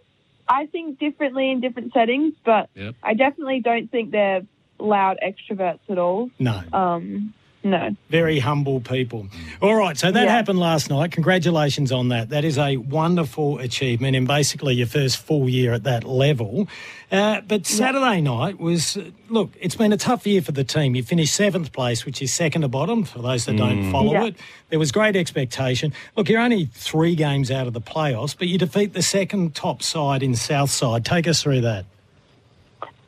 I 0.48 0.66
think 0.66 0.98
differently 0.98 1.50
in 1.50 1.61
different 1.61 1.92
settings, 1.94 2.34
but 2.44 2.68
Yep. 2.74 2.94
I 3.02 3.14
definitely 3.14 3.61
don't 3.61 3.90
think 3.90 4.11
they're 4.11 4.42
loud 4.78 5.18
extroverts 5.24 5.80
at 5.88 5.98
all. 5.98 6.30
No. 6.38 6.62
Um, 6.72 7.32
no. 7.64 7.96
Very 8.10 8.38
humble 8.38 8.80
people. 8.80 9.26
All 9.62 9.74
right, 9.74 9.96
so 9.96 10.12
that 10.12 10.24
Yeah. 10.24 10.30
happened 10.30 10.58
last 10.60 10.90
night. 10.90 11.10
Congratulations 11.12 11.90
on 11.90 12.08
that. 12.10 12.28
That 12.28 12.44
is 12.44 12.58
a 12.58 12.76
wonderful 12.76 13.58
achievement 13.58 14.14
in 14.14 14.26
basically 14.26 14.74
your 14.74 14.86
first 14.86 15.16
full 15.16 15.48
year 15.48 15.72
at 15.72 15.82
that 15.84 16.04
level. 16.04 16.68
Uh, 17.10 17.40
but 17.42 17.66
Saturday 17.66 18.20
night 18.20 18.60
was, 18.60 18.98
look, 19.28 19.50
it's 19.60 19.76
been 19.76 19.92
a 19.92 19.96
tough 19.96 20.26
year 20.26 20.42
for 20.42 20.52
the 20.52 20.64
team. 20.64 20.94
You 20.94 21.02
finished 21.02 21.34
seventh 21.34 21.72
place, 21.72 22.04
which 22.04 22.20
is 22.20 22.32
second 22.32 22.62
to 22.62 22.68
bottom 22.68 23.04
for 23.04 23.20
those 23.20 23.46
that 23.46 23.56
don't 23.56 23.90
follow 23.90 24.12
Yeah. 24.12 24.24
it. 24.26 24.36
There 24.70 24.78
was 24.78 24.92
great 24.92 25.16
expectation. 25.16 25.92
Look, 26.16 26.28
you're 26.28 26.40
only 26.40 26.66
three 26.66 27.14
games 27.14 27.50
out 27.50 27.66
of 27.66 27.72
the 27.72 27.80
playoffs, 27.80 28.36
but 28.36 28.48
you 28.48 28.58
defeat 28.58 28.92
the 28.92 29.02
second 29.02 29.54
top 29.54 29.82
side 29.82 30.22
in 30.22 30.34
Southside. 30.34 31.04
Take 31.04 31.26
us 31.28 31.42
through 31.42 31.62
that. 31.62 31.84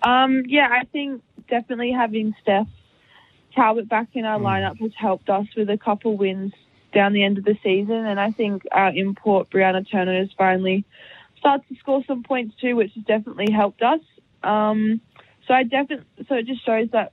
Um, 0.03 0.45
yeah, 0.47 0.69
I 0.71 0.85
think 0.85 1.23
definitely 1.49 1.91
having 1.93 2.35
Steph 2.43 2.69
Talbot 3.57 3.89
back 3.89 4.09
in 4.13 4.25
our 4.25 4.39
lineup 4.39 4.79
has 4.81 4.93
helped 4.95 5.31
us 5.31 5.47
with 5.57 5.71
a 5.71 5.79
couple 5.79 6.17
wins 6.17 6.53
down 6.93 7.13
the 7.13 7.25
end 7.25 7.39
of 7.39 7.45
the 7.45 7.59
season, 7.63 8.07
and 8.07 8.21
I 8.21 8.31
think 8.31 8.63
our 8.71 8.95
import 8.95 9.51
Brianna 9.51 9.91
Turner 9.91 10.19
has 10.19 10.29
finally 10.37 10.85
started 11.39 11.67
to 11.69 11.75
score 11.77 12.05
some 12.07 12.23
points 12.23 12.55
too, 12.61 12.77
which 12.77 12.93
has 12.95 13.05
definitely 13.05 13.51
helped 13.51 13.83
us. 13.83 14.01
Um, 14.43 15.01
so 15.49 15.55
I 15.55 15.63
definitely, 15.63 16.07
so 16.29 16.37
it 16.37 16.47
just 16.47 16.65
shows 16.65 16.91
that 16.93 17.13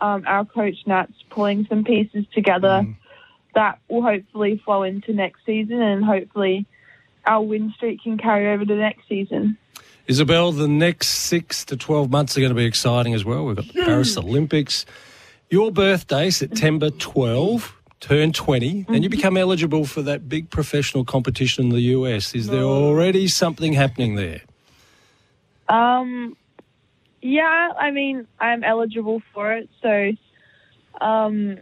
um, 0.00 0.24
our 0.26 0.44
coach 0.44 0.76
Nat's 0.86 1.12
pulling 1.30 1.66
some 1.68 1.84
pieces 1.84 2.24
together 2.34 2.86
that 3.54 3.80
will 3.88 4.02
hopefully 4.02 4.60
flow 4.64 4.82
into 4.82 5.12
next 5.12 5.44
season, 5.44 5.80
and 5.80 6.04
hopefully 6.04 6.66
our 7.26 7.42
win 7.42 7.72
streak 7.76 8.02
can 8.02 8.18
carry 8.18 8.52
over 8.52 8.64
to 8.64 8.74
next 8.74 9.08
season. 9.08 9.58
Isobel, 10.08 10.56
the 10.56 10.68
next 10.68 11.08
six 11.08 11.64
to 11.66 11.76
12 11.76 12.10
months 12.10 12.36
are 12.36 12.40
going 12.40 12.50
to 12.50 12.56
be 12.56 12.64
exciting 12.64 13.14
as 13.14 13.24
well. 13.24 13.44
We've 13.44 13.56
got 13.56 13.68
the 13.68 13.84
Paris 13.84 14.16
Olympics. 14.16 14.86
Your 15.50 15.72
birthday, 15.72 16.28
September 16.28 16.90
12, 16.90 17.74
turn 18.00 18.34
20, 18.34 18.84
and 18.88 19.02
you 19.02 19.08
become 19.08 19.38
eligible 19.38 19.86
for 19.86 20.02
that 20.02 20.28
big 20.28 20.50
professional 20.50 21.06
competition 21.06 21.64
in 21.64 21.70
the 21.70 21.80
US. 21.80 22.34
Is 22.34 22.48
there 22.48 22.64
already 22.64 23.28
something 23.28 23.72
happening 23.72 24.16
there? 24.16 24.42
Um, 25.70 26.36
yeah, 27.22 27.72
I 27.78 27.90
mean, 27.90 28.26
I'm 28.38 28.62
eligible 28.62 29.22
for 29.32 29.54
it. 29.54 29.70
So, 29.80 30.12
um, 31.00 31.56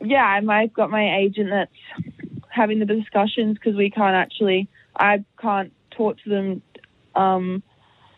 yeah, 0.00 0.40
I've 0.48 0.74
got 0.74 0.90
my 0.90 1.18
agent 1.18 1.50
that's 1.50 2.10
having 2.48 2.80
the 2.80 2.86
discussions 2.86 3.56
because 3.56 3.76
we 3.76 3.88
can't 3.88 4.16
actually, 4.16 4.68
I 4.96 5.24
can't 5.40 5.72
talk 5.92 6.18
to 6.24 6.28
them. 6.28 6.62
Um, 7.14 7.62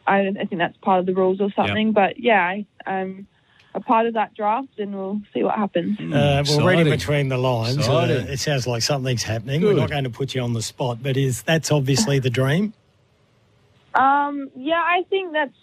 I, 0.06 0.28
I 0.28 0.44
think 0.46 0.60
that's 0.60 0.78
part 0.78 1.00
of 1.00 1.04
the 1.04 1.14
rules 1.14 1.42
or 1.42 1.50
something. 1.54 1.92
But 1.92 2.18
yeah, 2.18 2.40
I, 2.40 2.66
I'm 2.86 3.26
a 3.74 3.80
part 3.80 4.06
of 4.06 4.14
that 4.14 4.34
draft 4.34 4.78
and 4.78 4.94
we'll 4.94 5.20
see 5.32 5.42
what 5.42 5.56
happens. 5.56 5.98
Uh, 5.98 6.44
well, 6.46 6.66
reading 6.66 6.90
between 6.90 7.28
the 7.28 7.36
lines, 7.38 7.88
uh, 7.88 8.26
it 8.28 8.38
sounds 8.38 8.66
like 8.66 8.82
something's 8.82 9.22
happening. 9.24 9.60
Good. 9.60 9.74
We're 9.74 9.80
not 9.80 9.90
going 9.90 10.04
to 10.04 10.10
put 10.10 10.34
you 10.34 10.42
on 10.42 10.52
the 10.52 10.62
spot, 10.62 11.02
but 11.02 11.16
is 11.16 11.42
that's 11.42 11.72
obviously 11.72 12.18
the 12.20 12.30
dream? 12.30 12.72
Um, 13.94 14.50
yeah, 14.56 14.80
I 14.82 15.04
think 15.10 15.32
that's 15.32 15.56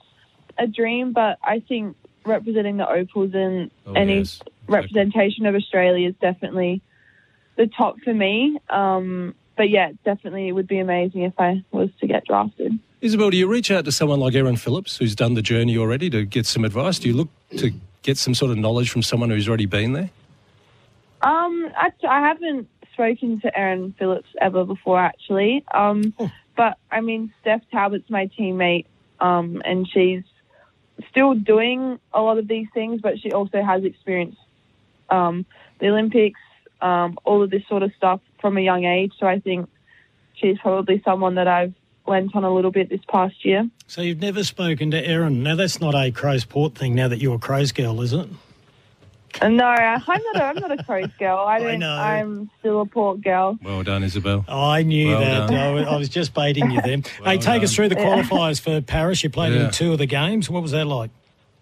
a 0.57 0.67
dream, 0.67 1.13
but 1.13 1.37
I 1.43 1.59
think 1.59 1.95
representing 2.25 2.77
the 2.77 2.89
Opals 2.89 3.31
and 3.33 3.71
Oh, 3.85 3.93
any 3.93 4.19
yes. 4.19 4.41
representation 4.67 5.45
of 5.45 5.55
Australia 5.55 6.09
is 6.09 6.15
definitely 6.21 6.81
the 7.57 7.67
top 7.67 7.95
for 8.03 8.13
me. 8.13 8.57
Um, 8.69 9.35
but 9.57 9.69
yeah, 9.69 9.91
definitely 10.05 10.47
it 10.47 10.53
would 10.53 10.67
be 10.67 10.79
amazing 10.79 11.23
if 11.23 11.33
I 11.37 11.63
was 11.71 11.89
to 11.99 12.07
get 12.07 12.25
drafted. 12.25 12.73
Isobel, 13.01 13.31
do 13.31 13.37
you 13.37 13.47
reach 13.47 13.71
out 13.71 13.85
to 13.85 13.91
someone 13.91 14.19
like 14.19 14.35
Erin 14.35 14.55
Phillips, 14.57 14.97
who's 14.97 15.15
done 15.15 15.33
the 15.33 15.41
journey 15.41 15.77
already, 15.77 16.09
to 16.11 16.23
get 16.23 16.45
some 16.45 16.63
advice? 16.63 16.99
Do 16.99 17.07
you 17.07 17.15
look 17.15 17.29
to 17.57 17.71
get 18.03 18.17
some 18.17 18.33
sort 18.33 18.51
of 18.51 18.57
knowledge 18.57 18.89
from 18.89 19.03
someone 19.03 19.29
who's 19.29 19.47
already 19.47 19.65
been 19.65 19.93
there? 19.93 20.09
Um, 21.21 21.71
actually, 21.75 22.09
I 22.09 22.19
haven't 22.21 22.67
spoken 22.93 23.39
to 23.41 23.57
Erin 23.57 23.93
Phillips 23.97 24.29
ever 24.39 24.65
before, 24.65 24.99
actually. 24.99 25.63
Um, 25.73 26.13
but 26.55 26.77
I 26.89 27.01
mean, 27.01 27.33
Steph 27.41 27.61
Talbot's 27.71 28.09
my 28.09 28.27
teammate, 28.27 28.85
um, 29.19 29.61
and 29.65 29.87
she's 29.87 30.23
still 31.09 31.33
doing 31.33 31.99
a 32.13 32.21
lot 32.21 32.37
of 32.37 32.47
these 32.47 32.67
things, 32.73 33.01
but 33.01 33.19
she 33.19 33.31
also 33.31 33.61
has 33.61 33.83
experience 33.83 34.35
um, 35.09 35.45
the 35.79 35.87
Olympics, 35.89 36.39
um, 36.81 37.17
all 37.23 37.43
of 37.43 37.49
this 37.49 37.63
sort 37.67 37.83
of 37.83 37.91
stuff 37.95 38.21
from 38.39 38.57
a 38.57 38.61
young 38.61 38.85
age. 38.85 39.13
So 39.19 39.27
I 39.27 39.39
think 39.39 39.69
she's 40.33 40.57
probably 40.59 41.01
someone 41.03 41.35
that 41.35 41.47
I've 41.47 41.73
lent 42.07 42.35
on 42.35 42.43
a 42.43 42.53
little 42.53 42.71
bit 42.71 42.89
this 42.89 43.01
past 43.07 43.45
year. 43.45 43.69
So 43.87 44.01
you've 44.01 44.19
never 44.21 44.43
spoken 44.43 44.91
to 44.91 45.05
Erin. 45.05 45.43
Now 45.43 45.55
that's 45.55 45.79
not 45.79 45.95
a 45.95 46.11
Crows 46.11 46.45
Port 46.45 46.75
thing. 46.75 46.95
Now 46.95 47.07
that 47.07 47.19
you're 47.19 47.35
a 47.35 47.39
Crows 47.39 47.71
girl, 47.71 48.01
is 48.01 48.13
it? 48.13 48.27
Uh, 49.41 49.47
No, 49.47 49.65
I'm 49.65 50.01
not. 50.05 50.35
A, 50.35 50.43
I'm 50.43 50.55
not 50.55 50.71
a 50.79 50.83
Crows 50.83 51.09
girl. 51.17 51.37
I 51.47 51.59
don't. 51.59 51.79
know. 51.79 51.93
I'm 51.93 52.49
still 52.59 52.81
a 52.81 52.85
Port 52.85 53.21
girl. 53.21 53.57
Well 53.63 53.83
done, 53.83 54.03
Isobel. 54.03 54.43
I 54.49 54.83
knew 54.83 55.09
Well 55.09 55.19
that. 55.21 55.51
I 55.51 55.71
was- 55.71 55.87
I 55.87 55.97
was 55.97 56.09
just 56.09 56.33
baiting 56.33 56.71
you 56.71 56.81
then. 56.81 57.03
Well 57.21 57.31
hey, 57.31 57.37
take 57.37 57.63
us 57.63 57.73
through 57.73 57.89
the 57.89 57.95
Yeah. 57.99 58.21
qualifiers 58.23 58.59
for 58.59 58.81
Paris. 58.81 59.23
You 59.23 59.29
played 59.29 59.53
Yeah. 59.53 59.65
in 59.65 59.71
two 59.71 59.93
of 59.93 59.99
the 59.99 60.05
games. 60.05 60.49
What 60.49 60.61
was 60.61 60.71
that 60.71 60.85
like? 60.85 61.11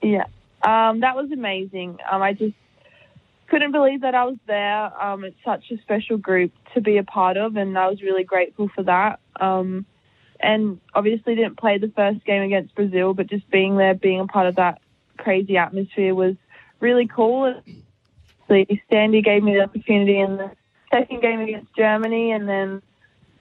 Yeah, 0.01 0.25
um, 0.63 1.01
that 1.01 1.15
was 1.15 1.29
amazing. 1.31 1.97
Um, 2.09 2.21
I 2.21 2.33
just 2.33 2.55
couldn't 3.47 3.71
believe 3.71 4.01
that 4.01 4.15
I 4.15 4.23
was 4.25 4.37
there. 4.47 5.03
Um, 5.03 5.23
it's 5.25 5.35
such 5.43 5.69
a 5.71 5.77
special 5.81 6.17
group 6.17 6.51
to 6.73 6.81
be 6.81 6.97
a 6.97 7.03
part 7.03 7.35
of, 7.35 7.55
and 7.57 7.77
I 7.77 7.87
was 7.87 8.01
really 8.01 8.23
grateful 8.23 8.69
for 8.69 8.83
that. 8.83 9.19
Um, 9.39 9.85
and 10.39 10.79
obviously 10.93 11.35
didn't 11.35 11.57
play 11.57 11.77
the 11.77 11.91
first 11.95 12.23
game 12.25 12.43
against 12.43 12.75
Brazil, 12.75 13.13
but 13.13 13.27
just 13.27 13.49
being 13.49 13.77
there, 13.77 13.93
being 13.93 14.19
a 14.19 14.27
part 14.27 14.47
of 14.47 14.55
that 14.55 14.79
crazy 15.17 15.57
atmosphere 15.57 16.15
was 16.15 16.35
really 16.79 17.07
cool. 17.07 17.61
Sandy 18.89 19.21
gave 19.21 19.43
me 19.43 19.53
the 19.53 19.63
opportunity 19.63 20.19
in 20.19 20.37
the 20.37 20.51
second 20.91 21.21
game 21.21 21.39
against 21.41 21.75
Germany, 21.75 22.31
and 22.31 22.47
then 22.49 22.81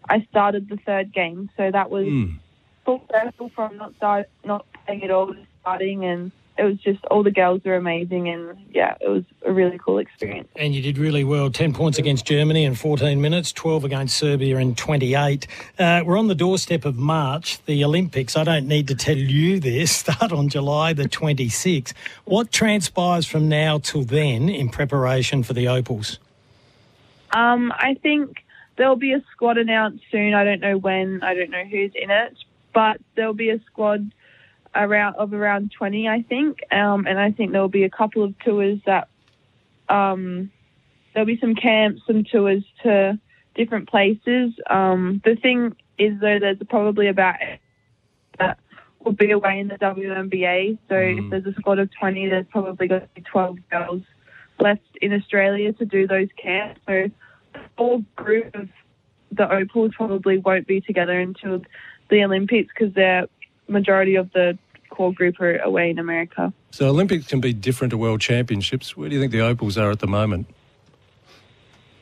I 0.09 0.27
started 0.31 0.69
the 0.69 0.77
third 0.77 1.13
game. 1.13 1.49
So 1.57 1.71
that 1.71 1.91
was 1.91 2.07
Mm. 2.07 2.39
full 2.85 3.03
circle 3.11 3.49
from 3.51 3.77
not 3.77 3.95
start, 3.97 4.27
not 4.45 4.67
playing 4.85 5.05
at 5.05 5.11
all, 5.11 5.35
starting, 5.61 6.05
and 6.05 6.33
it 6.59 6.65
was 6.65 6.77
just 6.79 7.05
all 7.05 7.23
the 7.23 7.31
girls 7.31 7.63
were 7.65 7.77
amazing, 7.77 8.29
and 8.29 8.59
yeah, 8.71 8.97
it 9.01 9.09
was 9.09 9.23
a 9.47 9.53
really 9.53 9.79
cool 9.79 9.99
experience. 9.99 10.49
And 10.57 10.75
you 10.75 10.83
did 10.83 10.99
really 10.99 11.23
well. 11.23 11.51
10 11.51 11.73
points 11.73 11.99
against 11.99 12.27
Germany 12.27 12.65
in 12.65 12.75
14 12.75 13.21
minutes, 13.21 13.53
12 13.53 13.85
against 13.85 14.19
Serbia 14.19 14.59
in 14.59 14.75
28. 14.75 15.47
Uh, 15.79 16.03
we're 16.05 16.19
on 16.19 16.27
the 16.27 16.35
doorstep 16.35 16.85
of 16.85 16.97
March, 16.97 17.65
the 17.67 17.85
Olympics. 17.85 18.37
I 18.37 18.43
don't 18.43 18.67
need 18.67 18.89
to 18.89 18.97
tell 18.97 19.17
you 19.17 19.61
this, 19.61 19.93
start 19.97 20.33
on 20.33 20.49
July 20.49 20.93
the 20.93 21.05
26th. 21.09 21.93
What 22.25 22.51
transpires 22.51 23.25
from 23.25 23.49
now 23.49 23.79
till 23.79 24.03
then 24.03 24.49
in 24.49 24.69
preparation 24.69 25.45
for 25.45 25.53
the 25.53 25.69
Opals? 25.69 26.19
Um, 27.31 27.73
I 27.77 27.95
think 28.03 28.45
there'll 28.77 28.97
be 28.97 29.13
a 29.13 29.23
squad 29.31 29.59
announced 29.59 30.03
soon. 30.11 30.35
I 30.35 30.43
don't 30.43 30.61
know 30.61 30.77
when. 30.77 31.23
I 31.23 31.35
don't 31.35 31.51
know 31.51 31.65
who's 31.65 31.93
in 31.95 32.11
it, 32.11 32.37
but 32.75 33.01
there'll 33.15 33.33
be 33.33 33.51
a 33.51 33.61
squad 33.67 34.11
around 34.75 35.17
of 35.17 35.33
around 35.33 35.73
20, 35.77 36.09
I 36.09 36.23
think. 36.23 36.61
Um, 36.71 37.07
and 37.07 37.19
I 37.19 37.33
think 37.33 37.53
there'll 37.53 37.69
be 37.69 37.85
a 37.85 37.91
couple 37.91 38.25
of 38.25 38.39
tours 38.41 38.79
that 38.87 39.09
um, 39.89 40.51
there'll 41.13 41.27
be 41.27 41.39
some 41.41 41.55
camps, 41.55 42.03
some 42.07 42.25
tours 42.25 42.65
to 42.83 43.19
different 43.55 43.89
places. 43.89 44.53
Um, 44.69 45.21
the 45.25 45.37
thing 45.37 45.77
is, 45.99 46.21
though, 46.21 46.39
there's 46.39 46.59
probably 46.69 47.09
about 47.09 47.37
that 48.39 48.59
will 49.05 49.13
be 49.13 49.31
away 49.31 49.61
in 49.61 49.69
the 49.69 49.77
WNBA. 49.77 50.79
So 50.89 50.95
if 50.97 51.31
there's 51.31 51.47
a 51.47 51.59
squad 51.59 51.79
of 51.79 51.91
20, 51.99 52.29
there's 52.29 52.47
probably 52.51 52.89
going 52.89 53.03
to 53.03 53.09
be 53.15 53.23
12 53.23 53.59
girls 53.71 54.03
left 54.61 54.83
in 55.01 55.13
Australia 55.13 55.73
to 55.75 55.85
do 55.85 56.07
those 56.07 56.29
camps. 56.41 56.81
So 56.87 57.11
the 57.53 57.61
whole 57.77 58.05
group 58.17 58.55
of 58.55 58.69
the 59.33 59.51
Opals 59.51 59.93
probably 59.97 60.39
won't 60.39 60.67
be 60.67 60.81
together 60.81 61.19
until 61.19 61.63
the 62.11 62.25
Olympics 62.25 62.73
because 62.77 62.95
the 62.95 63.29
majority 63.69 64.15
of 64.17 64.33
the 64.33 64.59
core 64.91 65.13
group 65.13 65.41
are 65.41 65.59
away 65.59 65.91
in 65.91 65.99
America. 65.99 66.53
So 66.71 66.89
Olympics 66.89 67.27
can 67.27 67.41
be 67.41 67.53
different 67.53 67.91
to 67.93 67.99
World 67.99 68.21
Championships. 68.21 68.97
Where 68.97 69.09
do 69.09 69.15
you 69.15 69.21
think 69.21 69.33
the 69.33 69.41
Opals 69.41 69.77
are 69.79 69.91
at 69.91 70.01
the 70.01 70.07
moment? 70.07 70.47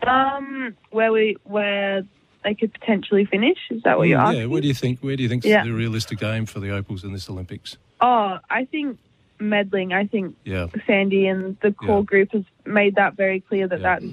Um, 0.07 0.77
where 0.91 1.11
we 1.11 1.37
where 1.45 2.03
they 2.45 2.55
could 2.55 2.73
potentially 2.73 3.25
finish 3.25 3.59
is 3.71 3.83
that 3.83 3.99
what 3.99 4.07
you're 4.09 4.19
yeah, 4.21 4.29
asking? 4.29 4.51
where 4.51 4.61
do 4.61 4.69
you 4.69 4.75
think 4.75 5.01
where 5.01 5.17
do 5.17 5.23
you 5.23 5.29
think 5.29 5.45
Yeah. 5.45 5.65
the 5.65 5.73
realistic 5.73 6.23
aim 6.23 6.47
for 6.47 6.61
the 6.61 6.71
Opals 6.71 7.03
in 7.03 7.13
this 7.13 7.29
Olympics? 7.29 7.77
Oh, 8.01 8.39
I 8.49 8.67
think 8.67 8.99
medalling. 9.41 9.93
I 9.93 10.07
think 10.07 10.37
Yeah. 10.45 10.67
Sandy 10.87 11.27
and 11.27 11.57
the 11.61 11.73
core 11.73 12.05
group 12.05 12.33
has 12.33 12.45
made 12.65 12.95
that 12.97 13.17
very 13.17 13.41
clear 13.41 13.67
that 13.67 13.83
that's 13.83 14.05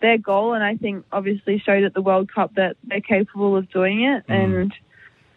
their 0.00 0.18
goal, 0.18 0.52
and 0.52 0.62
I 0.62 0.76
think 0.76 1.04
obviously 1.12 1.58
showed 1.58 1.84
at 1.84 1.94
the 1.94 2.02
World 2.02 2.30
Cup 2.30 2.54
that 2.56 2.76
they're 2.84 3.00
capable 3.00 3.56
of 3.56 3.70
doing 3.70 4.02
it. 4.02 4.24
And 4.28 4.74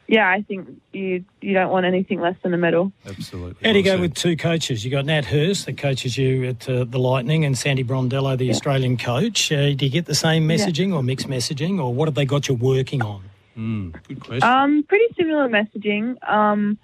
yeah, 0.08 0.30
I 0.30 0.42
think 0.44 0.70
you 0.94 1.24
you 1.42 1.54
don't 1.54 1.72
want 1.72 1.86
anything 1.86 2.20
less 2.20 2.36
than 2.44 2.54
a 2.54 2.58
medal. 2.58 2.92
Absolutely. 3.08 3.68
How 3.68 3.74
do 3.74 3.80
you 3.80 3.84
go 3.86 4.00
with 4.00 4.14
two 4.14 4.38
coaches? 4.38 4.86
You 4.86 4.92
got 4.92 5.06
Nat 5.06 5.26
Hurst 5.26 5.66
that 5.66 5.78
coaches 5.78 6.18
you 6.18 6.46
at 6.50 6.70
uh, 6.70 6.84
the 6.84 7.00
Lightning, 7.00 7.44
and 7.46 7.58
Sandy 7.58 7.84
Brondello, 7.84 8.38
the 8.38 8.50
Australian 8.50 8.98
coach. 8.98 9.52
Uh, 9.52 9.74
do 9.74 9.86
you 9.86 9.92
get 9.92 10.06
the 10.06 10.16
same 10.16 10.50
Yeah. 10.50 10.58
messaging 10.58 10.94
or 10.94 11.02
mixed 11.04 11.28
messaging, 11.28 11.82
or 11.82 11.94
what 11.94 12.08
have 12.08 12.16
they 12.16 12.26
got 12.26 12.48
you 12.48 12.56
working 12.56 13.02
on? 13.02 13.22
Mm, 13.58 13.96
good 14.08 14.20
question. 14.20 14.44
Um, 14.48 14.84
pretty 14.84 15.14
similar 15.18 15.48
messaging. 15.48 16.18
Um, 16.30 16.78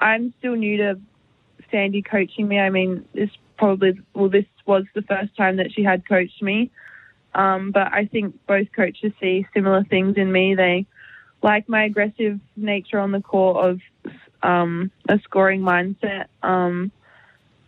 I'm 0.00 0.34
still 0.38 0.54
new 0.54 0.76
to 0.78 0.98
Sandy 1.70 2.02
coaching 2.02 2.46
me. 2.48 2.58
I 2.58 2.70
mean, 2.70 3.04
this 3.14 3.30
probably 3.56 3.98
well, 4.12 4.28
this 4.28 4.44
was 4.66 4.84
the 4.94 5.02
first 5.02 5.34
time 5.36 5.56
that 5.56 5.72
she 5.72 5.82
had 5.82 6.06
coached 6.08 6.42
me. 6.42 6.70
Um, 7.34 7.70
but 7.70 7.92
I 7.92 8.06
think 8.06 8.34
both 8.46 8.66
coaches 8.72 9.12
see 9.20 9.46
similar 9.54 9.84
things 9.84 10.16
in 10.16 10.32
me. 10.32 10.54
They 10.54 10.86
like 11.46 11.68
my 11.68 11.84
aggressive 11.84 12.40
nature 12.56 12.98
on 12.98 13.12
the 13.12 13.22
court 13.22 13.56
of 13.64 13.80
um, 14.42 14.90
a 15.08 15.20
scoring 15.20 15.60
mindset. 15.60 16.26
Um, 16.42 16.90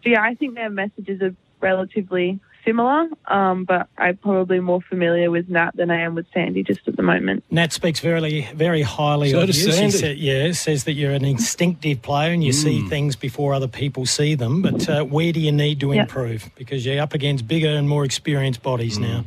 so 0.02 0.10
yeah, 0.10 0.20
I 0.20 0.34
think 0.34 0.56
their 0.56 0.68
messages 0.68 1.22
are 1.22 1.34
relatively 1.60 2.40
similar. 2.64 3.06
Um, 3.28 3.64
but 3.64 3.86
I'm 3.96 4.16
probably 4.16 4.58
more 4.58 4.80
familiar 4.88 5.30
with 5.30 5.48
Nat 5.48 5.70
than 5.76 5.92
I 5.92 6.00
am 6.00 6.16
with 6.16 6.26
Sandy 6.34 6.64
just 6.64 6.88
at 6.88 6.96
the 6.96 7.04
moment. 7.04 7.44
Nat 7.52 7.72
speaks 7.72 8.00
very, 8.00 8.48
very 8.52 8.82
highly 8.82 9.30
So 9.30 9.42
of 9.42 9.46
does 9.46 9.64
you. 9.64 9.70
She 9.72 9.90
said, 9.92 10.18
yeah, 10.18 10.50
says 10.50 10.82
that 10.84 10.94
you're 10.94 11.12
an 11.12 11.24
instinctive 11.24 12.02
player 12.02 12.32
and 12.32 12.42
you 12.42 12.52
see 12.52 12.80
Mm. 12.82 12.88
things 12.88 13.14
before 13.14 13.54
other 13.54 13.68
people 13.68 14.06
see 14.06 14.34
them. 14.34 14.60
But 14.60 14.88
uh, 14.88 15.04
where 15.04 15.32
do 15.32 15.38
you 15.38 15.52
need 15.52 15.78
to 15.80 15.92
Yeah. 15.92 16.02
improve? 16.02 16.50
Because 16.56 16.84
you're 16.84 17.00
up 17.00 17.14
against 17.14 17.46
bigger 17.46 17.68
and 17.68 17.88
more 17.88 18.04
experienced 18.04 18.60
bodies 18.60 18.98
now. 18.98 19.24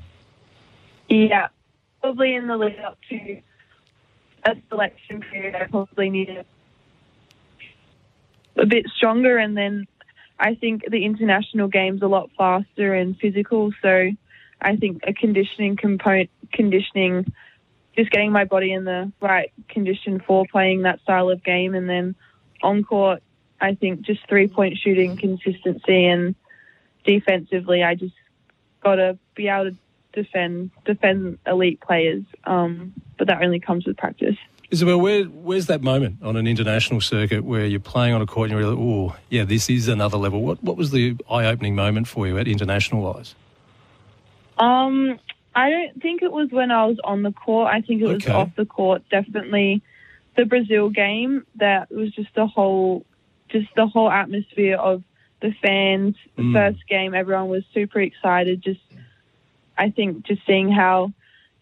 Yeah, 1.08 1.48
probably 2.02 2.36
in 2.36 2.48
the 2.48 2.58
lead 2.58 2.80
up 2.80 2.98
to 3.10 3.42
a 4.44 4.56
selection 4.70 5.22
period, 5.22 5.56
I 5.56 5.66
probably 5.68 6.10
needed 6.10 6.46
a 8.58 8.66
bit 8.66 8.86
stronger, 8.96 9.38
and 9.38 9.56
then 9.56 9.88
I 10.40 10.56
think 10.56 10.84
the 10.90 11.06
international 11.06 11.68
game's 11.68 12.02
a 12.02 12.08
lot 12.08 12.30
faster 12.38 12.94
and 12.94 13.18
physical. 13.18 13.72
So 13.82 14.12
I 14.62 14.76
think 14.76 15.04
a 15.08 15.14
conditioning 15.14 15.76
component, 15.76 16.30
conditioning, 16.52 17.32
just 17.96 18.12
getting 18.12 18.32
my 18.32 18.46
body 18.46 18.74
in 18.74 18.86
the 18.86 19.12
right 19.22 19.52
condition 19.70 20.22
for 20.26 20.46
playing 20.52 20.84
that 20.84 21.02
style 21.02 21.30
of 21.30 21.44
game, 21.44 21.76
and 21.76 21.90
then 21.90 22.16
on 22.64 22.84
court, 22.84 23.22
I 23.60 23.76
think 23.76 24.02
just 24.02 24.28
three 24.28 24.48
point 24.48 24.78
shooting 24.78 25.18
consistency 25.18 26.06
and 26.08 26.36
defensively, 27.06 27.84
I 27.84 27.96
just 27.96 28.16
got 28.84 28.96
to 28.96 29.18
be 29.36 29.48
able 29.48 29.72
to 29.72 29.78
defend 30.14 30.72
defend 30.86 31.38
elite 31.46 31.82
players. 31.82 32.24
Um, 32.46 32.94
but 33.18 33.28
that 33.28 33.42
only 33.42 33.60
comes 33.60 33.86
with 33.86 33.98
practice. 33.98 34.38
Isobel, 34.72 35.02
where, 35.02 35.24
where's 35.26 35.66
that 35.66 35.82
moment 35.82 36.24
on 36.24 36.38
an 36.38 36.48
international 36.48 37.02
circuit 37.02 37.44
where 37.44 37.66
you're 37.66 37.80
playing 37.82 38.14
on 38.14 38.22
a 38.22 38.26
court 38.26 38.50
and 38.50 38.58
you're 38.60 38.70
like, 38.70 38.80
oh, 38.80 39.14
yeah, 39.30 39.44
this 39.44 39.70
is 39.70 39.90
another 39.90 40.18
level? 40.18 40.42
What 40.42 40.64
what 40.64 40.78
was 40.78 40.92
the 40.92 41.18
eye 41.30 41.46
opening 41.46 41.76
moment 41.76 42.08
for 42.08 42.26
you 42.28 42.38
at 42.38 42.48
international 42.48 43.02
wise? 43.02 43.36
Um, 44.58 45.20
I 45.56 45.70
don't 45.70 46.02
think 46.02 46.22
it 46.22 46.32
was 46.32 46.50
when 46.52 46.72
I 46.72 46.86
was 46.86 46.98
on 47.04 47.24
the 47.24 47.32
court. 47.32 47.68
I 47.74 47.82
think 47.82 48.02
it 48.02 48.06
was 48.08 48.24
Okay. 48.24 48.32
off 48.32 48.50
the 48.56 48.66
court. 48.66 49.04
Definitely 49.10 49.82
the 50.38 50.46
Brazil 50.46 50.90
game. 50.90 51.46
That 51.56 51.92
was 51.92 52.12
just 52.12 52.34
the 52.36 52.48
whole, 52.48 53.06
just 53.50 53.68
the 53.76 53.88
whole 53.88 54.10
atmosphere 54.10 54.78
of 54.78 55.04
the 55.42 55.52
fans. 55.62 56.16
The 56.38 56.44
Mm. 56.44 56.54
first 56.54 56.88
game, 56.88 57.14
everyone 57.14 57.50
was 57.50 57.64
super 57.74 58.00
excited. 58.00 58.62
Just, 58.64 58.80
I 59.78 59.90
think, 59.90 60.26
just 60.26 60.42
seeing 60.46 60.72
how 60.72 61.14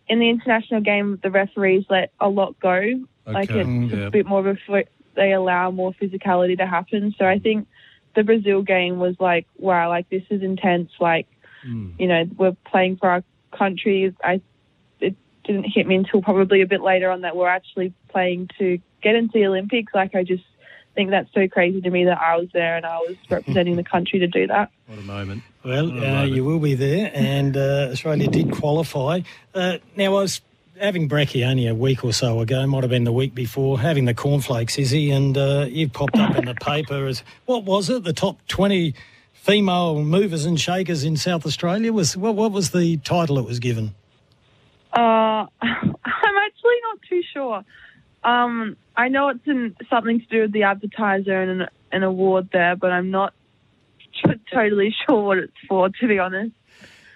in 0.08 0.20
the 0.20 0.30
international 0.30 0.82
game 0.82 1.20
the 1.22 1.32
referees 1.32 1.86
let 1.90 2.12
a 2.20 2.30
lot 2.30 2.60
go. 2.60 3.06
Like 3.26 3.52
Okay, 3.52 3.62
it's 3.62 3.70
mm, 3.70 3.92
yeah. 3.92 4.08
a 4.08 4.12
bit 4.12 4.26
more 4.26 4.40
of 4.40 4.58
a 4.70 4.84
they 5.16 5.34
allow 5.34 5.70
more 5.72 5.94
physicality 5.94 6.58
to 6.58 6.66
happen. 6.66 7.14
So 7.18 7.26
I 7.26 7.40
think 7.40 7.68
the 8.16 8.24
Brazil 8.24 8.62
game 8.62 9.00
was 9.00 9.16
like, 9.20 9.48
wow, 9.58 9.90
like 9.90 10.10
this 10.10 10.24
is 10.30 10.42
intense. 10.42 10.92
Like 11.00 11.28
mm. 11.66 11.94
you 12.00 12.08
know, 12.08 12.26
we're 12.38 12.56
playing 12.66 12.98
for 12.98 13.10
our 13.10 13.24
country. 13.52 14.16
I 14.24 14.42
it 15.00 15.16
didn't 15.44 15.66
hit 15.66 15.88
me 15.88 15.96
until 15.96 16.22
probably 16.22 16.62
a 16.62 16.68
bit 16.68 16.82
later 16.82 17.12
on 17.12 17.22
that 17.22 17.36
we're 17.36 17.48
actually 17.48 17.94
playing 18.10 18.50
to 18.58 18.80
get 19.02 19.16
into 19.16 19.34
the 19.34 19.46
Olympics. 19.46 19.94
Like 19.94 20.16
I 20.16 20.24
just 20.24 20.44
think 21.00 21.12
that's 21.12 21.34
so 21.34 21.48
crazy 21.48 21.80
to 21.80 21.90
me 21.90 22.04
that 22.04 22.20
I 22.20 22.36
was 22.36 22.50
there 22.52 22.76
and 22.76 22.86
I 22.86 22.98
was 22.98 23.16
representing 23.30 23.78
the 23.78 23.86
country 23.86 24.20
to 24.20 24.28
do 24.28 24.48
that. 24.48 24.70
What 24.88 25.00
a 25.00 25.04
moment. 25.04 25.44
Well, 25.64 25.88
What 25.88 25.96
a 25.96 26.00
uh, 26.00 26.12
moment. 26.12 26.32
you 26.34 26.44
will 26.44 26.60
be 26.60 26.76
there, 26.76 27.10
and 27.14 27.56
uh, 27.56 27.88
Australia 27.92 28.28
did 28.28 28.52
qualify. 28.52 29.22
Uh, 29.56 29.78
now, 29.96 30.06
I 30.08 30.10
was 30.10 30.42
having 30.78 31.08
brekkie 31.08 31.50
only 31.50 31.68
a 31.68 31.74
week 31.74 32.04
or 32.04 32.12
so 32.12 32.42
ago, 32.42 32.68
might 32.68 32.84
have 32.84 32.90
been 32.90 33.06
the 33.06 33.14
week 33.14 33.34
before, 33.34 33.80
having 33.80 34.04
the 34.04 34.14
cornflakes, 34.14 34.78
Izzy, 34.78 35.10
and 35.12 35.38
uh, 35.38 35.68
you 35.70 35.88
popped 35.88 36.18
up 36.18 36.36
in 36.36 36.44
the 36.44 36.56
paper 36.62 37.08
as, 37.08 37.24
what 37.46 37.64
was 37.64 37.90
it, 37.90 38.04
the 38.04 38.12
top 38.12 38.46
20 38.50 38.94
female 39.32 40.04
movers 40.04 40.44
and 40.44 40.60
shakers 40.60 41.06
in 41.06 41.16
South 41.16 41.46
Australia? 41.46 41.94
Was 41.94 42.18
What, 42.18 42.36
what 42.36 42.52
was 42.52 42.72
the 42.72 42.98
title 42.98 43.40
it 43.40 43.46
was 43.46 43.60
given? 43.60 43.96
Uh, 44.92 45.00
I'm 45.62 46.38
actually 46.46 46.80
not 46.92 47.00
too 47.08 47.22
sure. 47.34 47.64
Um, 48.30 48.78
I 48.96 49.08
know 49.08 49.30
it's 49.30 49.46
in, 49.48 49.76
something 49.90 50.20
to 50.20 50.26
do 50.28 50.42
with 50.42 50.52
the 50.52 50.64
advertiser 50.64 51.42
and 51.42 51.62
an, 51.62 51.68
an 51.92 52.04
award 52.04 52.50
there, 52.52 52.76
but 52.76 52.92
I'm 52.92 53.12
not 53.12 53.34
t- 54.24 54.34
totally 54.54 54.94
sure 55.08 55.24
what 55.24 55.38
it's 55.40 55.54
for, 55.68 55.90
to 55.90 56.08
be 56.08 56.20
honest. 56.20 56.54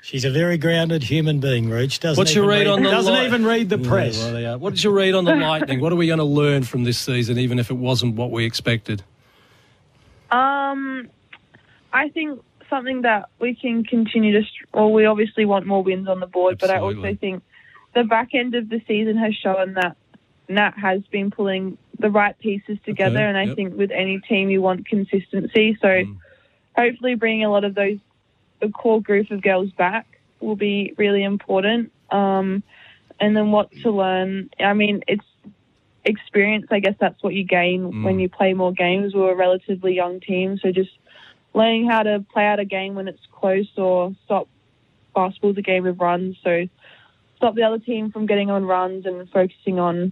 She's 0.01 0.25
a 0.25 0.29
very 0.31 0.57
grounded 0.57 1.03
human 1.03 1.39
being, 1.39 1.69
Rooch. 1.69 1.99
Doesn't 1.99 2.19
What's 2.19 2.35
your 2.35 2.43
even 2.45 2.57
read 2.57 2.67
on 2.67 2.83
the 2.83 2.89
Doesn't 2.89 3.13
Light- 3.13 3.25
even 3.25 3.45
read 3.45 3.69
the 3.69 3.77
Yeah, 3.77 3.89
press. 3.89 4.17
well, 4.17 4.33
they 4.33 4.45
are. 4.45 4.57
What's 4.57 4.83
your 4.83 4.91
read 4.93 5.13
on 5.13 5.23
the 5.23 5.35
Lightning? 5.35 5.79
What 5.79 5.93
are 5.93 5.95
we 5.95 6.07
going 6.07 6.19
to 6.19 6.25
learn 6.25 6.63
from 6.63 6.83
this 6.83 6.97
season, 6.97 7.37
even 7.37 7.57
if 7.59 7.69
it 7.69 7.75
wasn't 7.77 8.15
what 8.15 8.31
we 8.31 8.43
expected? 8.45 9.01
Um, 10.31 11.09
I 11.93 12.09
think 12.09 12.41
something 12.69 13.03
that 13.03 13.29
we 13.39 13.55
can 13.55 13.83
continue 13.85 14.33
to. 14.41 14.45
str- 14.47 14.65
Well, 14.73 14.91
we 14.91 15.05
obviously 15.05 15.45
want 15.45 15.67
more 15.67 15.83
wins 15.83 16.07
on 16.09 16.19
the 16.19 16.27
board, 16.27 16.57
but 16.59 16.69
I 16.69 16.79
also 16.79 17.15
think 17.15 17.43
the 17.93 18.03
back 18.03 18.29
end 18.33 18.55
of 18.55 18.67
the 18.69 18.81
season 18.87 19.15
has 19.17 19.33
shown 19.35 19.73
that 19.75 19.95
Nat 20.49 20.73
has 20.77 21.01
been 21.11 21.31
pulling 21.31 21.77
the 21.99 22.09
right 22.09 22.37
pieces 22.37 22.77
together, 22.85 23.19
Okay, 23.19 23.27
and 23.27 23.37
I 23.37 23.43
yep. 23.45 23.55
think 23.55 23.77
with 23.77 23.91
any 23.91 24.19
team 24.19 24.49
you 24.49 24.61
want 24.61 24.85
consistency. 24.85 25.77
So 25.81 26.03
hopefully, 26.75 27.15
bringing 27.15 27.45
a 27.45 27.51
lot 27.51 27.63
of 27.63 27.75
those 27.75 27.97
a 28.61 28.69
core 28.69 29.01
group 29.01 29.29
of 29.31 29.41
girls 29.41 29.71
back 29.71 30.07
will 30.39 30.55
be 30.55 30.93
really 30.97 31.23
important. 31.23 31.91
Um, 32.09 32.63
and 33.19 33.35
then 33.35 33.51
what 33.51 33.71
to 33.83 33.91
learn? 33.91 34.49
I 34.59 34.73
mean, 34.73 35.03
it's 35.07 35.25
experience. 36.05 36.67
I 36.71 36.79
guess 36.79 36.95
that's 36.99 37.21
what 37.23 37.33
you 37.33 37.43
gain 37.43 38.03
when 38.03 38.19
you 38.19 38.29
play 38.29 38.53
more 38.53 38.73
games. 38.73 39.13
We're 39.13 39.31
a 39.31 39.35
relatively 39.35 39.93
young 39.93 40.19
team, 40.19 40.57
so 40.61 40.71
just 40.71 40.91
learning 41.53 41.87
how 41.87 42.03
to 42.03 42.25
play 42.33 42.45
out 42.45 42.59
a 42.59 42.65
game 42.65 42.95
when 42.95 43.07
it's 43.07 43.21
close 43.31 43.69
or 43.77 44.13
stop 44.25 44.47
basketball's 45.15 45.57
a 45.57 45.61
game 45.61 45.85
of 45.85 45.99
runs. 45.99 46.35
So 46.43 46.67
stop 47.37 47.55
the 47.55 47.63
other 47.63 47.79
team 47.79 48.11
from 48.11 48.25
getting 48.25 48.49
on 48.49 48.65
runs 48.65 49.05
and 49.05 49.29
focusing 49.29 49.79
on 49.79 50.11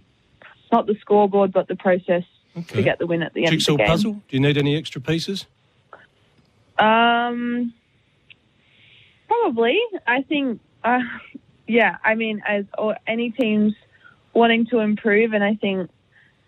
not 0.72 0.86
the 0.86 0.96
scoreboard 1.00 1.52
but 1.52 1.68
the 1.68 1.76
process 1.76 2.24
to 2.68 2.82
get 2.82 2.98
the 2.98 3.06
win 3.06 3.22
at 3.22 3.32
the 3.34 3.44
end 3.44 3.52
Jigsaw 3.52 3.72
of 3.72 3.78
the 3.78 3.84
game. 3.84 3.90
puzzle. 3.90 4.12
Do 4.12 4.36
you 4.36 4.40
need 4.40 4.58
any 4.58 4.76
extra 4.76 5.00
pieces? 5.00 5.46
Um, 6.78 7.72
probably. 9.28 9.78
I 10.06 10.22
think. 10.22 10.60
Uh, 10.84 11.00
yeah. 11.66 11.96
I 12.04 12.14
mean, 12.14 12.42
as 12.46 12.64
or 12.76 12.96
any 13.06 13.30
teams 13.30 13.74
wanting 14.34 14.66
to 14.66 14.80
improve, 14.80 15.32
and 15.32 15.44
I 15.44 15.54
think, 15.54 15.90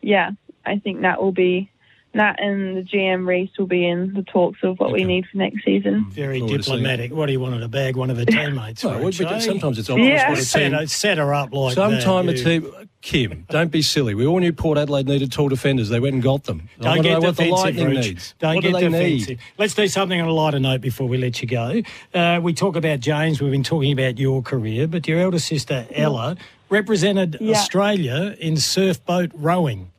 yeah, 0.00 0.32
I 0.64 0.78
think 0.78 1.02
that 1.02 1.22
will 1.22 1.32
be. 1.32 1.70
Nat 2.14 2.36
and 2.38 2.76
the 2.76 2.82
GM 2.82 3.26
Reese 3.26 3.50
will 3.58 3.66
be 3.66 3.86
in 3.86 4.14
the 4.14 4.22
talks 4.22 4.60
of 4.62 4.78
what 4.78 4.92
we 4.92 5.02
need 5.04 5.26
for 5.26 5.36
next 5.38 5.64
season. 5.64 6.06
Very 6.10 6.38
Forward 6.38 6.58
diplomatic. 6.62 7.12
What 7.12 7.26
do 7.26 7.32
you 7.32 7.40
want 7.40 7.54
her 7.54 7.60
to 7.60 7.68
bag 7.68 7.96
one 7.96 8.08
of 8.10 8.16
her 8.18 8.24
teammates? 8.26 8.84
Well, 8.84 9.00
Rich, 9.00 9.18
we- 9.20 9.40
sometimes 9.40 9.78
it's 9.78 9.90
obvious 9.90 10.08
Yeah. 10.20 10.30
what 10.30 10.38
a 10.38 10.42
set, 10.42 10.58
team. 10.60 10.72
her, 10.72 10.86
set 10.86 11.18
her 11.18 11.34
up 11.34 11.52
like 11.52 11.74
Sometime 11.74 12.26
that. 12.26 12.38
a 12.40 12.44
team. 12.44 12.72
Kim, 13.02 13.44
don't 13.50 13.70
be 13.70 13.82
silly. 13.82 14.14
We 14.14 14.24
all 14.26 14.38
knew 14.38 14.52
Port 14.52 14.78
Adelaide 14.78 15.06
needed 15.06 15.30
tall 15.30 15.48
defenders. 15.50 15.90
They 15.90 16.00
went 16.00 16.14
and 16.14 16.22
got 16.22 16.44
them. 16.44 16.68
Don't 16.80 16.88
wanna 16.88 17.02
get 17.02 17.12
know 17.12 17.20
what 17.20 17.36
the 17.36 17.42
defensive, 17.44 17.64
Lightning 17.64 17.86
Rich. 17.96 18.06
needs. 18.06 18.34
Don't 18.38 18.54
what 18.54 18.62
get 18.62 18.68
do 18.68 18.72
they 18.78 18.88
defensive. 18.88 19.28
need? 19.28 19.38
Let's 19.58 19.74
do 19.74 19.88
something 19.88 20.18
on 20.20 20.28
a 20.28 20.32
lighter 20.32 20.58
note 20.60 20.80
before 20.80 21.06
we 21.08 21.18
let 21.18 21.42
you 21.42 21.48
go. 21.48 21.82
Uh, 22.14 22.40
we 22.42 22.54
talk 22.54 22.76
about 22.76 23.00
James. 23.00 23.42
We've 23.42 23.50
been 23.50 23.62
talking 23.62 23.92
about 23.92 24.18
your 24.18 24.40
career, 24.40 24.86
but 24.86 25.06
your 25.06 25.20
elder 25.20 25.38
sister 25.38 25.86
Ella 25.94 26.36
represented 26.70 27.36
Yeah. 27.40 27.52
Australia 27.58 28.36
in 28.40 28.56
surf 28.56 29.04
boat 29.04 29.30
rowing. 29.34 29.90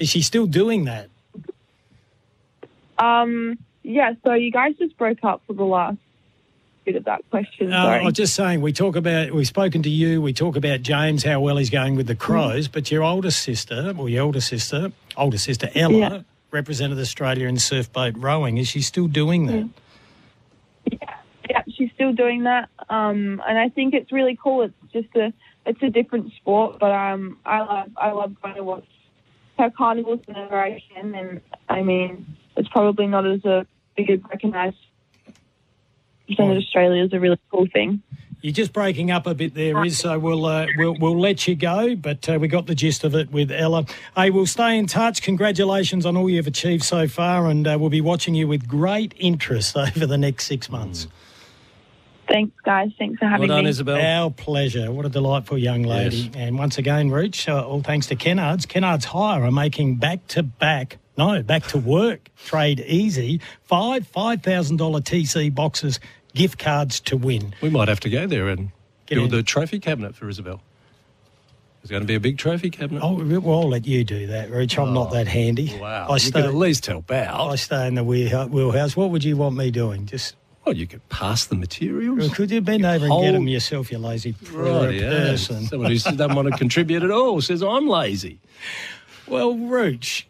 Is 0.00 0.08
she 0.10 0.22
still 0.22 0.46
doing 0.46 0.84
that? 0.84 1.09
Um, 3.00 3.58
yeah. 3.82 4.14
So 4.24 4.34
you 4.34 4.50
guys 4.52 4.74
just 4.78 4.96
broke 4.98 5.24
up 5.24 5.42
for 5.46 5.54
the 5.54 5.64
last 5.64 5.98
bit 6.84 6.96
of 6.96 7.04
that 7.04 7.28
question. 7.30 7.72
Uh, 7.72 8.00
I'm 8.04 8.12
just 8.12 8.34
saying, 8.34 8.60
we 8.60 8.72
talk 8.72 8.96
about, 8.96 9.32
we've 9.32 9.46
spoken 9.46 9.82
to 9.82 9.90
you, 9.90 10.20
we 10.22 10.32
talk 10.32 10.56
about 10.56 10.82
James, 10.82 11.24
how 11.24 11.40
well 11.40 11.56
he's 11.56 11.70
going 11.70 11.94
with 11.96 12.06
the 12.06 12.14
Crows, 12.14 12.68
but 12.68 12.90
your 12.90 13.02
older 13.02 13.30
sister, 13.30 13.94
or 13.98 14.08
your 14.08 14.24
older 14.24 14.40
sister, 14.40 14.92
older 15.16 15.38
sister 15.38 15.68
Ella, 15.74 15.96
Yeah. 15.98 16.20
represented 16.50 16.98
Australia 16.98 17.48
in 17.48 17.58
surf 17.58 17.92
boat 17.92 18.14
rowing. 18.16 18.58
Is 18.58 18.68
she 18.68 18.80
still 18.80 19.08
doing 19.08 19.46
that? 19.46 19.68
yeah, 21.50 21.62
she's 21.76 21.90
still 21.94 22.12
doing 22.12 22.44
that, 22.44 22.68
um, 22.88 23.42
and 23.46 23.58
I 23.58 23.68
think 23.68 23.94
it's 23.94 24.12
really 24.12 24.38
cool. 24.42 24.62
It's 24.62 24.92
just 24.92 25.14
a 25.16 25.32
it's 25.66 25.82
a 25.82 25.90
different 25.90 26.32
sport, 26.34 26.78
but 26.80 26.90
um, 26.90 27.38
I 27.44 27.60
love 27.60 27.90
I 27.96 28.10
love 28.12 28.40
going 28.40 28.54
to 28.54 28.64
watch 28.64 28.86
her 29.58 29.70
carnivals 29.70 30.20
whenever 30.26 30.58
I 30.58 30.82
can, 30.94 31.14
and 31.14 31.40
I 31.68 31.82
mean 31.82 32.26
it's 32.56 32.68
probably 32.68 33.06
not 33.06 33.26
as 33.26 33.44
a 33.44 33.66
big 33.96 34.10
a 34.10 34.16
recognised 34.28 34.76
percent 36.28 36.52
of 36.52 36.58
Australia 36.58 37.04
is 37.04 37.12
a 37.12 37.20
really 37.20 37.38
cool 37.50 37.66
thing. 37.72 38.02
You're 38.42 38.54
just 38.54 38.72
breaking 38.72 39.10
up 39.10 39.26
a 39.26 39.34
bit 39.34 39.54
there, 39.54 39.84
Is 39.84 39.98
so 39.98 40.18
we'll 40.18 40.46
uh, 40.46 40.66
we'll 40.78 40.96
we'll 40.98 41.20
let 41.20 41.46
you 41.46 41.54
go, 41.54 41.94
but 41.94 42.26
uh, 42.26 42.38
we 42.40 42.48
got 42.48 42.66
the 42.66 42.74
gist 42.74 43.04
of 43.04 43.14
it 43.14 43.30
with 43.30 43.50
Ella. 43.50 43.84
Hey, 44.16 44.30
we'll 44.30 44.46
stay 44.46 44.78
in 44.78 44.86
touch. 44.86 45.20
Congratulations 45.20 46.06
on 46.06 46.16
all 46.16 46.30
you've 46.30 46.46
achieved 46.46 46.84
so 46.84 47.06
far, 47.06 47.48
and 47.48 47.68
uh, 47.68 47.76
we'll 47.78 47.90
be 47.90 48.00
watching 48.00 48.34
you 48.34 48.48
with 48.48 48.66
great 48.66 49.12
interest 49.18 49.76
over 49.76 50.06
the 50.06 50.16
next 50.16 50.46
six 50.46 50.70
months. 50.70 51.06
Thanks, 52.28 52.54
guys. 52.64 52.90
Thanks 52.96 53.18
for 53.18 53.26
having 53.26 53.48
me. 53.48 53.54
Our 54.00 54.30
pleasure. 54.30 54.90
What 54.92 55.04
a 55.04 55.08
delightful 55.08 55.58
young 55.58 55.82
lady. 55.82 56.30
And 56.34 56.56
once 56.56 56.78
again, 56.78 57.10
Rooch, 57.10 57.48
uh, 57.48 57.66
all 57.66 57.82
thanks 57.82 58.06
to 58.06 58.16
Kennards. 58.16 58.66
Kennards 58.66 59.04
Hire 59.06 59.42
are 59.42 59.50
making 59.50 59.96
back 59.96 60.26
to 60.28 60.44
back, 60.44 60.98
no, 61.20 61.42
back 61.42 61.64
to 61.64 61.76
work 61.78 62.30
trade 62.46 62.80
easy. 62.80 63.40
Five 63.64 64.10
$5,000 64.10 64.78
TC 65.02 65.54
boxes, 65.54 66.00
gift 66.34 66.58
cards 66.58 66.98
to 67.00 67.16
win. 67.18 67.54
We 67.60 67.68
might 67.68 67.88
have 67.88 68.00
to 68.00 68.10
go 68.10 68.26
there 68.26 68.48
and 68.48 68.70
Get 69.04 69.16
build 69.16 69.30
in. 69.32 69.36
the 69.36 69.42
trophy 69.42 69.78
cabinet 69.80 70.14
for 70.14 70.26
Isobel. 70.26 70.60
There's 71.82 71.90
going 71.90 72.02
to 72.02 72.06
be 72.06 72.14
a 72.14 72.20
big 72.20 72.38
trophy 72.38 72.70
cabinet. 72.70 73.02
Oh, 73.02 73.22
well, 73.40 73.60
I'll 73.60 73.68
let 73.68 73.86
you 73.86 74.02
do 74.02 74.28
that, 74.28 74.50
Rooch. 74.50 74.78
I'm 74.78 74.94
not 74.94 75.12
that 75.12 75.26
oh, 75.26 75.30
handy. 75.30 75.78
Wow. 75.78 76.08
I 76.08 76.14
you 76.14 76.18
stay, 76.20 76.30
could 76.40 76.44
at 76.44 76.54
least 76.54 76.86
help 76.86 77.10
out. 77.10 77.50
I 77.50 77.56
stay 77.56 77.86
in 77.86 77.94
the 77.96 78.04
wheelhouse. 78.04 78.96
What 78.96 79.10
would 79.10 79.24
you 79.24 79.36
want 79.36 79.56
me 79.56 79.70
doing? 79.70 80.06
Just. 80.06 80.36
Well, 80.64 80.74
you 80.76 80.86
could 80.86 81.06
pass 81.10 81.44
the 81.46 81.54
materials. 81.54 82.34
Could 82.34 82.50
you 82.50 82.60
bend 82.62 82.84
over 82.86 83.06
and 83.06 83.22
get 83.22 83.32
them 83.32 83.48
yourself, 83.48 83.90
you 83.90 83.98
lazy 83.98 84.34
Right, 84.52 84.94
yeah. 84.94 85.08
person? 85.08 85.64
Someone 85.66 85.90
who 85.90 85.98
doesn't 85.98 86.34
want 86.34 86.48
to 86.48 86.56
contribute 86.56 87.02
at 87.02 87.10
all 87.10 87.40
says 87.40 87.62
I'm 87.62 87.88
lazy. 87.88 88.40
Well, 89.26 89.54
Rooch, 89.54 90.26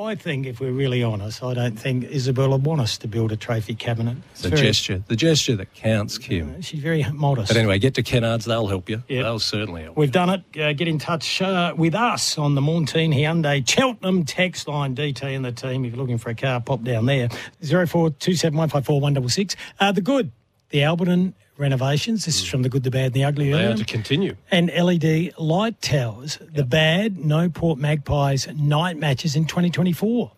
I 0.00 0.14
think 0.14 0.46
if 0.46 0.60
we're 0.60 0.72
really 0.72 1.02
honest, 1.02 1.42
I 1.42 1.54
don't 1.54 1.78
think 1.78 2.04
Isabella 2.04 2.56
want 2.56 2.80
us 2.80 2.96
to 2.98 3.08
build 3.08 3.32
a 3.32 3.36
trophy 3.36 3.74
cabinet. 3.74 4.16
It's 4.32 4.42
The 4.42 4.48
very- 4.50 4.62
gesture, 4.62 5.02
the 5.08 5.16
gesture 5.16 5.56
that 5.56 5.74
counts, 5.74 6.16
Kim. 6.18 6.60
She's 6.62 6.80
very 6.80 7.04
modest. 7.12 7.48
But 7.48 7.56
anyway, 7.56 7.78
get 7.78 7.94
to 7.94 8.02
Kennards. 8.02 8.44
They'll 8.44 8.66
help 8.66 8.88
you. 8.88 9.02
Yep. 9.08 9.22
They'll 9.24 9.38
certainly 9.38 9.82
help. 9.82 9.96
We've 9.96 10.10
done 10.12 10.30
it. 10.30 10.60
Uh, 10.60 10.72
get 10.72 10.88
in 10.88 10.98
touch 10.98 11.42
uh, 11.42 11.74
with 11.76 11.94
us 11.94 12.38
on 12.38 12.54
the 12.54 12.60
Montine 12.60 13.12
Hyundai 13.12 13.66
Cheltenham 13.68 14.24
text 14.24 14.66
line. 14.68 14.94
DT 14.96 15.22
and 15.36 15.44
the 15.44 15.52
team. 15.52 15.84
If 15.84 15.92
you're 15.92 16.00
looking 16.00 16.18
for 16.18 16.30
a 16.30 16.34
car, 16.34 16.60
pop 16.60 16.82
down 16.82 17.06
there. 17.06 17.28
Zero 17.62 17.86
four 17.86 18.10
two 18.10 18.34
seven 18.34 18.58
one 18.58 18.68
five 18.68 18.84
four 18.86 19.00
one 19.00 19.14
double 19.14 19.28
six. 19.28 19.54
Uh, 19.78 19.92
the 19.92 20.00
good, 20.00 20.32
the 20.70 20.78
Alberton 20.78 21.34
renovations. 21.60 22.24
This 22.24 22.40
is 22.40 22.46
mm. 22.46 22.50
from 22.50 22.62
the 22.62 22.68
good, 22.68 22.82
the 22.82 22.90
bad, 22.90 23.06
and 23.06 23.14
the 23.14 23.24
ugly. 23.24 23.52
They 23.52 23.66
are 23.66 23.76
to 23.76 23.84
continue. 23.84 24.36
and 24.50 24.68
LED 24.68 25.34
light 25.38 25.80
towers. 25.80 26.38
The 26.52 26.64
bad, 26.64 27.18
no 27.18 27.48
Port 27.48 27.78
Magpies 27.78 28.48
night 28.56 28.96
matches 28.96 29.36
in 29.36 29.44
2024. 29.44 30.32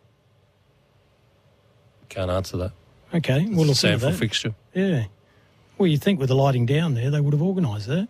Can't 2.08 2.30
answer 2.30 2.56
that. 2.58 2.72
Okay, 3.14 3.46
we'll 3.46 3.66
look 3.66 3.82
into 3.82 4.06
SANFL 4.06 4.14
fixture. 4.14 4.54
Yeah. 4.74 5.04
Well, 5.78 5.86
you'd 5.86 6.02
think 6.02 6.18
with 6.20 6.28
the 6.28 6.34
lighting 6.34 6.66
down 6.66 6.94
there, 6.94 7.10
they 7.10 7.20
would 7.20 7.32
have 7.32 7.42
organised 7.42 7.86
that, 7.88 8.08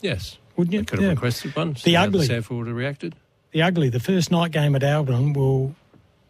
Yes. 0.00 0.38
wouldn't 0.56 0.72
you? 0.72 0.80
They 0.80 0.84
could 0.84 0.98
have 0.98 1.04
Yeah. 1.04 1.10
requested 1.10 1.54
one. 1.54 1.76
The 1.84 1.96
ugly. 1.96 2.26
The 2.26 2.34
SANFL 2.34 2.58
would 2.58 2.66
have 2.66 2.76
reacted. 2.76 3.14
The 3.52 3.62
ugly, 3.62 3.88
the 3.88 4.00
first 4.00 4.30
night 4.30 4.52
game 4.52 4.74
at 4.74 4.82
Alberton 4.82 5.34
will 5.34 5.74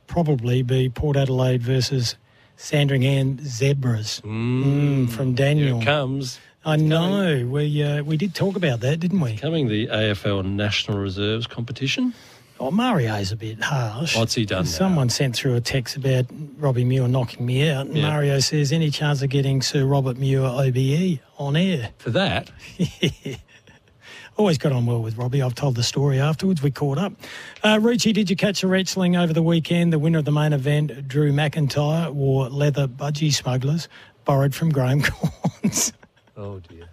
probably 0.07 0.63
be 0.63 0.89
Port 0.89 1.17
Adelaide 1.17 1.63
versus 1.63 2.17
Sandringham 2.57 3.39
Zebras 3.45 4.21
Mm, 4.25 5.09
from 5.11 5.35
Daniel. 5.35 5.79
Here 5.79 5.85
comes. 5.87 6.39
I 6.65 6.77
know. 6.77 7.47
We 7.47 7.83
uh, 7.83 8.03
we 8.03 8.17
did 8.17 8.35
talk 8.35 8.57
about 8.57 8.81
that, 8.81 8.99
didn't 8.99 9.21
we? 9.21 9.37
Coming 9.37 9.69
the 9.69 9.87
AFL 9.87 10.45
National 10.45 10.99
Reserves 10.99 11.47
competition. 11.47 12.13
Oh, 12.59 12.71
Mario's 12.71 13.33
a 13.33 13.37
bit 13.37 13.63
harsh. 13.63 14.17
What's 14.17 14.35
he 14.35 14.47
done 14.47 14.65
now? 14.65 14.71
Someone 14.71 15.11
sent 15.11 15.37
through 15.37 15.57
a 15.57 15.61
text 15.61 15.95
about 15.95 16.25
Robbie 16.57 16.85
Muir 16.87 17.07
knocking 17.07 17.45
me 17.45 17.69
out, 17.69 17.87
and 17.87 17.97
Yeah. 17.99 18.09
Mario 18.09 18.39
says, 18.41 18.73
"Any 18.73 18.91
chance 18.91 19.21
of 19.23 19.29
getting 19.29 19.61
Sir 19.63 19.85
Robert 19.85 20.17
Muir 20.17 20.43
OBE 20.47 21.21
on 21.39 21.55
air?" 21.55 21.91
For 21.99 22.11
that, 22.11 22.51
Always 24.37 24.59
got 24.59 24.73
on 24.73 24.85
well 24.85 25.01
with 25.01 25.17
Robbie. 25.17 25.41
I've 25.41 25.55
told 25.55 25.77
the 25.77 25.83
story 25.83 26.21
afterwards. 26.21 26.63
We 26.63 26.71
caught 26.71 26.99
up. 26.99 27.15
Uh, 27.63 27.77
Rucci, 27.79 28.13
did 28.13 28.29
you 28.29 28.37
catch 28.37 28.61
the 28.61 28.67
wrestling 28.67 29.17
over 29.17 29.33
the 29.33 29.43
weekend? 29.43 29.95
The 29.95 29.99
winner 29.99 30.19
of 30.19 30.27
the 30.27 30.33
main 30.33 30.53
event, 30.53 31.09
Drew 31.09 31.33
McIntyre, 31.33 32.13
wore 32.13 32.51
leather 32.51 32.87
budgie 32.87 33.33
smugglers 33.33 33.89
borrowed 34.27 34.55
from 34.55 34.71
Graham 34.71 35.01
Cornes. 35.03 35.93
oh 36.37 36.61
dear. 36.69 36.85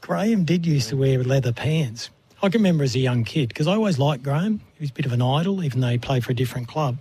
Graham 0.00 0.44
did 0.44 0.64
used 0.64 0.88
to 0.88 0.96
wear 0.96 1.22
leather 1.22 1.52
pants. 1.52 2.08
I 2.42 2.48
can 2.48 2.60
remember 2.60 2.84
as 2.84 2.94
a 2.94 2.98
young 2.98 3.24
kid 3.24 3.48
because 3.48 3.66
I 3.66 3.72
always 3.74 3.98
liked 3.98 4.22
Graham. 4.22 4.60
He 4.76 4.82
was 4.82 4.90
a 4.90 4.94
bit 4.94 5.06
of 5.06 5.12
an 5.12 5.22
idol, 5.22 5.62
even 5.64 5.80
though 5.80 5.88
he 5.88 5.98
played 5.98 6.24
for 6.24 6.32
a 6.32 6.34
different 6.34 6.68
club. 6.68 6.98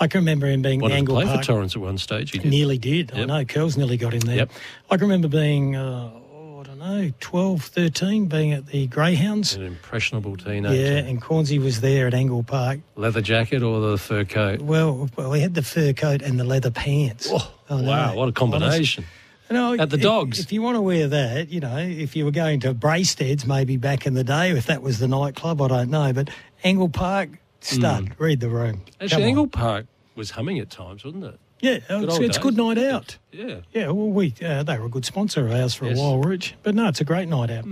I 0.00 0.06
can 0.06 0.20
remember 0.20 0.46
him 0.46 0.62
being 0.62 0.80
Wanted 0.80 1.00
the 1.02 1.06
to 1.06 1.12
play 1.12 1.24
Park. 1.26 1.40
for 1.40 1.44
Torrens 1.46 1.74
at 1.76 1.80
one 1.82 1.96
stage. 1.98 2.30
He 2.32 2.38
did. 2.38 2.50
Nearly 2.50 2.78
did. 2.78 3.12
I 3.14 3.24
know. 3.24 3.44
Curls 3.44 3.76
nearly 3.76 3.96
got 3.96 4.12
in 4.14 4.20
there. 4.20 4.36
Yep. 4.36 4.50
I 4.90 4.96
can 4.96 5.02
remember 5.06 5.28
being, 5.28 5.76
uh, 5.76 6.10
know, 6.82 7.12
12, 7.20 7.62
13, 7.62 8.26
being 8.26 8.52
at 8.52 8.66
the 8.66 8.86
Greyhounds. 8.86 9.54
An 9.54 9.62
impressionable 9.62 10.36
teenager. 10.36 10.74
Yeah, 10.74 11.08
and 11.08 11.20
Cornesy 11.20 11.62
was 11.62 11.80
there 11.80 12.06
at 12.06 12.14
Angle 12.14 12.42
Park. 12.42 12.80
Leather 12.96 13.20
jacket 13.20 13.62
or 13.62 13.80
the 13.80 13.98
fur 13.98 14.24
coat? 14.24 14.60
Well, 14.60 15.08
well, 15.16 15.32
he 15.32 15.40
had 15.40 15.54
the 15.54 15.62
fur 15.62 15.92
coat 15.92 16.22
and 16.22 16.38
the 16.38 16.44
leather 16.44 16.70
pants. 16.70 17.28
Oh, 17.30 17.78
know. 17.78 17.88
wow, 17.88 18.14
what 18.14 18.28
a 18.28 18.32
combination. 18.32 19.04
No, 19.50 19.74
At 19.74 19.90
the 19.90 19.96
if- 19.96 20.02
Dogs. 20.02 20.40
If, 20.40 20.52
you 20.52 20.62
want 20.62 20.76
to 20.76 20.80
wear 20.80 21.08
that, 21.08 21.50
you 21.50 21.60
know, 21.60 21.76
if 21.76 22.16
you 22.16 22.24
were 22.24 22.30
going 22.30 22.60
to 22.60 22.74
Brasteads 22.74 23.46
maybe 23.46 23.76
back 23.76 24.06
in 24.06 24.14
the 24.14 24.24
day, 24.24 24.50
if 24.50 24.66
that 24.66 24.82
was 24.82 24.98
the 24.98 25.08
nightclub, 25.08 25.60
I 25.60 25.68
don't 25.68 25.90
know. 25.90 26.12
But 26.12 26.30
Angle 26.64 26.88
Park, 26.88 27.30
stud, 27.60 28.08
hmm. 28.08 28.22
read 28.22 28.40
the 28.40 28.48
room. 28.48 28.82
Actually. 29.00 29.24
Angle 29.24 29.48
Park 29.48 29.86
was 30.14 30.30
humming 30.30 30.58
at 30.58 30.70
times, 30.70 31.04
wasn't 31.04 31.24
it? 31.24 31.38
Yeah, 31.62 31.78
Good 31.78 32.04
it's, 32.04 32.18
it's 32.18 32.36
a 32.36 32.40
good 32.40 32.56
night 32.56 32.76
out. 32.76 33.16
Yeah. 33.30 33.60
Yeah, 33.72 33.86
well, 33.86 34.08
we 34.08 34.34
uh, 34.44 34.62
they 34.64 34.76
were 34.78 34.86
a 34.86 34.88
good 34.90 35.04
sponsor 35.06 35.46
of 35.46 35.52
ours 35.52 35.74
for 35.74 35.86
Yes. 35.86 35.96
a 35.96 36.00
while, 36.02 36.18
Rich. 36.18 36.54
But 36.62 36.74
no, 36.74 36.88
it's 36.88 37.00
a 37.00 37.04
great 37.04 37.28
night 37.28 37.50
out. 37.50 37.64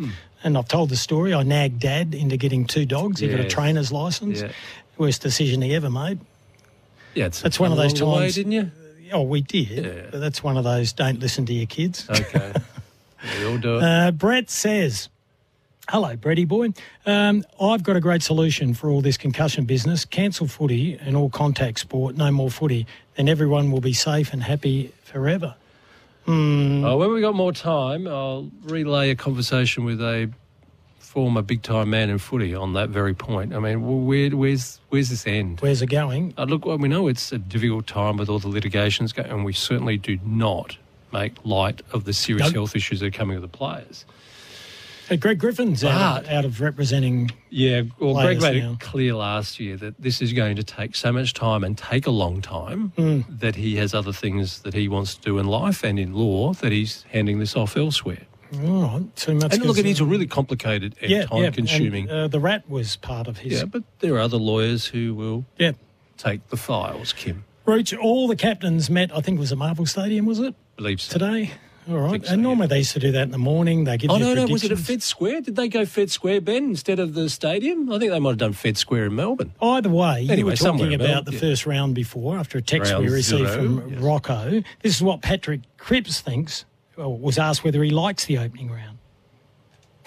And 0.42 0.56
I've 0.56 0.68
told 0.68 0.88
the 0.88 0.96
story. 0.96 1.34
I 1.34 1.42
nagged 1.42 1.80
Dad 1.80 2.14
into 2.14 2.36
getting 2.38 2.64
two 2.66 2.86
dogs. 2.86 3.20
He 3.20 3.28
got 3.28 3.40
a 3.40 3.48
trainer's 3.48 3.92
license. 3.92 4.40
Yeah. 4.40 4.52
Worst 4.96 5.20
decision 5.22 5.60
he 5.60 5.74
ever 5.74 5.90
made. 5.90 6.18
Yeah, 7.14 7.26
it's 7.26 7.42
That's 7.42 7.58
one 7.60 7.72
of 7.72 7.76
those 7.78 7.92
the 7.94 8.06
way, 8.06 8.20
times- 8.20 8.34
didn't 8.36 8.52
you? 8.52 8.70
Oh, 9.12 9.22
we 9.22 9.40
did. 9.40 9.84
Yeah. 9.84 10.02
But 10.12 10.20
that's 10.20 10.42
one 10.42 10.56
of 10.56 10.62
those 10.64 10.92
don't 10.92 11.18
listen 11.18 11.44
to 11.46 11.52
your 11.52 11.66
kids. 11.66 12.08
Okay. 12.08 12.52
we 13.40 13.44
all 13.44 13.58
do 13.58 13.76
it. 13.78 13.82
Uh, 13.82 14.10
Brett 14.12 14.48
says, 14.50 15.08
Hello, 15.88 16.14
Brady 16.14 16.44
boy. 16.44 16.68
Um, 17.04 17.42
I've 17.60 17.82
got 17.82 17.96
a 17.96 18.00
great 18.00 18.22
solution 18.22 18.72
for 18.74 18.88
all 18.88 19.00
this 19.00 19.16
concussion 19.16 19.64
business. 19.64 20.04
Cancel 20.04 20.46
footy 20.46 20.96
and 21.00 21.16
all 21.16 21.28
contact 21.28 21.80
sport. 21.80 22.16
No 22.16 22.30
more 22.30 22.50
footy. 22.50 22.86
Then 23.20 23.28
everyone 23.28 23.70
will 23.70 23.82
be 23.82 23.92
safe 23.92 24.32
and 24.32 24.42
happy 24.42 24.94
forever. 25.04 25.54
Hmm. 26.24 26.82
Oh, 26.86 26.96
when 26.96 27.12
we 27.12 27.20
got 27.20 27.34
more 27.34 27.52
time, 27.52 28.08
I'll 28.08 28.50
relay 28.62 29.10
a 29.10 29.14
conversation 29.14 29.84
with 29.84 30.00
a 30.00 30.30
former 31.00 31.42
big 31.42 31.60
time 31.60 31.90
man 31.90 32.08
in 32.08 32.16
footy 32.16 32.54
on 32.54 32.72
that 32.72 32.88
very 32.88 33.12
point. 33.12 33.54
I 33.54 33.58
mean, 33.58 33.80
wh- 33.80 34.06
where, 34.06 34.30
where's 34.30 34.80
where's 34.88 35.10
this 35.10 35.26
end? 35.26 35.60
Where's 35.60 35.82
it 35.82 35.88
going? 35.88 36.32
Uh, 36.38 36.44
look, 36.44 36.64
well, 36.64 36.78
we 36.78 36.88
know 36.88 37.08
it's 37.08 37.30
a 37.30 37.36
difficult 37.36 37.86
time 37.86 38.16
with 38.16 38.30
all 38.30 38.38
the 38.38 38.48
litigations, 38.48 39.12
going, 39.12 39.28
and 39.28 39.44
we 39.44 39.52
certainly 39.52 39.98
do 39.98 40.18
not 40.24 40.78
make 41.12 41.34
light 41.44 41.82
of 41.92 42.04
the 42.04 42.14
serious 42.14 42.46
Nope. 42.46 42.54
health 42.54 42.74
issues 42.74 43.00
that 43.00 43.06
are 43.08 43.10
coming 43.10 43.38
with 43.38 43.42
the 43.50 43.54
players. 43.54 44.06
Uh, 45.10 45.16
Greg 45.16 45.38
Griffin's 45.38 45.82
out, 45.84 46.24
of, 46.24 46.30
out 46.30 46.44
of 46.44 46.60
representing. 46.60 47.30
Yeah, 47.48 47.82
well, 47.98 48.14
Greg 48.14 48.40
made 48.40 48.62
now. 48.62 48.72
it 48.72 48.80
clear 48.80 49.14
last 49.14 49.58
year 49.58 49.76
that 49.78 50.00
this 50.00 50.22
is 50.22 50.32
going 50.32 50.54
to 50.56 50.62
take 50.62 50.94
so 50.94 51.10
much 51.12 51.34
time 51.34 51.64
and 51.64 51.76
take 51.76 52.06
a 52.06 52.10
long 52.12 52.40
time 52.40 52.92
Mm. 52.96 53.24
that 53.40 53.56
he 53.56 53.76
has 53.76 53.92
other 53.94 54.12
things 54.12 54.60
that 54.62 54.74
he 54.74 54.86
wants 54.88 55.14
to 55.16 55.20
do 55.22 55.38
in 55.38 55.46
life 55.46 55.82
and 55.82 55.98
in 55.98 56.14
law 56.14 56.52
that 56.54 56.70
he's 56.72 57.04
handing 57.10 57.38
this 57.40 57.56
off 57.56 57.76
elsewhere. 57.76 58.26
All 58.64 58.82
right, 58.82 59.16
too 59.16 59.34
much. 59.34 59.52
and 59.54 59.64
look, 59.64 59.78
it 59.78 59.86
is 59.86 60.00
a 60.00 60.04
really 60.04 60.26
complicated 60.26 60.94
and 61.00 61.10
yeah, 61.10 61.18
yeah, 61.20 61.26
time-consuming. 61.26 62.10
uh, 62.10 62.28
the 62.28 62.40
rat 62.40 62.68
was 62.68 62.96
part 62.96 63.26
of 63.28 63.38
his. 63.38 63.52
yeah, 63.60 63.64
but 63.64 63.82
there 64.00 64.14
are 64.14 64.20
other 64.20 64.38
lawyers 64.38 64.86
who 64.86 65.14
will 65.14 65.44
yeah. 65.56 65.72
take 66.18 66.48
the 66.48 66.56
files, 66.56 67.12
Kim. 67.12 67.44
Rooch, 67.64 67.96
all 67.96 68.26
the 68.26 68.34
captains 68.36 68.90
met. 68.90 69.16
I 69.16 69.20
think 69.20 69.36
it 69.38 69.40
was 69.40 69.52
at 69.52 69.58
Marvel 69.58 69.86
Stadium, 69.86 70.26
was 70.26 70.40
it 70.40 70.54
Believes 70.76 71.04
so. 71.04 71.12
today? 71.18 71.52
All 71.88 71.96
right, 71.98 72.22
and 72.28 72.42
normally 72.42 72.66
they 72.66 72.78
used 72.78 72.92
to 72.92 72.98
do 73.00 73.10
that 73.12 73.22
in 73.22 73.30
the 73.30 73.38
morning. 73.38 73.84
They 73.84 73.96
give 73.96 74.10
Oh, 74.10 74.16
you 74.16 74.24
no, 74.24 74.34
no. 74.34 74.52
Was 74.52 74.64
it 74.64 74.72
at. 74.72 74.78
Fed 74.78 75.02
Square? 75.02 75.42
Did 75.42 75.56
they 75.56 75.68
go 75.68 75.86
Fed 75.86 76.10
Square, 76.10 76.42
Ben, 76.42 76.64
instead 76.64 76.98
of 76.98 77.14
the 77.14 77.30
stadium? 77.30 77.90
I 77.90 77.98
think 77.98 78.12
they 78.12 78.18
might 78.20 78.30
have 78.30 78.38
done 78.38 78.52
Fed 78.52 78.76
Square 78.76 79.06
in 79.06 79.14
Melbourne. 79.16 79.54
Either 79.62 79.88
way, 79.88 80.22
you 80.22 80.44
were 80.44 80.56
talking 80.56 80.94
about 80.94 81.24
the 81.24 81.32
yeah. 81.32 81.40
first 81.40 81.66
round 81.66 81.94
before 81.94 82.36
after 82.36 82.58
a 82.58 82.62
text 82.62 82.92
Round 82.92 83.04
we 83.04 83.10
received 83.10 83.50
zero, 83.50 83.80
from 83.80 83.98
Rocco. 84.00 84.62
This 84.82 84.94
is 84.96 85.02
what 85.02 85.22
Patrick 85.22 85.62
Cripps 85.78 86.20
thinks. 86.20 86.64
Well, 86.96 87.16
was 87.16 87.38
asked 87.38 87.64
whether 87.64 87.82
he 87.82 87.90
likes 87.90 88.26
the 88.26 88.38
opening 88.38 88.70
round. 88.70 88.98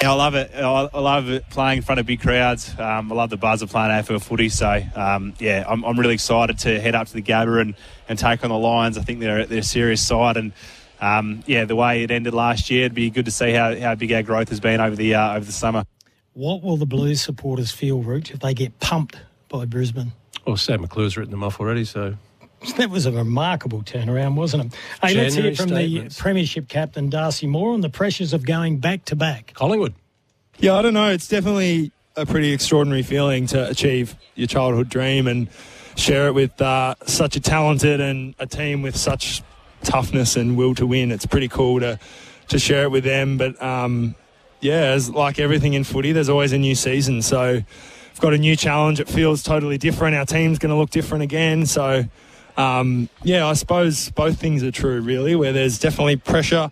Yeah, 0.01 0.11
I 0.11 0.15
love 0.15 0.35
it. 0.35 0.51
I 0.53 0.89
I 0.93 0.99
love 0.99 1.29
it 1.29 1.49
playing 1.49 1.77
in 1.77 1.83
front 1.83 1.99
of 1.99 2.05
big 2.05 2.21
crowds. 2.21 2.77
Um, 2.77 3.11
I 3.11 3.15
love 3.15 3.29
the 3.29 3.37
buzz 3.37 3.61
of 3.61 3.69
playing 3.69 3.89
AFL 3.91 4.21
footy. 4.21 4.49
So, 4.49 4.81
um, 4.95 5.33
yeah, 5.39 5.65
I'm, 5.67 5.83
I'm 5.85 5.97
really 5.97 6.13
excited 6.15 6.59
to 6.59 6.79
head 6.79 6.93
up 6.93 7.07
to 7.07 7.13
the 7.13 7.21
Gabba 7.21 7.61
and, 7.61 7.75
and 8.07 8.19
take 8.19 8.43
on 8.43 8.49
the 8.49 8.57
Lions. 8.57 8.97
I 8.97 9.01
think 9.01 9.21
they're, 9.21 9.45
they're 9.45 9.59
a 9.59 9.63
serious 9.63 10.05
side. 10.05 10.37
And, 10.37 10.51
um, 11.01 11.43
yeah, 11.45 11.65
the 11.65 11.75
way 11.75 12.03
it 12.03 12.11
ended 12.11 12.33
last 12.33 12.69
year, 12.69 12.81
it'd 12.85 12.93
be 12.93 13.09
good 13.09 13.25
to 13.25 13.31
see 13.31 13.51
how, 13.51 13.75
how 13.75 13.95
big 13.95 14.11
our 14.13 14.23
growth 14.23 14.49
has 14.49 14.59
been 14.59 14.79
over 14.79 14.95
the, 14.95 15.15
uh, 15.15 15.35
over 15.35 15.45
the 15.45 15.51
summer. 15.51 15.83
What 16.33 16.63
will 16.63 16.77
the 16.77 16.85
Blues 16.85 17.21
supporters 17.21 17.71
feel, 17.71 18.01
Rooch, 18.01 18.31
if 18.31 18.39
they 18.39 18.53
get 18.53 18.79
pumped 18.79 19.17
by 19.49 19.65
Brisbane? 19.65 20.13
Well, 20.47 20.57
Sam 20.57 20.81
McClure's 20.81 21.15
written 21.15 21.31
them 21.31 21.43
off 21.43 21.59
already, 21.59 21.85
so 21.85 22.15
That 22.77 22.89
was 22.89 23.05
a 23.05 23.11
remarkable 23.11 23.81
turnaround, 23.83 24.35
wasn't 24.35 24.73
it? 24.73 24.79
Hey, 25.01 25.13
let's 25.15 25.35
hear 25.35 25.51
January 25.51 25.55
from 25.55 25.67
statements. 25.69 26.15
the 26.15 26.21
Premiership 26.21 26.67
captain, 26.69 27.09
Darcy 27.09 27.45
Moore, 27.45 27.73
on 27.73 27.81
the 27.81 27.89
pressures 27.89 28.33
of 28.33 28.45
going 28.45 28.77
back 28.79 29.05
to 29.05 29.15
back. 29.15 29.53
Collingwood. 29.53 29.93
Yeah, 30.59 30.75
I 30.75 30.81
don't 30.81 30.93
know. 30.93 31.09
It's 31.09 31.27
definitely 31.27 31.91
a 32.15 32.25
pretty 32.25 32.51
extraordinary 32.53 33.03
feeling 33.03 33.47
to 33.47 33.69
achieve 33.69 34.15
your 34.35 34.47
childhood 34.47 34.87
dream 34.89 35.27
and 35.27 35.49
share 35.95 36.27
it 36.27 36.33
with 36.33 36.59
uh, 36.61 36.95
such 37.05 37.35
a 37.35 37.39
talented 37.39 37.99
and 37.99 38.33
a 38.39 38.47
team 38.47 38.81
with 38.81 38.95
such 38.95 39.41
toughness 39.83 40.35
and 40.35 40.57
will 40.57 40.75
to 40.75 40.87
win. 40.87 41.11
It's 41.11 41.25
pretty 41.25 41.47
cool 41.47 41.79
to 41.79 41.99
to 42.49 42.59
share 42.59 42.83
it 42.83 42.91
with 42.91 43.03
them. 43.03 43.37
But 43.37 43.61
um, 43.61 44.15
yeah, 44.59 44.91
as 44.91 45.09
like 45.09 45.39
everything 45.39 45.73
in 45.73 45.83
footy, 45.83 46.11
there's 46.11 46.29
always 46.29 46.53
a 46.53 46.57
new 46.57 46.75
season. 46.75 47.21
So 47.21 47.53
we've 47.53 48.19
got 48.19 48.33
a 48.33 48.37
new 48.37 48.55
challenge. 48.55 48.99
It 48.99 49.07
feels 49.07 49.43
totally 49.43 49.77
different. 49.77 50.15
Our 50.15 50.25
team's 50.25 50.59
going 50.59 50.71
to 50.71 50.75
look 50.75 50.89
different 50.89 51.23
again. 51.23 51.65
So 51.65 52.05
um, 52.57 53.09
yeah, 53.23 53.47
I 53.47 53.53
suppose 53.53 54.09
both 54.11 54.39
things 54.39 54.63
are 54.63 54.71
true, 54.71 55.01
really. 55.01 55.35
Where 55.35 55.53
there's 55.53 55.79
definitely 55.79 56.17
pressure 56.17 56.71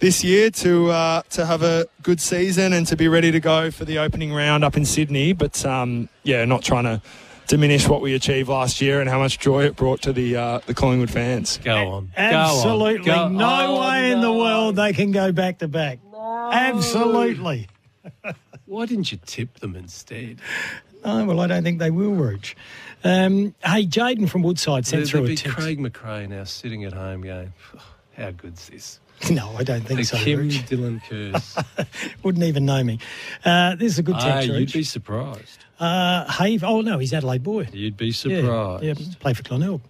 this 0.00 0.22
year 0.22 0.50
to 0.50 0.90
uh, 0.90 1.22
to 1.30 1.46
have 1.46 1.62
a 1.62 1.86
good 2.02 2.20
season 2.20 2.72
and 2.72 2.86
to 2.86 2.96
be 2.96 3.08
ready 3.08 3.30
to 3.30 3.40
go 3.40 3.70
for 3.70 3.84
the 3.84 3.98
opening 3.98 4.32
round 4.32 4.64
up 4.64 4.76
in 4.76 4.84
Sydney. 4.84 5.32
But 5.32 5.64
um, 5.64 6.08
yeah, 6.22 6.44
not 6.44 6.62
trying 6.62 6.84
to 6.84 7.00
diminish 7.46 7.88
what 7.88 8.00
we 8.00 8.14
achieved 8.14 8.48
last 8.48 8.80
year 8.80 9.00
and 9.00 9.08
how 9.08 9.18
much 9.18 9.38
joy 9.38 9.64
it 9.64 9.76
brought 9.76 10.02
to 10.02 10.12
the 10.12 10.36
uh, 10.36 10.60
the 10.66 10.74
Collingwood 10.74 11.10
fans. 11.10 11.58
Go 11.62 11.88
on. 11.88 12.12
Absolutely. 12.16 13.04
Go- 13.04 13.28
no 13.28 13.76
oh, 13.76 13.80
way 13.80 14.12
in 14.12 14.20
the 14.20 14.32
world 14.32 14.76
they 14.76 14.92
can 14.92 15.12
go 15.12 15.32
back 15.32 15.58
to 15.58 15.68
back. 15.68 15.98
Absolutely. 16.14 17.68
Why 18.66 18.86
didn't 18.86 19.12
you 19.12 19.18
tip 19.24 19.60
them 19.60 19.76
instead? 19.76 20.40
No, 21.04 21.24
well, 21.26 21.40
I 21.40 21.46
don't 21.46 21.62
think 21.62 21.78
they 21.78 21.90
will, 21.90 22.12
Rooch. 22.12 22.54
Um, 23.02 23.54
hey, 23.62 23.86
Jaden 23.86 24.28
from 24.28 24.42
Woodside 24.42 24.86
sent 24.86 25.00
There'd 25.00 25.10
through 25.10 25.24
a 25.24 25.36
text. 25.36 25.56
Craig 25.56 25.78
McRae 25.78 26.28
now 26.28 26.44
sitting 26.44 26.84
at 26.84 26.94
home 26.94 27.20
going, 27.20 27.52
how 28.16 28.30
good's 28.30 28.68
this? 28.68 29.00
No, 29.30 29.54
I 29.56 29.62
don't 29.64 29.80
think 29.82 30.00
the 30.00 30.04
so. 30.04 30.16
Kim 30.18 30.40
Rooch. 30.40 30.66
Dillon 30.68 31.00
curse. 31.08 31.56
Wouldn't 32.22 32.44
even 32.44 32.66
know 32.66 32.84
me. 32.84 32.98
Uh, 33.44 33.74
this 33.74 33.92
is 33.92 33.98
a 33.98 34.02
good 34.02 34.16
Ah, 34.16 34.20
text, 34.24 34.48
you'd 34.48 34.56
Rooch. 34.58 34.72
be 34.74 34.82
surprised. 34.82 35.64
Uh, 35.80 36.30
hey, 36.32 36.58
oh 36.62 36.80
no, 36.82 36.98
he's 36.98 37.12
Adelaide 37.14 37.42
boy. 37.42 37.66
You'd 37.72 37.96
be 37.96 38.12
surprised. 38.12 38.84
Yeah, 38.84 38.94
play 39.20 39.32
for 39.32 39.42
Glenelg. 39.42 39.80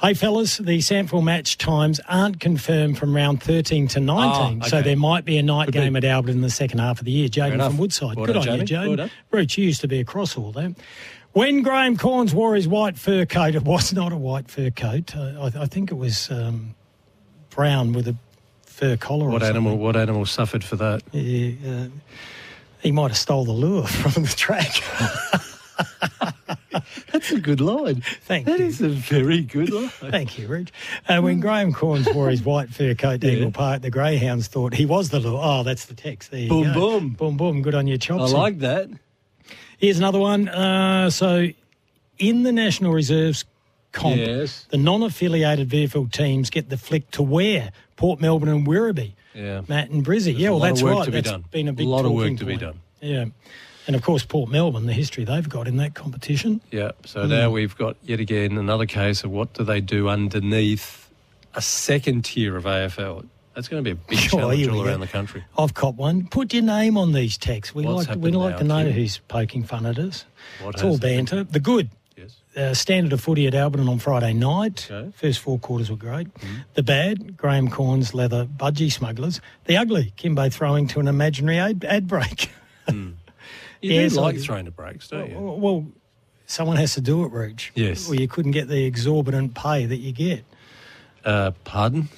Hey, 0.00 0.14
fellas, 0.14 0.56
the 0.56 0.78
SANFL 0.78 1.22
match 1.22 1.58
times 1.58 2.00
aren't 2.08 2.40
confirmed 2.40 2.98
from 2.98 3.14
round 3.14 3.40
13 3.42 3.86
to 3.88 4.00
19, 4.00 4.62
Oh, 4.64 4.66
so 4.66 4.82
there 4.82 4.96
might 4.96 5.24
be 5.24 5.38
a 5.38 5.42
night 5.44 5.66
Could 5.66 5.74
be. 5.74 5.80
game 5.80 5.94
at 5.94 6.02
Alberton 6.02 6.40
the 6.40 6.50
second 6.50 6.80
half 6.80 6.98
of 6.98 7.04
the 7.04 7.12
year. 7.12 7.28
Jaden 7.28 7.64
from 7.64 7.76
Woodside. 7.78 8.16
Well 8.16 8.26
Good 8.26 8.32
done, 8.32 8.48
on 8.48 8.58
you. 8.60 8.64
Jaden. 8.64 9.10
Well 9.30 9.42
you 9.42 9.64
used 9.64 9.80
to 9.82 9.88
be 9.88 10.00
across 10.00 10.36
all 10.36 10.50
that. 10.52 10.74
When 11.32 11.62
Graham 11.62 11.96
Cornes 11.96 12.34
wore 12.34 12.54
his 12.56 12.66
white 12.66 12.98
fur 12.98 13.26
coat, 13.26 13.54
it 13.54 13.62
was 13.62 13.92
not 13.92 14.12
a 14.12 14.16
white 14.16 14.50
fur 14.50 14.70
coat. 14.70 15.14
Uh, 15.14 15.50
I, 15.54 15.62
I 15.62 15.66
think 15.66 15.90
it 15.92 15.96
was 15.96 16.30
um, 16.32 16.74
brown 17.50 17.92
with 17.92 18.08
a 18.08 18.16
fur 18.82 18.96
collar. 18.96 19.28
What 19.28 19.42
animal? 19.44 19.78
What 19.78 19.96
animal 19.96 20.26
suffered 20.26 20.64
for 20.64 20.74
that? 20.76 21.02
Yeah, 21.12 21.54
uh, 21.70 21.88
he 22.80 22.90
might 22.90 23.08
have 23.08 23.16
stole 23.16 23.44
the 23.44 23.52
lure 23.52 23.86
from 23.86 24.24
the 24.24 24.28
track. 24.28 24.72
That's 27.12 27.30
a 27.30 27.38
good 27.40 27.60
line. 27.60 28.00
Thank 28.22 28.46
That 28.46 28.58
you. 28.58 28.66
is 28.66 28.80
a 28.80 28.88
very 28.88 29.42
good 29.42 29.70
line. 29.70 29.88
Thank 29.88 30.38
you, 30.38 30.48
Rich. 30.48 30.72
Uh, 31.08 31.20
when 31.20 31.38
Graham 31.40 31.72
Cornes 31.72 32.12
wore 32.14 32.28
his 32.30 32.42
white 32.42 32.70
fur 32.70 32.94
coat 32.94 33.20
to 33.20 33.26
Yeah. 33.28 33.34
Angle 33.34 33.52
Park, 33.52 33.82
the 33.82 33.90
greyhounds 33.90 34.48
thought 34.48 34.74
he 34.74 34.86
was 34.86 35.10
the 35.10 35.20
lure. 35.20 35.40
Oh, 35.42 35.62
that's 35.62 35.84
the 35.86 35.94
text. 35.94 36.30
There 36.30 36.48
Boom, 36.48 36.72
boom. 36.72 37.10
Boom, 37.10 37.36
boom. 37.36 37.62
Good 37.62 37.74
on 37.74 37.86
your 37.86 37.98
chops. 37.98 38.32
I 38.32 38.36
like 38.36 38.58
that. 38.60 38.88
Here's 39.78 39.98
another 39.98 40.18
one. 40.18 40.48
Uh, 40.48 41.10
so, 41.10 41.48
in 42.18 42.42
the 42.42 42.52
National 42.52 42.92
Reserves 42.92 43.44
comp, 43.92 44.16
Yes. 44.16 44.66
the 44.70 44.76
non-affiliated 44.78 45.68
VFL 45.68 46.10
teams 46.10 46.50
get 46.50 46.68
the 46.70 46.76
flick 46.76 47.10
to 47.12 47.22
wear 47.22 47.70
Port 47.96 48.20
Melbourne 48.20 48.48
and 48.48 48.66
Werribee. 48.66 49.12
Yeah. 49.34 49.62
Matt 49.68 49.90
and 49.90 50.04
Brizzy. 50.04 50.36
Yeah, 50.36 50.50
well, 50.50 50.58
that's 50.60 50.82
right. 50.82 51.04
to 51.04 51.10
be 51.10 51.18
That's 51.18 51.30
done. 51.30 51.44
been 51.50 51.68
a 51.68 51.72
big 51.72 51.86
A 51.86 51.90
lot 51.90 52.04
of 52.04 52.12
work 52.12 52.36
to 52.38 52.44
be 52.44 52.56
done. 52.56 52.80
Yeah. 53.00 53.26
And 53.86 53.96
of 53.96 54.02
course, 54.02 54.24
Port 54.24 54.50
Melbourne, 54.50 54.86
the 54.86 54.92
history 54.92 55.24
they've 55.24 55.48
got 55.48 55.66
in 55.66 55.76
that 55.78 55.94
competition. 55.94 56.60
Yeah. 56.70 56.92
So 57.06 57.24
Mm. 57.24 57.28
now 57.30 57.50
we've 57.50 57.76
got 57.76 57.96
yet 58.04 58.20
again 58.20 58.58
another 58.58 58.86
case 58.86 59.24
of 59.24 59.30
what 59.30 59.54
do 59.54 59.64
they 59.64 59.80
do 59.80 60.08
underneath 60.08 61.08
a 61.54 61.62
second 61.62 62.24
tier 62.24 62.56
of 62.56 62.64
AFL. 62.66 63.24
That's 63.54 63.68
going 63.68 63.84
to 63.84 63.84
be 63.84 63.90
a 63.92 63.94
big 64.08 64.18
challenge 64.30 64.60
we 64.66 64.68
all 64.68 64.82
go. 64.82 64.88
around 64.88 65.00
the 65.00 65.06
country. 65.06 65.44
I've 65.58 65.74
caught 65.74 65.96
one. 65.96 66.26
Put 66.28 66.54
your 66.54 66.62
name 66.62 66.96
on 66.96 67.12
these 67.12 67.36
texts. 67.36 67.74
We 67.74 67.84
What's 67.84 68.08
like 68.08 68.18
we 68.18 68.30
like 68.30 68.52
now, 68.52 68.58
to 68.58 68.64
know 68.64 68.90
who's 68.90 69.18
poking 69.28 69.64
fun 69.64 69.84
at 69.84 69.98
us. 69.98 70.24
What 70.62 70.74
it's 70.74 70.82
all 70.82 70.96
banter. 70.98 71.44
The 71.44 71.60
good. 71.60 71.90
Uh, 72.54 72.74
standard 72.74 73.14
of 73.14 73.20
footy 73.22 73.46
at 73.46 73.54
Alberton 73.54 73.88
on 73.88 73.98
Friday 73.98 74.34
night. 74.34 74.86
Okay. 74.90 75.10
First 75.16 75.38
four 75.40 75.58
quarters 75.58 75.88
were 75.90 75.96
great. 75.96 76.28
The 76.74 76.82
bad, 76.82 77.34
Graham 77.36 77.68
Cornes 77.70 78.12
leather 78.12 78.44
budgie 78.44 78.92
smugglers. 78.92 79.40
The 79.64 79.78
ugly, 79.78 80.12
Kimbo 80.16 80.50
throwing 80.50 80.86
to 80.88 81.00
an 81.00 81.08
imaginary 81.08 81.58
ad, 81.58 81.84
ad 81.88 82.06
break. 82.06 82.50
You 82.88 83.14
Yes, 83.80 84.12
do 84.12 84.20
like 84.20 84.38
throwing 84.38 84.64
the 84.66 84.70
brakes, 84.70 85.08
don't 85.08 85.28
you? 85.30 85.36
well, 85.40 85.58
well, 85.58 85.86
someone 86.46 86.76
has 86.76 86.94
to 86.94 87.00
do 87.00 87.24
it, 87.24 87.32
Rooch. 87.32 87.70
Yes. 87.74 88.08
Or 88.08 88.14
you 88.14 88.28
couldn't 88.28 88.52
get 88.52 88.68
the 88.68 88.84
exorbitant 88.84 89.54
pay 89.56 89.86
that 89.86 89.96
you 89.96 90.12
get. 90.12 90.44
Uh, 91.24 91.50
pardon? 91.64 92.08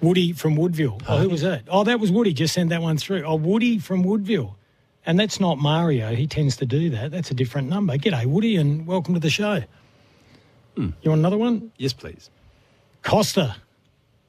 Woody 0.00 0.32
from 0.32 0.54
Woodville. 0.54 1.00
Oh, 1.08 1.18
who 1.18 1.28
was 1.30 1.40
that? 1.42 1.62
Oh, 1.68 1.82
that 1.82 1.98
was 1.98 2.12
Woody. 2.12 2.32
Just 2.32 2.54
sent 2.54 2.70
that 2.70 2.80
one 2.80 2.96
through. 2.96 3.24
Oh, 3.24 3.34
Woody 3.34 3.78
from 3.80 4.04
Woodville. 4.04 4.56
And 5.10 5.18
that's 5.18 5.40
not 5.40 5.58
Mario. 5.58 6.14
He 6.14 6.28
tends 6.28 6.56
to 6.58 6.66
do 6.66 6.88
that. 6.90 7.10
That's 7.10 7.32
a 7.32 7.34
different 7.34 7.68
number. 7.68 7.96
G'day, 7.98 8.26
Woody, 8.26 8.54
and 8.54 8.86
welcome 8.86 9.12
to 9.14 9.18
the 9.18 9.28
show. 9.28 9.64
Hmm. 10.76 10.90
You 11.02 11.10
want 11.10 11.18
another 11.18 11.36
one? 11.36 11.72
Yes, 11.78 11.92
please. 11.92 12.30
Costa. 13.02 13.56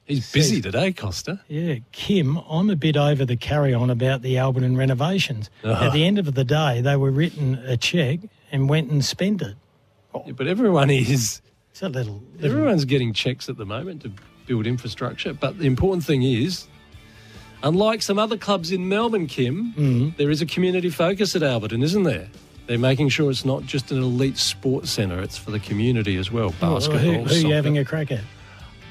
He's 0.06 0.32
busy 0.32 0.60
today, 0.60 0.92
Costa. 0.92 1.40
Yeah, 1.46 1.76
Kim, 1.92 2.36
I'm 2.50 2.68
a 2.68 2.74
bit 2.74 2.96
over 2.96 3.24
the 3.24 3.36
carry 3.36 3.72
on 3.72 3.90
about 3.90 4.22
the 4.22 4.34
Alberton 4.34 4.76
renovations. 4.76 5.50
Uh-huh. 5.62 5.84
At 5.84 5.92
the 5.92 6.04
end 6.04 6.18
of 6.18 6.34
the 6.34 6.42
day, 6.42 6.80
they 6.80 6.96
were 6.96 7.12
written 7.12 7.62
a 7.64 7.76
cheque 7.76 8.28
and 8.50 8.68
went 8.68 8.90
and 8.90 9.04
spent 9.04 9.40
it. 9.40 9.54
Yeah, 10.26 10.32
but 10.32 10.48
everyone 10.48 10.90
is. 10.90 11.42
It's 11.70 11.82
a 11.82 11.90
little. 11.90 12.24
little 12.34 12.58
Everyone's 12.58 12.86
getting 12.86 13.12
checks 13.12 13.48
at 13.48 13.56
the 13.56 13.64
moment 13.64 14.02
to 14.02 14.12
build 14.46 14.66
infrastructure. 14.66 15.32
But 15.32 15.60
the 15.60 15.66
important 15.68 16.04
thing 16.04 16.24
is, 16.24 16.66
Unlike 17.62 18.02
some 18.02 18.18
other 18.18 18.36
clubs 18.36 18.72
in 18.72 18.88
Melbourne, 18.88 19.26
Kim, 19.26 19.72
Mhm. 19.76 20.16
there 20.16 20.30
is 20.30 20.42
a 20.42 20.46
community 20.46 20.90
focus 20.90 21.36
at 21.36 21.42
Alberton, 21.42 21.82
isn't 21.82 22.02
there? 22.02 22.28
They're 22.66 22.78
making 22.78 23.08
sure 23.10 23.30
it's 23.30 23.44
not 23.44 23.66
just 23.66 23.90
an 23.92 23.98
elite 23.98 24.38
sports 24.38 24.90
centre; 24.90 25.20
it's 25.20 25.36
for 25.38 25.50
the 25.50 25.58
community 25.60 26.16
as 26.16 26.30
well. 26.32 26.54
Well, 26.60 26.74
Basketball, 26.74 27.00
who, 27.00 27.12
who 27.24 27.34
are 27.34 27.48
you 27.48 27.54
having 27.54 27.78
a 27.78 27.84
crack 27.84 28.10
at? 28.12 28.20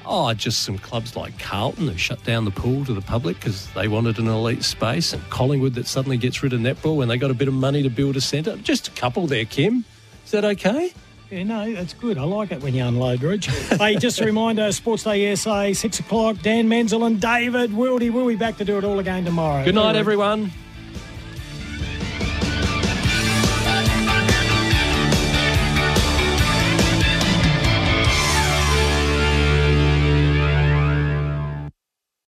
Oh, 0.04 0.32
just 0.34 0.62
some 0.64 0.78
clubs 0.78 1.14
like 1.16 1.38
Carlton 1.38 1.86
who 1.88 1.96
shut 1.96 2.22
down 2.24 2.44
the 2.44 2.50
pool 2.50 2.84
to 2.86 2.92
the 2.92 3.00
public 3.00 3.38
because 3.38 3.68
they 3.74 3.88
wanted 3.88 4.18
an 4.18 4.26
elite 4.28 4.64
space, 4.64 5.12
and 5.12 5.22
Collingwood 5.30 5.74
that 5.74 5.86
suddenly 5.86 6.16
gets 6.16 6.42
rid 6.42 6.52
of 6.52 6.60
netball 6.60 6.96
when 6.96 7.08
they 7.08 7.16
got 7.16 7.30
a 7.30 7.34
bit 7.34 7.48
of 7.48 7.54
money 7.54 7.82
to 7.82 7.88
build 7.90 8.16
a 8.16 8.20
centre. 8.20 8.56
Just 8.56 8.88
a 8.88 8.90
couple 8.92 9.26
there, 9.26 9.44
Kim. 9.44 9.84
Is 10.24 10.32
that 10.32 10.44
okay? 10.44 10.92
Yeah, 11.32 11.44
no, 11.44 11.72
that's 11.72 11.94
good. 11.94 12.18
I 12.18 12.24
like 12.24 12.52
it 12.52 12.62
when 12.62 12.74
you 12.74 12.84
unload, 12.84 13.22
Rich. 13.22 13.46
hey, 13.78 13.96
just 13.96 14.20
a 14.20 14.26
reminder, 14.26 14.70
Sports 14.70 15.04
Day 15.04 15.34
SA, 15.34 15.72
6 15.72 16.00
o'clock, 16.00 16.36
Dan 16.42 16.68
Menzel 16.68 17.04
and 17.04 17.18
David 17.18 17.70
Wildy 17.70 18.12
will 18.12 18.26
be 18.26 18.36
back 18.36 18.58
to 18.58 18.66
do 18.66 18.76
it 18.76 18.84
all 18.84 18.98
again 18.98 19.24
tomorrow. 19.24 19.64
Good 19.64 19.74
night, 19.74 19.96
everyone. 19.96 20.52